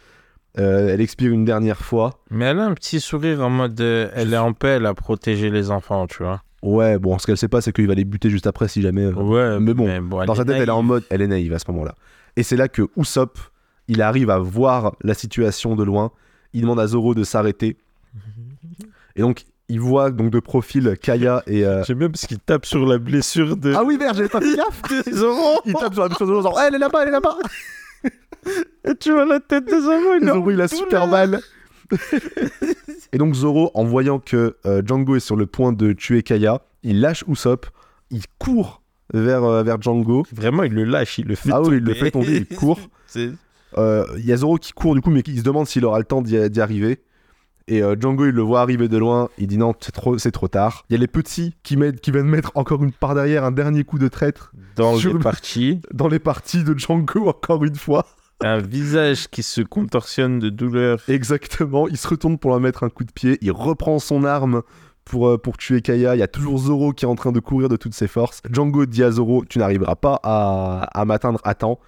Euh, 0.59 0.89
elle 0.89 1.01
expire 1.01 1.33
une 1.33 1.45
dernière 1.45 1.79
fois. 1.79 2.21
Mais 2.31 2.47
elle 2.47 2.59
a 2.59 2.65
un 2.65 2.75
petit 2.75 3.01
sourire 3.01 3.41
en 3.41 3.51
mode 3.51 3.81
elle 3.81 4.35
est 4.35 4.39
en 4.39 4.53
paix, 4.53 4.69
elle 4.69 4.87
a 4.87 4.95
protégé 4.95 5.51
les 5.51 5.71
enfants, 5.71 6.07
tu 6.07 6.23
vois. 6.23 6.43
Ouais, 6.63 6.99
bon, 6.99 7.19
ce 7.19 7.27
qu'elle 7.27 7.37
sait 7.37 7.49
pas, 7.49 7.61
c'est 7.61 7.73
qu'il 7.73 7.89
va 7.89 7.95
les 7.95 8.05
buter 8.05 8.31
juste 8.31 8.47
après 8.47 8.69
si 8.69 8.83
jamais. 8.83 9.07
Ouais, 9.07 9.59
mais 9.61 9.75
bon, 9.75 9.89
Dans 10.27 10.35
sa 10.35 10.45
tête, 10.45 10.57
elle 10.57 10.69
est 10.69 10.73
en 10.73 10.83
mode, 10.83 11.05
elle 11.11 11.23
est 11.23 11.27
naïve 11.27 11.53
à 11.53 11.59
ce 11.59 11.71
moment-là. 11.73 11.95
Et 12.37 12.43
c'est 12.43 12.57
là 12.57 12.69
que 12.69 12.89
Usopp, 12.97 13.39
il 13.89 14.01
arrive 14.01 14.31
à 14.31 14.39
voir 14.39 14.95
la 15.03 15.15
situation 15.15 15.77
de 15.77 15.83
loin. 15.83 16.13
Il 16.53 16.63
demande 16.63 16.81
à 16.81 16.87
Zoro 16.87 17.15
de 17.15 17.25
s'arrêter. 17.25 17.77
Et 19.17 19.21
donc, 19.21 19.45
il 19.69 19.81
voit 19.81 20.11
donc 20.11 20.31
de 20.31 20.41
profil 20.41 20.97
Kaya 21.01 21.43
et. 21.47 21.65
euh, 21.65 21.83
J'aime 21.85 21.99
bien 21.99 22.11
parce 22.11 22.27
qu'il 22.27 22.39
tape 22.39 22.67
sur 22.67 22.85
la 22.87 22.99
blessure 22.99 23.57
de 23.57 23.73
Ah 23.75 23.85
oui, 23.85 23.97
merde, 23.99 24.17
j'avais 24.17 24.29
pas 24.29 24.41
fait 24.41 24.57
gaffe. 24.57 24.83
Il 25.67 25.73
tape 25.75 25.95
sur 25.95 26.03
la 26.03 26.09
blessure 26.09 26.27
de 26.27 26.33
Zoro, 26.33 26.43
genre, 26.43 26.59
Eh, 26.63 26.67
elle 26.69 26.75
est 26.75 26.79
là-bas, 26.79 27.03
elle 27.03 27.09
est 27.09 27.13
là-bas 27.13 27.37
Et 28.85 28.95
tu 28.97 29.13
vois 29.13 29.25
la 29.25 29.41
tête 29.41 29.65
de 29.67 29.81
Zoro, 29.81 30.15
il 30.21 30.27
Zoro, 30.27 30.51
il 30.51 30.61
a 30.61 30.69
super 30.69 31.07
mal. 31.07 31.41
et 33.13 33.19
donc, 33.19 33.35
Zoro, 33.35 33.71
en 33.75 33.85
voyant 33.85 34.19
que 34.19 34.57
euh, 34.67 34.83
Django 34.85 35.17
est 35.17 35.21
sur 35.21 35.37
le 35.37 35.47
point 35.47 35.73
de 35.73 35.93
tuer 35.93 36.23
Kaya, 36.23 36.61
il 36.83 37.01
lâche 37.01 37.25
Usopp, 37.29 37.67
il 38.11 38.23
court 38.39 38.83
vers, 39.15 39.45
euh, 39.45 39.63
vers 39.63 39.81
Django. 39.81 40.25
Vraiment, 40.33 40.65
il 40.65 40.73
le 40.75 40.85
lâche, 40.85 41.19
il 41.19 41.27
le 41.27 41.35
fait 41.35 41.51
Ah 41.53 41.61
oui, 41.61 41.65
tomber. 41.67 41.77
il 41.77 41.85
le 41.85 41.95
fait 41.95 42.11
tomber, 42.11 42.47
il 42.51 42.57
court. 42.57 42.81
Euh, 43.79 44.05
Il 44.19 44.27
y 44.27 44.33
a 44.35 44.37
Zoro 44.37 44.57
qui 44.59 44.73
court 44.75 44.95
du 44.95 45.01
coup, 45.01 45.09
mais 45.11 45.23
qui 45.23 45.39
se 45.39 45.43
demande 45.43 45.67
s'il 45.67 45.87
aura 45.87 45.99
le 45.99 46.05
temps 46.05 46.21
d'y 46.21 46.61
arriver. 46.61 47.01
Et 47.69 47.83
euh, 47.83 47.97
Django, 47.99 48.27
il 48.27 48.33
le 48.35 48.43
voit 48.43 48.61
arriver 48.61 48.89
de 48.89 48.97
loin. 48.99 49.29
Il 49.39 49.47
dit 49.47 49.59
non, 49.59 49.75
c'est 49.81 49.93
trop, 49.93 50.19
c'est 50.19 50.33
trop 50.33 50.49
tard. 50.49 50.85
Il 50.91 50.95
y 50.95 50.97
a 50.97 50.99
les 51.01 51.07
petits 51.07 51.55
qui, 51.63 51.77
mettent, 51.77 52.01
qui 52.01 52.11
viennent 52.11 52.27
mettre 52.27 52.51
encore 52.55 52.83
une 52.83 52.93
par 52.93 53.15
derrière 53.15 53.45
un 53.45 53.53
dernier 53.53 53.85
coup 53.85 53.99
de 53.99 54.09
traître 54.09 54.53
Dans 54.77 54.97
Sur 54.97 55.13
le 55.13 55.19
le- 55.19 55.23
parti, 55.25 55.81
dans 55.93 56.09
les 56.09 56.19
parties 56.19 56.65
de 56.65 56.77
Django 56.79 57.29
encore 57.29 57.65
une 57.65 57.77
fois. 57.77 58.07
un 58.45 58.59
visage 58.59 59.29
qui 59.29 59.43
se 59.45 59.61
contorsionne 59.61 60.39
de 60.41 60.49
douleur. 60.49 60.99
Exactement. 61.09 61.87
Il 61.89 61.97
se 61.97 62.09
retourne 62.09 62.39
pour 62.39 62.51
leur 62.51 62.61
mettre 62.61 62.83
un 62.83 62.89
coup 62.89 63.05
de 63.05 63.13
pied. 63.13 63.39
Il 63.41 63.53
reprend 63.53 64.01
son 64.01 64.25
arme 64.25 64.63
pour, 65.05 65.29
euh, 65.29 65.39
pour 65.39 65.57
tuer 65.57 65.81
Kaya. 65.81 66.17
Il 66.17 66.19
y 66.19 66.23
a 66.23 66.29
toujours 66.29 66.59
Zoro 66.59 66.93
qui 66.93 67.05
est 67.05 67.09
en 67.09 67.15
train 67.15 67.31
de 67.33 67.39
courir 67.41 67.69
de 67.69 67.77
toutes 67.77 67.95
ses 67.95 68.09
forces. 68.09 68.41
Django 68.51 68.85
dit 68.87 69.05
à 69.05 69.13
Zoro 69.13 69.45
Tu 69.49 69.61
n'arriveras 69.61 69.95
pas 69.95 70.19
à, 70.25 70.89
à 70.93 71.05
m'atteindre 71.05 71.41
à 71.45 71.55
temps. 71.55 71.79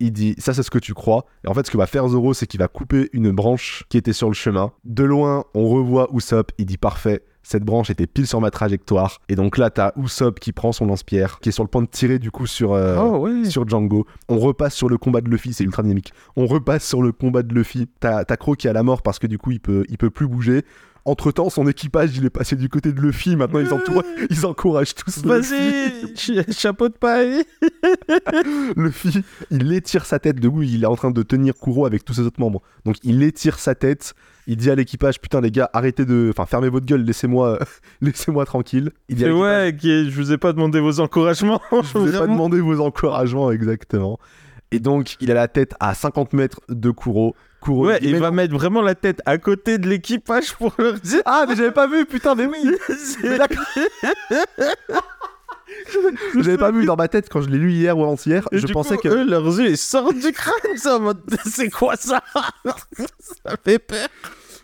Il 0.00 0.12
dit 0.12 0.34
Ça, 0.38 0.54
c'est 0.54 0.62
ce 0.62 0.70
que 0.70 0.78
tu 0.78 0.94
crois. 0.94 1.26
Et 1.44 1.48
en 1.48 1.54
fait, 1.54 1.66
ce 1.66 1.70
que 1.70 1.76
va 1.76 1.86
faire 1.86 2.08
Zoro, 2.08 2.34
c'est 2.34 2.46
qu'il 2.46 2.58
va 2.58 2.68
couper 2.68 3.10
une 3.12 3.30
branche 3.30 3.84
qui 3.88 3.98
était 3.98 4.12
sur 4.12 4.28
le 4.28 4.34
chemin. 4.34 4.72
De 4.84 5.04
loin, 5.04 5.44
on 5.54 5.68
revoit 5.68 6.08
Usopp. 6.12 6.52
Il 6.58 6.66
dit 6.66 6.78
Parfait. 6.78 7.22
Cette 7.42 7.64
branche 7.64 7.88
était 7.90 8.06
pile 8.06 8.26
sur 8.26 8.40
ma 8.40 8.50
trajectoire. 8.50 9.18
Et 9.28 9.34
donc 9.34 9.56
là, 9.56 9.70
t'as 9.70 9.92
Usopp 9.96 10.40
qui 10.40 10.52
prend 10.52 10.72
son 10.72 10.86
lance-pierre, 10.86 11.38
qui 11.40 11.48
est 11.48 11.52
sur 11.52 11.64
le 11.64 11.68
point 11.68 11.82
de 11.82 11.88
tirer 11.88 12.18
du 12.18 12.30
coup 12.30 12.46
sur, 12.46 12.74
euh, 12.74 12.98
oh 13.00 13.18
ouais. 13.18 13.44
sur 13.44 13.66
Django. 13.66 14.06
On 14.28 14.38
repasse 14.38 14.74
sur 14.74 14.88
le 14.88 14.98
combat 14.98 15.20
de 15.20 15.28
Luffy, 15.30 15.52
c'est 15.52 15.64
ultra 15.64 15.82
dynamique. 15.82 16.12
On 16.36 16.46
repasse 16.46 16.86
sur 16.86 17.02
le 17.02 17.12
combat 17.12 17.42
de 17.42 17.54
Luffy. 17.54 17.88
T'as 17.98 18.24
t'as 18.24 18.36
Croc 18.36 18.58
qui 18.58 18.66
est 18.66 18.70
à 18.70 18.74
la 18.74 18.82
mort 18.82 19.02
parce 19.02 19.18
que 19.18 19.26
du 19.26 19.38
coup 19.38 19.52
il 19.52 19.60
peut, 19.60 19.84
il 19.88 19.96
peut 19.96 20.10
plus 20.10 20.26
bouger. 20.28 20.64
Entre 21.10 21.32
temps, 21.32 21.50
son 21.50 21.66
équipage 21.66 22.16
il 22.16 22.24
est 22.24 22.30
passé 22.30 22.54
du 22.54 22.68
côté 22.68 22.92
de 22.92 23.00
Luffy. 23.00 23.34
Maintenant 23.34 23.58
ils, 23.58 23.72
entourent- 23.74 24.04
ils 24.30 24.46
encouragent 24.46 24.94
tous 24.94 25.24
Luffy. 25.24 25.28
Vas-y, 25.28 26.16
ch- 26.16 26.46
chapeau 26.56 26.88
de 26.88 26.94
paille. 26.94 27.42
Luffy, 28.76 29.22
il 29.50 29.72
étire 29.72 30.06
sa 30.06 30.18
tête. 30.18 30.38
De 30.40 30.48
où 30.48 30.62
il 30.62 30.82
est 30.84 30.86
en 30.86 30.94
train 30.96 31.10
de 31.10 31.22
tenir 31.22 31.54
Kuro 31.60 31.86
avec 31.86 32.04
tous 32.04 32.14
ses 32.14 32.22
autres 32.22 32.40
membres. 32.40 32.62
Donc 32.84 32.96
il 33.02 33.22
étire 33.22 33.58
sa 33.58 33.74
tête. 33.74 34.14
Il 34.46 34.56
dit 34.56 34.70
à 34.70 34.74
l'équipage 34.74 35.20
Putain, 35.20 35.40
les 35.40 35.50
gars, 35.50 35.68
arrêtez 35.72 36.04
de. 36.04 36.30
Enfin, 36.30 36.46
fermez 36.46 36.68
votre 36.68 36.86
gueule, 36.86 37.02
laissez-moi 37.02 37.58
laissez-moi 38.00 38.44
tranquille. 38.44 38.90
Il 39.08 39.16
dit 39.16 39.28
ouais, 39.30 39.76
je 39.82 40.10
vous 40.14 40.32
ai 40.32 40.38
pas 40.38 40.52
demandé 40.52 40.80
vos 40.80 41.00
encouragements. 41.00 41.60
Je 41.72 41.98
vous 41.98 42.08
ai 42.14 42.18
pas 42.18 42.26
demandé 42.26 42.60
vos 42.60 42.80
encouragements 42.80 43.50
exactement. 43.50 44.18
Et 44.72 44.78
donc, 44.78 45.16
il 45.20 45.30
a 45.32 45.34
la 45.34 45.48
tête 45.48 45.74
à 45.80 45.94
50 45.94 46.32
mètres 46.32 46.60
de 46.68 46.90
Kuro. 46.92 47.34
Ouais, 47.66 47.98
il 48.02 48.16
va 48.16 48.30
mettre 48.30 48.54
vraiment 48.54 48.82
la 48.82 48.94
tête 48.94 49.20
à 49.26 49.38
côté 49.38 49.78
de 49.78 49.88
l'équipage 49.88 50.54
pour 50.54 50.72
leur 50.78 50.94
dire. 50.94 51.20
Ah, 51.24 51.44
mais 51.48 51.56
j'avais 51.56 51.70
pas 51.72 51.86
vu, 51.86 52.04
putain, 52.06 52.34
mais 52.34 52.46
oui 52.46 52.58
Mais. 53.22 53.38
J'avais 56.34 56.58
pas 56.58 56.72
vu 56.72 56.84
dans 56.84 56.96
ma 56.96 57.08
tête 57.08 57.28
quand 57.30 57.42
je 57.42 57.48
l'ai 57.48 57.58
lu 57.58 57.70
hier 57.72 57.96
ou 57.96 58.02
avant-hier. 58.02 58.46
Je 58.52 58.66
du 58.66 58.72
pensais 58.72 58.96
coup, 58.96 59.02
que. 59.04 59.08
eux, 59.08 59.24
leurs 59.28 59.46
yeux, 59.60 59.70
ils 59.70 59.76
sortent 59.78 60.16
du 60.18 60.32
crâne, 60.32 60.76
ça, 60.76 60.98
mode, 60.98 61.20
c'est 61.46 61.70
quoi 61.70 61.96
ça? 61.96 62.20
Ça 62.64 63.56
fait 63.64 63.78
peur. 63.78 64.08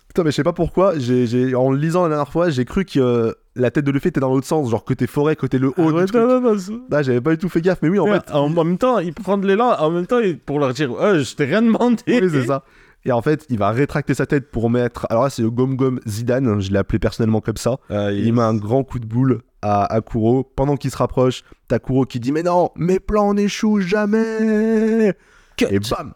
Putain, 0.08 0.24
mais 0.24 0.30
je 0.30 0.36
sais 0.36 0.42
pas 0.42 0.52
pourquoi. 0.52 0.98
j'ai 0.98 1.54
En 1.54 1.70
le 1.70 1.78
lisant 1.78 2.02
la 2.02 2.08
dernière 2.08 2.30
fois, 2.32 2.50
j'ai 2.50 2.64
cru 2.64 2.84
que 2.84 2.98
euh, 2.98 3.32
la 3.54 3.70
tête 3.70 3.84
de 3.84 3.90
Luffy 3.92 4.08
était 4.08 4.20
dans 4.20 4.30
l'autre 4.34 4.46
sens, 4.46 4.68
genre 4.70 4.84
côté 4.84 5.06
forêt, 5.06 5.36
côté 5.36 5.58
le 5.58 5.68
haut. 5.68 5.74
Ah 5.78 5.82
ouais, 5.82 6.04
non, 6.12 6.40
non, 6.40 6.56
Ah, 6.90 7.02
j'avais 7.02 7.20
pas 7.20 7.30
du 7.32 7.38
tout 7.38 7.48
fait 7.48 7.60
gaffe, 7.60 7.78
mais 7.82 7.88
oui, 7.88 7.98
en 7.98 8.04
Ouais, 8.04 8.14
fait. 8.14 8.32
en, 8.32 8.46
en 8.56 8.64
même 8.64 8.78
temps, 8.78 8.98
il 8.98 9.12
prend 9.14 9.38
de 9.38 9.46
l'élan, 9.46 9.76
en 9.78 9.90
même 9.90 10.06
temps, 10.06 10.20
pour 10.44 10.58
leur 10.58 10.72
dire, 10.72 10.90
oh, 10.92 11.18
je 11.18 11.34
t'ai 11.34 11.44
rien 11.44 11.62
demandé. 11.62 12.02
Oui, 12.08 12.28
c'est 12.30 12.46
ça. 12.46 12.64
Et 13.06 13.12
en 13.12 13.22
fait, 13.22 13.46
il 13.50 13.58
va 13.58 13.70
rétracter 13.70 14.14
sa 14.14 14.26
tête 14.26 14.50
pour 14.50 14.68
mettre. 14.68 15.06
Alors 15.10 15.22
là, 15.22 15.30
c'est 15.30 15.42
le 15.42 15.50
Gom 15.50 15.76
Gom 15.76 16.00
Zidane, 16.08 16.60
je 16.60 16.72
l'ai 16.72 16.78
appelé 16.78 16.98
personnellement 16.98 17.40
comme 17.40 17.56
ça. 17.56 17.78
Ah, 17.88 18.10
Il 18.10 18.32
met 18.32 18.42
un 18.42 18.56
grand 18.56 18.82
coup 18.82 18.98
de 18.98 19.06
boule 19.06 19.42
à, 19.62 19.84
à 19.84 20.00
Kuro. 20.00 20.42
Pendant 20.42 20.76
qu'il 20.76 20.90
se 20.90 20.96
rapproche, 20.96 21.44
t'as 21.68 21.78
Kuro 21.78 22.04
qui 22.04 22.18
dit 22.18 22.32
Mais 22.32 22.42
non, 22.42 22.70
mes 22.74 22.98
plans 22.98 23.32
n'échouent 23.32 23.80
jamais 23.80 25.14
Cut. 25.56 25.66
Et 25.70 25.78
bam 25.78 26.14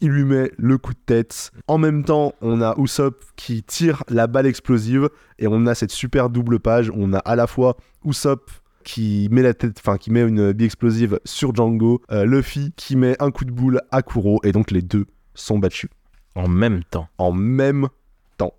Il 0.00 0.10
lui 0.10 0.22
met 0.22 0.52
le 0.58 0.78
coup 0.78 0.92
de 0.92 1.00
tête. 1.04 1.50
En 1.66 1.76
même 1.76 2.04
temps, 2.04 2.32
on 2.40 2.62
a 2.62 2.76
Usopp 2.78 3.24
qui 3.34 3.64
tire 3.64 4.04
la 4.08 4.28
balle 4.28 4.46
explosive. 4.46 5.08
Et 5.40 5.48
on 5.48 5.66
a 5.66 5.74
cette 5.74 5.90
super 5.90 6.30
double 6.30 6.60
page 6.60 6.92
on 6.94 7.14
a 7.14 7.18
à 7.18 7.34
la 7.34 7.48
fois 7.48 7.76
Usopp 8.04 8.48
qui 8.84 9.28
met 9.32 9.42
la 9.42 9.54
tête, 9.54 9.76
enfin 9.80 9.98
qui 9.98 10.12
met 10.12 10.22
une 10.22 10.52
bille 10.52 10.66
explosive 10.66 11.18
sur 11.24 11.52
Django, 11.52 12.00
euh, 12.12 12.24
Luffy 12.24 12.72
qui 12.76 12.94
met 12.94 13.20
un 13.20 13.32
coup 13.32 13.44
de 13.44 13.50
boule 13.50 13.82
à 13.90 14.02
Kuro, 14.02 14.40
et 14.44 14.52
donc 14.52 14.70
les 14.70 14.80
deux 14.80 15.04
sont 15.34 15.58
battus 15.58 15.90
En 16.34 16.48
même 16.48 16.82
temps. 16.84 17.08
en 17.18 17.32
même 17.32 17.88
temps. 18.36 18.54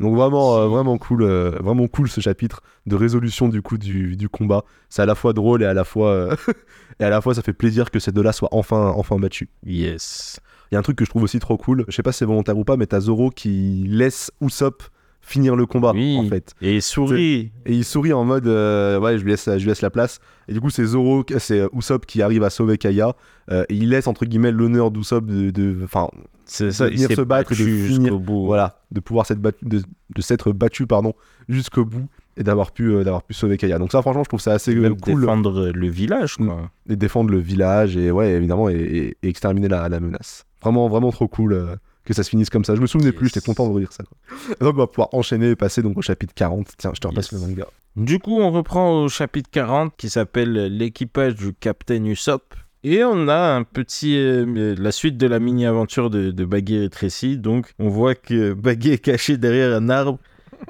Donc 0.00 0.14
vraiment, 0.16 0.56
euh, 0.58 0.66
vraiment 0.68 0.96
cool, 0.98 1.22
euh, 1.22 1.50
vraiment 1.60 1.88
cool 1.88 2.08
ce 2.08 2.20
chapitre 2.20 2.62
de 2.86 2.94
résolution 2.96 3.48
du 3.48 3.62
coup 3.62 3.76
du, 3.78 4.16
du 4.16 4.28
combat. 4.28 4.64
C'est 4.88 5.02
à 5.02 5.06
la 5.06 5.14
fois 5.14 5.32
drôle 5.32 5.62
et 5.62 5.66
à 5.66 5.74
la 5.74 5.84
fois 5.84 6.10
euh, 6.10 6.36
et 7.00 7.04
à 7.04 7.10
la 7.10 7.20
fois 7.20 7.34
ça 7.34 7.42
fait 7.42 7.52
plaisir 7.52 7.90
que 7.90 7.98
ces 7.98 8.12
deux-là 8.12 8.32
soient 8.32 8.48
enfin 8.52 8.92
enfin 8.96 9.16
battus. 9.18 9.48
Yes. 9.66 10.40
Il 10.70 10.74
y 10.74 10.76
a 10.76 10.78
un 10.78 10.82
truc 10.82 10.96
que 10.96 11.04
je 11.04 11.10
trouve 11.10 11.22
aussi 11.24 11.38
trop 11.40 11.56
cool. 11.56 11.84
Je 11.88 11.94
sais 11.96 12.02
pas 12.02 12.12
si 12.12 12.18
c'est 12.18 12.24
volontaire 12.26 12.56
ou 12.58 12.64
pas, 12.64 12.76
mais 12.76 12.86
t'as 12.86 13.00
Zoro 13.00 13.30
qui 13.30 13.84
laisse 13.88 14.30
Usopp 14.40 14.82
finir 15.20 15.56
le 15.56 15.66
combat 15.66 15.92
Oui. 15.94 16.16
en 16.18 16.26
fait. 16.28 16.54
Et 16.62 16.76
il 16.76 16.82
sourit. 16.82 17.50
Et 17.66 17.74
il 17.74 17.84
sourit 17.84 18.12
en 18.12 18.24
mode 18.24 18.46
euh, 18.46 18.98
ouais 19.00 19.18
je 19.18 19.24
lui 19.24 19.32
laisse 19.32 19.46
je 19.46 19.56
lui 19.58 19.66
laisse 19.66 19.82
la 19.82 19.90
place. 19.90 20.20
Et 20.46 20.52
du 20.52 20.60
coup 20.60 20.70
c'est 20.70 20.84
Zoro, 20.84 21.24
c'est 21.38 21.62
Usopp 21.74 22.06
qui 22.06 22.22
arrive 22.22 22.44
à 22.44 22.50
sauver 22.50 22.78
Kaya. 22.78 23.14
euh, 23.50 23.64
et 23.68 23.74
il 23.74 23.88
laisse 23.90 24.06
entre 24.06 24.24
guillemets 24.26 24.52
l'honneur 24.52 24.90
d'Usopp 24.90 25.26
de, 25.26 25.50
de, 25.50 25.76
enfin 25.84 26.08
C'est 26.48 26.70
ça, 26.72 26.86
de 26.88 26.94
venir 26.94 27.10
se 27.10 27.20
battre 27.20 27.52
et 27.52 27.54
de 27.54 27.60
battu 27.64 27.86
finir- 27.88 28.18
bout. 28.18 28.46
voilà, 28.46 28.80
de 28.90 29.00
pouvoir 29.00 29.26
s'être 29.26 29.40
battu, 29.40 29.64
de, 29.64 29.82
de 30.14 30.22
s'être 30.22 30.52
battu 30.52 30.86
pardon 30.86 31.12
jusqu'au 31.48 31.84
bout. 31.84 32.08
et 32.36 32.42
d'avoir 32.42 32.72
pu, 32.72 32.90
euh, 32.92 33.04
d'avoir 33.04 33.22
pu 33.22 33.34
sauver 33.34 33.56
Kaya. 33.56 33.78
Donc 33.78 33.92
ça, 33.92 34.00
franchement, 34.02 34.22
je 34.24 34.28
trouve 34.28 34.40
ça 34.40 34.52
assez 34.52 34.74
Même 34.74 34.96
cool. 35.00 35.20
défendre 35.20 35.70
le 35.74 35.88
village, 35.88 36.36
quoi. 36.36 36.70
Et 36.88 36.96
défendre 36.96 37.30
le 37.30 37.38
village, 37.38 37.96
et 37.96 38.10
ouais, 38.10 38.30
évidemment, 38.32 38.68
et, 38.68 38.74
et- 38.76 39.16
et 39.22 39.28
exterminer 39.28 39.68
la, 39.68 39.88
la 39.88 40.00
menace. 40.00 40.44
Vraiment, 40.62 40.88
vraiment 40.88 41.10
trop 41.12 41.28
cool 41.28 41.52
euh, 41.52 41.76
que 42.04 42.14
ça 42.14 42.22
se 42.22 42.30
finisse 42.30 42.48
comme 42.48 42.64
ça. 42.64 42.74
Je 42.76 42.80
me 42.80 42.86
souvenais 42.86 43.12
plus, 43.12 43.26
j'étais 43.28 43.40
content 43.44 43.68
de 43.68 43.74
relire 43.74 43.92
ça. 43.92 44.04
quoi. 44.04 44.16
Donc, 44.60 44.74
on 44.74 44.78
va 44.78 44.86
pouvoir 44.86 45.08
enchaîner 45.12 45.50
et 45.50 45.56
passer 45.56 45.82
donc 45.82 45.98
au 45.98 46.02
chapitre 46.02 46.32
40. 46.34 46.66
Tiens, 46.78 46.92
je 46.94 47.00
te 47.00 47.06
repasse 47.08 47.30
Yes. 47.32 47.42
le 47.42 47.46
manga. 47.48 47.66
Du 47.96 48.18
coup, 48.20 48.38
on 48.40 48.50
reprend 48.52 49.02
au 49.02 49.08
chapitre 49.08 49.50
40 49.50 49.92
qui 49.96 50.08
s'appelle 50.08 50.52
L'équipage 50.76 51.34
du 51.34 51.52
Capitaine 51.52 52.06
Usopp. 52.06 52.54
Et 52.84 53.02
on 53.04 53.28
a 53.28 53.54
un 53.56 53.64
petit. 53.64 54.16
euh, 54.16 54.74
la 54.78 54.92
suite 54.92 55.16
de 55.16 55.26
la 55.26 55.38
mini-aventure 55.40 56.10
de, 56.10 56.30
de 56.30 56.44
Baggy 56.44 56.76
et 56.84 56.88
Tracy. 56.88 57.36
Donc, 57.36 57.72
on 57.78 57.88
voit 57.88 58.14
que 58.14 58.52
Baggy 58.54 58.92
est 58.92 58.98
caché 58.98 59.36
derrière 59.36 59.74
un 59.76 59.88
arbre 59.88 60.18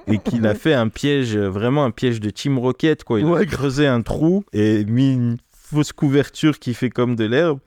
et 0.06 0.18
qu'il 0.18 0.46
a 0.46 0.54
fait 0.54 0.74
un 0.74 0.88
piège, 0.88 1.36
euh, 1.36 1.48
vraiment 1.48 1.84
un 1.84 1.90
piège 1.90 2.20
de 2.20 2.30
Team 2.30 2.59
Rocket. 2.59 3.04
Quoi. 3.04 3.20
Il 3.20 3.26
a 3.26 3.44
creusé 3.44 3.86
un 3.86 4.02
trou 4.02 4.44
et 4.52 4.84
mis 4.84 5.12
une 5.12 5.36
fausse 5.50 5.92
couverture 5.92 6.59
qui 6.59 6.74
fait 6.74 6.90
comme 6.90 7.14
de 7.14 7.24
l'herbe. 7.24 7.59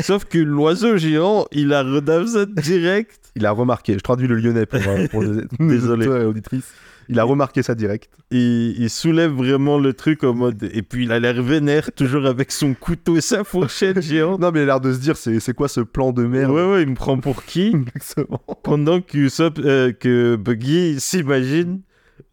Sauf 0.00 0.24
que 0.26 0.38
l'oiseau 0.38 0.96
géant, 0.98 1.46
il 1.52 1.72
a 1.72 1.82
redave 1.82 2.26
ça 2.26 2.44
direct. 2.46 3.32
Il 3.34 3.46
a 3.46 3.50
remarqué, 3.50 3.94
je 3.94 3.98
traduis 4.00 4.28
le 4.28 4.36
lyonnais 4.36 4.66
pour, 4.66 4.80
euh, 4.86 5.06
pour 5.08 5.22
les, 5.22 5.42
Désolé. 5.60 6.06
auditrices. 6.06 6.70
Il 7.08 7.20
a 7.20 7.24
remarqué 7.24 7.62
ça 7.62 7.74
direct. 7.76 8.10
Il, 8.32 8.74
il 8.80 8.90
soulève 8.90 9.30
vraiment 9.30 9.78
le 9.78 9.92
truc 9.94 10.24
en 10.24 10.34
mode. 10.34 10.68
Et 10.72 10.82
puis 10.82 11.04
il 11.04 11.12
a 11.12 11.20
l'air 11.20 11.40
vénère, 11.40 11.92
toujours 11.92 12.26
avec 12.26 12.50
son 12.50 12.74
couteau 12.74 13.16
et 13.16 13.20
sa 13.20 13.44
fourchette 13.44 14.00
géante. 14.02 14.40
Non, 14.40 14.50
mais 14.52 14.60
il 14.60 14.62
a 14.64 14.66
l'air 14.66 14.80
de 14.80 14.92
se 14.92 14.98
dire, 14.98 15.16
c'est 15.16 15.38
c'est 15.40 15.54
quoi 15.54 15.68
ce 15.68 15.80
plan 15.80 16.12
de 16.12 16.24
merde? 16.26 16.50
Ouais, 16.50 16.66
ouais, 16.68 16.82
il 16.82 16.88
me 16.88 16.94
prend 16.96 17.16
pour 17.18 17.44
qui? 17.44 17.68
Exactement. 17.94 18.40
Pendant 18.64 19.00
que, 19.00 19.16
Usopp- 19.16 19.64
euh, 19.64 19.92
que 19.92 20.34
Buggy 20.36 20.96
s'imagine 20.98 21.80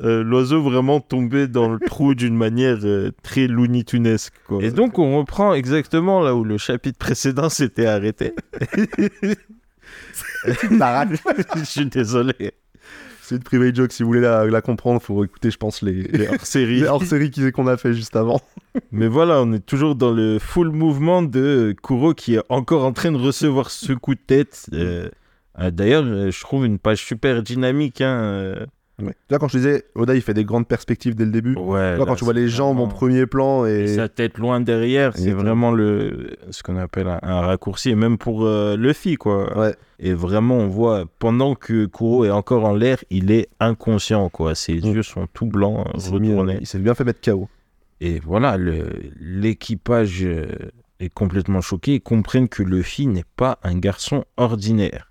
euh, 0.02 0.24
l'oiseau 0.24 0.62
vraiment 0.62 1.00
tomber 1.00 1.48
dans 1.48 1.70
le 1.72 1.80
trou 1.80 2.16
d'une 2.16 2.36
manière 2.36 2.80
euh, 2.84 3.12
très 3.24 3.48
Looney 3.48 3.84
Tunesque. 3.84 4.34
quoi. 4.48 4.64
Et 4.64 4.72
donc, 4.72 5.00
on 5.00 5.18
reprend 5.20 5.54
exactement 5.54 6.22
là 6.22 6.36
où 6.36 6.44
le 6.44 6.58
chapitre 6.58 6.98
précédent 6.98 7.50
s'était 7.50 7.86
arrêté. 7.86 8.34
Je 10.46 11.64
suis 11.64 11.86
désolé. 11.86 12.34
C'est 13.22 13.36
une 13.36 13.44
private 13.44 13.76
joke, 13.76 13.92
si 13.94 14.04
vous 14.04 14.08
voulez 14.10 14.20
la, 14.22 14.46
la 14.46 14.62
comprendre, 14.62 15.02
faut 15.02 15.24
écouter, 15.24 15.50
je 15.50 15.58
pense, 15.58 15.82
les, 15.82 16.04
les, 16.04 16.28
Hors-série. 16.28 16.82
les 16.82 16.88
hors-séries 16.88 17.32
qui- 17.32 17.52
qu'on 17.54 17.68
a 17.68 17.78
fait 17.78 17.94
juste 17.94 18.18
avant. 18.18 18.42
Mais 18.92 19.08
voilà, 19.08 19.42
on 19.42 19.54
est 19.54 19.66
toujours 19.66 19.96
dans 19.96 20.12
le 20.12 20.40
full 20.40 20.72
mouvement 20.72 21.22
de 21.22 21.74
Kuro 21.82 22.14
qui 22.14 22.36
est 22.36 22.42
encore 22.50 22.84
en 22.84 22.92
train 22.92 23.14
de 23.14 23.18
recevoir 23.18 23.70
ce 23.72 23.94
coup 23.94 24.16
de 24.16 24.20
tête. 24.20 24.66
Euh, 24.74 25.08
euh, 25.60 25.72
D'ailleurs, 25.72 26.04
je 26.32 26.40
trouve 26.42 26.66
une 26.66 26.80
page 26.80 27.06
super 27.06 27.42
dynamique. 27.44 28.02
Hein. 28.02 28.66
Là, 29.30 29.39
quand 29.39 29.48
je 29.48 29.58
disais, 29.58 29.86
Oda, 29.96 30.14
il 30.16 30.22
fait 30.22 30.36
des 30.36 30.46
grandes 30.46 30.68
perspectives 30.68 31.16
dès 31.16 31.26
le 31.26 31.32
début. 31.32 31.56
Ouais, 31.56 31.98
Là, 31.98 32.06
quand 32.06 32.16
tu 32.16 32.24
vois 32.26 32.34
les 32.34 32.48
jambes 32.48 32.80
en 32.80 32.88
premier 32.88 33.26
plan 33.26 33.66
et 33.66 33.86
et. 33.86 33.88
sa 33.88 34.08
tête 34.08 34.38
loin 34.38 34.62
derrière, 34.62 35.18
c'est 35.18 35.32
vraiment 35.32 35.72
le 35.72 36.36
ce 36.52 36.62
qu'on 36.64 36.78
appelle 36.78 37.08
un, 37.08 37.20
un 37.24 37.41
raccourci, 37.41 37.89
et 37.89 37.96
même 37.96 38.18
pour 38.20 38.46
euh, 38.46 38.78
Luffy, 38.78 39.16
quoi. 39.16 39.58
Ouais. 39.58 39.76
Et 40.00 40.14
vraiment, 40.14 40.58
on 40.58 40.68
voit, 40.68 41.06
pendant 41.20 41.56
que 41.56 41.86
Kuro 41.88 42.24
est 42.26 42.30
encore 42.30 42.66
en 42.66 42.74
l'air, 42.76 42.98
il 43.10 43.32
est 43.32 43.50
inconscient, 43.60 44.30
quoi. 44.30 44.54
Ses 44.56 44.76
Mm. 44.76 44.94
yeux 44.94 45.04
sont 45.04 45.28
tout 45.34 45.48
blancs, 45.48 45.88
Il 45.96 46.20
mis, 46.20 46.30
euh, 46.30 46.32
retournés. 46.34 46.58
il 46.62 46.68
s'est 46.68 46.80
bien 46.80 46.94
fait 46.94 47.04
mettre 47.04 47.22
KO. 47.22 47.50
Et 48.00 48.20
voilà, 48.20 48.58
l'équipage 49.20 50.24
euh, 50.24 50.46
est 51.00 51.10
complètement 51.14 51.62
choqué 51.62 51.96
et 51.96 52.00
comprennent 52.00 52.48
que 52.50 52.64
Luffy 52.64 53.08
n'est 53.08 53.26
pas 53.36 53.60
un 53.64 53.78
garçon 53.78 54.26
ordinaire. 54.38 55.10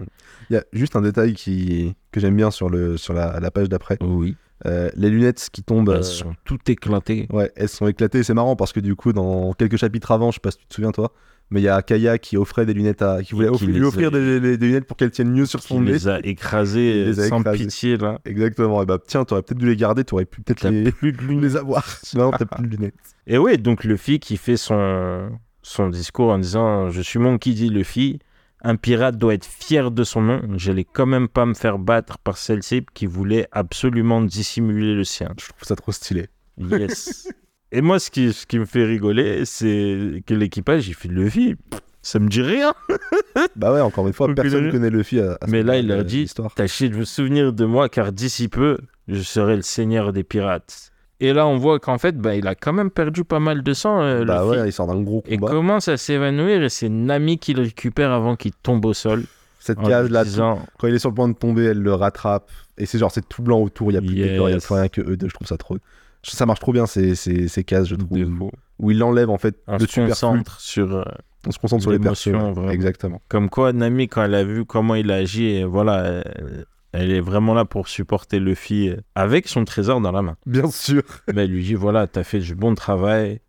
Il 0.51 0.55
y 0.55 0.57
a 0.57 0.64
juste 0.72 0.97
un 0.97 1.03
détail 1.03 1.35
qui... 1.35 1.95
que 2.12 2.20
j'aime 2.20 2.37
bien 2.37 2.51
sur, 2.51 2.68
le... 2.70 2.97
sur 2.97 3.14
la, 3.14 3.41
la 3.41 3.51
page 3.51 3.68
d'après. 3.68 3.99
Oui, 4.01 4.37
Euh, 4.64 4.91
les 4.95 5.11
lunettes 5.11 5.49
qui 5.53 5.62
tombent. 5.62 5.89
elles 5.91 5.97
euh, 5.99 6.03
sont 6.03 6.35
toutes 6.45 6.68
éclatées. 6.70 7.26
Ouais, 7.33 7.51
elles 7.57 7.68
sont 7.68 7.89
éclatées. 7.89 8.22
C'est 8.22 8.35
marrant 8.35 8.55
parce 8.57 8.72
que 8.72 8.80
du 8.80 8.95
coup, 8.95 9.12
dans 9.12 9.53
quelques 9.55 9.76
chapitres 9.76 10.12
avant, 10.12 10.30
je 10.30 10.37
sais 10.37 10.41
pas 10.41 10.53
si 10.53 10.59
tu 10.59 10.66
te 10.66 10.74
souviens 10.74 10.93
toi, 10.93 11.12
mais 11.51 11.61
il 11.61 11.64
y 11.64 11.68
a 11.68 11.83
Kaya 11.83 12.16
qui 12.18 12.37
offrait 12.37 12.64
des 12.64 12.72
lunettes 12.72 13.03
à. 13.03 13.22
qui 13.24 13.35
voulait 13.35 13.51
qui 13.51 13.66
lui 13.66 13.83
offrir 13.83 14.09
a- 14.09 14.11
des, 14.12 14.39
des- 14.41 14.57
des 14.57 14.66
lunettes 14.68 14.87
pour 14.87 14.97
qu'elles 14.97 15.11
tiennent 15.11 15.33
mieux 15.33 15.47
sur 15.47 15.61
son 15.61 15.80
nez. 15.80 15.91
les 15.93 16.07
a 16.09 16.20
écrasées 16.24 17.05
les 17.07 17.18
a 17.18 17.28
sans 17.28 17.41
écrasées. 17.41 17.59
pitié, 17.64 17.97
là. 17.97 18.20
Exactement. 18.24 18.80
Et 18.83 18.87
bah 18.87 18.99
tiens, 19.05 19.24
t'aurais 19.24 19.43
peut-être 19.43 19.59
dû 19.59 19.66
les 19.66 19.76
garder, 19.76 20.05
t'aurais 20.05 20.24
pu 20.26 20.41
peut-être 20.43 20.62
les... 20.70 20.93
plus 20.93 21.11
de 21.12 21.18
lunettes. 21.22 21.43
les 21.51 21.57
avoir. 21.57 21.85
Sinon, 22.05 22.30
t'as 22.30 22.45
plus 22.47 22.62
de 22.68 22.76
lunettes. 22.76 22.95
Et 23.26 23.39
ouais, 23.39 23.57
donc 23.57 23.83
Luffy 23.85 24.20
qui 24.20 24.37
fait 24.37 24.57
son, 24.57 25.28
son 25.62 25.88
discours 25.88 26.30
en 26.30 26.38
disant 26.38 26.90
Je 26.90 27.00
suis 27.02 27.18
Monkey 27.18 27.52
D. 27.52 27.68
Luffy, 27.68 28.18
un 28.62 28.76
pirate 28.76 29.16
doit 29.16 29.34
être 29.34 29.46
fier 29.46 29.90
de 29.90 30.04
son 30.04 30.22
nom. 30.22 30.40
J'allais 30.56 30.84
quand 30.84 31.06
même 31.06 31.28
pas 31.28 31.46
me 31.46 31.54
faire 31.54 31.78
battre 31.78 32.18
par 32.18 32.36
celle-ci 32.36 32.84
qui 32.94 33.06
voulait 33.06 33.48
absolument 33.52 34.20
dissimuler 34.22 34.94
le 34.94 35.04
sien. 35.04 35.32
Je 35.40 35.48
trouve 35.48 35.62
ça 35.64 35.76
trop 35.76 35.92
stylé. 35.92 36.28
Yes. 36.58 37.28
Et 37.74 37.80
moi, 37.80 37.98
ce 37.98 38.10
qui, 38.10 38.32
ce 38.34 38.44
qui 38.44 38.58
me 38.58 38.66
fait 38.66 38.84
rigoler, 38.84 39.46
c'est 39.46 40.22
que 40.26 40.34
l'équipage, 40.34 40.88
il 40.88 40.94
fait 40.94 41.08
Luffy. 41.08 41.56
Ça 42.02 42.18
me 42.18 42.28
dit 42.28 42.42
rien. 42.42 42.74
Bah 43.56 43.72
ouais, 43.72 43.80
encore 43.80 44.06
une 44.06 44.12
fois, 44.12 44.26
Donc, 44.26 44.36
personne 44.36 44.68
a- 44.68 44.70
connaît 44.70 44.90
Luffy 44.90 45.20
à, 45.20 45.38
à 45.40 45.46
Mais 45.46 45.62
là, 45.62 45.78
il 45.78 45.86
leur 45.88 46.04
dit. 46.04 46.30
Tâchez 46.54 46.88
de 46.90 46.94
vous 46.96 47.06
souvenir 47.06 47.52
de 47.54 47.64
moi, 47.64 47.88
car 47.88 48.12
d'ici 48.12 48.48
peu, 48.48 48.76
je 49.08 49.20
serai 49.22 49.56
le 49.56 49.62
seigneur 49.62 50.12
des 50.12 50.22
pirates. 50.22 50.91
Et 51.25 51.33
là, 51.33 51.47
on 51.47 51.57
voit 51.57 51.79
qu'en 51.79 51.99
fait, 51.99 52.16
bah, 52.18 52.35
il 52.35 52.47
a 52.49 52.55
quand 52.55 52.73
même 52.73 52.91
perdu 52.91 53.23
pas 53.25 53.39
mal 53.39 53.62
de 53.62 53.73
sang, 53.75 54.01
euh, 54.03 54.25
Bah 54.25 54.45
ouais, 54.45 54.66
il 54.66 54.73
sort 54.73 54.87
d'un 54.89 55.01
gros 55.01 55.23
et 55.27 55.37
combat. 55.37 55.53
commence 55.53 55.87
à 55.89 55.97
s'évanouir 55.97 56.62
et 56.64 56.68
c'est 56.68 56.89
Nami 56.89 57.39
qui 57.39 57.55
le 57.55 57.62
récupère 57.62 58.11
avant 58.11 58.35
qu'il 58.35 58.53
tombe 58.53 58.85
au 58.85 58.93
sol. 58.93 59.25
Cette 59.61 59.79
en 59.79 59.83
lui 59.83 59.89
cage 59.91 60.11
là, 60.11 60.25
disant, 60.25 60.59
quand 60.79 60.89
il 60.89 60.95
est 60.95 60.99
sur 60.99 61.11
le 61.11 61.14
point 61.14 61.29
de 61.29 61.35
tomber, 61.35 61.66
elle 61.66 61.79
le 61.81 61.95
rattrape. 61.95 62.51
Et 62.79 62.87
c'est 62.87 62.99
genre, 62.99 63.12
c'est 63.12 63.29
tout 63.29 63.43
blanc 63.43 63.61
autour, 63.61 63.93
il 63.93 63.95
y 63.95 63.99
a 63.99 64.01
plus 64.01 64.14
de 64.16 64.23
décor, 64.25 64.49
il 64.49 64.53
y 64.53 64.55
a 64.55 64.57
Yes. 64.57 64.66
plus 64.66 64.75
rien 64.75 64.89
que 64.89 65.01
eux 65.01 65.16
deux. 65.16 65.29
Je 65.29 65.35
trouve 65.35 65.47
ça 65.47 65.57
trop. 65.57 65.77
Ça 66.25 66.47
marche 66.47 66.59
trop 66.61 66.73
bien 66.73 66.87
ces, 66.87 67.14
ces, 67.14 67.47
ces 67.47 67.62
cases, 67.62 67.87
je 67.89 67.95
trouve. 67.95 68.18
de. 68.18 68.51
Où 68.81 68.91
il 68.91 69.01
enlève 69.05 69.31
en 69.31 69.39
fait 69.39 69.57
On 69.68 69.75
le 69.79 69.87
se 69.87 70.01
concentre 70.01 70.61
sur... 70.61 70.93
euh, 70.97 71.05
On 71.47 71.53
se 71.53 71.59
concentre 71.61 71.83
sur 71.83 71.93
les 71.93 71.99
vraiment. 71.99 72.68
Exactement. 72.70 73.20
Comme 73.29 73.49
quoi, 73.49 73.73
Nami, 73.73 74.09
quand 74.09 74.25
elle 74.25 74.35
a 74.35 74.43
vu 74.43 74.64
comment 74.64 74.97
il 74.97 75.11
a 75.12 75.16
agi, 75.16 75.45
et 75.47 75.64
voilà, 75.64 76.23
elle, 76.25 76.64
elle 76.93 77.11
est 77.11 77.20
vraiment 77.20 77.55
là 77.55 77.64
pour 77.64 77.88
supporter 77.88 78.38
Luffy 78.38 78.90
avec 79.14 79.49
son 79.49 79.64
trésor 79.64 80.01
dans 80.01 80.12
la 80.12 80.22
main. 80.22 80.36
Bien 80.47 80.70
sûr. 80.70 81.03
Mais 81.34 81.45
elle 81.45 81.51
lui 81.51 81.64
dit, 81.64 81.74
voilà, 81.74 82.07
t'as 82.07 82.24
fait 82.24 82.38
du 82.38 82.55
bon 82.55 82.74
travail. 82.74 83.40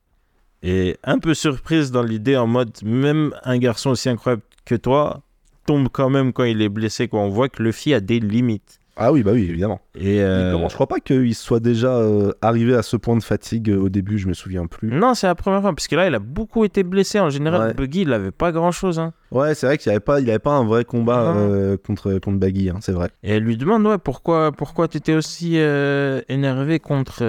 Et 0.62 0.98
un 1.04 1.20
peu 1.20 1.34
surprise 1.34 1.91
dans 1.91 2.04
l'idée, 2.04 2.38
en 2.38 2.48
mode, 2.48 2.72
même 2.84 3.36
un 3.44 3.58
garçon 3.58 3.89
aussi 3.89 4.08
incroyable 4.08 4.44
que 4.64 4.76
toi 4.76 5.24
tombe 5.66 5.89
quand 5.91 6.10
même 6.10 6.32
quand 6.32 6.46
il 6.46 6.62
est 6.62 6.70
blessé. 6.70 7.10
Quoi. 7.10 7.20
On 7.20 7.30
voit 7.30 7.50
que 7.50 7.62
Luffy 7.62 7.94
a 7.94 8.00
des 8.00 8.20
limites. 8.20 8.80
Ah 8.96 9.12
oui, 9.12 9.24
bah 9.24 9.32
oui, 9.34 9.48
évidemment. 9.50 9.82
Et 9.96 10.22
euh, 10.22 10.52
commence- 10.52 10.72
Je 10.72 10.76
crois 10.76 10.88
pas 10.88 11.00
qu'il 11.00 11.34
soit 11.34 11.60
déjà 11.60 11.96
euh, 11.96 12.32
arrivé 12.44 12.76
à 12.76 12.84
ce 12.84 12.96
point 12.96 13.18
de 13.18 13.24
fatigue 13.24 13.72
euh, 13.72 13.78
au 13.80 13.89
début, 13.89 14.20
je 14.20 14.28
me 14.28 14.34
souviens 14.34 14.68
plus. 14.68 14.89
Non, 14.89 15.16
c'est 15.16 15.26
la 15.26 15.34
première 15.34 15.62
fois, 15.62 15.74
parce 15.74 15.88
que 15.88 15.96
là, 15.96 16.08
il 16.08 16.14
a 16.14 16.20
beaucoup 16.20 16.64
été 16.64 16.84
blessé. 16.84 17.20
En 17.20 17.30
général, 17.32 17.62
Ouais. 17.70 17.74
Buggy, 17.74 18.02
il 18.02 18.14
avait 18.14 18.30
pas 18.32 18.52
grand-chose. 18.52 19.00
hein. 19.00 19.14
Ouais, 19.32 19.56
c'est 19.56 19.66
vrai 19.66 19.78
qu'il 19.80 19.89
avait, 19.91 20.00
pas- 20.00 20.20
il 20.20 20.30
avait 20.30 20.38
pas 20.38 20.52
un 20.52 20.64
vrai 20.66 20.86
combat 20.86 21.36
contre, 21.84 22.20
contre 22.20 22.38
Baggy, 22.38 22.70
hein, 22.70 22.78
c'est 22.82 22.91
vrai. 22.91 23.10
Et 23.24 23.32
elle 23.36 23.44
lui 23.44 23.58
demande, 23.58 23.86
ouais, 23.88 23.98
pourquoi, 23.98 24.52
pourquoi 24.52 24.88
tu 24.88 24.98
étais 24.98 25.16
aussi 25.16 25.56
énervé 25.58 26.80
contre, 26.80 27.24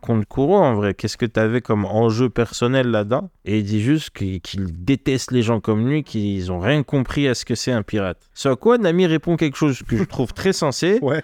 contre 0.00 0.26
Kuro, 0.28 0.56
en 0.56 0.74
vrai 0.74 0.94
Qu'est-ce 0.94 1.16
que 1.16 1.26
tu 1.26 1.38
avais 1.38 1.60
comme 1.60 1.84
enjeu 1.84 2.28
personnel 2.30 2.88
là-dedans? 2.90 3.30
Et 3.44 3.58
il 3.58 3.64
dit 3.64 3.82
juste 3.82 4.10
qu'il 4.10 4.40
qu'il 4.40 4.84
déteste 4.84 5.30
les 5.30 5.42
gens 5.42 5.60
comme 5.60 5.88
lui, 5.88 6.02
qu'ils 6.04 6.50
ont 6.52 6.60
rien 6.60 6.82
compris 6.82 7.28
à 7.28 7.34
ce 7.34 7.44
que 7.44 7.54
c'est 7.54 7.72
un 7.72 7.82
pirate. 7.82 8.18
Ce 8.34 8.48
à 8.48 8.56
quoi 8.56 8.78
Nami 8.78 9.06
répond 9.06 9.36
quelque 9.36 9.56
chose 9.56 9.82
que 9.82 9.96
je 9.96 10.04
trouve 10.04 10.32
très 10.32 10.52
sensé. 10.52 10.98
Ouais. 11.08 11.22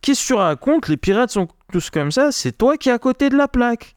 Qu'est-ce 0.00 0.22
que 0.22 0.26
tu 0.28 0.34
racontes? 0.34 0.88
Les 0.88 0.96
pirates 0.96 1.30
sont 1.30 1.46
tous 1.72 1.88
comme 1.90 2.10
ça, 2.10 2.32
c'est 2.32 2.58
toi 2.58 2.76
qui 2.76 2.88
es 2.88 2.92
à 2.92 2.98
côté 2.98 3.28
de 3.30 3.36
la 3.36 3.46
plaque. 3.46 3.94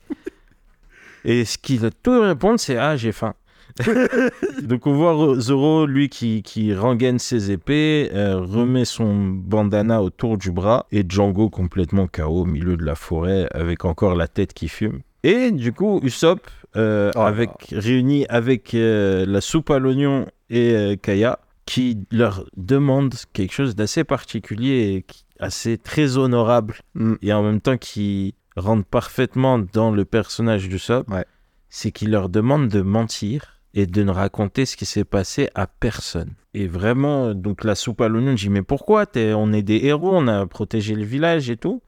Et 1.24 1.46
ce 1.46 1.58
qu'il 1.58 1.84
a 1.84 1.90
tout 1.90 2.22
répondre, 2.22 2.60
c'est 2.60 2.78
Ah, 2.78 2.96
j'ai 2.96 3.12
faim. 3.12 3.34
Donc 4.62 4.88
on 4.88 4.94
voit 4.94 5.40
Zoro, 5.40 5.86
lui, 5.86 6.10
qui, 6.10 6.44
qui 6.44 6.74
rengaine 6.74 7.20
ses 7.20 7.52
épées, 7.52 8.10
euh, 8.14 8.40
remet 8.40 8.86
son 8.86 9.16
bandana 9.28 10.02
autour 10.02 10.38
du 10.38 10.52
bras, 10.52 10.86
et 10.92 11.04
Django 11.08 11.50
complètement 11.50 12.08
KO 12.08 12.42
au 12.42 12.46
milieu 12.46 12.78
de 12.78 12.84
la 12.86 12.96
forêt, 12.96 13.48
avec 13.52 13.86
encore 13.86 14.16
la 14.16 14.28
tête 14.28 14.54
qui 14.54 14.68
fume. 14.70 15.02
Et 15.24 15.52
du 15.52 15.74
coup, 15.74 16.00
Usopp, 16.04 16.48
euh, 16.76 17.12
Oh 17.16 17.20
avec, 17.20 17.50
réuni 17.72 18.26
avec 18.30 18.74
euh, 18.74 19.26
la 19.28 19.42
soupe 19.42 19.70
à 19.72 19.80
l'oignon 19.80 20.28
et 20.50 20.98
Kaya, 21.02 21.40
qui 21.66 21.98
leur 22.12 22.46
demande 22.58 23.16
quelque 23.34 23.54
chose 23.54 23.76
d'assez 23.76 24.04
particulier 24.04 24.94
et 24.98 25.02
qui- 25.02 25.24
assez 25.40 25.78
très 25.78 26.16
honorable, 26.18 26.76
Mm. 26.94 27.14
et 27.22 27.34
en 27.34 27.44
même 27.44 27.60
temps 27.60 27.78
qui 27.78 28.36
rentre 28.56 28.86
parfaitement 28.86 29.60
dans 29.74 29.92
le 29.92 30.06
personnage 30.06 30.70
d'Usopp, 30.70 31.10
Ouais. 31.12 31.26
c'est 31.70 31.92
qu'il 31.92 32.12
leur 32.12 32.30
demande 32.30 32.70
de 32.70 32.82
mentir 32.82 33.55
et 33.76 33.86
de 33.86 34.04
ne 34.04 34.12
raconter 34.12 34.66
ce 34.66 34.76
qui 34.76 34.86
s'est 34.86 35.04
passé 35.04 35.50
à 35.54 35.68
personne. 35.68 36.34
Et 36.54 36.66
vraiment, 36.66 37.36
donc 37.36 37.64
la 37.64 37.76
soupe 37.76 38.02
à 38.02 38.08
l'oignon, 38.08 38.36
je 38.36 38.46
dis 38.46 38.50
mais 38.50 38.64
pourquoi 38.64 39.06
On 39.16 39.54
est 39.54 39.62
des 39.62 39.86
héros, 39.86 40.12
on 40.14 40.28
a 40.28 40.46
protégé 40.48 40.96
le 40.96 41.04
village 41.04 41.50
et 41.50 41.58
tout. 41.58 41.82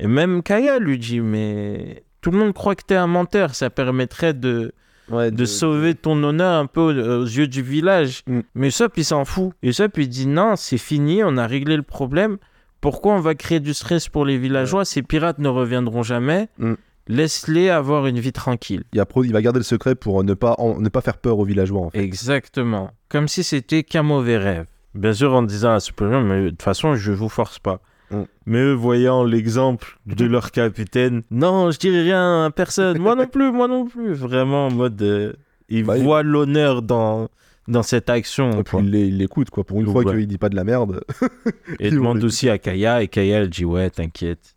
Et 0.00 0.06
même 0.06 0.42
Kaya 0.42 0.78
lui 0.78 0.98
dit 0.98 1.20
mais 1.20 2.02
tout 2.22 2.30
le 2.30 2.38
monde 2.38 2.54
croit 2.54 2.74
que 2.74 2.82
t'es 2.84 2.96
un 2.96 3.06
menteur, 3.06 3.54
ça 3.54 3.70
permettrait 3.70 4.34
de, 4.34 4.72
Ouais, 5.08 5.30
de 5.30 5.44
sauver 5.44 5.94
ton 5.94 6.20
honneur 6.24 6.54
un 6.54 6.66
peu 6.66 6.80
aux, 6.80 7.22
aux 7.22 7.24
yeux 7.24 7.46
du 7.46 7.62
village. 7.62 8.22
Mm. 8.26 8.40
Mais 8.54 8.68
Usopp, 8.68 8.96
il 8.96 9.04
s'en 9.04 9.24
fout. 9.24 9.52
Usopp, 9.62 9.96
il 9.98 10.08
dit 10.08 10.26
non, 10.26 10.56
c'est 10.56 10.78
fini, 10.78 11.22
on 11.22 11.36
a 11.36 11.46
réglé 11.46 11.76
le 11.76 11.82
problème. 11.82 12.38
Pourquoi 12.80 13.14
on 13.14 13.20
va 13.20 13.34
créer 13.34 13.60
du 13.60 13.72
stress 13.72 14.08
pour 14.08 14.24
les 14.24 14.38
villageois? 14.38 14.84
Ces 14.84 15.02
pirates 15.02 15.38
ne 15.38 15.48
reviendront 15.48 16.02
jamais. 16.02 16.48
Mm. 16.58 16.74
Laisse-les 17.08 17.70
avoir 17.70 18.06
une 18.06 18.18
vie 18.18 18.32
tranquille. 18.32 18.82
Il, 18.92 19.00
a 19.00 19.06
il 19.22 19.32
va 19.32 19.42
garder 19.42 19.58
le 19.60 19.64
secret 19.64 19.94
pour 19.94 20.24
ne 20.24 20.34
pas, 20.34 20.54
en- 20.58 20.80
ne 20.80 20.88
pas 20.88 21.00
faire 21.00 21.18
peur 21.18 21.38
aux 21.38 21.44
villageois. 21.44 21.82
En 21.82 21.90
fait. 21.90 22.00
Exactement. 22.00 22.90
Comme 23.08 23.28
si 23.28 23.44
c'était 23.44 23.84
qu'un 23.84 24.02
mauvais 24.02 24.38
rêve. 24.38 24.66
Bien 24.94 25.12
sûr, 25.12 25.32
en 25.34 25.42
disant 25.42 25.72
à 25.74 25.80
Superman, 25.80 26.24
mais 26.26 26.44
de 26.44 26.50
toute 26.50 26.62
façon, 26.62 26.94
je 26.94 27.12
vous 27.12 27.28
force 27.28 27.58
pas. 27.58 27.80
Mm. 28.10 28.22
Mais 28.46 28.58
eux, 28.58 28.72
voyant 28.72 29.24
l'exemple 29.24 29.98
de 30.06 30.24
leur 30.26 30.50
capitaine, 30.50 31.22
non, 31.30 31.70
je 31.70 31.78
dirai 31.78 32.02
rien 32.02 32.46
à 32.46 32.50
personne. 32.50 32.98
Moi 32.98 33.14
non 33.14 33.26
plus, 33.26 33.52
moi 33.52 33.68
non 33.68 33.86
plus. 33.86 34.12
Vraiment 34.14 34.66
en 34.68 34.72
mode. 34.72 35.00
euh, 35.02 35.32
ils 35.68 35.84
Bah, 35.84 35.98
il- 35.98 36.02
voient 36.04 36.22
l'honneur 36.22 36.82
dans, 36.82 37.28
dans 37.68 37.82
cette 37.82 38.08
action. 38.10 38.50
Et 38.52 38.62
puis 38.64 38.70
quoi. 38.72 38.80
il 38.80 38.90
l'é- 38.90 39.06
il 39.06 39.18
l'écoute, 39.18 39.50
quoi. 39.50 39.62
Pour 39.64 39.78
une 39.78 39.84
Donc, 39.86 39.92
fois 39.94 40.04
ouais. 40.04 40.16
qu'il 40.18 40.26
dit 40.26 40.38
pas 40.38 40.48
de 40.48 40.56
la 40.56 40.64
merde. 40.64 41.04
Et 41.78 41.90
demande 41.90 42.24
aussi 42.24 42.48
à 42.48 42.58
Kaya, 42.58 43.02
et 43.02 43.08
Kaya, 43.08 43.38
elle 43.40 43.50
dit, 43.50 43.64
ouais, 43.64 43.90
t'inquiète. 43.90 44.55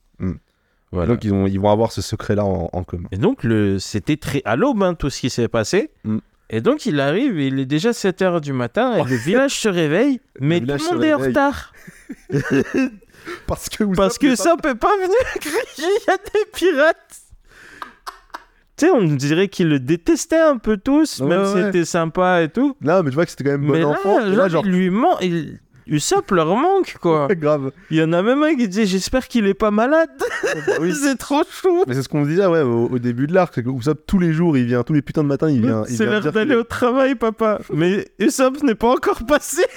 Voilà. 0.92 1.14
Donc 1.14 1.24
ils, 1.24 1.34
ont, 1.34 1.46
ils 1.46 1.60
vont 1.60 1.70
avoir 1.70 1.92
ce 1.92 2.02
secret-là 2.02 2.44
en, 2.46 2.70
en 2.72 2.84
commun. 2.84 3.08
Et 3.12 3.18
donc, 3.18 3.44
le... 3.44 3.78
c'était 3.80 4.18
très 4.18 4.42
à 4.46 4.56
l'aube, 4.56 4.82
hein, 4.82 4.96
tout 4.96 5.10
ce 5.10 5.20
qui 5.20 5.30
s'est 5.30 5.48
passé. 5.48 5.92
Mm. 6.04 6.18
Et 6.52 6.62
donc, 6.62 6.86
il 6.88 7.00
arrive, 7.00 7.40
il 7.40 7.60
est 7.60 7.66
déjà 7.66 7.94
7 7.94 8.22
h 8.22 8.42
du 8.42 8.54
matin, 8.54 8.98
et 8.98 9.04
le 9.04 9.16
village 9.16 9.60
se 9.60 9.70
réveille, 9.70 10.20
mais 10.40 10.60
tout 10.60 10.66
le 10.68 10.92
monde 10.94 11.04
est 11.04 11.14
en 11.14 11.20
retard. 11.20 11.74
Parce 13.46 13.70
que, 13.70 13.84
Parce 13.84 14.18
que 14.18 14.36
ça 14.36 14.56
peut 14.62 14.76
pas 14.76 14.96
venir 14.96 15.18
crier, 15.40 15.56
il 15.78 16.08
y 16.08 16.12
a 16.12 16.18
des 16.18 16.52
pirates. 16.52 17.18
Tu 18.78 18.86
sais, 18.86 18.92
on 18.92 19.04
dirait 19.04 19.50
qu'ils 19.50 19.68
le 19.68 19.80
détestaient 19.80 20.40
un 20.40 20.58
peu 20.58 20.78
tous, 20.78 21.20
Ouais, 21.20 21.28
même 21.28 21.46
si 21.46 21.54
ouais. 21.56 21.66
c'était 21.66 21.86
sympa 21.86 22.42
et 22.42 22.50
tout. 22.50 22.76
Non, 22.82 23.04
mais 23.04 23.10
tu 23.10 23.16
vois 23.16 23.26
que 23.26 23.32
c'était 23.32 23.44
quand 23.44 23.52
même 23.52 23.68
bon 23.68 23.74
mais 23.74 23.82
là, 23.82 23.90
enfant. 23.90 24.22
genre, 24.22 24.30
là, 24.30 24.48
genre, 24.48 24.66
il 24.66 24.72
lui 24.72 24.90
manque. 24.90 25.18
Il... 25.22 25.60
Usopp 25.90 26.32
leur 26.32 26.56
manque, 26.56 26.96
quoi. 27.02 27.28
grave. 27.36 27.72
Il 27.90 27.98
y 27.98 28.04
en 28.04 28.14
a 28.14 28.22
même 28.22 28.42
un 28.44 28.56
qui 28.56 28.68
dit 28.68 28.86
J'espère 28.86 29.28
qu'il 29.28 29.46
est 29.48 29.54
pas 29.54 29.72
malade. 29.72 30.10
Oui. 30.80 30.94
c'est 31.02 31.18
trop 31.18 31.44
chou. 31.50 31.84
Mais 31.88 31.94
c'est 31.94 32.04
ce 32.04 32.10
qu'on 32.10 32.26
disait 32.26 32.46
ouais, 32.46 32.62
au, 32.62 32.88
au 32.88 33.00
début 33.00 33.28
de 33.28 33.34
l'arc, 33.34 33.58
Usopp 33.58 34.06
tous 34.08 34.20
les 34.20 34.32
jours, 34.34 34.58
il 34.58 34.66
vient, 34.66 34.84
tous 34.84 34.94
les 34.94 35.02
putains 35.02 35.24
de 35.24 35.28
matin, 35.28 35.50
il 35.50 35.62
vient. 35.62 35.84
C'est 35.86 36.06
l'heure 36.06 36.32
d'aller 36.32 36.56
au 36.56 36.64
travail, 36.64 37.16
papa. 37.16 37.60
Mais 37.74 38.08
Usopp 38.20 38.62
n'est 38.64 38.76
pas 38.76 38.90
encore 38.92 39.26
passé. 39.26 39.64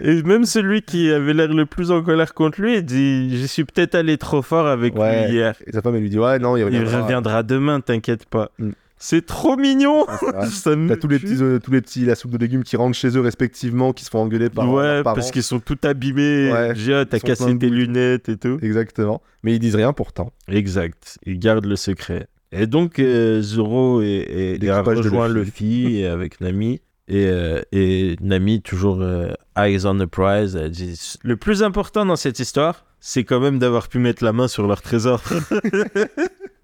Et 0.00 0.22
même 0.24 0.44
celui 0.44 0.82
qui 0.82 1.10
avait 1.12 1.32
l'air 1.32 1.48
le 1.54 1.66
plus 1.66 1.90
en 1.92 2.02
colère 2.02 2.34
contre 2.34 2.60
lui, 2.60 2.76
il 2.78 2.84
dit 2.84 3.38
Je 3.40 3.46
suis 3.46 3.64
peut-être 3.64 3.94
allé 3.94 4.18
trop 4.18 4.42
fort 4.42 4.66
avec 4.66 4.94
Ouais. 4.96 5.26
lui 5.28 5.34
hier. 5.34 5.54
Et 5.66 5.72
sa 5.72 5.82
femme, 5.82 5.94
elle 5.94 6.02
lui 6.02 6.10
dit 6.10 6.18
Ouais, 6.18 6.38
non, 6.38 6.56
il 6.56 6.64
reviendra 6.64 7.42
demain, 7.42 7.80
t'inquiète 7.80 8.26
pas. 8.26 8.50
Mm. 8.58 8.70
C'est 9.04 9.26
trop 9.26 9.58
mignon. 9.58 10.06
Ça 10.50 10.74
me 10.76 10.88
T'as 10.88 10.96
tous 10.96 11.08
les 11.08 11.18
petits, 11.18 11.36
euh, 11.42 11.58
tous 11.58 11.70
les 11.70 11.82
petits, 11.82 12.06
la 12.06 12.14
soupe 12.14 12.30
de 12.30 12.38
légumes 12.38 12.62
qui 12.62 12.78
rentrent 12.78 12.96
chez 12.96 13.14
eux 13.18 13.20
respectivement, 13.20 13.92
qui 13.92 14.02
se 14.02 14.08
font 14.08 14.20
engueuler 14.20 14.48
par 14.48 14.72
ouais, 14.72 15.02
parce 15.02 15.30
qu'ils 15.30 15.42
sont 15.42 15.60
tout 15.60 15.76
abîmés. 15.82 16.50
Ouais, 16.50 16.72
J'ai 16.74 16.94
ah, 16.94 17.04
t'as 17.04 17.18
cassé 17.18 17.58
tes 17.58 17.68
lunettes 17.68 18.30
et 18.30 18.38
tout. 18.38 18.58
Exactement. 18.62 19.20
Mais 19.42 19.52
ils 19.52 19.58
disent 19.58 19.76
rien 19.76 19.92
pourtant. 19.92 20.32
Exact. 20.48 21.18
Ils 21.26 21.38
gardent 21.38 21.66
le 21.66 21.76
secret. 21.76 22.28
Et 22.50 22.66
donc, 22.66 22.98
euh, 22.98 23.42
Zoro 23.42 24.00
et, 24.00 24.06
et, 24.06 24.64
et 24.64 24.70
a 24.70 24.78
L'équipage 24.78 25.00
de 25.00 25.02
rejoint 25.02 25.28
Luffy. 25.28 26.02
Avec 26.06 26.40
Nami. 26.40 26.80
Et, 27.06 27.26
euh, 27.26 27.60
et 27.72 28.16
Nami, 28.22 28.62
toujours 28.62 29.02
euh, 29.02 29.34
eyes 29.58 29.84
on 29.84 29.98
the 29.98 30.06
prize, 30.06 30.56
elle 30.56 30.70
dit 30.70 30.98
Le 31.22 31.36
plus 31.36 31.62
important 31.62 32.06
dans 32.06 32.16
cette 32.16 32.38
histoire, 32.38 32.86
c'est 33.00 33.24
quand 33.24 33.40
même 33.40 33.58
d'avoir 33.58 33.88
pu 33.88 33.98
mettre 33.98 34.24
la 34.24 34.32
main 34.32 34.48
sur 34.48 34.66
leur 34.66 34.80
trésor. 34.80 35.22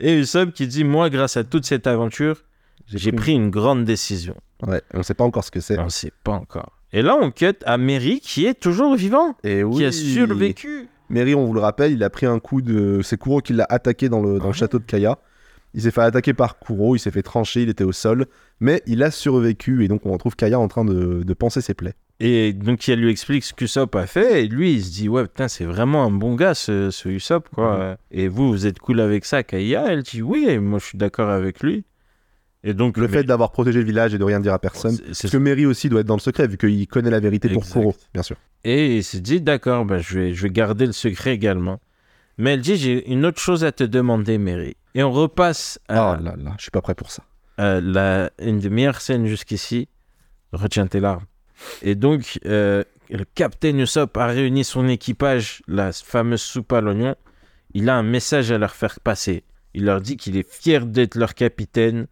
et 0.00 0.18
Usopp 0.18 0.52
qui 0.52 0.66
dit 0.66 0.84
Moi, 0.84 1.10
grâce 1.10 1.36
à 1.36 1.44
toute 1.44 1.64
cette 1.64 1.86
aventure, 1.86 2.42
j'ai 2.86 3.12
pris 3.12 3.32
une 3.32 3.50
grande 3.50 3.84
décision. 3.84 4.34
Ouais, 4.66 4.82
on 4.94 5.02
sait 5.02 5.14
pas 5.14 5.24
encore 5.24 5.44
ce 5.44 5.50
que 5.50 5.60
c'est. 5.60 5.78
On 5.78 5.84
ne 5.84 5.88
sait 5.90 6.12
pas 6.24 6.32
encore. 6.32 6.72
Et 6.92 7.02
là, 7.02 7.16
on 7.20 7.30
cut 7.30 7.54
à 7.64 7.78
Mary 7.78 8.20
qui 8.20 8.46
est 8.46 8.54
toujours 8.58 8.96
vivant, 8.96 9.36
Et 9.44 9.62
oui. 9.62 9.76
qui 9.76 9.84
a 9.84 9.92
survécu. 9.92 10.88
Mary, 11.08 11.34
on 11.34 11.44
vous 11.44 11.54
le 11.54 11.60
rappelle, 11.60 11.92
il 11.92 12.02
a 12.02 12.10
pris 12.10 12.26
un 12.26 12.38
coup 12.38 12.62
de. 12.62 13.00
C'est 13.02 13.18
Kuro 13.18 13.40
qui 13.40 13.52
l'a 13.52 13.66
attaqué 13.68 14.08
dans 14.08 14.20
le, 14.22 14.38
dans 14.38 14.48
le 14.48 14.52
château 14.52 14.78
de 14.78 14.84
Kaya. 14.84 15.18
Il 15.74 15.82
s'est 15.82 15.92
fait 15.92 16.00
attaquer 16.00 16.34
par 16.34 16.58
Kuro, 16.58 16.96
il 16.96 16.98
s'est 16.98 17.12
fait 17.12 17.22
trancher, 17.22 17.62
il 17.62 17.68
était 17.68 17.84
au 17.84 17.92
sol. 17.92 18.26
Mais 18.58 18.82
il 18.86 19.02
a 19.02 19.10
survécu 19.10 19.84
et 19.84 19.88
donc 19.88 20.04
on 20.04 20.12
retrouve 20.12 20.34
Kaya 20.36 20.58
en 20.58 20.66
train 20.68 20.84
de, 20.84 21.22
de 21.22 21.34
panser 21.34 21.60
ses 21.60 21.74
plaies. 21.74 21.94
Et 22.22 22.52
donc, 22.52 22.86
elle 22.88 23.00
lui 23.00 23.10
explique 23.10 23.44
ce 23.44 23.54
qu'Usopp 23.54 23.94
a 23.96 24.06
fait. 24.06 24.44
Et 24.44 24.48
lui, 24.48 24.74
il 24.74 24.84
se 24.84 24.90
dit 24.92 25.08
Ouais, 25.08 25.22
putain, 25.22 25.48
c'est 25.48 25.64
vraiment 25.64 26.04
un 26.04 26.10
bon 26.10 26.34
gars, 26.34 26.54
ce, 26.54 26.90
ce 26.90 27.08
Usopp, 27.08 27.48
quoi. 27.48 27.96
Et 28.10 28.28
vous, 28.28 28.50
vous 28.50 28.66
êtes 28.66 28.78
cool 28.78 29.00
avec 29.00 29.24
ça, 29.24 29.42
Kaya? 29.42 29.86
Elle 29.88 30.02
dit 30.02 30.20
Oui, 30.20 30.44
et 30.48 30.58
moi, 30.58 30.78
je 30.78 30.84
suis 30.84 30.98
d'accord 30.98 31.30
avec 31.30 31.60
lui. 31.60 31.84
Et 32.62 32.74
donc, 32.74 32.98
Le 32.98 33.06
mais- 33.08 33.12
fait 33.14 33.24
d'avoir 33.24 33.52
protégé 33.52 33.78
le 33.78 33.86
village 33.86 34.12
et 34.12 34.18
de 34.18 34.24
rien 34.24 34.38
dire 34.38 34.52
à 34.52 34.58
personne. 34.58 34.92
c'est- 34.96 35.22
Parce 35.22 35.30
que 35.32 35.38
Mary 35.38 35.64
aussi 35.64 35.88
doit 35.88 36.00
être 36.00 36.06
dans 36.06 36.16
le 36.16 36.20
secret, 36.20 36.46
vu 36.46 36.58
qu'il 36.58 36.86
connaît 36.88 37.08
la 37.10 37.20
vérité 37.20 37.48
pour. 37.48 37.64
Kuro, 37.66 37.94
bien 38.12 38.22
sûr. 38.22 38.36
Et 38.64 38.98
il 38.98 39.02
s'est 39.04 39.20
dit, 39.20 39.40
d'accord, 39.40 39.86
ben, 39.86 39.98
je, 39.98 40.18
vais, 40.18 40.34
je 40.34 40.42
vais 40.42 40.50
garder 40.50 40.84
le 40.84 40.92
secret 40.92 41.32
également. 41.32 41.80
Mais 42.36 42.52
elle 42.52 42.60
dit, 42.60 42.76
j'ai 42.76 43.10
une 43.10 43.24
autre 43.24 43.40
chose 43.40 43.64
à 43.64 43.72
te 43.72 43.82
demander, 43.84 44.36
Mary. 44.36 44.76
Et 44.94 45.02
on 45.02 45.10
repasse 45.10 45.78
à, 45.88 46.18
Oh 46.18 46.22
là 46.22 46.34
là, 46.36 46.52
je 46.58 46.62
suis 46.64 46.70
pas 46.70 46.82
prêt 46.82 46.94
pour 46.94 47.10
ça. 47.10 47.22
la, 47.56 48.30
une 48.42 48.58
des 48.58 48.68
meilleures 48.68 49.00
scènes 49.00 49.24
jusqu'ici. 49.26 49.88
Retiens 50.52 50.86
tes 50.86 51.00
larmes. 51.00 51.24
Et 51.82 51.94
donc, 51.94 52.38
euh, 52.46 52.82
le 53.10 53.24
capitaine 53.34 53.80
Usopp 53.80 54.16
a 54.16 54.26
réuni 54.26 54.64
son 54.64 54.88
équipage, 54.88 55.62
la 55.66 55.92
fameuse 55.92 56.42
soupe 56.42 56.72
à 56.72 56.80
l'oignon. 56.80 57.14
Il 57.74 57.88
a 57.88 57.96
un 57.96 58.02
message 58.02 58.50
à 58.52 58.58
leur 58.58 58.74
faire 58.74 58.98
passer. 59.00 59.44
Il 59.74 59.84
leur 59.84 60.00
dit 60.00 60.16
qu'il 60.16 60.36
est 60.36 60.48
fier 60.50 60.86
d'être 60.86 61.14
leur 61.14 61.34
capitaine 61.34 62.06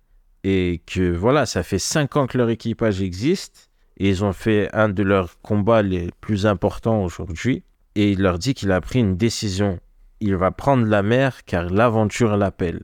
et 0.45 0.81
que 0.87 1.11
voilà, 1.13 1.47
ça 1.47 1.63
fait 1.63 1.79
cinq 1.81 2.17
ans 2.17 2.27
que 2.27 2.39
leur 2.39 2.49
équipage 2.51 3.03
existe 3.03 3.69
et 3.99 4.09
ils 4.09 4.25
ont 4.25 4.33
fait 4.33 4.69
un 4.73 4.89
de 4.89 5.03
leurs 5.03 5.41
combats 5.43 5.83
les 5.83 6.11
plus 6.21 6.47
importants 6.47 7.03
aujourd'hui. 7.03 7.65
Et 7.97 8.13
il 8.13 8.23
leur 8.23 8.39
dit 8.39 8.55
qu'il 8.55 8.71
a 8.71 8.81
pris 8.81 9.01
une 9.01 9.17
décision. 9.17 9.81
Il 10.21 10.37
va 10.37 10.53
prendre 10.53 10.87
la 10.87 11.03
mer 11.03 11.45
car 11.45 11.69
l'aventure 11.71 12.37
l'appelle 12.37 12.83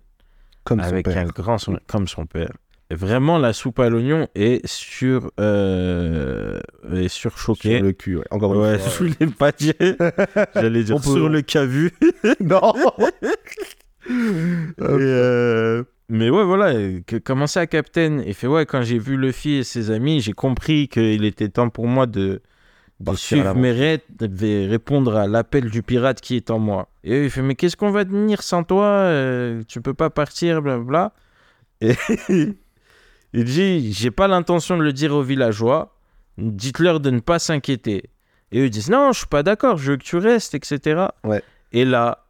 Comme 0.65 0.81
son 0.81 0.87
avec 0.87 1.05
père. 1.05 1.19
un 1.19 1.27
grand 1.27 1.59
son- 1.59 1.79
comme 1.87 2.09
son 2.09 2.27
père. 2.27 2.51
Et 2.95 2.97
Vraiment, 2.97 3.39
la 3.39 3.53
soupe 3.53 3.81
à 3.81 3.89
l'oignon 3.89 4.29
est 4.37 4.65
sur 4.69 5.33
euh, 5.41 6.61
est 6.93 7.09
surchoquée. 7.09 7.79
Sur 7.79 7.83
le 7.87 7.93
cul, 7.93 8.17
ouais. 8.19 8.25
Encore 8.31 8.55
une 8.55 8.61
Ouais, 8.61 8.79
fois. 8.79 8.93
je 8.99 8.99
voulais 9.13 9.33
pas 9.33 9.51
dire. 9.51 9.75
J'allais 10.55 10.85
dire 10.85 10.97
peut- 10.97 11.03
sur 11.03 11.29
le 11.29 11.43
cavu. 11.43 11.91
non 12.41 12.73
Et, 14.09 14.13
euh, 14.81 15.83
Mais 16.09 16.31
ouais, 16.31 16.45
voilà. 16.45 16.73
Comment 17.25 17.47
ça, 17.49 17.67
Captain? 17.67 18.23
Il 18.25 18.35
fait 18.35 18.47
ouais. 18.47 18.65
Quand 18.65 18.83
j'ai 18.83 18.99
vu 18.99 19.17
Luffy 19.17 19.55
et 19.55 19.65
ses 19.65 19.91
amis, 19.91 20.21
j'ai 20.21 20.33
compris 20.33 20.87
qu'il 20.89 21.25
était 21.25 21.49
temps 21.49 21.71
pour 21.71 21.89
moi 21.89 22.07
de, 22.07 22.43
de 23.01 23.11
à 23.11 23.17
suivre 23.17 23.55
mes 23.57 23.73
rêves, 23.73 24.01
de 24.21 24.69
répondre 24.69 25.17
à 25.17 25.27
l'appel 25.27 25.69
du 25.69 25.83
pirate 25.83 26.21
qui 26.21 26.37
est 26.37 26.51
en 26.51 26.61
moi. 26.61 26.89
Et 27.03 27.13
eux, 27.13 27.25
il 27.25 27.31
fait 27.31 27.43
mais 27.43 27.57
qu'est-ce 27.57 27.77
qu'on 27.77 27.91
va 27.91 28.05
devenir 28.05 28.43
sans 28.43 28.63
toi? 28.63 28.85
Euh, 28.85 29.63
Tu 29.67 29.81
peux 29.81 29.95
pas 29.95 30.11
partir, 30.11 30.63
blablabla. 30.63 31.13
Et 31.81 31.95
il 33.35 33.45
dit 33.45 33.93
j'ai 33.93 34.11
pas 34.11 34.29
l'intention 34.29 34.77
de 34.77 34.83
le 34.83 34.93
dire 34.93 35.13
aux 35.15 35.23
villageois. 35.23 35.97
Dites-leur 36.39 37.01
de 37.01 37.11
ne 37.11 37.21
pas 37.21 37.39
s'inquiéter. 37.39 38.11
Et 38.53 38.61
eux 38.61 38.71
disent 38.71 38.91
non, 38.91 39.13
je 39.13 39.19
suis 39.19 39.27
pas 39.27 39.43
d'accord, 39.43 39.77
je 39.77 39.93
veux 39.93 39.97
que 39.97 40.05
tu 40.05 40.17
restes, 40.17 40.55
etc. 40.55 41.07
Ouais. 41.25 41.43
Et 41.73 41.85
là, 41.85 42.27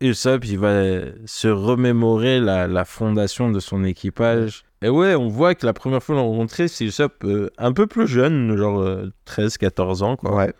Usopp, 0.00 0.44
il 0.44 0.58
va 0.58 0.82
se 1.24 1.48
remémorer 1.48 2.40
la, 2.40 2.66
la 2.66 2.84
fondation 2.84 3.50
de 3.50 3.60
son 3.60 3.84
équipage. 3.84 4.64
Et 4.82 4.90
ouais, 4.90 5.14
on 5.14 5.28
voit 5.28 5.54
que 5.54 5.64
la 5.64 5.72
première 5.72 6.02
fois 6.02 6.14
qu'on 6.14 6.20
l'a 6.22 6.26
rencontré, 6.28 6.68
c'est 6.68 6.84
Usopp 6.84 7.24
euh, 7.24 7.50
un 7.56 7.72
peu 7.72 7.86
plus 7.86 8.06
jeune, 8.06 8.54
genre 8.56 8.84
13-14 9.26 10.02
ans, 10.02 10.16
quoi. 10.16 10.34
Ouais. 10.34 10.52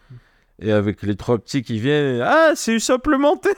Et 0.61 0.73
avec 0.73 1.03
les 1.03 1.17
trois 1.17 1.39
petits 1.39 1.63
qui 1.63 1.79
viennent, 1.79 2.23
ah, 2.23 2.53
c'est 2.55 2.73
Usopp 2.73 3.07
le 3.07 3.19
menteur 3.19 3.55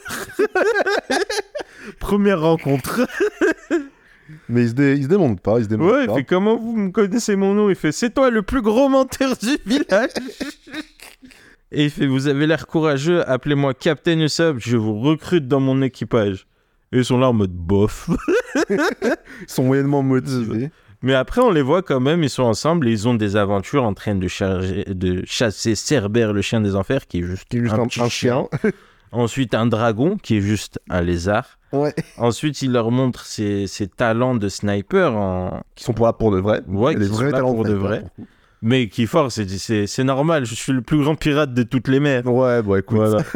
Première 2.01 2.41
rencontre. 2.41 3.07
Mais 4.49 4.63
il 4.63 4.69
se, 4.71 4.75
dé- 4.75 4.95
il 4.97 5.05
se 5.05 5.09
démonte 5.09 5.41
pas, 5.41 5.59
il 5.59 5.65
se 5.65 5.69
démonte 5.69 5.93
Ouais, 5.93 6.03
il 6.03 6.07
pas. 6.09 6.15
fait 6.17 6.25
comment 6.25 6.57
vous 6.57 6.77
me 6.77 6.91
connaissez 6.91 7.37
mon 7.37 7.55
nom? 7.55 7.69
Il 7.71 7.77
fait 7.77 7.93
c'est 7.93 8.11
toi 8.11 8.31
le 8.31 8.43
plus 8.43 8.63
gros 8.63 8.89
menteur 8.89 9.37
du 9.37 9.57
village. 9.67 10.11
Et 11.73 11.85
il 11.85 11.91
fait 11.91 12.07
vous 12.07 12.27
avez 12.29 12.47
l'air 12.47 12.67
courageux, 12.67 13.29
appelez-moi 13.29 13.75
Captain 13.75 14.19
Usopp, 14.21 14.57
je 14.59 14.77
vous 14.77 15.01
recrute 15.01 15.49
dans 15.49 15.61
mon 15.61 15.83
équipage. 15.83 16.47
Et 16.93 16.99
ils 16.99 17.05
sont 17.05 17.19
là 17.19 17.29
en 17.29 17.33
mode 17.33 17.53
bof. 17.53 18.09
Ils 18.71 19.17
sont 19.49 19.65
moyennement 19.65 20.03
motivés. 20.03 20.71
Mais 21.03 21.15
après 21.15 21.41
on 21.43 21.51
les 21.51 21.61
voit 21.63 21.83
quand 21.83 22.01
même, 22.01 22.23
ils 22.23 22.31
sont 22.31 22.45
ensemble 22.45 22.89
et 22.89 22.91
ils 22.93 23.07
ont 23.07 23.15
des 23.15 23.37
aventures 23.37 23.85
en 23.85 23.93
train 23.93 24.15
de, 24.15 24.29
charger, 24.29 24.85
de 24.89 25.23
chasser 25.27 25.75
Cerbère 25.75 26.33
le 26.33 26.41
chien 26.43 26.61
des 26.61 26.75
enfers 26.75 27.07
qui 27.07 27.19
est 27.19 27.23
juste, 27.23 27.49
Qui 27.51 27.59
est 27.59 27.61
juste 27.61 27.75
un, 27.75 27.87
petit 27.87 28.01
un 28.01 28.09
chien. 28.09 28.47
Ensuite 29.13 29.55
un 29.55 29.67
dragon 29.67 30.17
qui 30.17 30.39
est 30.39 30.41
juste 30.41 30.81
un 30.89 31.03
lézard. 31.03 31.56
Ouais. 31.73 31.95
Ensuite 32.19 32.63
il 32.63 32.73
leur 32.73 32.91
montre 32.91 33.25
ses, 33.27 33.67
ses 33.67 33.87
talents 33.89 34.35
de 34.35 34.49
sniper 34.49 35.15
en, 35.17 35.63
Qui 35.75 35.85
sont 35.85 35.93
pour 35.93 36.07
là 36.07 36.13
pour 36.13 36.31
de 36.33 36.39
vrai. 36.39 36.63
Ouais, 36.69 36.95
a 36.95 36.99
des 36.99 37.05
qui 37.07 37.11
sont 37.11 37.15
vrais 37.17 37.27
là 37.27 37.33
talents 37.33 37.55
pour 37.55 37.65
de 37.65 37.73
vrai. 37.75 38.01
pour. 38.17 38.27
Mais 38.63 38.89
qui 38.89 39.03
est 39.03 39.07
fort, 39.07 39.31
c'est, 39.31 39.47
c'est, 39.49 39.87
c'est 39.87 40.03
normal, 40.03 40.47
je 40.47 40.55
suis 40.55 40.73
le 40.73 40.81
plus 40.81 41.01
grand 41.03 41.15
pirate 41.15 41.53
de 41.53 41.63
toutes 41.63 41.89
les 41.89 42.01
mers. 42.01 42.27
Ouais, 42.27 42.63
bon, 42.63 42.77
écoute. 42.77 42.97
Voilà. 42.99 43.23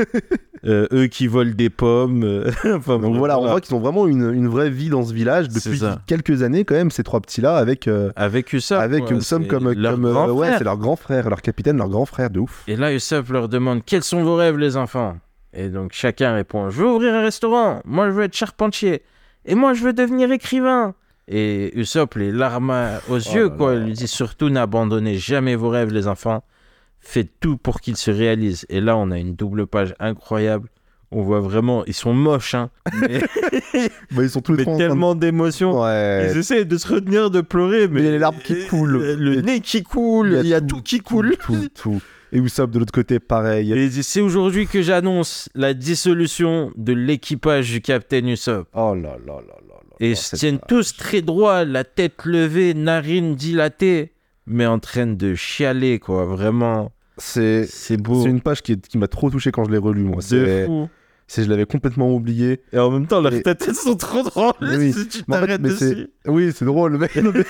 Euh, 0.67 0.87
eux 0.93 1.07
qui 1.07 1.27
volent 1.27 1.55
des 1.57 1.71
pommes. 1.71 2.23
euh, 2.23 2.51
enfin, 2.77 2.99
Donc 2.99 3.17
voilà, 3.17 3.39
on 3.39 3.49
voit 3.49 3.63
qu'ils 3.63 3.75
ont 3.75 3.81
vraiment 3.81 4.07
une, 4.07 4.31
une 4.31 4.47
vraie 4.47 4.69
vie 4.69 4.91
dans 4.91 5.03
ce 5.03 5.15
village 5.15 5.49
depuis 5.49 5.81
quelques 6.07 6.43
années 6.43 6.67
quand 6.67 6.75
même, 6.75 6.91
ces 6.91 7.03
trois 7.03 7.21
petits-là, 7.21 7.57
avec, 7.57 7.89
euh, 7.89 8.11
Avec 8.15 8.53
Usopp. 8.53 8.79
avec 8.79 9.07
quoi, 9.07 9.17
Usopp 9.17 9.47
comme, 9.47 9.73
leur 9.73 9.93
comme 9.95 10.05
euh, 10.05 10.13
grand 10.13 10.29
ouais, 10.33 10.49
frère. 10.49 10.59
c'est 10.59 10.65
leur 10.65 10.77
grand 10.77 10.97
frère, 10.97 11.31
leur 11.31 11.41
capitaine, 11.41 11.79
leur 11.79 11.89
grand 11.89 12.05
frère, 12.05 12.29
de 12.29 12.41
ouf. 12.41 12.63
Et 12.67 12.77
là, 12.77 12.93
Usopp 12.93 13.31
leur 13.31 13.49
demande 13.49 13.81
Quels 13.87 14.03
sont 14.03 14.23
vos 14.23 14.37
rêves, 14.37 14.59
les 14.59 14.77
enfants? 14.77 15.17
Et 15.53 15.69
donc 15.69 15.93
chacun 15.93 16.35
répond 16.35 16.71
Je 16.71 16.83
veux 16.83 16.89
ouvrir 16.89 17.15
un 17.15 17.23
restaurant. 17.23 17.81
Moi, 17.85 18.07
je 18.07 18.13
veux 18.13 18.25
être 18.25 18.37
charpentier. 18.37 19.03
Et 19.45 19.55
moi, 19.55 19.73
je 19.75 19.83
veux 19.83 19.93
devenir 19.93 20.31
écrivain. 20.31 20.95
Et 21.29 21.71
Usopp, 21.79 22.15
les 22.17 22.33
larmes 22.33 22.75
aux 23.09 23.17
yeux, 23.17 23.49
là 23.49 23.57
quoi. 23.57 23.75
Il 23.75 23.85
lui 23.85 23.93
dit 23.93 24.09
Surtout, 24.09 24.51
n'abandonnez 24.51 25.17
jamais 25.17 25.55
vos 25.55 25.69
rêves, 25.69 25.93
les 25.93 26.09
enfants. 26.09 26.43
Faites 27.01 27.31
tout 27.41 27.57
pour 27.57 27.81
qu'ils 27.81 27.97
se 27.97 28.11
réalisent. 28.11 28.67
Et 28.69 28.81
là, 28.81 28.97
on 28.97 29.11
a 29.11 29.19
une 29.19 29.35
double 29.35 29.67
page 29.67 29.95
incroyable. 30.01 30.69
On 31.13 31.23
voit 31.23 31.41
vraiment, 31.41 31.85
ils 31.87 31.95
sont 31.95 32.15
moches, 32.15 32.55
hein. 32.55 32.71
Mais, 33.01 33.21
Bah, 34.13 34.23
ils 34.23 34.31
sont 34.31 34.43
tous 34.43 34.55
les 34.55 34.65
mais 34.65 34.77
tellement 34.77 35.17
d'émotions. 35.17 35.83
Ouais. 35.83 36.31
Ils 36.31 36.39
essaient 36.39 36.65
de 36.65 36.79
se 36.79 36.87
retenir 36.87 37.31
de 37.31 37.41
pleurer, 37.41 37.89
mais 37.89 37.95
Mais 37.95 38.01
il 38.01 38.05
y 38.05 38.09
a 38.09 38.13
les 38.13 38.19
larmes 38.19 38.39
qui 38.45 38.67
coulent. 38.69 38.99
Le 38.99 39.41
nez 39.41 39.61
qui 39.61 39.83
coule, 39.83 40.39
il 40.41 40.47
y 40.47 40.55
a, 40.55 40.61
tout, 40.61 40.83
qui 40.83 41.01
coule. 41.01 41.37
Tout, 41.39 41.69
tout. 41.75 42.01
Et 42.33 42.39
Usopp 42.39 42.71
de 42.71 42.79
l'autre 42.79 42.93
côté, 42.93 43.19
pareil. 43.19 43.73
Et 43.73 43.91
c'est 44.03 44.21
aujourd'hui 44.21 44.67
que 44.67 44.83
j'annonce 44.83 45.49
la 45.55 45.75
dissolution 45.75 46.71
de 46.77 46.93
l'équipage 46.93 47.71
du 47.71 47.81
Capitaine 47.81 48.29
Usopp. 48.29 48.69
Oh 48.75 48.95
là 48.95 49.17
là 49.27 49.35
là 49.35 49.37
là 49.37 49.55
là. 49.69 49.97
Et 49.99 50.11
ils 50.11 50.17
se 50.17 50.37
tiennent 50.37 50.61
tous 50.67 50.97
très 50.97 51.23
droits, 51.23 51.65
la 51.65 51.85
tête 51.85 52.25
levée, 52.25 52.73
narines 52.75 53.35
dilatées, 53.35 54.13
mais 54.47 54.65
en 54.67 54.79
train 54.79 55.07
de 55.07 55.35
chialer, 55.35 55.99
quoi. 55.99 56.25
Vraiment, 56.25 56.93
C'est 57.19 57.67
beau. 57.99 58.23
c'est 58.23 58.31
une 58.31 58.41
page 58.41 58.63
qui, 58.63 58.81
qui 58.81 58.97
m'a 58.97 59.09
trop 59.09 59.29
touché 59.31 59.51
quand 59.53 59.65
je 59.65 59.71
l'ai 59.71 59.79
relu, 59.79 60.03
moi. 60.03 60.19
C'est, 60.21 60.65
fou. 60.67 60.89
C'est- 61.33 61.45
je 61.45 61.49
l'avais 61.49 61.65
complètement 61.67 62.13
oublié. 62.13 62.61
Et 62.73 62.79
en 62.79 62.91
même 62.91 63.07
temps, 63.07 63.21
leurs 63.21 63.33
Et- 63.35 63.43
têtes, 63.43 63.73
sont 63.73 63.95
trop 63.97 64.23
drôles. 64.23 64.53
Oui. 64.63 64.93
Si 64.93 65.07
tu 65.09 65.23
Mais 65.29 65.37
en 65.37 65.41
fait, 65.41 65.47
t'arrêtes 65.47 65.61
mais 65.63 65.69
dessus. 65.71 66.09
Oui, 66.27 66.53
c'est 66.55 66.65
drôle, 66.65 66.93
le 66.93 66.99
mec. 66.99 67.15
Mais- 67.17 67.45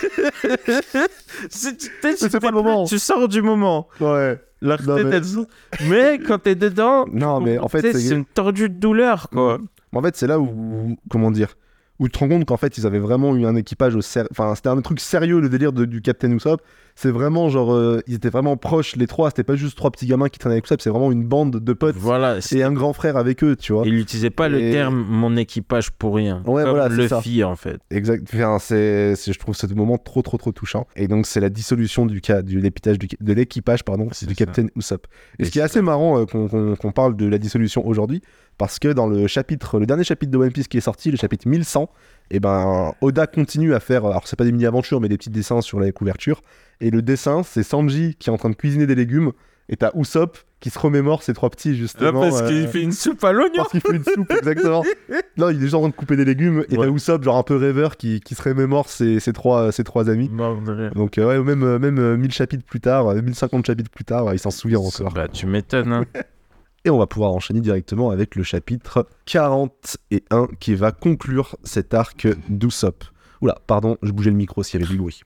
C'est 1.49 1.77
tu- 1.77 1.89
t'es- 2.03 2.17
c'est 2.17 2.41
pas 2.41 2.51
le 2.51 2.55
moment. 2.57 2.85
Tu 2.85 2.99
sors 2.99 3.29
du 3.29 3.43
moment. 3.43 3.89
ouais. 4.01 4.39
Leurs 4.63 4.83
Non, 4.83 4.97
têtes, 4.97 5.07
mais- 5.07 5.17
elles 5.17 5.25
sont... 5.25 5.47
Mais 5.89 6.19
quand 6.19 6.39
t'es 6.43 6.55
dedans, 6.55 7.07
Non, 7.11 7.41
mais 7.41 7.57
en 7.59 7.69
fait, 7.69 7.81
c'est- 7.81 7.99
c'est 7.99 8.15
une 8.15 8.27
tordue 8.27 8.69
de 8.69 8.75
douleur, 8.75 9.31
quoi. 9.31 9.59
En 9.95 10.03
fait, 10.03 10.15
c'est 10.17 10.27
là 10.27 10.39
où, 10.39 10.97
comment 11.09 11.31
dire, 11.31 11.55
où 12.01 12.07
tu 12.09 12.13
te 12.13 12.19
rends 12.19 12.29
compte 12.29 12.45
qu'en 12.47 12.57
fait, 12.57 12.77
ils 12.79 12.87
avaient 12.87 12.99
vraiment 12.99 13.37
eu 13.37 13.47
un 13.47 13.55
équipage 13.55 13.95
au 13.95 14.01
Enfin, 14.33 14.55
c'était 14.57 14.69
un 14.71 14.81
truc 14.81 14.99
sérieux, 14.99 15.39
le 15.41 15.49
délire 15.49 15.73
de- 15.73 15.85
du 15.85 16.01
Captain 16.03 16.33
Usopp. 16.33 16.61
C'est 16.97 17.11
vraiment 17.13 17.49
genre, 17.49 17.73
euh, 17.73 18.01
ils 18.09 18.15
étaient 18.15 18.29
vraiment 18.31 18.57
proches, 18.57 18.97
les 18.97 19.07
trois. 19.07 19.31
C'était 19.31 19.45
pas 19.45 19.55
juste 19.55 19.77
trois 19.77 19.91
petits 19.91 20.07
gamins 20.07 20.29
qui 20.29 20.39
traînaient 20.39 20.55
avec 20.57 20.65
Usopp, 20.67 20.81
c'est 20.81 20.91
vraiment 20.91 21.13
une 21.13 21.25
bande 21.25 21.53
de 21.63 21.73
potes 21.73 21.95
Voilà, 21.97 22.41
c'est- 22.41 22.57
et 22.59 22.63
un 22.65 22.73
grand 22.73 22.93
frère 22.93 23.17
avec 23.17 23.45
eux, 23.45 23.55
tu 23.55 23.73
vois. 23.73 23.85
Il 23.87 23.95
n'utilisait 23.95 24.31
pas 24.31 24.49
le 24.49 24.59
terme 24.73 25.05
mon 25.09 25.37
équipage 25.37 25.91
pour 25.93 26.17
rien. 26.17 26.43
Ouais, 26.47 26.63
comme 26.65 26.71
voilà, 26.73 26.95
c'est 26.95 27.09
ça. 27.09 27.23
En 27.47 27.57
fait. 27.57 27.79
Exact. 27.91 28.29
Enfin, 28.35 28.59
c'est, 28.59 29.15
je 29.15 29.39
trouve 29.39 29.55
ce 29.55 29.67
moment 29.69 29.99
trop, 29.99 30.23
trop, 30.23 30.37
trop 30.37 30.53
touchant. 30.53 30.87
Et 30.97 31.07
donc, 31.07 31.27
c'est 31.27 31.41
la 31.41 31.49
dissolution 31.51 32.07
du 32.07 32.21
cas, 32.21 32.43
du 32.43 32.61
l'épitage 32.61 32.99
du- 32.99 33.09
de 33.21 33.33
l'équipage, 33.33 33.85
pardon, 33.85 34.09
C'est 34.13 34.27
du 34.27 34.35
ça. 34.35 34.45
Captain 34.47 34.67
Usopp. 34.77 35.07
Et 35.39 35.43
Et 35.43 35.45
ce 35.47 35.51
qui 35.51 35.59
est 35.59 35.63
assez 35.63 35.83
marrant 35.83 36.19
euh, 36.21 36.75
qu'on 36.77 36.93
parle 36.93 37.17
de 37.17 37.27
la 37.27 37.39
dissolution 37.39 37.87
aujourd'hui, 37.87 38.21
parce 38.61 38.79
que 38.79 38.89
dans 38.89 39.07
le 39.07 39.27
chapitre, 39.27 39.79
le 39.81 39.87
dernier 39.87 40.05
chapitre 40.05 40.31
de 40.31 40.37
One 40.37 40.53
Piece 40.53 40.69
qui 40.69 40.77
est 40.77 40.83
sorti, 40.83 41.11
le 41.11 41.17
chapitre 41.17 41.49
1100, 41.49 41.89
et 42.31 42.41
ben 42.41 42.93
Oda 43.01 43.27
continue 43.27 43.73
à 43.75 43.81
faire, 43.81 44.05
alors 44.05 44.29
c'est 44.29 44.37
pas 44.37 44.45
des 44.45 44.53
mini-aventures, 44.53 45.01
mais 45.01 45.09
des 45.09 45.17
petits 45.17 45.31
dessins 45.31 45.63
sur 45.63 45.81
les 45.81 45.93
couvertures. 45.93 46.43
Et 46.83 46.91
le 46.91 47.01
dessin, 47.01 47.43
c'est 47.43 47.63
Sanji 47.63 48.17
qui 48.19 48.29
est 48.29 48.33
en 48.33 48.37
train 48.37 48.51
de 48.51 48.55
cuisiner 48.55 48.87
des 48.87 48.95
légumes, 48.95 49.33
et 49.71 49.77
t'as 49.77 49.93
Usopp 49.95 50.37
qui 50.61 50.69
se 50.69 50.79
remémore 50.79 51.23
ses 51.23 51.33
trois 51.33 51.49
petits 51.49 51.71
Là, 51.71 51.75
justement. 51.77 52.21
parce 52.21 52.43
euh, 52.43 52.49
qu'il 52.49 52.69
fait 52.69 52.83
une 52.83 52.93
soupe 52.93 53.25
à 53.25 53.33
l'oignon. 53.33 53.55
parce 53.57 53.71
qu'il 53.71 53.81
fait 53.81 53.97
une 53.97 54.05
soupe, 54.05 54.31
exactement. 54.31 54.85
Non, 55.39 55.49
il 55.49 55.57
est 55.57 55.61
déjà 55.61 55.79
en 55.79 55.81
train 55.81 55.89
de 55.89 55.95
couper 55.95 56.17
des 56.17 56.27
légumes, 56.27 56.63
et 56.69 56.77
Ouais. 56.77 56.87
t'as 56.87 56.93
Usopp, 56.93 57.25
genre 57.25 57.39
un 57.39 57.43
peu 57.43 57.57
rêveur, 57.57 57.97
qui, 57.97 58.21
qui 58.21 58.35
se 58.35 58.43
remémore 58.43 58.91
ses, 58.91 59.21
ses 59.21 59.33
trois, 59.33 59.73
ses 59.73 59.85
trois 59.85 60.11
amis. 60.11 60.31
Rire. 60.39 60.93
Donc, 60.95 61.17
euh, 61.17 61.27
ouais, 61.29 61.43
même, 61.43 61.63
euh, 61.63 61.79
même 61.79 61.99
euh, 61.99 62.19
1000 62.19 62.31
chapitres 62.31 62.65
plus 62.67 62.81
tard, 62.81 63.09
euh, 63.09 63.23
1050 63.23 63.65
chapitres 63.67 63.91
plus 63.91 64.05
tard, 64.05 64.27
euh, 64.27 64.35
il 64.35 64.39
s'en 64.39 64.51
souvient 64.51 64.81
encore. 64.81 65.15
Bah, 65.15 65.29
tu 65.29 65.47
m'étonnes. 65.47 65.93
Hein. 65.95 66.05
Et 66.85 66.91
on 66.91 66.99
va 66.99 67.07
pouvoir 67.07 67.33
enchaîner 67.33 67.61
directement 67.61 68.11
avec 68.11 68.37
le 68.37 68.43
chapitre 68.43 69.07
41 69.27 70.49
qui 70.61 70.75
va 70.75 70.93
conclure 70.93 71.57
cet 71.63 71.93
arc 71.93 72.27
d'Usopp. 72.49 73.05
Oula, 73.43 73.59
pardon, 73.67 73.99
je 74.03 74.13
bougeais 74.13 74.31
le 74.31 74.37
micro 74.37 74.63
s'il 74.63 74.81
y 74.81 74.83
avait 74.83 74.93
du 74.93 74.99
bruit. 74.99 75.23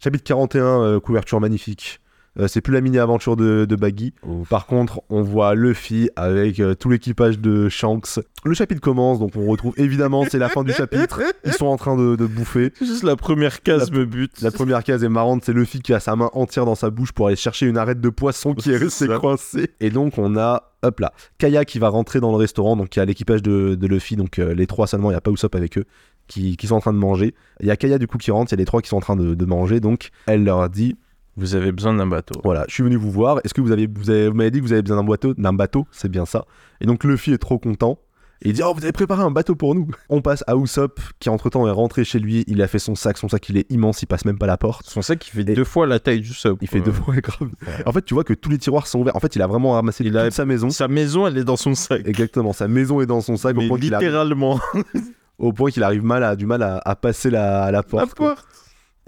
Chapitre 0.00 0.24
41, 0.24 0.64
euh, 0.82 1.00
couverture 1.00 1.40
magnifique. 1.40 2.00
Euh, 2.38 2.48
c'est 2.48 2.60
plus 2.60 2.72
la 2.74 2.80
mini-aventure 2.80 3.36
de, 3.36 3.64
de 3.64 3.76
Baggy. 3.76 4.12
Ouf. 4.22 4.48
Par 4.48 4.66
contre, 4.66 5.00
on 5.08 5.22
voit 5.22 5.54
Luffy 5.54 6.10
avec 6.16 6.60
euh, 6.60 6.74
tout 6.74 6.90
l'équipage 6.90 7.38
de 7.38 7.68
Shanks. 7.68 8.20
Le 8.44 8.54
chapitre 8.54 8.80
commence, 8.80 9.18
donc 9.18 9.32
on 9.36 9.46
retrouve 9.46 9.72
évidemment, 9.78 10.24
c'est 10.30 10.38
la 10.38 10.48
fin 10.48 10.62
du 10.62 10.72
chapitre. 10.72 11.20
Ils 11.44 11.52
sont 11.52 11.66
en 11.66 11.76
train 11.76 11.96
de, 11.96 12.14
de 12.14 12.26
bouffer. 12.26 12.72
Juste 12.80 13.02
la 13.04 13.16
première 13.16 13.62
case 13.62 13.90
La- 13.90 13.98
me 13.98 14.04
bute. 14.04 14.40
La 14.42 14.50
première 14.50 14.84
case 14.84 15.02
est 15.02 15.08
marrante, 15.08 15.44
c'est 15.44 15.52
Luffy 15.52 15.80
qui 15.80 15.94
a 15.94 16.00
sa 16.00 16.14
main 16.14 16.30
entière 16.34 16.66
dans 16.66 16.74
sa 16.74 16.90
bouche 16.90 17.12
pour 17.12 17.26
aller 17.28 17.36
chercher 17.36 17.66
une 17.66 17.78
arête 17.78 18.00
de 18.00 18.08
poisson 18.10 18.54
qui 18.54 18.70
est 18.70 18.76
restée 18.76 19.08
coincée. 19.08 19.70
Et 19.80 19.90
donc 19.90 20.18
on 20.18 20.36
a, 20.36 20.72
hop 20.82 21.00
là, 21.00 21.12
Kaya 21.38 21.64
qui 21.64 21.78
va 21.78 21.88
rentrer 21.88 22.20
dans 22.20 22.30
le 22.30 22.36
restaurant, 22.36 22.76
donc 22.76 22.94
il 22.94 22.98
y 22.98 23.02
a 23.02 23.04
l'équipage 23.06 23.42
de, 23.42 23.74
de 23.74 23.86
Luffy, 23.86 24.16
donc 24.16 24.38
euh, 24.38 24.54
les 24.54 24.66
trois 24.66 24.86
seulement, 24.86 25.10
il 25.10 25.14
n'y 25.14 25.18
a 25.18 25.20
pas 25.22 25.30
Usopp 25.30 25.54
avec 25.54 25.78
eux, 25.78 25.84
qui, 26.28 26.56
qui 26.56 26.66
sont 26.66 26.76
en 26.76 26.80
train 26.80 26.92
de 26.92 26.98
manger. 26.98 27.34
Il 27.60 27.66
y 27.66 27.70
a 27.70 27.76
Kaya 27.76 27.98
du 27.98 28.06
coup 28.06 28.18
qui 28.18 28.30
rentre, 28.30 28.52
il 28.52 28.56
y 28.56 28.58
a 28.58 28.60
les 28.60 28.64
trois 28.66 28.82
qui 28.82 28.88
sont 28.90 28.98
en 28.98 29.00
train 29.00 29.16
de, 29.16 29.34
de 29.34 29.44
manger, 29.44 29.80
donc 29.80 30.10
elle 30.26 30.44
leur 30.44 30.68
dit, 30.68 30.96
Vous 31.36 31.54
avez 31.54 31.72
besoin 31.72 31.94
d'un 31.94 32.06
bateau. 32.06 32.40
voilà, 32.44 32.64
je 32.68 32.74
suis 32.74 32.82
venu 32.82 32.96
vous 32.96 33.10
voir, 33.10 33.40
est-ce 33.44 33.52
que 33.54 33.60
vous 33.60 33.72
avez, 33.72 33.86
vous 33.86 34.08
avez, 34.10 34.28
vous 34.28 34.34
m'avez 34.34 34.50
dit 34.50 34.58
que 34.60 34.64
vous 34.64 34.72
avez 34.72 34.82
besoin 34.82 34.96
d'un 34.96 35.04
bateau, 35.08 35.34
d'un 35.34 35.52
bateau, 35.52 35.86
c'est 35.90 36.08
bien 36.10 36.24
ça. 36.26 36.44
Et 36.80 36.86
donc 36.86 37.04
Luffy 37.04 37.32
est 37.32 37.38
trop 37.38 37.58
content. 37.58 37.98
Et 38.42 38.50
il 38.50 38.52
dit 38.52 38.60
Oh, 38.62 38.74
vous 38.76 38.82
avez 38.82 38.92
préparé 38.92 39.22
un 39.22 39.30
bateau 39.30 39.54
pour 39.54 39.74
nous 39.74 39.88
On 40.10 40.20
passe 40.20 40.44
à 40.46 40.56
Usopp, 40.56 41.00
qui 41.20 41.30
entre-temps 41.30 41.66
est 41.66 41.70
rentré 41.70 42.04
chez 42.04 42.18
lui. 42.18 42.44
Il 42.48 42.60
a 42.60 42.68
fait 42.68 42.78
son 42.78 42.94
sac. 42.94 43.16
Son 43.16 43.30
sac, 43.30 43.48
il 43.48 43.56
est 43.56 43.64
immense. 43.72 44.02
Il 44.02 44.06
passe 44.06 44.26
même 44.26 44.36
pas 44.36 44.46
la 44.46 44.58
porte. 44.58 44.92
Pour 44.92 45.02
ça 45.02 45.16
qu'il 45.16 45.32
fait 45.32 45.50
Et- 45.50 45.54
deux 45.54 45.64
fois 45.64 45.86
la 45.86 46.00
taille 46.00 46.20
du 46.20 46.34
sub. 46.34 46.58
Il 46.60 46.68
fait 46.68 46.82
deux 46.82 46.92
fois 46.92 47.14
grave. 47.22 47.48
En 47.86 47.92
fait, 47.92 48.02
tu 48.04 48.12
vois 48.12 48.24
que 48.24 48.34
tous 48.34 48.50
les 48.50 48.58
tiroirs 48.58 48.86
sont 48.88 49.00
ouverts. 49.00 49.16
En 49.16 49.20
fait, 49.20 49.34
il 49.36 49.40
a 49.40 49.46
vraiment 49.46 49.72
ramassé 49.72 50.04
Il 50.04 50.10
toute 50.12 50.20
a- 50.20 50.30
sa 50.30 50.44
maison. 50.44 50.68
Sa 50.68 50.86
maison, 50.86 51.26
elle 51.26 51.38
est 51.38 51.44
dans 51.44 51.56
son 51.56 51.74
sac. 51.74 52.02
Exactement, 52.04 52.52
sa 52.52 52.68
maison 52.68 53.00
est 53.00 53.06
dans 53.06 53.22
son 53.22 53.38
sac 53.38 53.56
au 53.56 53.60
Mais 53.62 53.68
point 53.68 53.78
qu'il 53.78 53.94
arrive, 53.94 54.08
littéralement. 54.08 54.60
au 55.38 55.54
point 55.54 55.70
qu'il 55.70 55.82
arrive 55.82 56.04
mal 56.04 56.22
à, 56.22 56.36
du 56.36 56.44
mal 56.44 56.62
à, 56.62 56.76
à 56.84 56.94
passer 56.94 57.30
la, 57.30 57.64
la 57.66 57.70
La 57.72 57.82
porte. 57.82 58.14
quoi. 58.14 58.34
porte. 58.34 58.46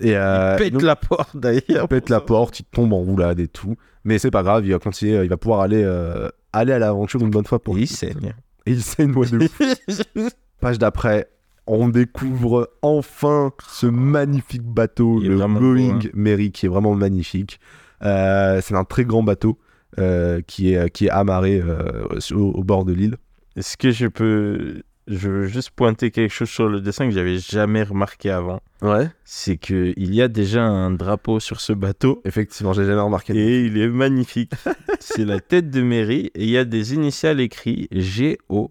Et 0.01 0.17
euh, 0.17 0.57
il 0.57 0.65
pète 0.65 0.73
donc, 0.75 0.83
la 0.83 0.97
porte 0.97 1.37
d'ailleurs. 1.37 1.63
il 1.69 1.89
pète 1.89 2.09
la 2.09 2.21
porte, 2.21 2.61
il 2.61 2.65
tombe 2.65 2.93
en 2.93 2.99
roulade 2.99 3.41
et 3.41 3.49
tout. 3.49 3.77
Mais 4.05 4.19
c'est 4.19 4.31
pas 4.31 4.43
grave, 4.43 4.65
il 4.65 4.73
va 4.73 4.79
continuer, 4.79 5.23
il 5.23 5.29
va 5.29 5.37
pouvoir 5.37 5.61
aller, 5.61 5.83
euh, 5.85 6.29
aller 6.53 6.73
à 6.73 6.79
l'aventure 6.79 7.21
une 7.21 7.31
bonne 7.31 7.45
fois 7.45 7.63
pour 7.63 7.77
Et 7.79 7.83
il 7.83 7.89
saigne. 7.89 8.35
Et 8.67 8.73
il 8.73 8.83
saigne 8.83 9.13
ouais, 9.13 9.29
de. 9.29 9.49
Page 10.61 10.79
d'après, 10.79 11.29
on 11.67 11.89
découvre 11.89 12.71
enfin 12.83 13.53
ce 13.69 13.87
magnifique 13.87 14.65
bateau, 14.65 15.21
le 15.21 15.37
vraiment 15.37 15.61
beau, 15.61 15.77
hein. 15.77 15.99
Mary, 16.15 16.51
qui 16.51 16.67
est 16.67 16.69
vraiment 16.69 16.95
magnifique. 16.95 17.61
Euh, 18.03 18.61
c'est 18.63 18.75
un 18.75 18.85
très 18.85 19.05
grand 19.05 19.23
bateau 19.23 19.59
euh, 19.99 20.41
qui, 20.47 20.73
est, 20.73 20.91
qui 20.91 21.07
est 21.07 21.11
amarré 21.11 21.61
euh, 21.65 22.07
au 22.33 22.65
bord 22.65 22.85
de 22.85 22.93
l'île. 22.93 23.17
Est-ce 23.57 23.77
que 23.77 23.91
je 23.91 24.07
peux. 24.07 24.83
Je 25.11 25.29
veux 25.31 25.47
juste 25.47 25.71
pointer 25.71 26.11
quelque 26.11 26.31
chose 26.31 26.51
sur 26.51 26.69
le 26.69 26.83
dessin 26.83 27.07
que 27.07 27.15
j'avais 27.15 27.39
jamais 27.39 27.83
remarqué 27.83 28.31
avant. 28.31 28.61
Ouais. 28.83 29.09
C'est 29.25 29.57
qu'il 29.57 30.15
y 30.15 30.21
a 30.21 30.29
déjà 30.29 30.63
un 30.63 30.91
drapeau 30.91 31.41
sur 31.41 31.63
ce 31.63 31.73
bateau. 31.73 32.21
Effectivement, 32.27 32.75
j'ai 32.75 32.85
jamais 32.85 33.01
remarqué. 33.01 33.35
Et 33.35 33.65
il 33.65 33.79
est 33.79 33.89
magnifique. 33.89 34.53
c'est 35.01 35.25
la 35.25 35.41
tête 35.41 35.71
de 35.71 35.81
Mary 35.81 36.31
et 36.35 36.45
il 36.45 36.51
y 36.51 36.59
a 36.59 36.67
des 36.67 36.93
initiales 36.93 37.41
écrites 37.41 37.89
G-O. 37.91 38.71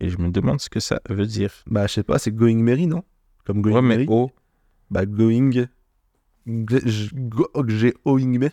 Et 0.00 0.10
je 0.10 0.18
me 0.18 0.28
demande 0.28 0.60
ce 0.60 0.68
que 0.68 0.78
ça 0.78 1.00
veut 1.08 1.24
dire. 1.24 1.52
Bah, 1.66 1.86
je 1.86 1.94
sais 1.94 2.02
pas, 2.02 2.18
c'est 2.18 2.32
Going 2.32 2.62
Mary, 2.62 2.86
non? 2.86 3.02
Comme 3.46 3.62
Going 3.62 3.76
ouais, 3.76 3.82
mais 3.82 3.96
Mary 3.96 4.06
O. 4.10 4.30
Bah, 4.90 5.06
Going. 5.06 5.68
Going 6.46 8.38
Mary 8.38 8.52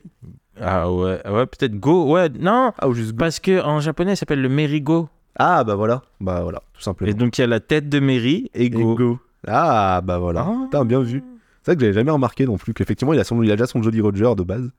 Ah 0.55 0.89
ouais, 0.89 1.21
ouais 1.27 1.45
peut-être 1.47 1.75
Go. 1.75 2.13
Ouais, 2.13 2.29
non. 2.29 2.71
Ah, 2.77 2.87
ou 2.87 2.93
juste 2.93 3.11
Go. 3.11 3.17
Parce 3.17 3.41
que 3.41 3.61
en 3.61 3.81
japonais, 3.81 4.15
ça 4.15 4.21
s'appelle 4.21 4.41
le 4.41 4.49
Merigo. 4.49 5.09
Ah, 5.37 5.63
bah 5.63 5.75
voilà. 5.75 6.01
Bah 6.21 6.41
voilà, 6.43 6.61
tout 6.73 6.81
simplement. 6.81 7.11
Et 7.11 7.13
donc 7.13 7.37
il 7.37 7.41
y 7.41 7.43
a 7.43 7.47
la 7.47 7.59
tête 7.59 7.89
de 7.89 7.99
Mary 7.99 8.49
et 8.53 8.65
Et 8.65 8.69
Go. 8.69 8.95
Go. 8.95 9.19
Ah, 9.47 10.01
bah 10.01 10.17
voilà. 10.17 10.47
Ah. 10.47 10.63
Putain, 10.63 10.85
bien 10.85 11.01
vu. 11.01 11.23
C'est 11.61 11.71
vrai 11.71 11.75
que 11.75 11.81
j'avais 11.81 11.93
jamais 11.93 12.11
remarqué 12.11 12.45
non 12.45 12.57
plus 12.57 12.73
qu'effectivement 12.73 13.13
il 13.13 13.19
a, 13.19 13.23
son, 13.23 13.41
il 13.41 13.51
a 13.51 13.55
déjà 13.55 13.65
son 13.65 13.81
Jolly 13.81 13.99
Roger 14.01 14.33
de 14.37 14.43
base. 14.43 14.71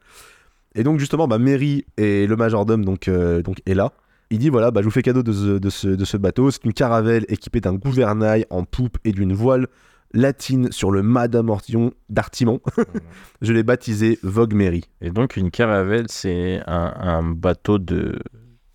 Et 0.75 0.85
donc 0.85 0.99
justement, 0.99 1.27
bah, 1.27 1.39
Mary 1.39 1.85
et 1.97 2.27
le 2.27 2.37
majordome 2.37 2.85
donc, 2.85 3.09
euh, 3.09 3.43
donc 3.43 3.61
est 3.67 3.75
là. 3.75 3.93
Il 4.31 4.39
dit 4.39 4.49
voilà, 4.49 4.71
bah, 4.71 4.81
je 4.81 4.87
vous 4.87 4.91
fais 4.91 5.03
cadeau 5.03 5.23
de 5.23 5.33
ce, 5.33 5.59
de 5.59 5.71
ce, 5.71 5.89
de 5.89 6.05
ce 6.05 6.17
bateau. 6.17 6.51
C'est 6.51 6.65
une 6.65 6.73
caravelle 6.73 7.25
équipée 7.29 7.61
d'un 7.61 7.75
gouvernail 7.75 8.47
en 8.51 8.65
poupe 8.65 8.99
et 9.05 9.13
d'une 9.13 9.33
voile 9.33 9.67
latine 10.13 10.71
sur 10.73 10.91
le 10.91 11.03
mât 11.03 11.29
d'Artimon. 11.29 12.61
je 13.43 13.53
l'ai 13.53 13.63
baptisé 13.63 14.19
Vogue 14.23 14.55
Mary. 14.55 14.85
Et 15.01 15.11
donc 15.11 15.37
une 15.37 15.51
caravelle, 15.51 16.07
c'est 16.09 16.61
un, 16.67 16.95
un 16.99 17.23
bateau 17.23 17.79
de, 17.79 18.19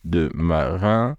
de 0.04 0.30
marins 0.34 1.16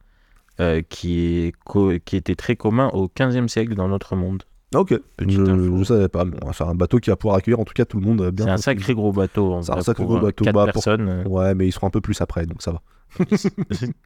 euh, 0.61 0.83
qui, 0.89 1.39
est 1.47 1.53
co- 1.65 1.93
qui 2.05 2.17
était 2.17 2.35
très 2.35 2.57
commun 2.57 2.89
au 2.93 3.07
15e 3.09 3.49
siècle 3.49 3.75
dans 3.75 3.89
notre 3.89 4.17
monde. 4.17 4.43
Ok, 4.75 4.95
Petite 5.19 5.33
je, 5.39 5.77
je 5.79 5.85
savais 5.85 6.09
pas. 6.09 6.25
Bon, 6.25 6.53
c'est 6.53 6.65
un 6.65 6.75
bateau 6.75 6.99
qui 6.99 7.11
va 7.11 7.17
pouvoir 7.17 7.37
accueillir 7.37 7.61
en 7.61 7.65
tout 7.65 7.75
cas 7.75 7.85
tout 7.85 8.01
le 8.01 8.07
monde 8.07 8.23
euh, 8.23 8.31
bien. 8.31 8.47
C'est 8.47 8.53
un 8.53 8.57
sacré 8.57 8.95
gros 8.95 9.13
bateau. 9.13 9.53
en 9.53 9.63
C'est 9.63 9.73
un 9.73 9.81
sacré 9.83 10.05
gros 10.05 10.19
bateau. 10.19 10.45
Bah, 10.47 10.53
pour- 10.53 10.65
personnes. 10.65 11.09
euh. 11.09 11.25
Ouais, 11.25 11.55
mais 11.55 11.67
ils 11.67 11.73
seront 11.73 11.89
un 11.89 11.91
peu 11.91 12.01
plus 12.01 12.21
après, 12.23 12.47
donc 12.47 12.63
ça 12.63 12.73
va. 12.73 12.81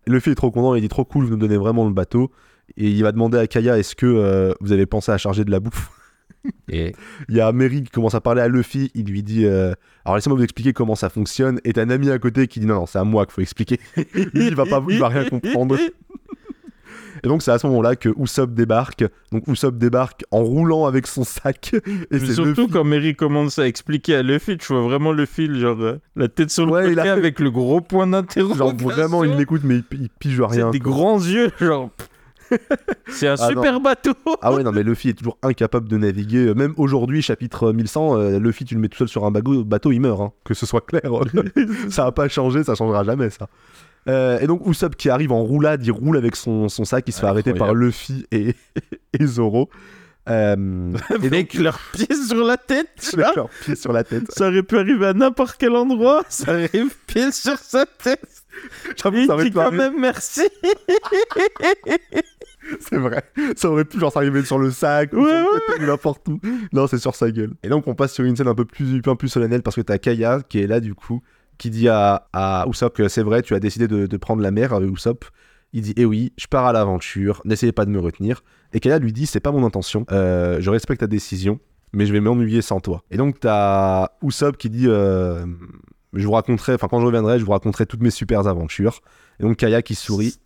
Le 0.06 0.20
fils 0.20 0.32
est 0.32 0.36
trop 0.36 0.50
content, 0.50 0.74
il 0.74 0.80
dit 0.82 0.88
trop 0.88 1.04
cool, 1.04 1.24
vous 1.24 1.30
nous 1.30 1.36
donnez 1.36 1.56
vraiment 1.56 1.86
le 1.86 1.92
bateau. 1.92 2.30
Et 2.76 2.90
il 2.90 3.02
va 3.02 3.12
demander 3.12 3.38
à 3.38 3.46
Kaya 3.46 3.78
est-ce 3.78 3.94
que 3.94 4.06
euh, 4.06 4.52
vous 4.60 4.72
avez 4.72 4.86
pensé 4.86 5.12
à 5.12 5.18
charger 5.18 5.44
de 5.44 5.50
la 5.52 5.60
bouffe 5.60 5.88
Et 6.68 6.94
Il 7.28 7.36
y 7.36 7.40
a 7.40 7.52
Mary 7.52 7.84
qui 7.84 7.90
commence 7.90 8.14
à 8.16 8.20
parler 8.20 8.40
à 8.42 8.48
Luffy, 8.48 8.90
il 8.94 9.06
lui 9.06 9.22
dit 9.22 9.44
euh, 9.46 9.72
Alors 10.04 10.16
laissez-moi 10.16 10.36
vous 10.36 10.42
expliquer 10.44 10.72
comment 10.72 10.96
ça 10.96 11.08
fonctionne. 11.08 11.60
Et 11.64 11.72
t'as 11.74 11.82
un 11.82 11.90
ami 11.90 12.10
à 12.10 12.18
côté 12.18 12.48
qui 12.48 12.58
dit 12.58 12.66
Non, 12.66 12.74
non, 12.74 12.86
c'est 12.86 12.98
à 12.98 13.04
moi 13.04 13.24
qu'il 13.26 13.34
faut 13.34 13.40
expliquer. 13.40 13.78
il 14.34 14.54
va 14.56 14.64
pas, 14.66 14.82
il 14.88 14.98
va 14.98 15.08
rien 15.08 15.24
comprendre. 15.28 15.76
Et 17.26 17.28
donc 17.28 17.42
c'est 17.42 17.50
à 17.50 17.58
ce 17.58 17.66
moment-là 17.66 17.96
que 17.96 18.08
Usopp 18.16 18.54
débarque. 18.54 19.04
Donc 19.32 19.48
Usopp 19.48 19.76
débarque 19.76 20.24
en 20.30 20.44
roulant 20.44 20.86
avec 20.86 21.08
son 21.08 21.24
sac. 21.24 21.74
Et 22.12 22.18
c'est 22.20 22.34
surtout 22.34 22.60
Luffy. 22.62 22.68
quand 22.72 22.84
Mary 22.84 23.16
commence 23.16 23.58
à 23.58 23.66
expliquer 23.66 24.14
à 24.14 24.22
Luffy, 24.22 24.56
tu 24.58 24.72
vois 24.72 24.82
vraiment 24.82 25.10
Luffy, 25.12 25.52
genre 25.58 25.76
euh, 25.80 25.98
la 26.14 26.28
tête 26.28 26.50
sur 26.50 26.64
le 26.66 26.72
Ouais, 26.72 26.88
il 26.90 26.94
côté 26.94 27.08
a- 27.08 27.12
avec 27.14 27.40
le 27.40 27.50
gros 27.50 27.80
point 27.80 28.04
Genre 28.06 28.12
d'interrogation. 28.22 28.76
vraiment, 28.76 29.24
il 29.24 29.34
l'écoute, 29.36 29.62
mais 29.64 29.78
il, 29.78 29.84
il 30.02 30.08
pige 30.08 30.40
rien. 30.40 30.70
Des 30.70 30.78
quoi. 30.78 30.92
grands 30.92 31.18
yeux, 31.20 31.50
genre. 31.60 31.90
C'est 33.08 33.26
un 33.26 33.34
Ah, 33.40 33.48
super 33.48 33.80
bateau. 33.80 34.12
Ah 34.40 34.52
ouais, 34.54 34.62
non, 34.62 34.70
mais 34.70 34.82
Luffy 34.84 35.08
est 35.08 35.14
toujours 35.14 35.36
incapable 35.42 35.88
de 35.88 35.96
naviguer. 35.96 36.54
Même 36.54 36.74
aujourd'hui, 36.76 37.20
chapitre 37.22 37.72
1100, 37.72 38.16
euh, 38.18 38.38
Luffy, 38.38 38.64
tu 38.64 38.76
le 38.76 38.80
mets 38.80 38.88
tout 38.88 38.98
seul 38.98 39.08
sur 39.08 39.24
un 39.24 39.32
bateau, 39.32 39.64
bateau 39.64 39.90
il 39.90 40.00
meurt. 40.00 40.20
hein. 40.20 40.32
Que 40.44 40.54
ce 40.54 40.64
soit 40.64 40.80
clair. 40.82 41.02
ça 41.90 42.06
a 42.06 42.12
pas 42.12 42.28
changé, 42.28 42.62
ça 42.62 42.76
changera 42.76 43.02
jamais, 43.02 43.30
ça. 43.30 43.48
Euh, 44.08 44.38
et 44.40 44.46
donc, 44.46 44.66
Usopp 44.66 44.96
qui 44.96 45.10
arrive 45.10 45.32
en 45.32 45.42
roulade, 45.42 45.84
il 45.84 45.90
roule 45.92 46.16
avec 46.16 46.36
son, 46.36 46.68
son 46.68 46.84
sac, 46.84 47.04
il 47.06 47.12
se 47.12 47.20
fait 47.20 47.26
arrêter 47.26 47.54
par. 47.54 47.74
Luffy 47.74 48.26
et, 48.32 48.54
et 49.18 49.26
Zoro. 49.26 49.68
Euh, 50.28 50.92
et 51.22 51.26
Avec 51.26 51.54
leurs 51.54 51.78
pieds 51.92 52.12
sur 52.26 52.44
la 52.44 52.56
tête. 52.56 52.88
tu 53.00 53.14
vois. 53.14 53.26
avec 53.26 53.36
leurs 53.36 53.48
pieds 53.48 53.76
sur 53.76 53.92
la 53.92 54.02
tête. 54.02 54.24
Ça 54.32 54.48
aurait 54.48 54.64
pu 54.64 54.76
arriver 54.76 55.06
à 55.06 55.12
n'importe 55.12 55.54
quel 55.56 55.76
endroit. 55.76 56.24
Ça 56.28 56.50
arrive 56.50 56.96
pile 57.06 57.32
sur 57.32 57.56
sa 57.60 57.86
tête. 57.86 58.42
J'avoue, 58.96 59.24
ça 59.24 59.34
aurait 59.34 59.44
pu 59.44 59.50
quand 59.52 59.60
arriver. 59.60 59.76
même 59.84 60.00
merci. 60.00 60.40
C'est 62.80 62.96
vrai. 62.96 63.22
Ça 63.54 63.70
aurait 63.70 63.84
pu 63.84 64.00
genre 64.00 64.10
s'arriver 64.12 64.44
sur 64.44 64.58
le 64.58 64.72
sac, 64.72 65.12
ou 65.12 65.24
Ouais, 65.24 65.42
ou 65.78 65.82
n'importe 65.86 66.26
où. 66.26 66.40
Non, 66.72 66.88
c'est 66.88 66.98
sur 66.98 67.14
sa 67.14 67.30
gueule. 67.30 67.52
Et 67.62 67.68
donc 67.68 67.86
on 67.86 67.94
passe 67.94 68.12
sur 68.12 68.24
une 68.24 68.34
scène 68.34 68.48
un 68.48 68.54
peu 68.56 68.64
plus, 68.64 68.96
un 68.96 69.00
peu 69.00 69.14
plus 69.14 69.28
solennelle 69.28 69.62
parce 69.62 69.76
que 69.76 69.82
t'as 69.82 69.98
Kaya 69.98 70.40
qui 70.48 70.58
est 70.60 70.66
là 70.66 70.80
du 70.80 70.94
coup, 70.94 71.22
qui 71.58 71.70
dit 71.70 71.88
à, 71.88 72.28
à 72.32 72.66
Usopp 72.68 72.94
que 72.94 73.08
c'est 73.08 73.22
vrai, 73.22 73.42
tu 73.42 73.54
as 73.54 73.60
décidé 73.60 73.88
de, 73.88 74.06
de 74.06 74.16
prendre 74.16 74.42
la 74.42 74.50
mer 74.50 74.72
avec 74.72 74.90
Usopp. 74.90 75.24
Il 75.72 75.82
dit, 75.82 75.94
eh 75.96 76.04
oui, 76.04 76.32
je 76.38 76.46
pars 76.46 76.64
à 76.66 76.72
l'aventure, 76.72 77.42
n'essayez 77.44 77.72
pas 77.72 77.84
de 77.84 77.90
me 77.90 77.98
retenir. 77.98 78.42
Et 78.72 78.80
Kaya 78.80 78.98
lui 78.98 79.12
dit, 79.12 79.26
c'est 79.26 79.40
pas 79.40 79.52
mon 79.52 79.64
intention, 79.64 80.06
euh, 80.12 80.58
je 80.60 80.70
respecte 80.70 81.00
ta 81.00 81.06
décision, 81.06 81.58
mais 81.92 82.06
je 82.06 82.12
vais 82.12 82.20
m'ennuyer 82.20 82.62
sans 82.62 82.80
toi. 82.80 83.02
Et 83.10 83.16
donc 83.16 83.40
t'as 83.40 84.08
Usopp 84.22 84.56
qui 84.56 84.70
dit, 84.70 84.86
euh, 84.86 85.44
je 86.14 86.24
vous 86.26 86.32
raconterai, 86.32 86.74
enfin 86.74 86.88
quand 86.88 87.00
je 87.00 87.06
reviendrai, 87.06 87.38
je 87.38 87.44
vous 87.44 87.52
raconterai 87.52 87.84
toutes 87.86 88.00
mes 88.02 88.10
super 88.10 88.46
aventures. 88.46 89.00
Et 89.40 89.42
donc 89.42 89.56
Kaya 89.56 89.82
qui 89.82 89.94
sourit. 89.94 90.36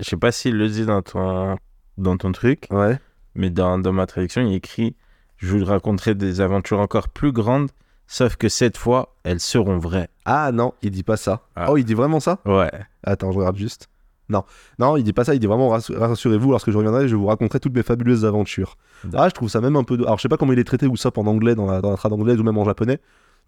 Je 0.00 0.04
sais 0.08 0.16
pas 0.16 0.32
s'il 0.32 0.56
le 0.56 0.68
dit 0.68 0.86
dans 0.86 1.02
ton, 1.02 1.56
dans 1.98 2.16
ton 2.16 2.32
truc, 2.32 2.66
Ouais. 2.70 2.98
mais 3.34 3.50
dans, 3.50 3.78
dans 3.78 3.92
ma 3.92 4.06
traduction, 4.06 4.42
il 4.42 4.54
écrit 4.54 4.94
Je 5.38 5.48
vous 5.56 5.64
raconterai 5.64 6.14
des 6.14 6.40
aventures 6.40 6.80
encore 6.80 7.08
plus 7.08 7.32
grandes, 7.32 7.70
sauf 8.06 8.36
que 8.36 8.48
cette 8.48 8.76
fois, 8.76 9.14
elles 9.24 9.40
seront 9.40 9.78
vraies. 9.78 10.08
Ah 10.24 10.52
non, 10.52 10.72
il 10.82 10.90
dit 10.90 11.02
pas 11.02 11.16
ça. 11.16 11.42
Ah. 11.56 11.66
Oh, 11.70 11.76
il 11.76 11.84
dit 11.84 11.94
vraiment 11.94 12.20
ça? 12.20 12.38
Ouais. 12.44 12.70
Attends, 13.04 13.32
je 13.32 13.38
regarde 13.38 13.56
juste. 13.56 13.88
Non, 14.28 14.42
non, 14.80 14.96
il 14.96 15.04
dit 15.04 15.12
pas 15.12 15.22
ça, 15.22 15.34
il 15.34 15.38
dit 15.38 15.46
vraiment 15.46 15.70
rassu- 15.76 15.96
rassurez-vous, 15.96 16.50
lorsque 16.50 16.72
je 16.72 16.76
reviendrai, 16.76 17.06
je 17.06 17.14
vous 17.14 17.26
raconterai 17.26 17.60
toutes 17.60 17.74
mes 17.76 17.84
fabuleuses 17.84 18.24
aventures. 18.24 18.76
Ah, 19.14 19.28
je 19.28 19.34
trouve 19.34 19.48
ça 19.48 19.60
même 19.60 19.76
un 19.76 19.84
peu. 19.84 19.94
Alors, 19.94 20.16
je 20.16 20.22
sais 20.22 20.28
pas 20.28 20.36
comment 20.36 20.52
il 20.52 20.58
est 20.58 20.64
traité 20.64 20.86
Usopp 20.86 21.16
en 21.18 21.26
anglais, 21.26 21.54
dans 21.54 21.66
la, 21.66 21.80
dans 21.80 21.90
la 21.90 21.96
trad 21.96 22.12
anglaise 22.12 22.40
ou 22.40 22.42
même 22.42 22.58
en 22.58 22.64
japonais, 22.64 22.98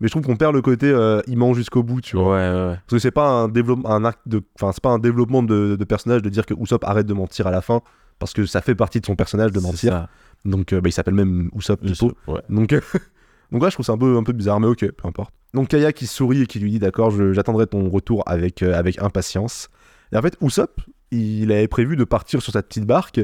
mais 0.00 0.06
je 0.06 0.12
trouve 0.12 0.22
qu'on 0.24 0.36
perd 0.36 0.54
le 0.54 0.62
côté 0.62 0.86
euh, 0.88 1.20
il 1.26 1.36
ment 1.36 1.52
jusqu'au 1.52 1.82
bout, 1.82 2.00
tu 2.00 2.16
Ouais, 2.16 2.22
vois. 2.22 2.36
ouais. 2.36 2.74
Parce 2.74 2.90
que 2.90 2.98
c'est 3.00 3.10
pas 3.10 3.28
un 3.28 3.48
développement, 3.48 3.90
un 3.90 4.12
de. 4.26 4.40
Enfin, 4.54 4.70
c'est 4.72 4.82
pas 4.82 4.90
un 4.90 5.00
développement 5.00 5.42
de, 5.42 5.74
de 5.74 5.84
personnage 5.84 6.22
de 6.22 6.28
dire 6.28 6.46
que 6.46 6.54
Usopp 6.54 6.84
arrête 6.84 7.06
de 7.06 7.14
mentir 7.14 7.48
à 7.48 7.50
la 7.50 7.60
fin, 7.60 7.80
parce 8.20 8.32
que 8.32 8.46
ça 8.46 8.60
fait 8.60 8.76
partie 8.76 9.00
de 9.00 9.06
son 9.06 9.16
personnage 9.16 9.50
de 9.50 9.58
mentir. 9.58 9.92
ça. 9.92 10.08
Donc, 10.44 10.72
euh, 10.72 10.80
bah, 10.80 10.88
il 10.90 10.92
s'appelle 10.92 11.14
même 11.14 11.50
Usopp 11.56 11.84
sais- 11.92 12.06
ouais. 12.28 12.40
Donc, 12.50 12.72
euh, 12.72 12.80
donc 13.50 13.62
là, 13.62 13.68
je 13.68 13.74
trouve 13.74 13.86
ça 13.86 13.92
un 13.92 13.98
peu, 13.98 14.16
un 14.16 14.22
peu 14.22 14.32
bizarre, 14.32 14.60
mais 14.60 14.66
ok, 14.66 14.90
peu 14.92 15.08
importe. 15.08 15.32
Donc 15.54 15.68
Kaya 15.68 15.92
qui 15.92 16.06
sourit 16.06 16.42
et 16.42 16.46
qui 16.46 16.58
lui 16.58 16.70
dit 16.70 16.78
d'accord, 16.78 17.10
j'attendrai 17.32 17.66
ton 17.66 17.88
retour 17.88 18.22
avec, 18.26 18.62
euh, 18.62 18.74
avec 18.74 19.00
impatience. 19.00 19.68
Et 20.12 20.16
en 20.16 20.22
fait, 20.22 20.36
Usopp, 20.42 20.80
il 21.10 21.50
avait 21.52 21.68
prévu 21.68 21.96
de 21.96 22.04
partir 22.04 22.42
sur 22.42 22.52
sa 22.52 22.62
petite 22.62 22.84
barque 22.84 23.20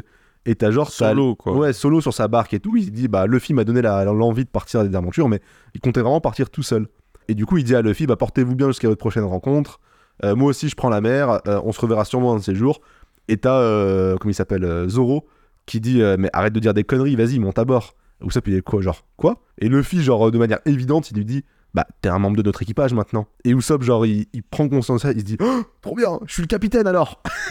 et 0.47 0.55
t'as 0.55 0.70
genre 0.70 0.91
Solo, 0.91 1.35
quoi. 1.35 1.55
Ouais, 1.57 1.72
solo 1.72 2.01
sur 2.01 2.14
sa 2.14 2.29
barque 2.29 2.55
et 2.55 2.61
tout. 2.61 2.77
Il 2.77 2.93
dit 2.93 3.09
bah 3.09 3.27
Luffy 3.27 3.53
m'a 3.53 3.64
donné 3.64 3.83
l'envie 3.83 4.45
de 4.45 4.51
partir 4.51 4.81
à 4.81 4.85
des 4.85 4.97
aventures, 4.97 5.29
mais 5.29 5.41
il 5.75 5.81
comptait 5.81 6.01
vraiment 6.01 6.20
partir 6.20 6.49
tout 6.51 6.62
seul. 6.62 6.89
Et 7.29 7.35
du 7.35 7.47
coup, 7.47 7.59
il 7.59 7.64
dit 7.64 7.75
à 7.75 7.83
Luffy 7.83 8.07
bah 8.07 8.16
portez-vous 8.16 8.55
bien 8.55 8.68
jusqu'à 8.68 8.89
votre 8.89 8.99
prochaine 9.01 9.25
rencontre. 9.25 9.81
Euh, 10.22 10.35
moi 10.35 10.49
aussi, 10.49 10.68
je 10.68 10.77
prends 10.77 10.91
la 10.91 11.01
mer. 11.01 11.41
euh, 11.47 11.61
on 11.64 11.72
se 11.72 11.81
reverra 11.81 12.05
sûrement 12.05 12.35
un 12.35 12.37
de 12.37 12.43
ces 12.43 12.55
jours. 12.55 12.81
Et 13.29 13.37
t'as 13.39 14.16
comment 14.18 14.31
il 14.31 14.35
s'appelle 14.35 14.89
Zoro 14.89 15.27
qui 15.66 15.81
dit 15.81 16.03
mais 16.18 16.29
arrête 16.35 16.53
de 16.53 16.61
dire 16.61 16.75
des 16.75 16.85
conneries, 16.85 17.16
vas-y 17.16 17.39
monte 17.39 17.59
à 17.59 17.64
bord. 17.64 17.95
Usopp 18.23 18.47
il 18.49 18.55
est 18.55 18.62
quoi 18.62 18.81
genre 18.81 19.05
quoi 19.17 19.43
Et 19.59 19.69
Luffy 19.69 20.03
genre 20.03 20.31
de 20.31 20.39
manière 20.39 20.61
évidente 20.67 21.11
il 21.11 21.17
lui 21.17 21.25
dit 21.25 21.45
bah 21.75 21.87
t'es 22.01 22.09
un 22.09 22.21
membre 22.21 22.37
de 22.37 22.43
notre 22.43 22.62
équipage 22.62 22.95
maintenant. 22.95 23.27
Et 23.45 23.51
Usopp 23.51 23.83
genre 23.83 24.07
il, 24.07 24.27
il 24.33 24.43
prend 24.45 24.69
conscience 24.69 25.03
de 25.03 25.09
ça, 25.09 25.12
il 25.12 25.21
se 25.21 25.25
dit 25.25 25.37
Oh, 25.41 25.62
trop 25.83 25.97
bien, 25.97 26.21
je 26.27 26.33
suis 26.33 26.43
le 26.43 26.47
capitaine 26.47 26.87
alors. 26.87 27.21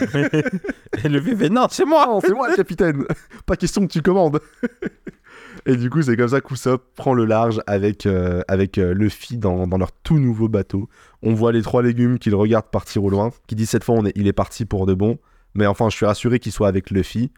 Et 1.04 1.08
le 1.08 1.20
fait 1.20 1.50
non, 1.50 1.66
c'est 1.70 1.84
moi. 1.84 2.18
C'est 2.22 2.32
moi 2.32 2.48
le 2.48 2.56
capitaine. 2.56 3.04
Pas 3.46 3.56
question 3.56 3.86
que 3.86 3.92
tu 3.92 4.00
commandes. 4.00 4.40
Et 5.66 5.76
du 5.76 5.88
coup, 5.90 6.02
c'est 6.02 6.16
comme 6.16 6.28
ça 6.28 6.40
qu'Usopp 6.40 6.94
prend 6.94 7.14
le 7.14 7.24
large 7.24 7.60
avec, 7.66 8.06
euh, 8.06 8.42
avec 8.48 8.76
euh, 8.76 8.92
Luffy 8.92 9.38
dans, 9.38 9.66
dans 9.66 9.78
leur 9.78 9.92
tout 9.92 10.18
nouveau 10.18 10.48
bateau. 10.48 10.88
On 11.22 11.32
voit 11.32 11.52
les 11.52 11.62
trois 11.62 11.82
légumes 11.82 12.18
qui 12.18 12.28
le 12.28 12.36
regardent 12.36 12.70
partir 12.70 13.02
au 13.04 13.08
loin, 13.10 13.30
qui 13.46 13.54
disent 13.54 13.70
cette 13.70 13.84
fois 13.84 13.94
on 13.94 14.04
est, 14.04 14.12
il 14.14 14.26
est 14.26 14.34
parti 14.34 14.64
pour 14.66 14.84
de 14.86 14.94
bon. 14.94 15.18
Mais 15.54 15.66
enfin, 15.66 15.88
je 15.88 15.96
suis 15.96 16.06
rassuré 16.06 16.38
qu'il 16.38 16.52
soit 16.52 16.68
avec 16.68 16.90
Luffy. 16.90 17.30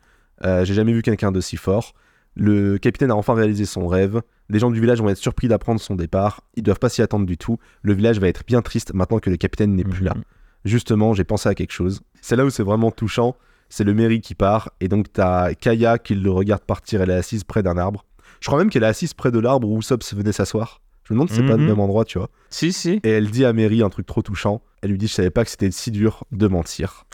Euh, 0.44 0.64
J'ai 0.64 0.74
jamais 0.74 0.92
vu 0.92 1.02
quelqu'un 1.02 1.30
de 1.32 1.40
si 1.40 1.56
fort. 1.56 1.94
Le 2.36 2.76
capitaine 2.78 3.10
a 3.10 3.16
enfin 3.16 3.34
réalisé 3.34 3.64
son 3.64 3.86
rêve. 3.86 4.20
Les 4.50 4.58
gens 4.58 4.70
du 4.70 4.80
village 4.80 5.00
vont 5.00 5.08
être 5.08 5.16
surpris 5.16 5.48
d'apprendre 5.48 5.80
son 5.80 5.94
départ. 5.96 6.42
Ils 6.54 6.62
doivent 6.62 6.78
pas 6.78 6.88
s'y 6.90 7.00
attendre 7.02 7.24
du 7.26 7.38
tout. 7.38 7.58
Le 7.82 7.94
village 7.94 8.20
va 8.20 8.28
être 8.28 8.44
bien 8.46 8.60
triste 8.62 8.92
maintenant 8.94 9.18
que 9.18 9.30
le 9.30 9.36
capitaine 9.36 9.74
n'est 9.74 9.84
plus 9.84 10.04
là. 10.04 10.14
Mhm. 10.14 10.22
Justement, 10.64 11.14
j'ai 11.14 11.24
pensé 11.24 11.48
à 11.48 11.54
quelque 11.54 11.72
chose. 11.72 12.02
C'est 12.20 12.36
là 12.36 12.44
où 12.44 12.50
c'est 12.50 12.62
vraiment 12.62 12.90
touchant. 12.90 13.36
C'est 13.68 13.84
le 13.84 13.94
Mary 13.94 14.20
qui 14.20 14.34
part. 14.34 14.70
Et 14.80 14.88
donc, 14.88 15.12
t'as 15.12 15.54
Kaya 15.54 15.98
qui 15.98 16.14
le 16.14 16.30
regarde 16.30 16.62
partir. 16.62 17.00
Elle 17.00 17.10
est 17.10 17.14
assise 17.14 17.42
près 17.44 17.62
d'un 17.62 17.78
arbre. 17.78 18.04
Je 18.40 18.46
crois 18.48 18.58
même 18.58 18.68
qu'elle 18.70 18.82
est 18.82 18.86
assise 18.86 19.14
près 19.14 19.30
de 19.30 19.38
l'arbre 19.38 19.68
où 19.68 19.78
Usopp 19.78 20.04
venait 20.12 20.32
s'asseoir. 20.32 20.80
Je 21.04 21.14
me 21.14 21.16
demande 21.16 21.30
si 21.30 21.36
c'est 21.36 21.42
pas 21.46 21.52
le 21.56 21.62
Mhm. 21.62 21.66
même 21.68 21.80
endroit, 21.80 22.04
tu 22.04 22.18
vois. 22.18 22.28
Si, 22.50 22.72
si. 22.72 23.00
Et 23.02 23.10
elle 23.10 23.30
dit 23.30 23.44
à 23.44 23.52
Mary 23.52 23.82
un 23.82 23.88
truc 23.88 24.06
trop 24.06 24.22
touchant. 24.22 24.60
Elle 24.82 24.90
lui 24.90 24.98
dit 24.98 25.06
Je 25.06 25.14
savais 25.14 25.30
pas 25.30 25.44
que 25.44 25.50
c'était 25.50 25.70
si 25.70 25.90
dur 25.90 26.24
de 26.32 26.48
mentir. 26.48 27.04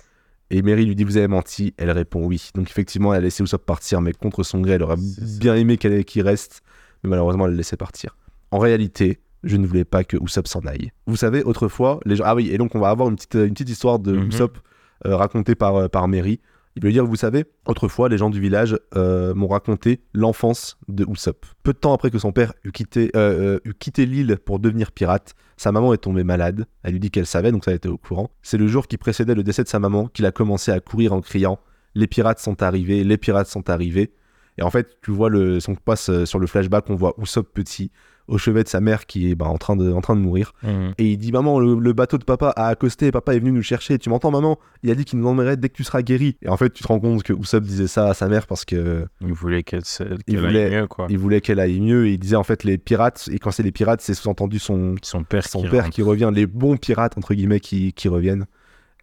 Et 0.52 0.62
Mary 0.62 0.84
lui 0.86 0.94
dit 0.94 1.02
Vous 1.04 1.16
avez 1.16 1.26
menti 1.28 1.74
Elle 1.78 1.90
répond 1.90 2.24
oui. 2.24 2.50
Donc, 2.54 2.70
effectivement, 2.70 3.12
elle 3.14 3.18
a 3.20 3.22
laissé 3.24 3.42
Usopp 3.42 3.64
partir, 3.66 4.00
mais 4.00 4.12
contre 4.12 4.42
son 4.44 4.60
gré, 4.60 4.74
elle 4.74 4.82
aurait 4.82 4.96
bien 5.40 5.56
aimé 5.56 5.76
qu'elle- 5.78 6.04
qu'il 6.04 6.22
reste. 6.22 6.62
Mais 7.02 7.10
malheureusement, 7.10 7.46
elle 7.46 7.52
le 7.52 7.56
laissait 7.56 7.76
partir. 7.76 8.16
En 8.52 8.58
réalité, 8.58 9.18
je 9.42 9.56
ne 9.56 9.66
voulais 9.66 9.84
pas 9.84 10.04
que 10.04 10.16
Usopp 10.22 10.46
s'en 10.46 10.60
aille. 10.60 10.92
Vous 11.06 11.16
savez, 11.16 11.42
autrefois, 11.42 11.98
les 12.04 12.14
gens. 12.16 12.24
Ah 12.26 12.34
oui, 12.36 12.50
et 12.52 12.58
donc 12.58 12.74
on 12.76 12.80
va 12.80 12.90
avoir 12.90 13.08
une 13.08 13.16
petite, 13.16 13.34
une 13.34 13.50
petite 13.54 13.70
histoire 13.70 13.98
de. 13.98 14.14
Usopp 14.28 14.58
euh, 15.06 15.16
racontée 15.16 15.56
par, 15.56 15.74
euh, 15.74 15.88
par 15.88 16.06
Mary. 16.06 16.38
Il 16.74 16.82
veut 16.82 16.92
dire, 16.92 17.04
vous 17.04 17.16
savez, 17.16 17.44
autrefois, 17.66 18.08
les 18.08 18.16
gens 18.16 18.30
du 18.30 18.40
village 18.40 18.78
euh, 18.96 19.34
m'ont 19.34 19.48
raconté 19.48 20.00
l'enfance 20.14 20.78
de 20.88 21.04
Usopp. 21.06 21.44
Peu 21.62 21.74
de 21.74 21.78
temps 21.78 21.92
après 21.92 22.10
que 22.10 22.18
son 22.18 22.32
père 22.32 22.54
eut 22.64 22.72
quitté, 22.72 23.10
euh, 23.14 23.58
quitté 23.78 24.06
l'île 24.06 24.38
pour 24.38 24.58
devenir 24.58 24.90
pirate, 24.90 25.34
sa 25.58 25.70
maman 25.70 25.92
est 25.92 25.98
tombée 25.98 26.24
malade. 26.24 26.66
Elle 26.82 26.92
lui 26.92 27.00
dit 27.00 27.10
qu'elle 27.10 27.26
savait, 27.26 27.52
donc 27.52 27.64
ça 27.64 27.72
a 27.72 27.74
été 27.74 27.88
au 27.88 27.98
courant. 27.98 28.30
C'est 28.42 28.56
le 28.56 28.66
jour 28.66 28.88
qui 28.88 28.96
précédait 28.96 29.34
le 29.34 29.42
décès 29.42 29.62
de 29.62 29.68
sa 29.68 29.78
maman 29.78 30.06
qu'il 30.06 30.24
a 30.24 30.32
commencé 30.32 30.72
à 30.72 30.80
courir 30.80 31.12
en 31.12 31.20
criant 31.20 31.60
Les 31.94 32.06
pirates 32.06 32.38
sont 32.38 32.62
arrivés, 32.62 33.04
les 33.04 33.18
pirates 33.18 33.48
sont 33.48 33.68
arrivés. 33.68 34.14
Et 34.58 34.62
en 34.62 34.70
fait, 34.70 34.98
tu 35.02 35.10
vois, 35.10 35.28
le, 35.28 35.60
si 35.60 35.70
on 35.70 35.74
passe 35.74 36.08
euh, 36.08 36.24
sur 36.24 36.38
le 36.38 36.46
flashback, 36.46 36.88
on 36.88 36.94
voit 36.94 37.14
Usopp 37.18 37.52
petit 37.52 37.90
au 38.28 38.38
chevet 38.38 38.62
de 38.62 38.68
sa 38.68 38.80
mère 38.80 39.06
qui 39.06 39.30
est 39.30 39.34
bah, 39.34 39.46
en, 39.46 39.58
train 39.58 39.76
de, 39.76 39.92
en 39.92 40.00
train 40.00 40.14
de 40.16 40.20
mourir. 40.20 40.52
Mhm. 40.62 40.92
Et 40.98 41.10
il 41.12 41.18
dit 41.18 41.32
Maman, 41.32 41.58
le, 41.58 41.78
le 41.78 41.92
bateau 41.92 42.18
de 42.18 42.24
papa 42.24 42.50
a 42.56 42.68
accosté, 42.68 43.10
papa 43.10 43.34
est 43.34 43.38
venu 43.40 43.52
nous 43.52 43.62
chercher. 43.62 43.98
Tu 43.98 44.08
m'entends, 44.10 44.30
maman? 44.30 44.58
Il 44.82 44.90
a 44.90 44.94
dit 44.94 45.04
qu'il 45.04 45.18
nous 45.18 45.26
emmènerait 45.28 45.56
dès 45.56 45.68
que 45.68 45.74
tu 45.74 45.84
seras 45.84 46.02
guéri. 46.02 46.36
Et 46.42 46.48
en 46.48 46.56
fait, 46.56 46.72
tu 46.72 46.82
te 46.82 46.88
rends 46.88 47.00
compte 47.00 47.22
que 47.22 47.32
Usopp 47.32 47.64
disait 47.64 47.86
ça 47.88 48.08
à 48.08 48.14
sa 48.14 48.28
mère 48.28 48.46
parce 48.46 48.64
que 48.64 49.06
Il 49.20 49.32
voulait 49.32 49.62
qu'elle 49.62 49.82
aille 50.00 50.36
voulait- 50.36 50.70
mieux, 50.70 50.86
quoi. 50.86 51.06
il 51.10 51.18
voulait 51.18 51.40
qu'elle 51.40 51.60
aille 51.60 51.80
mieux. 51.80 52.06
Et 52.06 52.12
il 52.12 52.18
disait 52.18 52.36
en 52.36 52.44
fait 52.44 52.64
les 52.64 52.78
pirates, 52.78 53.28
et 53.32 53.38
quand 53.38 53.50
c'est 53.50 53.62
les 53.62 53.72
pirates, 53.72 54.00
c'est 54.00 54.14
sous-entendu 54.14 54.58
son, 54.58 54.94
Son 55.02 55.24
père 55.24 55.46
son 55.46 55.62
qui 55.62 55.68
père 55.68 55.82
rentre. 55.84 55.94
qui 55.94 56.02
revient, 56.02 56.30
les 56.32 56.46
bons 56.46 56.76
pirates, 56.76 57.18
entre 57.18 57.34
guillemets, 57.34 57.60
qui, 57.60 57.92
qui 57.92 58.08
reviennent. 58.08 58.46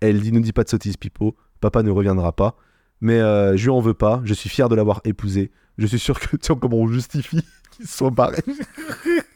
Elle 0.01 0.19
dit 0.21 0.31
Ne 0.31 0.39
dis 0.39 0.53
pas 0.53 0.63
de 0.63 0.69
sottises, 0.69 0.95
Pipo, 0.97 1.35
papa 1.59 1.83
ne 1.83 1.91
reviendra 1.91 2.31
pas. 2.33 2.55
Mais 3.01 3.19
euh, 3.19 3.55
je 3.55 3.63
lui 3.63 3.69
en 3.71 3.79
veux 3.79 3.93
pas, 3.93 4.21
je 4.25 4.33
suis 4.33 4.49
fier 4.49 4.67
de 4.69 4.75
l'avoir 4.75 5.01
épousé. 5.05 5.51
Je 5.77 5.87
suis 5.87 5.99
sûr 5.99 6.19
que, 6.19 6.35
tu 6.37 6.47
vois 6.51 6.57
comment 6.59 6.77
on 6.77 6.87
justifie 6.87 7.41
qu'ils 7.83 7.87
se 7.87 7.97
soient 7.97 8.09
barrés. 8.09 8.43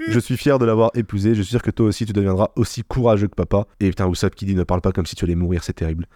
je 0.08 0.20
suis 0.20 0.38
fier 0.38 0.60
de 0.60 0.66
l'avoir 0.66 0.92
épousé, 0.96 1.36
je 1.36 1.42
suis 1.42 1.52
sûr 1.52 1.62
que 1.62 1.72
toi 1.72 1.88
aussi 1.88 2.06
tu 2.06 2.14
deviendras 2.14 2.50
aussi 2.56 2.84
courageux 2.84 3.28
que 3.28 3.36
papa. 3.36 3.68
Et 3.80 3.90
putain, 3.90 4.10
Usopp 4.10 4.36
qui 4.36 4.46
dit 4.46 4.56
Ne 4.56 4.64
parle 4.64 4.82
pas 4.82 4.92
comme 4.92 5.06
si 5.06 5.16
tu 5.16 5.26
allais 5.26 5.36
mourir, 5.36 5.64
c'est 5.64 5.74
terrible. 5.74 6.08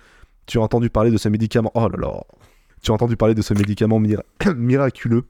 Tu 0.46 0.58
as 0.60 0.62
entendu 0.62 0.90
parler 0.90 1.12
de 1.12 1.18
ce 1.18 1.30
médicament. 1.30 1.72
Oh 1.74 1.88
là 1.90 1.98
là. 1.98 2.24
Tu 2.82 2.92
as 2.92 2.94
entendu 2.94 3.18
parler 3.18 3.36
de 3.36 3.42
ce 3.42 3.54
médicament 3.54 4.00
mira- 4.00 4.24
miraculeux 4.56 5.26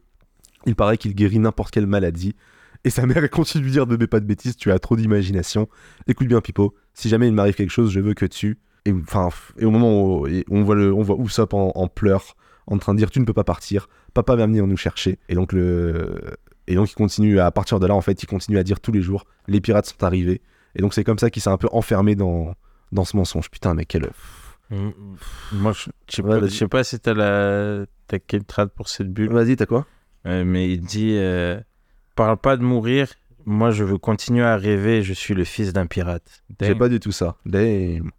Il 0.66 0.76
paraît 0.76 0.98
qu'il 0.98 1.16
guérit 1.16 1.40
n'importe 1.40 1.72
quelle 1.72 1.88
maladie. 1.88 2.36
Et 2.84 2.90
sa 2.90 3.06
mère 3.06 3.28
continue 3.32 3.66
de 3.66 3.70
dire 3.70 3.88
ne 3.88 3.96
mets 3.96 4.08
pas 4.08 4.20
de 4.20 4.26
bêtises, 4.26 4.56
tu 4.56 4.72
as 4.72 4.80
trop 4.80 4.96
d'imagination. 4.96 5.68
Écoute 6.08 6.28
bien 6.28 6.42
Pipo, 6.42 6.76
si 6.94 7.10
jamais 7.10 7.28
il 7.28 7.34
m'arrive 7.34 7.56
quelque 7.56 7.72
chose, 7.72 7.92
je 7.92 8.00
veux 8.00 8.14
que 8.14 8.26
tu... 8.26 8.60
Et, 8.86 8.94
au 9.66 9.72
moment 9.72 10.22
où 10.22 10.28
on 10.50 10.64
voit, 10.64 10.76
le, 10.76 10.94
en, 10.94 11.72
en 11.76 11.88
pleurs, 11.90 12.38
en 12.68 12.78
train 12.78 12.94
de 12.94 13.00
dire 13.00 13.12
tu 13.12 13.20
ne 13.20 13.26
peux 13.26 13.34
pas 13.34 13.44
partir, 13.44 13.90
papa 14.14 14.38
va 14.38 14.46
venir 14.46 14.66
nous 14.66 14.78
chercher. 14.78 15.20
Et 15.28 15.36
donc, 15.36 15.52
le... 15.52 16.38
et 16.68 16.76
donc 16.76 16.92
il 16.92 16.96
continue, 16.96 17.40
à 17.40 17.52
partir 17.52 17.80
de 17.80 17.88
là, 17.88 17.96
en 17.96 18.02
fait, 18.02 18.22
il 18.22 18.26
continue 18.26 18.58
à 18.58 18.64
dire 18.64 18.80
tous 18.80 18.92
les 18.92 19.02
jours, 19.02 19.26
les 19.48 19.62
pirates 19.62 19.86
sont 19.86 20.04
arrivés. 20.04 20.42
Et 20.76 20.82
donc 20.82 20.94
c'est 20.94 21.04
comme 21.04 21.20
ça 21.20 21.30
qu'il 21.30 21.42
s'est 21.42 21.50
un 21.50 21.58
peu 21.58 21.70
enfermé 21.72 22.16
dans, 22.16 22.54
dans 22.92 23.06
ce 23.06 23.16
mensonge. 23.18 23.50
Putain, 23.50 23.74
mais 23.74 23.86
quel... 23.86 24.10
Mm. 24.70 24.90
Moi, 25.54 25.72
je 25.72 25.90
sais 26.10 26.22
Ouais, 26.22 26.40
pas, 26.40 26.50
sais 26.50 26.68
pas 26.68 26.84
si 26.84 27.00
t'as 27.00 27.14
la... 27.14 27.86
T'as 28.08 28.20
quelle 28.20 28.44
trad 28.44 28.70
pour 28.70 28.90
cette 28.90 29.12
bulle. 29.12 29.32
Vas-y, 29.32 29.56
t'as 29.56 29.66
quoi? 29.66 29.86
Euh, 30.26 30.44
mais 30.46 30.70
il 30.70 30.82
dit 30.82 31.16
euh, 31.18 31.60
Parle 32.16 32.38
pas 32.38 32.58
de 32.58 32.64
mourir, 32.64 33.14
moi 33.46 33.72
je 33.72 33.84
veux 33.84 33.98
continuer 33.98 34.44
à 34.44 34.58
rêver, 34.58 35.04
je 35.04 35.14
suis 35.14 35.34
le 35.34 35.44
fils 35.46 35.72
d'un 35.72 35.86
pirate. 35.86 36.44
J'ai 36.60 36.76
pas 36.76 36.90
du 36.90 37.00
tout 37.00 37.12
ça. 37.12 37.38
Damn. 37.46 38.12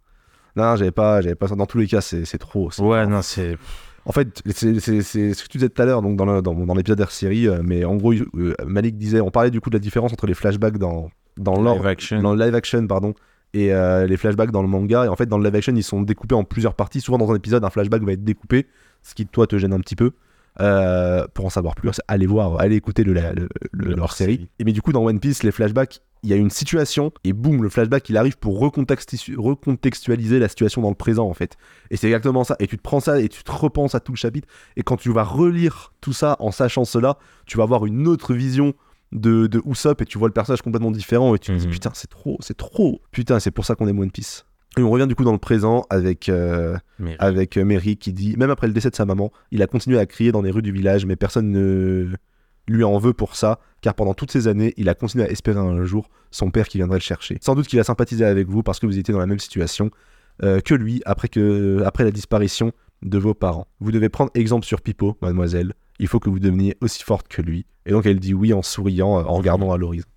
Non, 0.55 0.75
j'avais 0.75 0.91
pas, 0.91 1.21
j'avais 1.21 1.35
pas 1.35 1.47
ça. 1.47 1.55
Dans 1.55 1.65
tous 1.65 1.77
les 1.77 1.87
cas, 1.87 2.01
c'est 2.01 2.25
c'est 2.25 2.37
trop. 2.39 2.69
Ouais, 2.79 3.05
non, 3.05 3.21
c'est. 3.21 3.57
En 4.05 4.11
fait, 4.11 4.41
c'est 4.47 4.79
ce 4.79 5.43
que 5.43 5.47
tu 5.49 5.57
disais 5.57 5.69
tout 5.69 5.81
à 5.81 5.85
l'heure, 5.85 6.01
donc 6.01 6.15
dans 6.17 6.41
dans, 6.41 6.73
l'épisode 6.75 6.99
Air 6.99 7.11
série, 7.11 7.47
euh, 7.47 7.61
mais 7.63 7.85
en 7.85 7.95
gros, 7.95 8.13
euh, 8.13 8.53
Malik 8.65 8.97
disait, 8.97 9.21
on 9.21 9.29
parlait 9.31 9.51
du 9.51 9.61
coup 9.61 9.69
de 9.69 9.75
la 9.75 9.79
différence 9.79 10.11
entre 10.13 10.25
les 10.27 10.33
flashbacks 10.33 10.77
dans 10.77 11.09
dans 11.37 11.61
l'or- 11.61 11.77
Live 11.77 11.85
action. 11.87 12.21
dans 12.21 12.33
le 12.33 12.43
live 12.43 12.55
action, 12.55 12.85
pardon, 12.87 13.13
et 13.53 13.73
euh, 13.73 14.07
les 14.07 14.17
flashbacks 14.17 14.51
dans 14.51 14.61
le 14.61 14.67
manga. 14.67 15.05
Et 15.05 15.07
en 15.07 15.15
fait, 15.15 15.25
dans 15.27 15.37
le 15.37 15.43
live 15.43 15.55
action, 15.55 15.73
ils 15.75 15.83
sont 15.83 16.01
découpés 16.01 16.35
en 16.35 16.43
plusieurs 16.43 16.73
parties. 16.73 17.01
Souvent, 17.01 17.17
dans 17.17 17.31
un 17.31 17.35
épisode, 17.35 17.63
un 17.63 17.69
flashback 17.69 18.01
va 18.03 18.13
être 18.13 18.23
découpé, 18.23 18.67
ce 19.03 19.13
qui 19.15 19.25
toi 19.25 19.47
te 19.47 19.57
gêne 19.57 19.73
un 19.73 19.79
petit 19.79 19.95
peu. 19.95 20.11
Euh, 20.61 21.25
pour 21.33 21.45
en 21.45 21.49
savoir 21.49 21.75
plus, 21.75 22.01
allez 22.09 22.25
voir, 22.25 22.59
allez 22.59 22.75
écouter 22.75 23.03
le, 23.05 23.13
le, 23.13 23.21
le- 23.21 23.47
Le 23.71 23.95
leur 23.95 24.11
série. 24.11 24.31
hors-série. 24.33 24.49
Et 24.59 24.63
mais 24.65 24.73
du 24.73 24.81
coup, 24.81 24.91
dans 24.91 25.03
One 25.05 25.19
Piece, 25.19 25.43
les 25.43 25.51
flashbacks, 25.51 26.01
il 26.23 26.29
y 26.29 26.33
a 26.33 26.35
une 26.35 26.49
situation 26.49 27.11
et 27.23 27.31
boum, 27.33 27.63
le 27.63 27.69
flashback 27.69 28.09
il 28.09 28.17
arrive 28.17 28.37
pour 28.37 28.59
recontextu- 28.61 29.35
recontextualiser 29.37 30.39
la 30.39 30.47
situation 30.49 30.81
dans 30.81 30.89
le 30.89 30.95
présent 30.95 31.27
en 31.29 31.33
fait. 31.33 31.55
Et 31.91 31.97
c'est 31.97 32.07
exactement 32.07 32.43
ça. 32.43 32.55
Et 32.59 32.67
tu 32.67 32.77
te 32.77 32.81
prends 32.81 32.99
ça 32.99 33.19
et 33.19 33.29
tu 33.29 33.43
te 33.43 33.51
repenses 33.51 33.95
à 33.95 33.99
tout 33.99 34.11
le 34.11 34.17
chapitre. 34.17 34.47
Et 34.75 34.83
quand 34.83 34.97
tu 34.97 35.11
vas 35.11 35.23
relire 35.23 35.93
tout 36.01 36.13
ça 36.13 36.35
en 36.39 36.51
sachant 36.51 36.85
cela, 36.85 37.17
tu 37.45 37.57
vas 37.57 37.63
avoir 37.63 37.85
une 37.85 38.07
autre 38.07 38.33
vision 38.33 38.73
de, 39.11 39.47
de 39.47 39.61
Usopp 39.65 40.01
et 40.01 40.05
tu 40.05 40.17
vois 40.17 40.27
le 40.27 40.33
personnage 40.33 40.61
complètement 40.61 40.91
différent 40.91 41.33
et 41.35 41.39
tu 41.39 41.51
te 41.51 41.57
dis 41.57 41.65
Mhm. 41.67 41.71
putain 41.73 41.91
c'est 41.93 42.09
trop, 42.09 42.37
c'est 42.41 42.57
trop. 42.57 43.01
Putain 43.11 43.39
c'est 43.39 43.51
pour 43.51 43.65
ça 43.65 43.75
qu'on 43.75 43.87
aime 43.87 43.99
One 43.99 44.11
Piece. 44.11 44.45
Et 44.77 44.81
on 44.83 44.91
revient 44.91 45.07
du 45.07 45.15
coup 45.15 45.23
dans 45.23 45.31
le 45.31 45.39
présent 45.39 45.85
avec, 45.89 46.29
euh, 46.29 46.77
avec 47.17 47.57
euh, 47.57 47.65
Mary 47.65 47.97
qui 47.97 48.13
dit, 48.13 48.35
même 48.37 48.51
après 48.51 48.67
le 48.67 48.73
décès 48.73 48.91
de 48.91 48.95
sa 48.95 49.03
maman, 49.05 49.31
il 49.51 49.63
a 49.63 49.67
continué 49.67 49.97
à 49.97 50.05
crier 50.05 50.31
dans 50.31 50.43
les 50.43 50.51
rues 50.51 50.61
du 50.61 50.71
village, 50.71 51.07
mais 51.07 51.15
personne 51.15 51.49
ne 51.51 52.09
lui 52.67 52.83
en 52.83 52.97
veut 52.97 53.13
pour 53.13 53.35
ça, 53.35 53.59
car 53.81 53.93
pendant 53.93 54.13
toutes 54.13 54.31
ces 54.31 54.47
années, 54.47 54.73
il 54.77 54.89
a 54.89 54.93
continué 54.93 55.25
à 55.25 55.29
espérer 55.29 55.59
un 55.59 55.83
jour 55.83 56.09
son 56.31 56.51
père 56.51 56.67
qui 56.67 56.77
viendrait 56.77 56.97
le 56.97 57.03
chercher. 57.03 57.37
Sans 57.41 57.55
doute 57.55 57.67
qu'il 57.67 57.79
a 57.79 57.83
sympathisé 57.83 58.25
avec 58.25 58.47
vous 58.47 58.63
parce 58.63 58.79
que 58.79 58.85
vous 58.85 58.97
étiez 58.97 59.13
dans 59.13 59.19
la 59.19 59.25
même 59.25 59.39
situation 59.39 59.89
euh, 60.43 60.59
que 60.61 60.73
lui 60.73 61.01
après, 61.05 61.27
que, 61.27 61.81
après 61.85 62.03
la 62.03 62.11
disparition 62.11 62.71
de 63.01 63.17
vos 63.17 63.33
parents. 63.33 63.67
Vous 63.79 63.91
devez 63.91 64.09
prendre 64.09 64.31
exemple 64.35 64.65
sur 64.65 64.81
Pipo, 64.81 65.17
mademoiselle. 65.21 65.73
Il 65.99 66.07
faut 66.07 66.19
que 66.19 66.29
vous 66.29 66.39
deveniez 66.39 66.77
aussi 66.81 67.03
forte 67.03 67.27
que 67.27 67.41
lui. 67.41 67.65
Et 67.85 67.91
donc 67.91 68.05
elle 68.05 68.19
dit 68.19 68.33
oui 68.33 68.53
en 68.53 68.61
souriant, 68.61 69.19
euh, 69.19 69.23
en 69.23 69.35
regardant 69.35 69.71
à 69.71 69.77
l'horizon. 69.77 70.07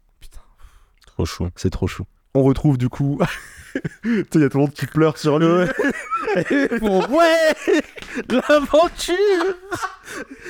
trop 1.07 1.25
chou. 1.25 1.49
C'est 1.57 1.71
trop 1.71 1.87
chou. 1.87 2.05
On 2.35 2.43
retrouve 2.43 2.79
du 2.79 2.89
coup... 2.89 3.21
il 4.05 4.19
y 4.19 4.45
a 4.45 4.49
tout 4.49 4.59
le 4.59 4.59
monde 4.59 4.73
qui 4.73 4.87
pleure 4.87 5.19
sur 5.19 5.39
lui. 5.39 5.47
ouais 7.11 7.83
L'aventure. 8.29 9.55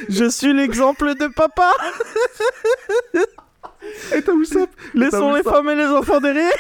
Je 0.09 0.29
suis 0.29 0.53
l'exemple 0.53 1.15
de 1.15 1.27
papa. 1.29 1.71
Et 4.15 4.23
t'as 4.23 4.33
Usopp 4.33 4.71
Laissons 4.95 5.33
vu 5.33 5.39
les 5.39 5.43
ça 5.43 5.51
femmes 5.51 5.69
et 5.71 5.75
les 5.75 5.87
enfants 5.87 6.21
derrière. 6.21 6.53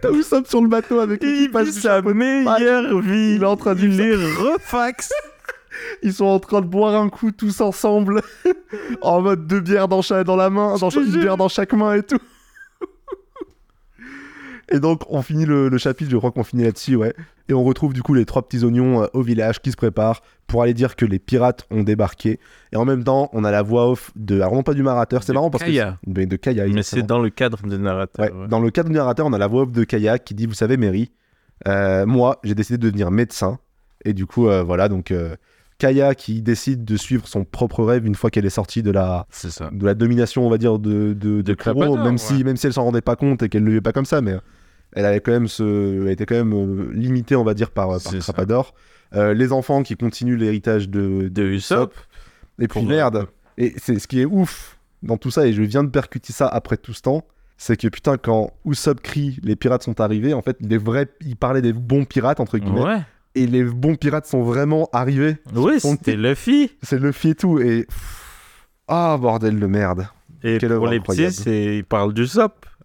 T'as 0.00 0.10
Usopp 0.10 0.46
sur 0.46 0.60
le 0.62 0.68
bateau 0.68 1.00
avec 1.00 1.22
Il 1.22 1.50
du 1.50 1.72
sa 1.72 2.00
meilleure 2.02 3.00
vie. 3.00 3.34
Il 3.36 3.42
est 3.42 3.46
en 3.46 3.56
train 3.56 3.74
de 3.74 3.80
est 3.80 4.14
refax 4.14 5.10
Ils 6.02 6.12
sont 6.12 6.24
en 6.24 6.40
train 6.40 6.60
de 6.60 6.66
boire 6.66 7.00
un 7.00 7.08
coup 7.08 7.30
tous 7.30 7.60
ensemble, 7.60 8.22
en 9.02 9.20
mode 9.20 9.46
deux 9.46 9.60
bières 9.60 9.88
dans, 9.88 10.00
dans 10.24 10.36
la 10.36 10.50
main, 10.50 10.76
dans 10.76 10.90
une 10.90 11.06
bière 11.06 11.36
dans 11.36 11.48
chaque 11.48 11.72
main 11.72 11.94
et 11.94 12.02
tout. 12.02 12.18
Et 14.70 14.80
donc 14.80 15.02
on 15.08 15.22
finit 15.22 15.46
le, 15.46 15.68
le 15.68 15.78
chapitre, 15.78 16.10
je 16.10 16.16
crois 16.16 16.30
qu'on 16.30 16.44
finit 16.44 16.64
là-dessus, 16.64 16.96
ouais. 16.96 17.14
Et 17.48 17.54
on 17.54 17.64
retrouve 17.64 17.94
du 17.94 18.02
coup 18.02 18.12
les 18.12 18.26
trois 18.26 18.46
petits 18.46 18.64
oignons 18.64 19.02
euh, 19.02 19.06
au 19.14 19.22
village 19.22 19.60
qui 19.62 19.70
se 19.70 19.76
préparent 19.76 20.20
pour 20.46 20.62
aller 20.62 20.74
dire 20.74 20.96
que 20.96 21.06
les 21.06 21.18
pirates 21.18 21.66
ont 21.70 21.82
débarqué. 21.82 22.38
Et 22.72 22.76
en 22.76 22.84
même 22.84 23.04
temps, 23.04 23.30
on 23.32 23.44
a 23.44 23.50
la 23.50 23.62
voix 23.62 23.90
off 23.90 24.10
de, 24.16 24.36
alors 24.36 24.54
non 24.54 24.62
pas 24.62 24.74
du 24.74 24.82
narrateur, 24.82 25.22
c'est 25.22 25.32
marrant 25.32 25.48
parce 25.50 25.64
Kaya. 25.64 25.98
que 26.04 26.10
mais 26.10 26.26
de 26.26 26.36
Kaya. 26.36 26.66
Mais 26.68 26.82
c'est 26.82 27.02
dans 27.02 27.20
le 27.20 27.30
cadre 27.30 27.66
de 27.66 27.76
narrateur. 27.76 28.26
Ouais, 28.26 28.32
ouais. 28.32 28.48
Dans 28.48 28.60
le 28.60 28.70
cadre 28.70 28.90
du 28.90 28.94
narrateur, 28.94 29.26
on 29.26 29.32
a 29.32 29.38
la 29.38 29.46
voix 29.46 29.62
off 29.62 29.72
de 29.72 29.84
Kaya 29.84 30.18
qui 30.18 30.34
dit 30.34 30.46
Vous 30.46 30.54
savez, 30.54 30.76
Mary, 30.76 31.10
euh, 31.66 32.04
moi, 32.04 32.38
j'ai 32.44 32.54
décidé 32.54 32.76
de 32.78 32.86
devenir 32.86 33.10
médecin. 33.10 33.58
Et 34.04 34.12
du 34.12 34.26
coup, 34.26 34.48
euh, 34.48 34.62
voilà, 34.62 34.88
donc 34.88 35.12
Kaya 35.78 36.14
qui 36.14 36.42
décide 36.42 36.84
de 36.84 36.96
suivre 36.96 37.26
son 37.26 37.44
propre 37.44 37.84
rêve 37.84 38.06
une 38.06 38.14
fois 38.14 38.30
qu'elle 38.30 38.46
est 38.46 38.50
sortie 38.50 38.82
de 38.82 38.90
la, 38.90 39.26
de 39.72 39.86
la 39.86 39.94
domination, 39.94 40.46
on 40.46 40.50
va 40.50 40.58
dire, 40.58 40.78
de, 40.78 41.14
de, 41.14 41.14
de 41.14 41.42
De 41.42 41.54
Kuro, 41.54 41.74
Clapper, 41.80 41.96
même, 42.02 42.12
ouais. 42.12 42.18
si, 42.18 42.44
même 42.44 42.56
si 42.56 42.66
elle 42.66 42.72
s'en 42.72 42.84
rendait 42.84 43.00
pas 43.00 43.16
compte 43.16 43.42
et 43.42 43.48
qu'elle 43.48 43.62
ne 43.62 43.66
le 43.66 43.72
vivait 43.72 43.80
pas 43.80 43.92
comme 43.92 44.04
ça, 44.04 44.20
mais 44.20 44.34
elle 44.92 45.04
avait 45.04 45.20
quand 45.20 45.32
même 45.32 45.48
ce, 45.48 46.02
elle 46.04 46.10
était 46.10 46.26
quand 46.26 46.34
même 46.36 46.52
euh, 46.54 46.90
limitée, 46.92 47.36
on 47.36 47.44
va 47.44 47.54
dire, 47.54 47.70
par, 47.70 47.88
par 47.88 48.00
C'est 48.00 48.20
ça. 48.20 48.32
Trapador. 48.32 48.74
Euh, 49.14 49.32
les 49.34 49.52
enfants 49.52 49.82
qui 49.82 49.96
continuent 49.96 50.36
l'héritage 50.36 50.88
de, 50.88 51.28
De 51.28 51.42
Usopp. 51.44 51.94
et 52.58 52.68
puis 52.68 52.82
merde. 52.84 53.26
Et 53.56 53.74
c'est 53.78 53.98
ce 53.98 54.06
qui 54.06 54.20
est 54.20 54.24
ouf 54.26 54.78
dans 55.02 55.16
tout 55.16 55.30
ça, 55.30 55.46
et 55.46 55.52
je 55.52 55.62
viens 55.62 55.84
de 55.84 55.88
percuter 55.90 56.32
ça 56.32 56.46
après 56.48 56.76
tout 56.76 56.92
ce 56.92 57.02
temps, 57.02 57.24
c'est 57.56 57.76
que 57.76 57.88
putain, 57.88 58.16
quand 58.18 58.52
Usopp 58.64 59.00
crie 59.00 59.38
les 59.42 59.56
pirates 59.56 59.82
sont 59.82 60.00
arrivés, 60.00 60.34
en 60.34 60.42
fait, 60.42 60.56
les 60.60 60.78
vrais, 60.78 61.08
il 61.20 61.36
parlait 61.36 61.62
des 61.62 61.72
bons 61.72 62.04
pirates, 62.04 62.40
entre 62.40 62.58
guillemets, 62.58 62.82
Ouais. 62.82 62.98
et 63.34 63.46
les 63.46 63.64
bons 63.64 63.94
pirates 63.96 64.26
sont 64.26 64.42
vraiment 64.42 64.88
arrivés. 64.92 65.36
Oui, 65.54 65.80
c'était 65.80 66.16
Luffy. 66.16 66.70
C'est 66.82 66.98
Luffy 67.00 67.30
et 67.30 67.34
tout, 67.34 67.58
et. 67.60 67.86
Ah, 68.88 69.16
bordel 69.20 69.58
de 69.58 69.66
merde. 69.66 70.08
Et 70.42 70.58
Quelle 70.58 70.74
pour 70.76 70.86
les 70.86 70.98
incroyable. 70.98 71.34
petits, 71.34 71.78
il 71.78 71.84
parle 71.84 72.14
du. 72.14 72.26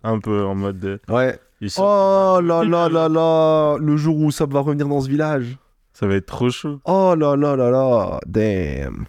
Un 0.04 0.20
peu 0.20 0.44
en 0.44 0.56
mode. 0.56 0.84
euh, 0.86 0.98
Ouais. 1.08 1.38
Oh 1.78 2.40
là 2.44 2.64
là 2.64 2.90
là 2.90 3.10
là, 3.10 3.78
le 3.80 3.98
jour 3.98 4.18
où 4.18 4.30
Usopp 4.30 4.52
va 4.52 4.62
revenir 4.62 4.88
dans 4.88 5.02
ce 5.02 5.10
village. 5.10 5.58
Ça 5.94 6.08
va 6.08 6.16
être 6.16 6.26
trop 6.26 6.50
chaud. 6.50 6.80
Oh 6.86 7.16
là 7.18 7.36
là 7.36 7.56
là 7.56 7.70
là, 7.70 8.20
damn. 8.26 9.06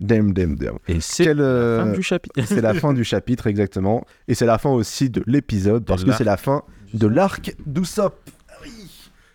Damn, 0.00 0.32
damn, 0.32 0.56
damn. 0.56 0.78
Et 0.88 1.00
c'est 1.00 1.24
Quel, 1.24 1.36
la 1.38 1.44
euh, 1.44 1.84
fin 1.84 1.92
du 1.92 2.02
chapitre. 2.02 2.40
C'est 2.44 2.60
la 2.60 2.74
fin 2.74 2.92
du 2.92 3.04
chapitre, 3.04 3.46
exactement. 3.46 4.04
Et 4.26 4.34
c'est 4.34 4.46
la 4.46 4.58
fin 4.58 4.70
aussi 4.70 5.10
de 5.10 5.22
l'épisode, 5.26 5.84
parce 5.84 6.02
que 6.04 6.12
c'est 6.12 6.24
la 6.24 6.36
fin 6.36 6.62
de 6.92 7.06
l'arc 7.06 7.54
d'Usopp. 7.66 8.18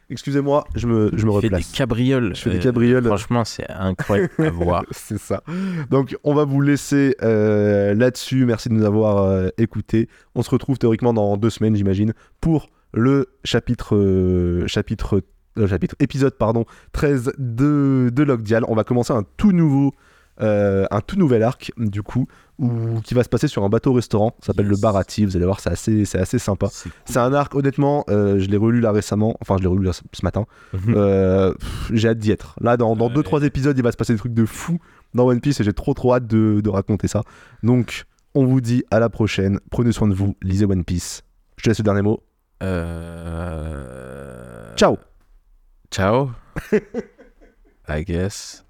Excusez-moi, 0.10 0.64
je 0.76 0.88
me, 0.88 1.10
je 1.16 1.26
me 1.26 1.32
Il 1.32 1.36
fait 1.42 1.50
des 1.50 1.56
replace. 1.56 1.72
cabrioles. 1.74 2.34
Je 2.36 2.42
fais 2.42 2.50
des 2.52 2.58
Euh, 2.58 2.62
cabrioles. 2.62 3.04
Franchement, 3.06 3.44
c'est 3.44 3.70
incroyable 3.70 4.32
à 4.40 4.50
voir. 4.52 4.86
c'est 4.92 5.18
ça. 5.20 5.44
Donc, 5.90 6.16
on 6.24 6.34
va 6.34 6.46
vous 6.46 6.62
laisser 6.62 7.16
euh, 7.24 7.94
là-dessus. 7.94 8.46
Merci 8.46 8.70
de 8.70 8.74
nous 8.74 8.86
avoir 8.86 9.18
euh, 9.24 9.50
écoutés. 9.58 10.08
On 10.36 10.44
se 10.44 10.50
retrouve 10.50 10.78
théoriquement 10.78 11.14
dans 11.14 11.36
deux 11.36 11.50
semaines, 11.50 11.76
j'imagine, 11.76 12.14
pour 12.40 12.70
le 12.94 13.28
chapitre, 13.44 13.96
euh, 13.98 14.66
chapitre, 14.68 15.22
chapitre, 15.68 15.96
épisode, 16.00 16.36
pardon, 16.38 16.64
13 16.94 17.34
de, 17.38 18.10
de 18.14 18.24
Logdial. 18.24 18.64
On 18.70 18.76
va 18.76 18.84
commencer 18.86 19.12
un 19.12 19.24
tout 19.36 19.52
nouveau, 19.52 19.94
euh, 20.42 20.86
un 20.92 21.02
tout 21.02 21.16
nouvel 21.18 21.44
arc, 21.44 21.72
du 21.78 22.02
coup, 22.04 22.28
où, 22.60 23.02
qui 23.04 23.14
va 23.14 23.24
se 23.24 23.30
passer 23.30 23.48
sur 23.48 23.64
un 23.64 23.70
bateau-restaurant. 23.70 24.36
Ça 24.42 24.48
s'appelle 24.48 24.66
Yes. 24.68 24.76
le 24.78 24.82
Barati. 24.82 25.26
Vous 25.26 25.36
allez 25.36 25.46
voir, 25.46 25.60
c'est 25.60 25.70
assez, 25.70 26.06
c'est 26.06 26.20
assez 26.20 26.40
sympa. 26.40 26.68
C'est 26.72 26.90
cool. 26.90 27.00
C'est 27.06 27.20
un 27.20 27.34
arc, 27.34 27.54
honnêtement, 27.56 28.04
euh, 28.10 28.40
je 28.40 28.48
l'ai 28.50 28.58
relu 28.58 28.80
là 28.82 28.92
récemment, 28.92 29.36
enfin 29.42 29.56
je 29.58 29.62
l'ai 29.64 29.68
relu 29.70 29.86
là 29.86 29.94
ce 29.94 30.02
matin. 30.24 30.46
Euh, 30.90 31.54
pff, 31.54 31.92
j'ai 31.94 32.10
hâte 32.10 32.18
d'y 32.20 32.32
être. 32.32 32.56
Là, 32.62 32.78
dans 32.78 32.96
2 32.96 33.04
Ouais. 33.18 33.24
trois 33.24 33.44
épisodes, 33.44 33.78
il 33.78 33.84
va 33.84 33.92
se 33.92 33.98
passer 33.98 34.14
des 34.14 34.20
trucs 34.20 34.34
de 34.34 34.46
fou 34.46 34.80
dans 35.14 35.26
One 35.28 35.40
Piece 35.42 35.60
et 35.60 35.64
j'ai 35.64 35.74
trop 35.74 35.94
trop 35.94 36.14
hâte 36.16 36.28
de, 36.28 36.62
de 36.62 36.70
raconter 36.70 37.08
ça. 37.08 37.22
Donc, 37.64 38.06
on 38.36 38.46
vous 38.46 38.62
dit 38.62 38.84
à 38.92 39.00
la 39.00 39.10
prochaine. 39.10 39.60
Prenez 39.72 39.92
soin 39.92 40.08
de 40.08 40.14
vous, 40.14 40.36
lisez 40.42 40.66
One 40.66 40.84
Piece. 40.84 41.24
Je 41.58 41.64
te 41.64 41.70
laisse 41.70 41.80
le 41.80 41.84
dernier 41.84 42.02
mot. 42.04 42.22
Euh... 42.64 43.84
Ciao 44.76 44.98
Ciao. 45.92 46.30
I 47.90 48.04
guess. 48.04 48.67